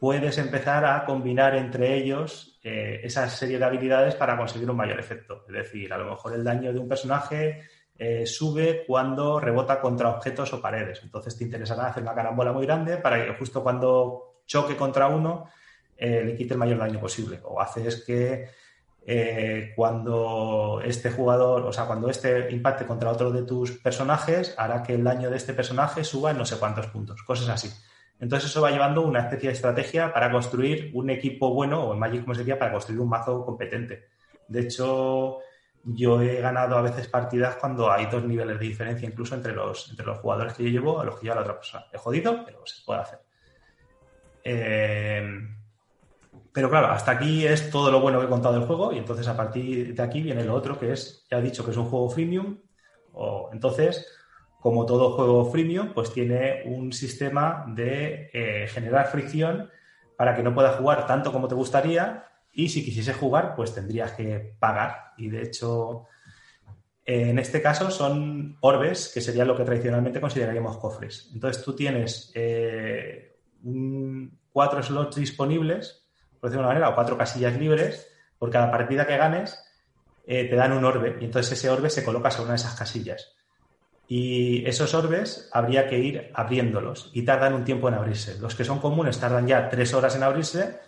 puedes 0.00 0.38
empezar 0.38 0.86
a 0.86 1.04
combinar 1.04 1.54
entre 1.54 1.94
ellos 1.94 2.48
esa 2.64 3.28
serie 3.28 3.58
de 3.58 3.64
habilidades 3.64 4.14
para 4.14 4.36
conseguir 4.36 4.70
un 4.70 4.76
mayor 4.76 4.98
efecto. 4.98 5.44
Es 5.48 5.52
decir, 5.52 5.92
a 5.92 5.98
lo 5.98 6.10
mejor 6.10 6.32
el 6.32 6.44
daño 6.44 6.72
de 6.72 6.78
un 6.78 6.88
personaje 6.88 7.62
eh, 8.02 8.26
sube 8.26 8.84
cuando 8.86 9.38
rebota 9.38 9.80
contra 9.80 10.10
objetos 10.10 10.52
o 10.52 10.60
paredes. 10.60 11.00
Entonces 11.02 11.36
te 11.36 11.44
interesará 11.44 11.86
hacer 11.86 12.02
una 12.02 12.14
carambola 12.14 12.52
muy 12.52 12.66
grande 12.66 12.96
para 12.96 13.24
que 13.24 13.34
justo 13.34 13.62
cuando 13.62 14.40
choque 14.46 14.76
contra 14.76 15.08
uno 15.08 15.48
le 15.98 16.34
quite 16.34 16.54
el 16.54 16.58
mayor 16.58 16.78
daño 16.78 16.98
posible. 16.98 17.38
O 17.44 17.60
haces 17.60 18.02
que 18.04 18.48
eh, 19.04 19.72
cuando 19.74 20.80
este 20.84 21.10
jugador, 21.10 21.62
o 21.62 21.72
sea, 21.72 21.86
cuando 21.86 22.08
este 22.08 22.50
impacte 22.52 22.86
contra 22.86 23.10
otro 23.10 23.32
de 23.32 23.42
tus 23.42 23.72
personajes, 23.72 24.54
hará 24.56 24.82
que 24.82 24.94
el 24.94 25.02
daño 25.02 25.28
de 25.28 25.36
este 25.36 25.54
personaje 25.54 26.04
suba 26.04 26.30
en 26.30 26.38
no 26.38 26.44
sé 26.44 26.56
cuántos 26.56 26.86
puntos, 26.86 27.22
cosas 27.24 27.48
así. 27.48 27.70
Entonces 28.20 28.50
eso 28.50 28.62
va 28.62 28.70
llevando 28.70 29.02
una 29.02 29.20
especie 29.20 29.48
de 29.48 29.54
estrategia 29.56 30.12
para 30.12 30.30
construir 30.30 30.92
un 30.94 31.10
equipo 31.10 31.52
bueno, 31.52 31.82
o 31.82 31.92
en 31.92 31.98
Magic 31.98 32.22
como 32.22 32.34
sería, 32.34 32.58
para 32.58 32.70
construir 32.70 33.00
un 33.00 33.08
mazo 33.08 33.44
competente. 33.44 34.04
De 34.46 34.60
hecho, 34.60 35.38
yo 35.84 36.20
he 36.20 36.40
ganado 36.40 36.76
a 36.76 36.82
veces 36.82 37.08
partidas 37.08 37.56
cuando 37.56 37.90
hay 37.90 38.06
dos 38.06 38.24
niveles 38.24 38.58
de 38.58 38.66
diferencia 38.66 39.08
incluso 39.08 39.34
entre 39.34 39.52
los, 39.52 39.90
entre 39.90 40.06
los 40.06 40.18
jugadores 40.18 40.54
que 40.54 40.64
yo 40.64 40.70
llevo 40.70 41.00
a 41.00 41.04
los 41.04 41.16
que 41.16 41.24
lleva 41.24 41.36
la 41.36 41.42
otra 41.42 41.56
persona. 41.56 41.86
He 41.92 41.98
jodido, 41.98 42.44
pero 42.44 42.64
se 42.64 42.84
puede 42.84 43.00
hacer. 43.00 43.18
Eh, 44.44 45.48
pero 46.52 46.68
claro, 46.68 46.88
hasta 46.88 47.12
aquí 47.12 47.46
es 47.46 47.70
todo 47.70 47.90
lo 47.90 48.00
bueno 48.00 48.20
que 48.20 48.26
he 48.26 48.28
contado 48.28 48.54
del 48.54 48.66
juego 48.66 48.92
y 48.92 48.98
entonces 48.98 49.26
a 49.26 49.36
partir 49.36 49.94
de 49.94 50.02
aquí 50.02 50.20
viene 50.20 50.44
lo 50.44 50.54
otro 50.54 50.78
que 50.78 50.92
es, 50.92 51.26
ya 51.30 51.38
he 51.38 51.42
dicho 51.42 51.64
que 51.64 51.70
es 51.70 51.76
un 51.76 51.86
juego 51.86 52.10
freemium, 52.10 52.58
o 53.14 53.50
entonces, 53.52 54.06
como 54.60 54.84
todo 54.84 55.12
juego 55.12 55.50
freemium, 55.50 55.92
pues 55.94 56.12
tiene 56.12 56.62
un 56.66 56.92
sistema 56.92 57.64
de 57.68 58.30
eh, 58.32 58.68
generar 58.68 59.06
fricción 59.08 59.70
para 60.16 60.34
que 60.34 60.42
no 60.42 60.54
puedas 60.54 60.76
jugar 60.76 61.06
tanto 61.06 61.32
como 61.32 61.48
te 61.48 61.54
gustaría 61.54 62.26
y 62.52 62.68
si 62.68 62.84
quisiese 62.84 63.14
jugar, 63.14 63.54
pues 63.54 63.74
tendrías 63.74 64.12
que 64.12 64.54
pagar. 64.58 65.12
Y 65.16 65.28
de 65.28 65.42
hecho, 65.42 66.06
en 67.04 67.38
este 67.38 67.62
caso 67.62 67.90
son 67.90 68.58
orbes, 68.60 69.10
que 69.12 69.20
sería 69.20 69.44
lo 69.44 69.56
que 69.56 69.64
tradicionalmente 69.64 70.20
consideraríamos 70.20 70.76
cofres. 70.78 71.30
Entonces 71.32 71.64
tú 71.64 71.74
tienes 71.74 72.30
eh, 72.34 73.36
cuatro 74.52 74.82
slots 74.82 75.16
disponibles 75.16 76.02
por 76.42 76.50
decirlo 76.50 76.66
de 76.66 76.70
una 76.70 76.80
manera, 76.80 76.88
o 76.88 76.96
cuatro 76.96 77.16
casillas 77.16 77.56
libres, 77.56 78.08
por 78.36 78.50
cada 78.50 78.68
partida 78.68 79.06
que 79.06 79.16
ganes 79.16 79.64
eh, 80.26 80.48
te 80.50 80.56
dan 80.56 80.72
un 80.72 80.84
orbe 80.84 81.16
y 81.20 81.24
entonces 81.24 81.52
ese 81.52 81.70
orbe 81.70 81.88
se 81.88 82.04
coloca 82.04 82.32
sobre 82.32 82.46
una 82.46 82.54
de 82.54 82.56
esas 82.56 82.74
casillas. 82.74 83.36
Y 84.08 84.66
esos 84.66 84.92
orbes 84.92 85.48
habría 85.52 85.86
que 85.86 86.00
ir 86.00 86.32
abriéndolos 86.34 87.12
y 87.14 87.22
tardan 87.22 87.54
un 87.54 87.64
tiempo 87.64 87.86
en 87.86 87.94
abrirse. 87.94 88.40
Los 88.40 88.56
que 88.56 88.64
son 88.64 88.80
comunes 88.80 89.20
tardan 89.20 89.46
ya 89.46 89.68
tres 89.68 89.94
horas 89.94 90.16
en 90.16 90.24
abrirse 90.24 90.80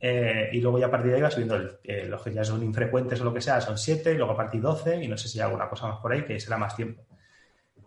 eh, 0.00 0.48
y 0.52 0.60
luego 0.60 0.78
ya 0.78 0.86
a 0.86 0.90
partir 0.90 1.10
de 1.10 1.16
ahí 1.16 1.22
va 1.22 1.30
subiendo 1.30 1.58
eh, 1.84 2.06
los 2.06 2.22
que 2.22 2.32
ya 2.32 2.42
son 2.42 2.62
infrecuentes 2.62 3.20
o 3.20 3.24
lo 3.24 3.34
que 3.34 3.40
sea, 3.40 3.60
son 3.60 3.76
siete, 3.76 4.12
y 4.12 4.16
luego 4.16 4.32
a 4.32 4.36
partir 4.36 4.60
doce 4.60 5.02
y 5.02 5.08
no 5.08 5.16
sé 5.16 5.28
si 5.28 5.38
hay 5.38 5.44
alguna 5.44 5.68
cosa 5.68 5.88
más 5.88 6.00
por 6.00 6.12
ahí 6.12 6.24
que 6.24 6.40
será 6.40 6.56
más 6.56 6.74
tiempo. 6.74 7.02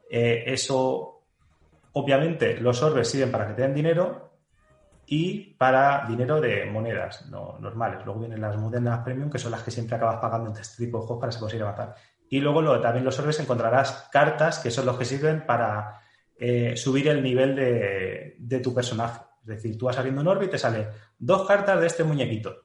eso, 0.09 1.23
obviamente, 1.93 2.57
los 2.59 2.81
orbes 2.83 3.09
sirven 3.09 3.31
para 3.31 3.47
que 3.47 3.53
te 3.53 3.63
den 3.63 3.73
dinero 3.73 4.33
y 5.05 5.55
para 5.55 6.05
dinero 6.07 6.39
de 6.39 6.65
monedas 6.65 7.27
no, 7.29 7.57
normales. 7.59 8.05
Luego 8.05 8.21
vienen 8.21 8.41
las 8.41 8.57
monedas 8.57 8.99
premium, 9.03 9.29
que 9.29 9.39
son 9.39 9.51
las 9.51 9.63
que 9.63 9.71
siempre 9.71 9.95
acabas 9.95 10.17
pagando 10.17 10.49
en 10.49 10.57
este 10.57 10.85
tipo 10.85 10.99
de 10.99 11.05
juegos 11.05 11.21
para 11.21 11.31
se 11.31 11.39
consiga 11.39 11.65
matar. 11.65 11.95
Y 12.29 12.39
luego 12.39 12.79
también 12.79 13.05
los 13.05 13.19
orbes 13.19 13.39
encontrarás 13.39 14.09
cartas 14.11 14.59
que 14.59 14.71
son 14.71 14.85
los 14.85 14.97
que 14.97 15.05
sirven 15.05 15.45
para 15.45 16.01
eh, 16.35 16.75
subir 16.75 17.07
el 17.09 17.21
nivel 17.21 17.55
de, 17.55 18.59
tu 18.59 18.73
personaje. 18.73 19.21
Es 19.43 19.47
decir, 19.47 19.77
tú 19.77 19.85
vas 19.85 19.97
abriendo 19.97 20.21
un 20.21 20.27
orbe 20.27 20.45
y 20.45 20.49
te 20.49 20.57
sale 20.57 20.87
dos 21.17 21.45
cartas 21.45 21.79
de 21.79 21.87
este 21.87 22.03
muñequito. 22.03 22.63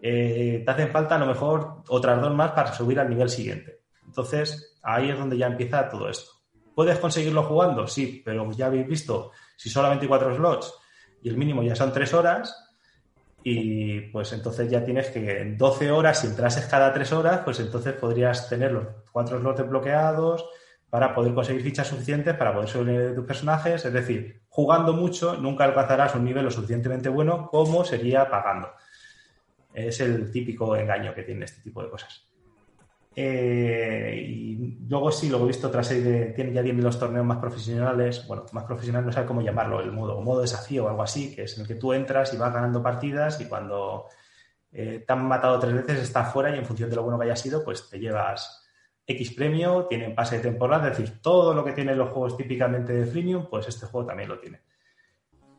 Eh, 0.00 0.62
te 0.64 0.70
hacen 0.70 0.90
falta 0.90 1.16
a 1.16 1.18
lo 1.18 1.26
mejor 1.26 1.82
otras 1.88 2.20
dos 2.20 2.32
más 2.34 2.52
para 2.52 2.72
subir 2.72 3.00
al 3.00 3.08
nivel 3.08 3.28
siguiente. 3.28 3.80
Entonces, 4.06 4.78
ahí 4.82 5.10
es 5.10 5.18
donde 5.18 5.36
ya 5.36 5.46
empieza 5.46 5.88
todo 5.88 6.08
esto. 6.08 6.30
¿Puedes 6.74 6.98
conseguirlo 6.98 7.42
jugando? 7.44 7.86
Sí, 7.86 8.22
pero 8.24 8.50
ya 8.52 8.66
habéis 8.66 8.86
visto, 8.86 9.32
si 9.56 9.70
solamente 9.70 10.04
hay 10.04 10.08
cuatro 10.08 10.34
slots, 10.34 10.74
y 11.22 11.28
el 11.28 11.36
mínimo 11.36 11.62
ya 11.62 11.74
son 11.74 11.92
tres 11.92 12.12
horas 12.12 12.54
y 13.42 14.00
pues 14.08 14.32
entonces 14.32 14.70
ya 14.70 14.84
tienes 14.84 15.08
que 15.08 15.40
en 15.40 15.58
12 15.58 15.90
horas, 15.90 16.20
si 16.20 16.26
entrases 16.26 16.66
cada 16.66 16.92
tres 16.92 17.12
horas, 17.12 17.40
pues 17.44 17.60
entonces 17.60 17.92
podrías 17.94 18.48
tener 18.48 18.72
los 18.72 18.86
cuatro 19.12 19.38
slots 19.38 19.68
bloqueados 19.68 20.44
para 20.94 21.12
poder 21.12 21.34
conseguir 21.34 21.60
fichas 21.60 21.88
suficientes 21.88 22.36
para 22.36 22.54
poder 22.54 22.68
subir 22.68 22.86
el 22.86 22.92
nivel 22.92 23.08
de 23.08 23.14
tus 23.16 23.26
personajes. 23.26 23.84
Es 23.84 23.92
decir, 23.92 24.42
jugando 24.48 24.92
mucho 24.92 25.36
nunca 25.36 25.64
alcanzarás 25.64 26.14
un 26.14 26.24
nivel 26.24 26.44
lo 26.44 26.52
suficientemente 26.52 27.08
bueno 27.08 27.48
como 27.50 27.84
sería 27.84 28.30
pagando. 28.30 28.70
Es 29.72 29.98
el 29.98 30.30
típico 30.30 30.76
engaño 30.76 31.12
que 31.12 31.24
tiene 31.24 31.46
este 31.46 31.62
tipo 31.62 31.82
de 31.82 31.90
cosas. 31.90 32.28
Eh, 33.16 34.24
y 34.24 34.86
luego 34.88 35.10
sí, 35.10 35.28
lo 35.28 35.42
he 35.42 35.48
visto 35.48 35.68
tras 35.68 35.88
de, 35.88 36.26
tiene 36.26 36.52
ya 36.52 36.62
vienen 36.62 36.84
los 36.84 36.96
torneos 36.96 37.26
más 37.26 37.38
profesionales, 37.38 38.24
bueno, 38.28 38.46
más 38.52 38.62
profesional 38.62 39.04
no 39.04 39.10
sé 39.10 39.24
cómo 39.24 39.42
llamarlo, 39.42 39.80
el 39.80 39.90
modo, 39.90 40.20
modo 40.20 40.42
desafío 40.42 40.84
o 40.84 40.88
algo 40.88 41.02
así, 41.02 41.34
que 41.34 41.42
es 41.42 41.56
en 41.56 41.62
el 41.62 41.66
que 41.66 41.74
tú 41.74 41.92
entras 41.92 42.32
y 42.34 42.36
vas 42.36 42.54
ganando 42.54 42.80
partidas 42.80 43.40
y 43.40 43.46
cuando 43.46 44.06
eh, 44.70 45.02
te 45.04 45.12
han 45.12 45.26
matado 45.26 45.58
tres 45.58 45.74
veces 45.74 45.98
estás 45.98 46.32
fuera 46.32 46.54
y 46.54 46.58
en 46.60 46.64
función 46.64 46.88
de 46.88 46.94
lo 46.94 47.02
bueno 47.02 47.18
que 47.18 47.24
haya 47.24 47.34
sido, 47.34 47.64
pues 47.64 47.90
te 47.90 47.98
llevas 47.98 48.63
X 49.06 49.32
premio, 49.32 49.86
tienen 49.88 50.14
pase 50.14 50.36
de 50.36 50.42
temporada, 50.42 50.90
es 50.90 50.98
decir, 50.98 51.20
todo 51.20 51.54
lo 51.54 51.64
que 51.64 51.72
tienen 51.72 51.98
los 51.98 52.10
juegos 52.10 52.36
típicamente 52.36 52.92
de 52.92 53.06
freemium, 53.06 53.46
pues 53.50 53.68
este 53.68 53.86
juego 53.86 54.06
también 54.06 54.28
lo 54.28 54.38
tiene. 54.38 54.60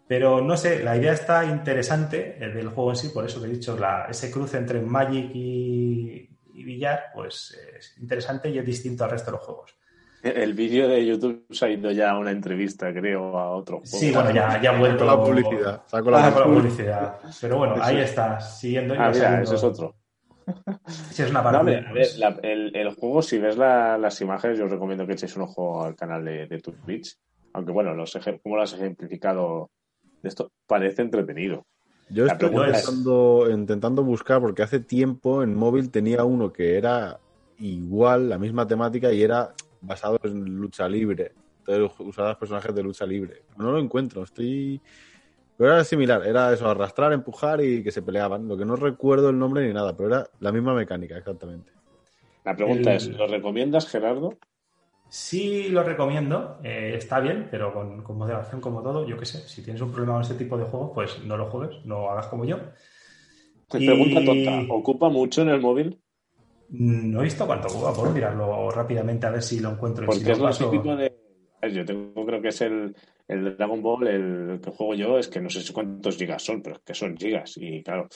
Pero 0.08 0.42
no 0.42 0.56
sé, 0.56 0.84
la 0.84 0.96
idea 0.98 1.14
está 1.14 1.46
interesante 1.46 2.38
el 2.40 2.54
del 2.54 2.70
juego 2.70 2.92
en 2.92 2.96
sí, 2.96 3.10
por 3.10 3.26
eso 3.26 3.42
que 3.42 3.48
he 3.48 3.52
dicho, 3.52 3.78
ese 4.10 4.32
cruce 4.32 4.58
entre 4.58 4.82
Magic 4.82 5.32
y, 5.34 6.30
y 6.54 6.64
billar, 6.64 7.06
pues 7.14 7.58
es 7.78 7.98
interesante 8.00 8.50
y 8.50 8.58
es 8.58 8.66
distinto 8.66 9.04
al 9.04 9.12
resto 9.12 9.32
de 9.32 9.38
los 9.38 9.46
juegos. 9.46 9.76
El 10.26 10.56
vídeo 10.56 10.88
de 10.88 11.06
YouTube 11.06 11.46
se 11.52 11.66
ha 11.66 11.70
ido 11.70 11.92
ya 11.92 12.10
a 12.10 12.18
una 12.18 12.32
entrevista, 12.32 12.92
creo, 12.92 13.38
a 13.38 13.52
otro 13.52 13.78
juego. 13.78 13.98
Sí, 14.00 14.12
bueno, 14.12 14.32
ya, 14.32 14.60
ya 14.60 14.72
ha 14.72 14.80
vuelto 14.80 15.06
la 15.06 15.24
publicidad. 15.24 15.84
Saco 15.86 16.10
la, 16.10 16.44
publicidad. 16.44 17.20
Pero 17.40 17.60
bueno, 17.60 17.76
ahí 17.80 18.00
está, 18.00 18.40
siguiendo. 18.40 18.96
Ah, 18.98 19.12
mira, 19.14 19.44
ese 19.44 19.54
es 19.54 19.64
otro. 19.64 19.96
Sí, 21.12 21.24
es 21.24 21.30
una 21.30 21.44
parte. 21.44 21.58
a 21.58 21.64
ver, 21.64 22.08
el, 22.44 22.96
juego, 22.96 23.22
si 23.22 23.38
ves 23.38 23.58
las 23.58 24.22
imágenes, 24.22 24.60
yo 24.60 24.66
os 24.66 24.72
recomiendo 24.72 25.06
que 25.08 25.14
echéis 25.14 25.36
un 25.36 25.44
ojo 25.44 25.84
al 25.84 25.96
canal 25.96 26.24
de, 26.24 26.48
de 26.48 26.60
Twitch. 26.60 27.18
Aunque 27.54 27.72
bueno, 27.72 27.94
los, 27.94 28.18
como 28.44 28.58
lo 28.58 28.62
has 28.62 28.74
ejemplificado 28.74 29.70
de 30.22 30.30
esto, 30.30 30.52
parece 30.68 31.02
entretenido. 31.02 31.66
Yo 32.10 32.28
estoy 32.28 32.50
intentando, 32.50 33.48
intentando, 33.50 34.04
buscar 34.04 34.40
porque 34.40 34.62
hace 34.62 34.80
tiempo 34.80 35.42
en 35.42 35.56
móvil 35.56 35.90
tenía 35.90 36.24
uno 36.24 36.54
que 36.54 36.78
era 36.78 37.20
igual, 37.58 38.30
la 38.30 38.38
misma 38.38 38.68
temática 38.68 39.12
y 39.12 39.24
era 39.24 39.54
basado 39.82 40.20
en 40.24 40.44
lucha 40.44 40.88
libre. 40.88 41.32
Entonces 41.60 42.00
usaba 42.00 42.38
personajes 42.38 42.76
de 42.76 42.84
lucha 42.84 43.06
libre. 43.06 43.44
No 43.58 43.72
lo 43.72 43.80
encuentro, 43.80 44.24
estoy... 44.24 44.82
Pero 45.58 45.74
era 45.74 45.84
similar, 45.84 46.26
era 46.26 46.54
eso, 46.54 46.70
arrastrar, 46.70 47.14
empujar 47.14 47.62
y 47.62 47.84
que 47.84 47.92
se 47.92 48.02
peleaban. 48.02 48.48
Lo 48.48 48.58
que 48.58 48.66
no 48.66 48.76
recuerdo 48.76 49.30
el 49.30 49.40
nombre 49.40 49.66
ni 49.66 49.74
nada, 49.74 49.96
pero 49.96 50.10
era 50.10 50.28
la 50.40 50.52
misma 50.52 50.74
mecánica, 50.74 51.18
exactamente. 51.18 51.72
La 52.44 52.56
pregunta 52.56 52.94
es, 52.94 53.08
¿lo 53.08 53.26
recomiendas, 53.28 53.88
Gerardo? 53.88 54.38
Sí 55.08 55.70
lo 55.70 55.84
recomiendo, 55.84 56.60
eh, 56.64 56.94
está 56.98 57.20
bien, 57.20 57.48
pero 57.50 57.74
con, 57.74 58.04
moderación 58.18 58.60
como 58.60 58.82
todo, 58.82 59.08
yo 59.08 59.18
qué 59.18 59.26
sé, 59.26 59.48
si 59.48 59.64
tienes 59.64 59.82
un 59.82 59.92
problema 59.92 60.14
con 60.14 60.24
este 60.24 60.34
tipo 60.36 60.58
de 60.58 60.66
juegos, 60.66 60.92
pues 60.94 61.24
no 61.24 61.38
lo 61.38 61.50
juegues, 61.50 61.86
no 61.86 62.10
hagas 62.10 62.28
como 62.28 62.44
yo. 62.44 62.58
Te 63.70 63.78
pregunta 63.78 64.26
tonta, 64.26 64.74
¿ocupa 64.74 65.10
mucho 65.10 65.42
en 65.44 65.50
el 65.50 65.62
móvil? 65.62 66.00
No 66.70 67.22
he 67.22 67.24
visto 67.24 67.46
cuánto 67.46 67.68
ocupa, 67.68 67.94
puedo 67.94 68.12
mirarlo 68.12 68.70
rápidamente 68.72 69.26
a 69.28 69.32
ver 69.32 69.42
si 69.42 69.60
lo 69.60 69.72
encuentro. 69.72 70.06
Porque 70.06 70.32
es 70.32 70.40
lo 70.40 70.52
típico 70.52 70.96
de... 70.96 71.16
Yo 71.72 71.86
tengo, 71.86 72.26
creo 72.26 72.42
que 72.42 72.50
es 72.50 72.62
el, 72.62 72.96
el 73.28 73.58
Dragon 73.58 73.82
Ball, 73.82 74.08
el 74.08 74.62
que 74.62 74.72
juego 74.72 74.94
yo, 74.94 75.18
es 75.18 75.28
que 75.28 75.42
no 75.42 75.50
sé 75.50 75.62
cuántos 75.74 76.18
gigas 76.18 76.44
son, 76.44 76.62
pero 76.62 76.76
es 76.76 76.82
que 76.82 76.94
son 76.94 77.18
gigas 77.18 77.54
y 77.58 77.84
claro... 77.84 78.08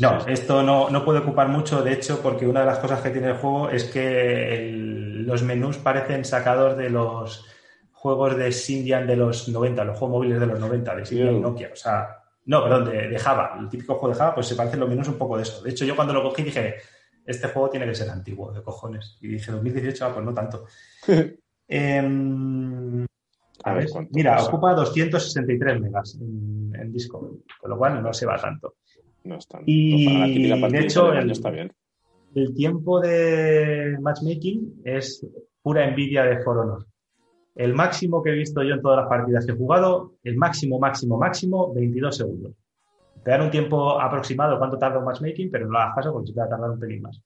no, 0.00 0.26
esto 0.26 0.62
no, 0.62 0.90
no, 0.90 1.04
puede 1.04 1.20
ocupar 1.20 1.48
mucho, 1.48 1.82
de 1.82 1.92
hecho, 1.92 2.20
porque 2.22 2.46
una 2.46 2.60
de 2.60 2.66
las 2.66 2.78
cosas 2.78 3.00
que 3.00 3.10
tiene 3.10 3.28
el 3.28 3.36
juego 3.36 3.68
es 3.68 3.84
que 3.84 4.54
el, 4.54 5.24
los 5.26 5.42
menús 5.42 5.78
parecen 5.78 6.24
sacados 6.24 6.76
de 6.76 6.90
los 6.90 7.46
juegos 8.00 8.36
de 8.36 8.50
Sindian 8.50 9.06
de 9.06 9.14
los 9.14 9.48
90, 9.48 9.84
los 9.84 9.98
juegos 9.98 10.16
móviles 10.16 10.40
de 10.40 10.46
los 10.46 10.58
90, 10.58 10.96
de 10.96 11.04
Sindian 11.04 11.34
y 11.34 11.40
Nokia. 11.40 11.70
O 11.72 11.76
sea, 11.76 12.08
No, 12.46 12.62
perdón, 12.62 12.86
de, 12.86 13.18
Java. 13.18 13.58
El 13.60 13.68
típico 13.68 13.94
juego 13.96 14.14
de 14.14 14.18
Java, 14.18 14.34
pues 14.34 14.46
se 14.46 14.54
parece 14.54 14.78
lo 14.78 14.88
menos 14.88 15.06
un 15.08 15.18
poco 15.18 15.36
de 15.36 15.42
eso. 15.42 15.62
De 15.62 15.70
hecho, 15.70 15.84
yo 15.84 15.94
cuando 15.94 16.14
lo 16.14 16.22
cogí 16.22 16.42
dije, 16.42 16.76
este 17.26 17.48
juego 17.48 17.68
tiene 17.68 17.86
que 17.86 17.94
ser 17.94 18.08
antiguo, 18.08 18.52
de 18.52 18.62
cojones. 18.62 19.18
Y 19.20 19.28
dije, 19.28 19.52
2018, 19.52 20.04
ah, 20.06 20.14
pues 20.14 20.24
no 20.24 20.32
tanto. 20.32 20.64
Em, 21.72 23.06
a, 23.64 23.74
ver, 23.74 23.86
mira, 24.12 24.42
ocupa 24.42 24.74
263 24.74 25.80
megas 25.80 26.18
en, 26.20 26.92
disco, 26.92 27.38
con 27.60 27.70
lo 27.70 27.78
cual 27.78 28.02
no 28.02 28.12
se 28.12 28.26
va 28.26 28.36
tanto. 28.36 28.74
No 29.24 29.36
es 29.36 29.46
tanto. 29.46 29.64
Y 29.66 30.48
de 30.48 30.78
hecho, 30.78 31.12
el, 31.12 31.30
está 31.30 31.50
bien. 31.50 31.72
el 32.34 32.54
tiempo 32.54 33.00
de 33.00 33.96
matchmaking 34.00 34.82
es 34.84 35.26
pura 35.62 35.86
envidia 35.86 36.24
de 36.24 36.42
For 36.42 36.58
Honor. 36.58 36.86
El 37.54 37.74
máximo 37.74 38.22
que 38.22 38.30
he 38.30 38.34
visto 38.34 38.62
yo 38.62 38.74
en 38.74 38.82
todas 38.82 39.00
las 39.00 39.08
partidas 39.08 39.44
que 39.44 39.52
he 39.52 39.56
jugado, 39.56 40.14
el 40.22 40.36
máximo, 40.36 40.78
máximo, 40.78 41.18
máximo, 41.18 41.74
22 41.74 42.16
segundos. 42.16 42.52
Te 43.22 43.30
dan 43.30 43.42
un 43.42 43.50
tiempo 43.50 44.00
aproximado 44.00 44.58
cuánto 44.58 44.78
tarda 44.78 44.98
un 44.98 45.04
matchmaking, 45.04 45.50
pero 45.50 45.66
no 45.66 45.72
lo 45.72 45.78
hagas 45.78 45.96
caso 45.96 46.12
porque 46.12 46.28
se 46.28 46.32
te 46.32 46.40
va 46.40 46.46
a 46.46 46.48
tardar 46.48 46.70
un 46.70 46.80
pelín 46.80 47.02
más. 47.02 47.20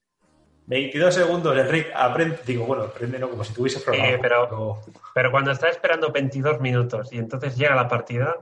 22 0.67 1.15
segundos, 1.15 1.57
Enrique, 1.57 1.91
aprende, 1.95 2.39
digo, 2.47 2.65
bueno, 2.65 2.85
aprende 2.85 3.19
no, 3.19 3.29
como 3.29 3.45
si 3.45 3.53
tuviese 3.53 3.81
probado. 3.81 4.19
pero, 4.21 4.81
pero 5.13 5.31
cuando 5.31 5.51
estás 5.51 5.73
esperando 5.73 6.11
22 6.11 6.61
minutos 6.61 7.13
y 7.13 7.19
entonces 7.19 7.57
llega 7.57 7.75
la 7.75 7.87
partida, 7.87 8.35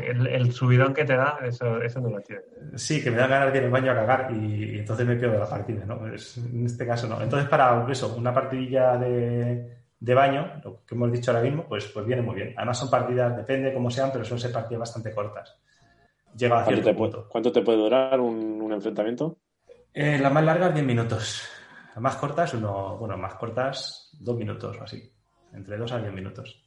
el, 0.00 0.52
subidón 0.52 0.94
que 0.94 1.04
te 1.04 1.16
da, 1.16 1.38
eso, 1.44 1.80
eso 1.82 2.00
no 2.00 2.10
lo 2.10 2.20
tiene. 2.20 2.42
Sí, 2.76 3.02
que 3.02 3.10
me 3.10 3.18
da 3.18 3.26
ganas 3.26 3.52
de 3.52 3.58
ir 3.58 3.64
al 3.64 3.70
baño 3.70 3.92
a 3.92 3.94
cagar 3.94 4.32
y, 4.32 4.78
entonces 4.78 5.06
me 5.06 5.16
pierdo 5.16 5.38
la 5.38 5.48
partida, 5.48 5.84
¿no? 5.84 6.06
en 6.06 6.66
este 6.66 6.86
caso 6.86 7.06
no. 7.06 7.20
Entonces, 7.20 7.48
para 7.48 7.86
eso, 7.90 8.14
una 8.16 8.32
partidilla 8.32 8.96
de, 8.96 9.78
de, 9.98 10.14
baño, 10.14 10.60
lo 10.64 10.84
que 10.84 10.94
hemos 10.94 11.12
dicho 11.12 11.30
ahora 11.30 11.42
mismo, 11.42 11.66
pues, 11.68 11.86
pues 11.86 12.06
viene 12.06 12.22
muy 12.22 12.34
bien. 12.34 12.54
Además 12.56 12.78
son 12.78 12.90
partidas, 12.90 13.36
depende 13.36 13.72
cómo 13.72 13.90
sean, 13.90 14.10
pero 14.12 14.24
son 14.24 14.40
ser 14.40 14.52
partidas 14.52 14.80
bastante 14.80 15.14
cortas. 15.14 15.56
Llega 16.36 16.60
a 16.60 16.64
cierto 16.64 16.96
punto. 16.96 17.28
¿Cuánto 17.28 17.52
te 17.52 17.60
puede 17.60 17.78
durar 17.78 18.18
un, 18.18 18.72
enfrentamiento? 18.72 19.36
Eh, 19.94 20.18
las 20.18 20.32
más 20.32 20.44
largas, 20.44 20.72
10 20.72 20.86
minutos. 20.86 21.42
Las 21.88 21.98
más 21.98 22.16
cortas, 22.16 22.54
uno, 22.54 22.96
bueno, 22.96 23.16
más 23.18 23.34
cortas, 23.34 24.10
2 24.18 24.36
minutos 24.36 24.76
o 24.80 24.84
así. 24.84 25.12
Entre 25.52 25.76
2 25.76 25.92
a 25.92 25.98
10 25.98 26.12
minutos. 26.12 26.62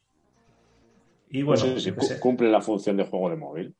Y 1.28 1.42
bueno, 1.42 1.64
cumple 2.20 2.50
la 2.50 2.60
función 2.60 2.96
de 2.96 3.04
juego 3.04 3.30
de 3.30 3.36
móvil. 3.36 3.76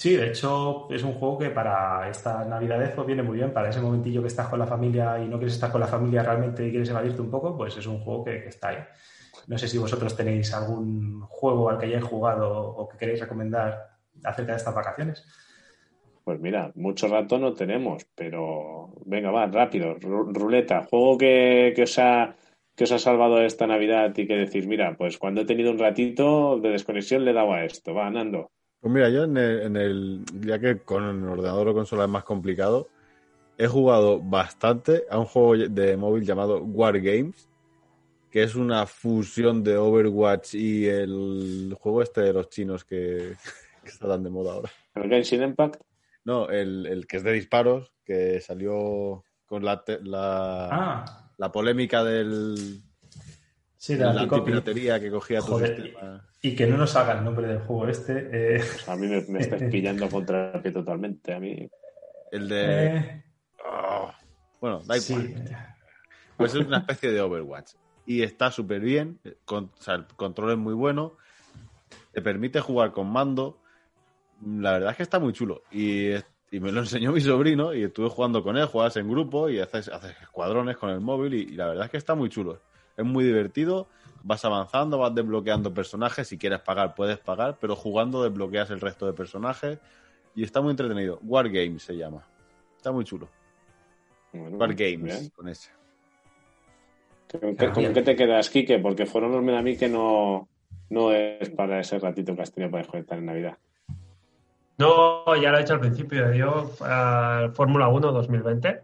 Sí, 0.00 0.16
de 0.16 0.28
hecho 0.28 0.90
es 0.90 1.02
un 1.02 1.12
juego 1.12 1.38
que 1.38 1.50
para 1.50 2.08
esta 2.08 2.42
Navidad 2.44 2.94
pues 2.94 3.06
viene 3.06 3.22
muy 3.22 3.36
bien, 3.36 3.52
para 3.52 3.68
ese 3.68 3.82
momentillo 3.82 4.22
que 4.22 4.28
estás 4.28 4.48
con 4.48 4.58
la 4.58 4.66
familia 4.66 5.18
y 5.18 5.28
no 5.28 5.36
quieres 5.36 5.52
estar 5.52 5.70
con 5.70 5.78
la 5.78 5.86
familia 5.86 6.22
realmente 6.22 6.66
y 6.66 6.70
quieres 6.70 6.88
evadirte 6.88 7.20
un 7.20 7.30
poco, 7.30 7.54
pues 7.54 7.76
es 7.76 7.86
un 7.86 8.00
juego 8.00 8.24
que, 8.24 8.46
está 8.46 8.68
ahí. 8.68 8.78
No 9.46 9.58
sé 9.58 9.68
si 9.68 9.76
vosotros 9.76 10.16
tenéis 10.16 10.54
algún 10.54 11.20
juego 11.28 11.68
al 11.68 11.78
que 11.78 11.84
hayáis 11.84 12.04
jugado 12.04 12.50
o 12.50 12.88
que 12.88 12.96
queréis 12.96 13.20
recomendar 13.20 13.98
acerca 14.24 14.52
de 14.52 14.56
estas 14.56 14.74
vacaciones. 14.74 15.26
Pues 16.30 16.40
mira, 16.40 16.70
mucho 16.76 17.08
rato 17.08 17.40
no 17.40 17.54
tenemos, 17.54 18.06
pero 18.14 18.92
venga, 19.04 19.32
va, 19.32 19.46
rápido, 19.46 19.96
ruleta, 19.98 20.84
juego 20.84 21.18
que, 21.18 21.72
que 21.74 21.82
os 21.82 21.98
ha 21.98 22.36
que 22.76 22.84
os 22.84 22.92
ha 22.92 23.00
salvado 23.00 23.42
esta 23.42 23.66
Navidad 23.66 24.16
y 24.16 24.28
que 24.28 24.36
decís, 24.36 24.64
mira, 24.64 24.96
pues 24.96 25.18
cuando 25.18 25.40
he 25.40 25.44
tenido 25.44 25.72
un 25.72 25.80
ratito 25.80 26.60
de 26.60 26.68
desconexión 26.68 27.24
le 27.24 27.32
he 27.32 27.34
dado 27.34 27.52
a 27.52 27.64
esto, 27.64 27.94
va, 27.94 28.08
Nando. 28.10 28.52
Pues 28.78 28.94
mira, 28.94 29.08
yo 29.08 29.24
en 29.24 29.36
el, 29.36 30.24
ya 30.40 30.60
que 30.60 30.78
con 30.78 31.02
el 31.02 31.28
ordenador 31.28 31.66
o 31.66 31.74
consola 31.74 32.04
es 32.04 32.10
más 32.10 32.22
complicado, 32.22 32.86
he 33.58 33.66
jugado 33.66 34.20
bastante 34.20 35.06
a 35.10 35.18
un 35.18 35.24
juego 35.24 35.56
de 35.68 35.96
móvil 35.96 36.22
llamado 36.22 36.62
War 36.62 37.00
Games, 37.00 37.48
que 38.30 38.44
es 38.44 38.54
una 38.54 38.86
fusión 38.86 39.64
de 39.64 39.76
Overwatch 39.76 40.54
y 40.54 40.86
el 40.86 41.76
juego 41.76 42.02
este 42.02 42.20
de 42.20 42.32
los 42.34 42.48
chinos 42.50 42.84
que, 42.84 43.32
está 43.84 44.06
tan 44.06 44.22
de 44.22 44.30
moda 44.30 44.52
ahora. 44.52 44.70
¿El 44.94 45.10
Genshin 45.10 45.42
Impact? 45.42 45.89
No, 46.24 46.48
el, 46.48 46.86
el 46.86 47.06
que 47.06 47.16
es 47.16 47.22
de 47.22 47.32
disparos, 47.32 47.92
que 48.04 48.40
salió 48.40 49.24
con 49.46 49.64
la, 49.64 49.82
la, 50.02 50.68
ah 50.70 51.20
la 51.40 51.50
polémica 51.50 52.04
del. 52.04 52.82
Sí, 53.78 53.94
de 53.94 54.04
la, 54.04 54.20
antipiratería 54.20 55.00
que 55.00 55.10
cogía 55.10 55.40
tu 55.40 55.58
sistema. 55.58 56.22
Y 56.42 56.54
que 56.54 56.66
no 56.66 56.76
nos 56.76 56.94
haga 56.96 57.18
el 57.18 57.24
nombre 57.24 57.48
del 57.48 57.60
juego 57.60 57.88
este. 57.88 58.28
Eh. 58.30 58.62
A 58.86 58.94
mí 58.94 59.06
me, 59.06 59.22
me 59.22 59.38
estás 59.40 59.62
pillando 59.62 60.08
contra 60.10 60.52
el 60.52 60.60
pie 60.60 60.70
totalmente. 60.70 61.32
A 61.32 61.40
mí. 61.40 61.66
El 62.30 62.46
de. 62.46 62.86
Eh. 62.86 63.24
Oh, 63.64 64.12
bueno, 64.60 64.82
da 64.84 64.98
igual. 64.98 65.34
Pues 66.36 66.54
es 66.54 66.66
una 66.66 66.78
especie 66.78 67.10
de 67.10 67.22
Overwatch. 67.22 67.72
Y 68.04 68.22
está 68.22 68.50
súper 68.50 68.80
bien. 68.80 69.18
o 69.46 69.70
sea, 69.78 69.94
el 69.94 70.04
control 70.08 70.52
es 70.52 70.58
muy 70.58 70.74
bueno. 70.74 71.16
Te 72.12 72.20
permite 72.20 72.60
jugar 72.60 72.92
con 72.92 73.10
mando. 73.10 73.62
La 74.44 74.72
verdad 74.72 74.90
es 74.90 74.96
que 74.96 75.02
está 75.02 75.18
muy 75.18 75.32
chulo. 75.32 75.62
Y 75.70 76.14
y 76.52 76.58
me 76.58 76.72
lo 76.72 76.80
enseñó 76.80 77.12
mi 77.12 77.20
sobrino 77.20 77.72
y 77.74 77.84
estuve 77.84 78.08
jugando 78.08 78.42
con 78.42 78.56
él, 78.56 78.66
juegas 78.66 78.96
en 78.96 79.08
grupo 79.08 79.48
y 79.48 79.60
haces, 79.60 79.88
haces 79.88 80.16
escuadrones 80.20 80.76
con 80.76 80.90
el 80.90 81.00
móvil 81.00 81.34
y, 81.34 81.46
la 81.50 81.68
verdad 81.68 81.84
es 81.84 81.90
que 81.92 81.96
está 81.96 82.16
muy 82.16 82.28
chulo. 82.28 82.60
Es 82.96 83.04
muy 83.04 83.24
divertido, 83.24 83.86
vas 84.24 84.44
avanzando, 84.44 84.98
vas 84.98 85.14
desbloqueando 85.14 85.72
personajes, 85.72 86.26
si 86.26 86.38
quieres 86.38 86.60
pagar 86.60 86.94
puedes 86.94 87.18
pagar, 87.18 87.58
pero 87.60 87.76
jugando 87.76 88.22
desbloqueas 88.22 88.70
el 88.70 88.80
resto 88.80 89.06
de 89.06 89.12
personajes 89.12 89.78
y 90.34 90.42
está 90.42 90.60
muy 90.60 90.72
entretenido. 90.72 91.20
War 91.22 91.48
Games 91.48 91.84
se 91.84 91.96
llama. 91.96 92.26
Está 92.76 92.90
muy 92.90 93.04
chulo. 93.04 93.28
War 94.32 94.74
Games, 94.74 95.30
con 95.34 95.48
ese. 95.48 95.70
¿Con 97.30 97.54
qué, 97.54 98.02
te 98.02 98.16
quedas, 98.16 98.50
Kike? 98.50 98.80
Porque 98.80 99.06
fueron 99.06 99.44
me 99.44 99.52
da 99.52 99.60
a 99.60 99.62
mí 99.62 99.76
que 99.76 99.88
no, 99.88 100.48
no 100.88 101.12
es 101.12 101.48
para 101.50 101.78
ese 101.78 102.00
ratito 102.00 102.34
que 102.34 102.42
has 102.42 102.52
tenido 102.52 102.72
para 102.72 102.82
desconectar 102.82 103.18
en 103.18 103.26
Navidad. 103.26 103.58
No, 104.80 105.36
ya 105.36 105.50
lo 105.50 105.58
he 105.58 105.60
hecho 105.60 105.74
al 105.74 105.80
principio. 105.80 106.32
Yo, 106.32 106.72
uh, 106.80 107.52
Fórmula 107.52 107.88
1 107.88 108.12
2020. 108.12 108.80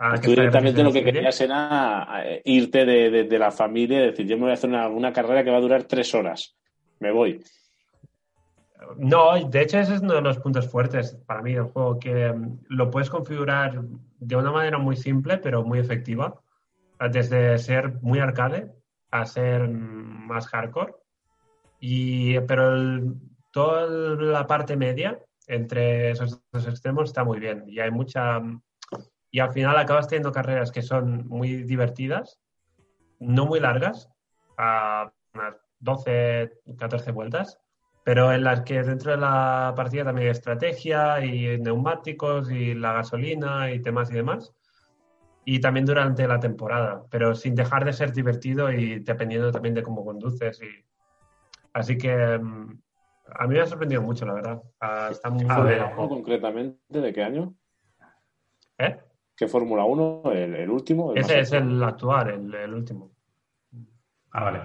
Uh, 0.00 0.20
tú 0.20 0.30
directamente 0.30 0.82
lo 0.82 0.92
que 0.92 1.04
querías 1.04 1.40
era 1.40 2.06
eh, 2.24 2.42
irte 2.44 2.84
de, 2.84 3.38
la 3.38 3.52
familia 3.52 4.02
y 4.02 4.06
decir, 4.06 4.26
yo 4.26 4.36
me 4.36 4.42
voy 4.42 4.50
a 4.50 4.54
hacer 4.54 4.68
una, 4.68 5.12
carrera 5.12 5.44
que 5.44 5.50
va 5.50 5.58
a 5.58 5.60
durar 5.60 5.84
tres 5.84 6.12
horas. 6.12 6.56
Me 6.98 7.12
voy. 7.12 7.40
No, 8.96 9.38
de 9.48 9.62
hecho 9.62 9.78
ese 9.78 9.94
es 9.94 10.00
uno 10.00 10.14
de 10.14 10.22
los 10.22 10.38
puntos 10.38 10.68
fuertes 10.68 11.16
para 11.24 11.40
mí 11.40 11.54
del 11.54 11.64
juego, 11.64 12.00
que 12.00 12.32
mm, 12.32 12.64
lo 12.68 12.90
puedes 12.90 13.08
configurar 13.08 13.80
de 14.18 14.36
una 14.36 14.50
manera 14.50 14.78
muy 14.78 14.96
simple, 14.96 15.38
pero 15.38 15.62
muy 15.62 15.78
efectiva. 15.78 16.34
Desde 17.10 17.56
ser 17.58 17.94
muy 18.02 18.18
arcade 18.18 18.72
a 19.12 19.24
ser 19.24 19.68
mm, 19.68 20.26
más 20.26 20.48
hardcore. 20.48 20.94
Y, 21.78 22.40
pero 22.40 22.74
el, 22.74 23.14
toda 23.56 23.86
la 23.86 24.46
parte 24.46 24.76
media 24.76 25.18
entre 25.46 26.10
esos 26.10 26.42
dos 26.52 26.68
extremos 26.68 27.04
está 27.04 27.24
muy 27.24 27.40
bien 27.40 27.64
y 27.66 27.80
hay 27.80 27.90
mucha 27.90 28.42
y 29.30 29.40
al 29.40 29.50
final 29.50 29.78
acabas 29.78 30.08
teniendo 30.08 30.30
carreras 30.30 30.70
que 30.70 30.82
son 30.82 31.26
muy 31.26 31.62
divertidas, 31.62 32.38
no 33.18 33.46
muy 33.46 33.58
largas, 33.60 34.10
a 34.58 35.10
unas 35.32 35.54
12, 35.80 36.52
14 36.76 37.12
vueltas, 37.12 37.58
pero 38.04 38.30
en 38.30 38.44
las 38.44 38.60
que 38.60 38.82
dentro 38.82 39.12
de 39.12 39.16
la 39.16 39.72
partida 39.74 40.04
también 40.04 40.26
hay 40.26 40.32
estrategia 40.32 41.24
y 41.24 41.58
neumáticos 41.58 42.50
y 42.50 42.74
la 42.74 42.92
gasolina 42.92 43.70
y 43.70 43.80
temas 43.80 44.10
y 44.10 44.16
demás. 44.16 44.52
Y 45.46 45.60
también 45.60 45.86
durante 45.86 46.28
la 46.28 46.40
temporada, 46.40 47.04
pero 47.10 47.34
sin 47.34 47.54
dejar 47.54 47.86
de 47.86 47.94
ser 47.94 48.12
divertido 48.12 48.70
y 48.70 48.98
dependiendo 48.98 49.50
también 49.50 49.74
de 49.74 49.82
cómo 49.82 50.04
conduces. 50.04 50.60
Y... 50.60 50.84
Así 51.72 51.96
que 51.96 52.38
mm, 52.38 52.85
a 53.34 53.46
mí 53.46 53.54
me 53.54 53.60
ha 53.60 53.66
sorprendido 53.66 54.02
mucho, 54.02 54.24
la 54.24 54.34
verdad. 54.34 54.62
Ah, 54.80 55.08
está 55.10 55.30
muy 55.30 55.44
bien. 55.44 55.78
concretamente 55.96 57.00
de 57.00 57.12
qué 57.12 57.22
año? 57.22 57.54
¿Eh? 58.78 58.96
¿Qué 59.36 59.48
Fórmula 59.48 59.84
1? 59.84 60.22
¿El, 60.32 60.70
último? 60.70 61.14
Ese 61.14 61.40
es 61.40 61.52
el 61.52 61.82
actual, 61.82 62.54
el, 62.54 62.74
último. 62.74 63.12
Ah, 64.32 64.44
vale. 64.44 64.60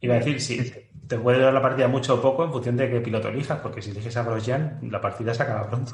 Iba 0.00 0.14
a 0.14 0.18
decir, 0.18 0.40
sí, 0.40 0.72
te 1.06 1.18
puede 1.18 1.40
dar 1.40 1.52
la 1.52 1.62
partida 1.62 1.88
mucho 1.88 2.14
o 2.14 2.22
poco 2.22 2.44
en 2.44 2.52
función 2.52 2.76
de 2.76 2.90
qué 2.90 3.00
piloto 3.00 3.28
elijas, 3.28 3.60
porque 3.60 3.82
si 3.82 3.90
eliges 3.90 4.16
a 4.16 4.22
Grosjean, 4.22 4.78
la 4.90 5.00
partida 5.00 5.34
se 5.34 5.42
acaba 5.42 5.68
pronto. 5.68 5.92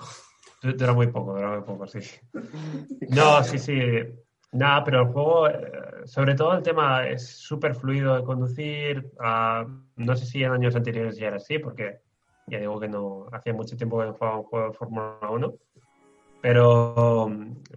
Dura 0.62 0.93
muy 0.94 1.09
poco, 1.09 1.35
dura 1.35 1.51
muy 1.53 1.62
poco, 1.62 1.86
sí. 1.86 2.01
No, 3.11 3.43
sí, 3.44 3.59
sí. 3.59 3.78
Nada, 4.57 4.85
pero 4.85 5.03
el 5.03 5.09
juego, 5.09 5.49
eh, 5.49 6.07
sobre 6.07 6.35
todo 6.35 6.55
el 6.55 6.62
tema 6.62 7.07
es 7.07 7.27
súper 7.27 7.74
fluido 7.74 8.16
de 8.16 8.24
conducir. 8.24 9.12
Ah, 9.20 9.66
no 9.97 10.16
sé 10.16 10.24
si 10.24 10.43
en 10.43 10.53
años 10.53 10.74
anteriores 10.74 11.19
ya 11.19 11.27
era 11.27 11.37
así, 11.37 11.59
porque 11.59 12.01
ya 12.47 12.59
digo 12.59 12.81
que 12.81 12.89
no 12.89 13.27
hacía 13.33 13.53
mucho 13.53 13.77
tiempo 13.77 13.99
que 13.99 14.07
no 14.07 14.15
jugaba 14.15 14.39
un 14.39 14.45
juego 14.45 14.69
de 14.69 14.73
Fórmula 14.73 15.19
1. 15.31 15.55
Pero, 16.41 17.31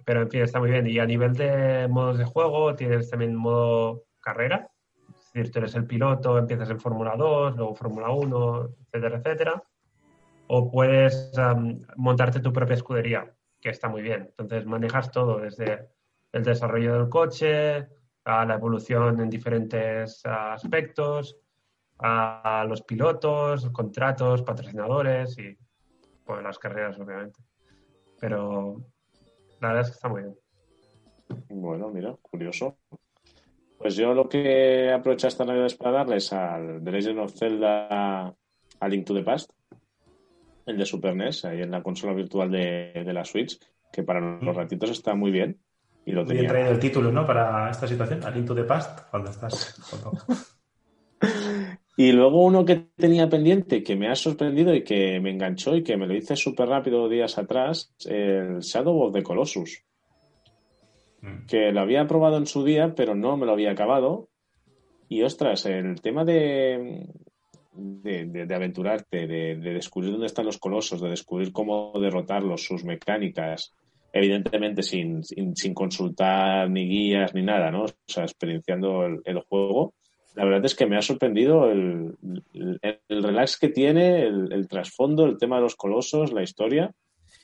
pero 0.05 0.21
en 0.21 0.29
fin, 0.29 0.41
está 0.41 0.59
muy 0.59 0.71
bien. 0.71 0.87
Y 0.87 0.99
a 0.99 1.05
nivel 1.05 1.33
de 1.33 1.87
modos 1.89 2.17
de 2.17 2.23
juego, 2.23 2.73
tienes 2.75 3.09
también 3.09 3.35
modo 3.35 4.03
carrera. 4.21 4.69
Es 5.09 5.33
decir, 5.33 5.51
tú 5.51 5.59
eres 5.59 5.75
el 5.75 5.85
piloto, 5.85 6.37
empiezas 6.37 6.69
en 6.69 6.79
Fórmula 6.79 7.15
2, 7.17 7.57
luego 7.57 7.75
Fórmula 7.75 8.09
1, 8.09 8.69
etcétera, 8.85 9.17
etcétera. 9.17 9.63
O 10.47 10.71
puedes 10.71 11.33
montarte 11.97 12.39
tu 12.39 12.53
propia 12.53 12.75
escudería, 12.75 13.33
que 13.59 13.69
está 13.69 13.89
muy 13.89 14.01
bien. 14.01 14.33
Entonces 14.37 14.65
manejas 14.65 15.11
todo 15.11 15.39
desde 15.39 15.89
el 16.31 16.43
desarrollo 16.43 16.93
del 16.93 17.09
coche, 17.09 17.87
a 18.25 18.45
la 18.45 18.55
evolución 18.55 19.19
en 19.19 19.29
diferentes 19.29 20.21
aspectos, 20.25 21.37
a 21.99 22.65
los 22.67 22.81
pilotos, 22.83 23.69
contratos, 23.71 24.43
patrocinadores 24.43 25.37
y 25.37 25.57
Pues 26.23 26.43
las 26.43 26.59
carreras, 26.59 26.99
obviamente. 26.99 27.41
Pero 28.19 28.81
la 29.59 29.69
verdad 29.69 29.81
es 29.81 29.87
que 29.89 29.95
está 29.95 30.09
muy 30.09 30.21
bien. 30.21 30.35
Bueno, 31.49 31.89
mira, 31.89 32.15
curioso. 32.21 32.77
Pues 33.77 33.95
yo 33.95 34.13
lo 34.13 34.27
que 34.27 34.91
aprovecho 34.91 35.27
esta 35.27 35.45
Navidad 35.45 35.67
es 35.67 35.75
para 35.75 35.99
darles 35.99 36.33
al 36.33 36.83
The 36.83 36.91
Legend 36.91 37.19
of 37.19 37.33
Zelda 37.33 38.35
a 38.79 38.87
Link 38.87 39.05
to 39.05 39.13
the 39.13 39.23
Past, 39.23 39.51
el 40.65 40.77
de 40.77 40.85
Super 40.85 41.15
NES, 41.15 41.45
ahí 41.45 41.61
en 41.61 41.71
la 41.71 41.81
consola 41.81 42.13
virtual 42.13 42.51
de, 42.51 43.03
de 43.05 43.13
la 43.13 43.25
Switch, 43.25 43.59
que 43.91 44.03
para 44.03 44.19
los 44.19 44.55
ratitos 44.55 44.91
está 44.91 45.15
muy 45.15 45.31
bien. 45.31 45.59
Y 46.09 46.13
lo 46.13 46.25
tenía. 46.25 46.47
traído 46.49 46.71
el 46.71 46.79
título, 46.79 47.11
¿no? 47.11 47.25
Para 47.25 47.69
esta 47.69 47.87
situación, 47.87 48.23
al 48.23 48.35
Into 48.37 48.55
the 48.55 48.63
Past, 48.63 49.01
cuando 49.11 49.29
estás. 49.31 49.79
cuando- 49.89 50.23
Y 51.97 52.13
luego 52.13 52.45
uno 52.45 52.63
que 52.63 52.87
tenía 52.95 53.27
pendiente, 53.27 53.83
que 53.83 53.97
me 53.97 54.07
ha 54.09 54.15
sorprendido 54.15 54.73
y 54.73 54.83
que 54.85 55.19
me 55.19 55.31
enganchó 55.31 55.75
y 55.75 55.83
que 55.83 55.97
me 55.97 56.07
lo 56.07 56.15
hice 56.15 56.37
súper 56.37 56.69
rápido 56.69 57.09
días 57.09 57.37
atrás, 57.37 57.93
el 58.05 58.59
Shadow 58.59 59.01
of 59.01 59.13
the 59.13 59.21
Colossus. 59.23 59.83
Mm. 61.21 61.45
que 61.47 61.73
lo 61.73 61.81
había 61.81 62.07
probado 62.07 62.37
en 62.37 62.45
su 62.45 62.63
día, 62.63 62.93
pero 62.95 63.13
no 63.13 63.35
me 63.35 63.45
lo 63.45 63.51
había 63.51 63.71
acabado. 63.71 64.29
Y 65.09 65.21
ostras, 65.23 65.65
el 65.65 65.99
tema 65.99 66.23
de, 66.23 67.07
de, 67.73 68.25
de- 68.25 68.45
de 68.45 68.55
aventurarte, 68.55 69.27
de, 69.27 69.57
de 69.57 69.73
descubrir 69.73 70.11
dónde 70.11 70.27
están 70.27 70.45
los 70.45 70.57
colosos, 70.59 71.01
de 71.01 71.09
descubrir 71.09 71.51
cómo 71.51 71.91
derrotarlos, 71.99 72.63
sus 72.63 72.85
mecánicas, 72.85 73.73
evidentemente 74.11 74.83
sin, 74.83 75.23
sin, 75.23 75.73
consultar 75.73 76.69
ni 76.69 76.87
guías 76.87 77.33
ni 77.33 77.41
nada, 77.43 77.71
¿no? 77.71 77.83
O 77.83 77.87
sea, 78.07 78.23
experienciando 78.23 79.05
el, 79.05 79.39
juego. 79.47 79.93
La 80.35 80.45
verdad 80.45 80.65
es 80.65 80.75
que 80.75 80.85
me 80.85 80.97
ha 80.97 81.01
sorprendido 81.01 81.69
el, 81.69 82.15
el- 82.53 82.79
el 83.07 83.23
relax 83.23 83.57
que 83.57 83.69
tiene, 83.69 84.23
el, 84.23 84.67
trasfondo, 84.67 85.25
el 85.25 85.37
tema 85.37 85.57
de 85.57 85.63
los 85.63 85.75
colosos, 85.75 86.31
la 86.31 86.43
historia. 86.43 86.91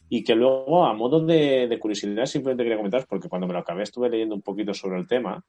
Y 0.07 0.23
que 0.23 0.35
luego, 0.35 0.85
a 0.85 0.93
modo 0.93 1.25
de, 1.25 1.67
de 1.67 1.79
curiosidad, 1.79 2.25
simplemente 2.27 2.63
quería 2.63 2.77
comentaros, 2.77 3.07
porque 3.07 3.27
cuando 3.27 3.47
me 3.47 3.53
lo 3.53 3.59
acabé 3.59 3.83
estuve 3.83 4.09
leyendo 4.09 4.35
un 4.35 4.43
poquito 4.43 4.73
sobre 4.73 4.99
el 4.99 5.07
tema. 5.07 5.43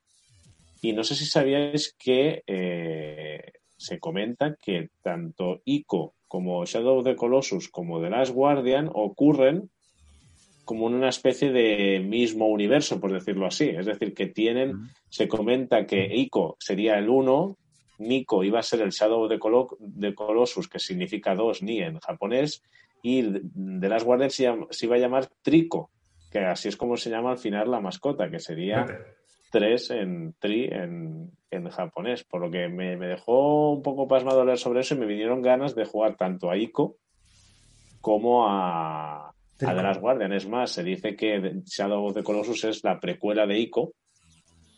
Y 0.80 0.92
no 0.92 1.04
sé 1.04 1.14
si 1.14 1.26
sabíais 1.26 1.94
que 1.98 2.42
eh, 2.46 3.52
se 3.76 3.98
comenta 3.98 4.56
que 4.56 4.90
tanto 5.02 5.60
Ico 5.64 6.14
como 6.28 6.64
Shadow 6.64 6.98
of 6.98 7.04
the 7.04 7.16
Colossus 7.16 7.68
como 7.68 8.00
The 8.00 8.10
Last 8.10 8.32
Guardian 8.32 8.90
ocurren 8.92 9.70
como 10.66 10.88
en 10.88 10.94
una 10.94 11.08
especie 11.08 11.50
de 11.52 12.00
mismo 12.00 12.48
universo, 12.48 13.00
por 13.00 13.12
decirlo 13.12 13.46
así. 13.46 13.68
Es 13.70 13.86
decir, 13.86 14.12
que 14.12 14.26
tienen, 14.26 14.90
se 15.08 15.26
comenta 15.28 15.86
que 15.86 16.04
Ico 16.14 16.56
sería 16.60 16.98
el 16.98 17.08
uno, 17.08 17.56
Nico 17.98 18.44
iba 18.44 18.58
a 18.58 18.62
ser 18.62 18.82
el 18.82 18.90
Shadow 18.90 19.28
the, 19.28 19.38
Colo- 19.38 19.78
Colossus, 20.14 20.68
que 20.68 20.78
significa 20.78 21.34
dos 21.34 21.62
ni 21.62 21.78
en 21.80 21.98
japonés, 22.00 22.62
y 23.00 23.22
The 23.22 23.88
Last 23.88 24.04
Guardian 24.04 24.30
se, 24.30 24.42
llama- 24.42 24.66
se 24.70 24.86
iba 24.86 24.96
a 24.96 24.98
llamar 24.98 25.28
Trico, 25.40 25.90
que 26.30 26.40
así 26.40 26.68
es 26.68 26.76
como 26.76 26.96
se 26.96 27.10
llama 27.10 27.30
al 27.30 27.38
final 27.38 27.70
la 27.70 27.80
mascota, 27.80 28.28
que 28.28 28.40
sería 28.40 28.84
tres 29.48 29.90
en 29.90 30.34
tri 30.40 30.64
en, 30.64 31.30
en 31.52 31.68
japonés, 31.70 32.24
por 32.24 32.40
lo 32.40 32.50
que 32.50 32.68
me, 32.68 32.96
me 32.96 33.06
dejó 33.06 33.70
un 33.72 33.82
poco 33.82 34.08
pasmado 34.08 34.44
leer 34.44 34.58
sobre 34.58 34.80
eso 34.80 34.94
y 34.96 34.98
me 34.98 35.06
vinieron 35.06 35.40
ganas 35.40 35.74
de 35.76 35.84
jugar 35.84 36.16
tanto 36.16 36.50
a 36.50 36.56
Ico 36.58 36.96
como 38.00 38.46
a, 38.48 39.32
a 39.64 39.74
The 39.74 39.82
Last 39.82 40.00
Guardian. 40.00 40.32
Es 40.32 40.46
más, 40.46 40.70
se 40.70 40.82
dice 40.82 41.16
que 41.16 41.62
Shadow 41.64 42.06
of 42.06 42.14
the 42.14 42.22
Colossus 42.22 42.64
es 42.64 42.84
la 42.84 43.00
precuela 43.00 43.46
de 43.46 43.58
Ico, 43.58 43.94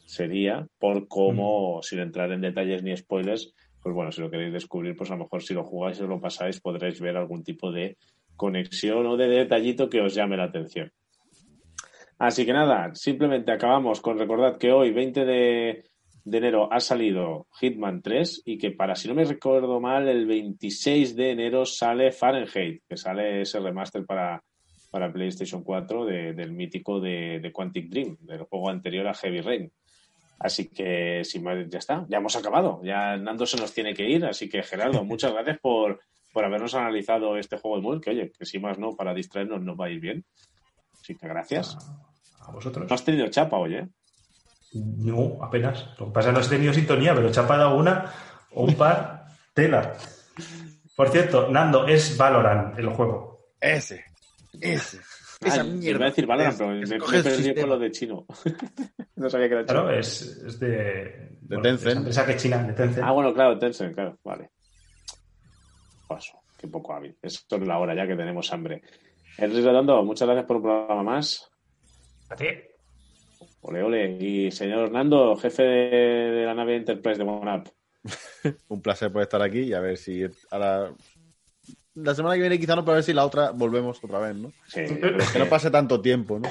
sería 0.07 0.67
por 0.79 1.09
cómo, 1.09 1.81
sin 1.83 1.99
entrar 1.99 2.31
en 2.33 2.41
detalles 2.41 2.83
ni 2.83 2.97
spoilers, 2.97 3.55
pues 3.83 3.95
bueno, 3.95 4.13
si 4.13 4.21
lo 4.21 4.31
queréis 4.31 4.53
descubrir, 4.53 4.97
pues 4.97 5.11
a 5.11 5.15
lo 5.15 5.25
mejor 5.25 5.43
si 5.43 5.55
lo 5.55 5.65
jugáis 5.65 6.01
os 6.01 6.09
lo 6.09 6.21
pasáis 6.21 6.61
podréis 6.61 7.01
ver 7.01 7.17
algún 7.17 7.43
tipo 7.43 7.71
de 7.71 7.97
conexión 8.37 9.07
o 9.07 9.17
de 9.17 9.29
detallito 9.29 9.89
que 9.89 10.01
os 10.01 10.15
llame 10.15 10.37
la 10.37 10.45
atención. 10.45 10.93
Así 12.19 12.45
que 12.45 12.53
nada, 12.53 12.95
simplemente 12.95 13.53
acabamos 13.53 14.01
con 14.01 14.19
recordad 14.19 14.59
que 14.59 14.73
hoy, 14.73 14.93
20 14.93 15.25
de, 15.25 15.85
de 16.25 16.39
enero, 16.39 16.73
ha 16.73 16.81
salido 16.81 17.47
Hitman 17.61 18.03
3 18.03 18.43
y 18.45 18.59
que 18.59 18.73
para, 18.73 18.97
si 18.97 19.09
no 19.09 19.15
me 19.15 19.25
recuerdo 19.25 19.81
mal, 19.81 20.09
el 20.09 20.27
26 20.27 21.15
de 21.15 21.31
enero 21.31 21.65
sale 21.65 22.11
Fahrenheit, 22.11 22.83
que 22.89 22.97
sale 22.97 23.43
ese 23.43 23.61
remaster 23.61 24.05
para, 24.05 24.43
para 24.91 25.13
PlayStation 25.13 25.63
4 25.63 26.05
de- 26.07 26.33
del 26.33 26.53
mítico 26.53 27.01
de, 27.01 27.41
de 27.41 27.53
Quantic 27.53 27.89
Dream, 27.91 28.17
del 28.21 28.43
juego 28.45 28.71
anterior 28.71 29.07
a 29.07 29.15
Heavy 29.15 29.41
Rain. 29.41 29.73
Así 30.41 30.69
que, 30.69 31.23
sin 31.25 31.43
más, 31.43 31.57
ya 31.69 31.79
está, 31.79 32.07
ya 32.09 32.19
hemos 32.19 32.37
acabado. 32.37 32.81
Ya 32.85 33.17
Nando 33.17 33.45
se 33.45 33.57
nos 33.57 33.73
tiene 33.75 33.93
que 33.95 34.09
ir. 34.09 34.25
Así 34.25 34.49
que, 34.49 34.63
Gerardo, 34.63 35.05
muchas 35.05 35.33
gracias 35.33 35.59
por, 35.59 36.01
por 36.33 36.45
habernos 36.45 36.75
analizado 36.75 37.37
este 37.37 37.59
juego 37.59 37.77
de 37.77 37.83
móvil, 37.83 38.01
que 38.01 38.11
oye, 38.11 38.33
que 38.39 38.45
si 38.47 38.59
más 38.59 38.79
no, 38.79 38.95
para 38.97 39.13
distraernos 39.15 39.61
nos 39.63 39.79
va 39.79 39.87
a 39.87 39.91
ir 39.91 40.01
bien. 40.01 40.25
Así 41.01 41.15
que 41.17 41.27
gracias. 41.29 41.77
A 42.41 42.53
vosotros. 42.53 42.89
No 42.89 42.95
has 42.95 43.05
tenido 43.05 43.27
chapa 43.29 43.57
hoy, 43.59 43.75
¿eh? 43.75 43.89
No, 44.75 45.43
apenas. 45.43 45.89
Lo 45.99 46.07
que 46.07 46.13
pasa 46.13 46.29
es 46.31 46.35
que 46.35 46.41
no 46.41 46.47
he 46.47 46.49
tenido 46.51 46.73
sintonía, 46.75 47.15
pero 47.15 47.33
chapa 47.33 47.55
ha 47.55 47.59
dado 47.59 47.77
una 47.77 48.13
o 48.53 48.65
un 48.65 48.75
par 48.75 49.27
tela. 49.55 49.95
Por 50.95 51.09
cierto, 51.11 51.49
Nando, 51.51 51.87
es 51.87 52.17
Valorant 52.17 52.79
el 52.79 52.89
juego. 52.91 53.53
Ese. 53.61 54.05
Ese. 54.61 54.99
Ah, 55.41 55.47
Esa 55.47 55.65
Iba 55.65 55.75
mierda. 55.75 56.05
a 56.05 56.09
decir 56.09 56.27
Valorant, 56.27 56.53
Es- 56.53 56.59
pero 56.59 56.71
me, 56.73 56.83
es 56.83 56.91
he 57.27 57.31
perdido 57.31 57.55
con 57.61 57.69
lo 57.71 57.79
de 57.79 57.91
chino. 57.93 58.27
no 59.17 59.31
sabía 59.31 59.49
que 59.49 59.55
era 59.55 59.65
chino. 59.67 59.83
Claro, 59.83 59.99
es, 59.99 60.23
es 60.23 60.59
de, 60.59 61.37
bueno, 61.43 61.63
Tencent. 61.63 61.89
esa 61.91 61.99
empresa 61.99 62.27
que 62.27 62.33
es 62.33 62.43
china, 62.43 62.63
de 62.65 62.73
Tencent. 62.73 63.07
Ah, 63.07 63.13
bueno, 63.13 63.33
claro, 63.33 63.59
Tencent, 63.59 63.95
claro, 63.95 64.19
vale. 64.25 64.51
Paso, 66.09 66.41
qué 66.59 66.67
poco 66.69 66.95
hábil. 66.95 67.17
Es 67.23 67.45
solo 67.49 67.67
la 67.67 67.79
hora 67.79 67.95
ya 67.95 68.07
que 68.07 68.17
tenemos 68.17 68.53
hambre. 68.53 68.83
Enrique 69.37 69.63
Redondo, 69.67 70.03
muchas 70.05 70.27
gracias 70.27 70.47
por 70.47 70.57
un 70.57 70.63
programa 70.63 71.03
más. 71.03 71.49
A 72.31 72.37
ti. 72.37 72.47
Ole, 73.61 73.83
ole. 73.83 74.11
Y 74.21 74.51
señor 74.51 74.87
Hernando, 74.87 75.37
jefe 75.37 75.63
de, 75.63 75.97
de 76.31 76.45
la 76.47 76.55
nave 76.55 76.77
Enterprise 76.77 77.23
de 77.23 77.29
OneUp. 77.29 77.69
Un 78.69 78.81
placer 78.81 79.13
por 79.13 79.23
estar 79.23 79.43
aquí 79.43 79.61
y 79.61 79.75
a 79.75 79.81
ver 79.81 79.97
si 79.99 80.25
ahora. 80.51 80.93
La 82.03 82.15
semana 82.15 82.35
que 82.35 82.43
viene 82.43 82.59
quizá 82.59 82.77
no, 82.77 82.83
pero 82.83 82.93
a 82.93 82.95
ver 82.97 83.05
si 83.05 83.13
la 83.13 83.25
otra 83.25 83.51
volvemos 83.51 84.03
otra 84.03 84.19
vez, 84.21 84.37
¿no? 84.37 84.53
Sí, 84.67 84.83
Que 85.33 85.39
no 85.39 85.47
pase 85.47 85.71
tanto 85.71 86.01
tiempo, 86.01 86.39
¿no? 86.39 86.49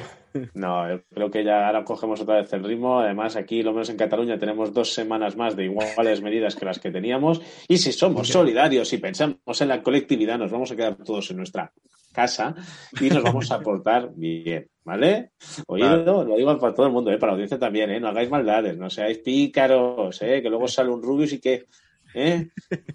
No, 0.53 0.89
yo 0.89 1.01
creo 1.13 1.31
que 1.31 1.43
ya 1.43 1.67
ahora 1.67 1.83
cogemos 1.83 2.19
otra 2.21 2.35
vez 2.35 2.51
el 2.53 2.63
ritmo. 2.63 2.99
Además, 2.99 3.35
aquí, 3.35 3.63
lo 3.63 3.71
menos 3.71 3.89
en 3.89 3.97
Cataluña, 3.97 4.37
tenemos 4.37 4.73
dos 4.73 4.93
semanas 4.93 5.35
más 5.35 5.55
de 5.55 5.65
iguales 5.65 6.21
medidas 6.21 6.55
que 6.55 6.65
las 6.65 6.79
que 6.79 6.91
teníamos. 6.91 7.41
Y 7.67 7.77
si 7.77 7.91
somos 7.91 8.27
solidarios 8.27 8.91
y 8.93 8.97
pensamos 8.97 9.61
en 9.61 9.67
la 9.69 9.81
colectividad, 9.81 10.37
nos 10.37 10.51
vamos 10.51 10.71
a 10.71 10.75
quedar 10.75 10.95
todos 10.95 11.31
en 11.31 11.37
nuestra 11.37 11.71
casa 12.13 12.55
y 12.99 13.09
nos 13.09 13.23
vamos 13.23 13.51
a 13.51 13.59
portar 13.59 14.09
bien, 14.15 14.67
¿vale? 14.83 15.31
Oído, 15.67 16.23
lo 16.23 16.35
digo 16.35 16.57
para 16.57 16.73
todo 16.73 16.87
el 16.87 16.91
mundo, 16.91 17.11
¿eh? 17.11 17.17
para 17.17 17.31
la 17.31 17.33
audiencia 17.35 17.59
también, 17.59 17.91
¿eh? 17.91 17.99
No 17.99 18.07
hagáis 18.07 18.29
maldades, 18.29 18.77
no 18.77 18.89
seáis 18.89 19.19
pícaros, 19.19 20.21
¿eh? 20.21 20.41
Que 20.41 20.49
luego 20.49 20.67
sale 20.67 20.89
un 20.89 21.01
Rubius 21.01 21.33
y 21.33 21.39
que... 21.39 21.65
¿eh? 22.13 22.49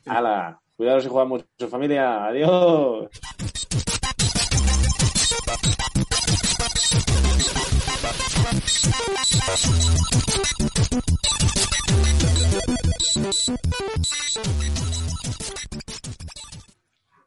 ¡Hala! 0.07 0.62
Cuidados 0.77 1.05
y 1.05 1.09
jugad 1.09 1.27
mucho, 1.27 1.47
familia. 1.69 2.27
¡Adiós! 2.27 3.09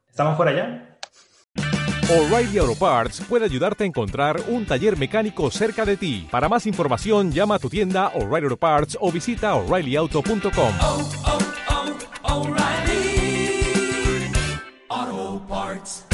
¿Estamos 0.10 0.38
por 0.38 0.48
allá? 0.48 0.98
O'Reilly 2.08 2.60
Auto 2.60 2.76
Parts 2.76 3.22
puede 3.28 3.46
ayudarte 3.46 3.84
a 3.84 3.88
encontrar 3.88 4.40
un 4.48 4.66
taller 4.66 4.96
mecánico 4.96 5.50
cerca 5.50 5.86
de 5.86 5.98
ti. 5.98 6.28
Para 6.30 6.48
más 6.48 6.68
información, 6.68 7.32
llama 7.32 7.56
a 7.56 7.60
tu 7.60 7.68
tienda 7.70 8.10
O'Reilly 8.16 8.46
Auto 8.46 8.58
Parts 8.58 8.98
o 9.02 9.12
visita 9.12 9.56
oreillyauto.com. 9.56 10.74
Auto 14.96 15.40
Parts. 15.50 16.05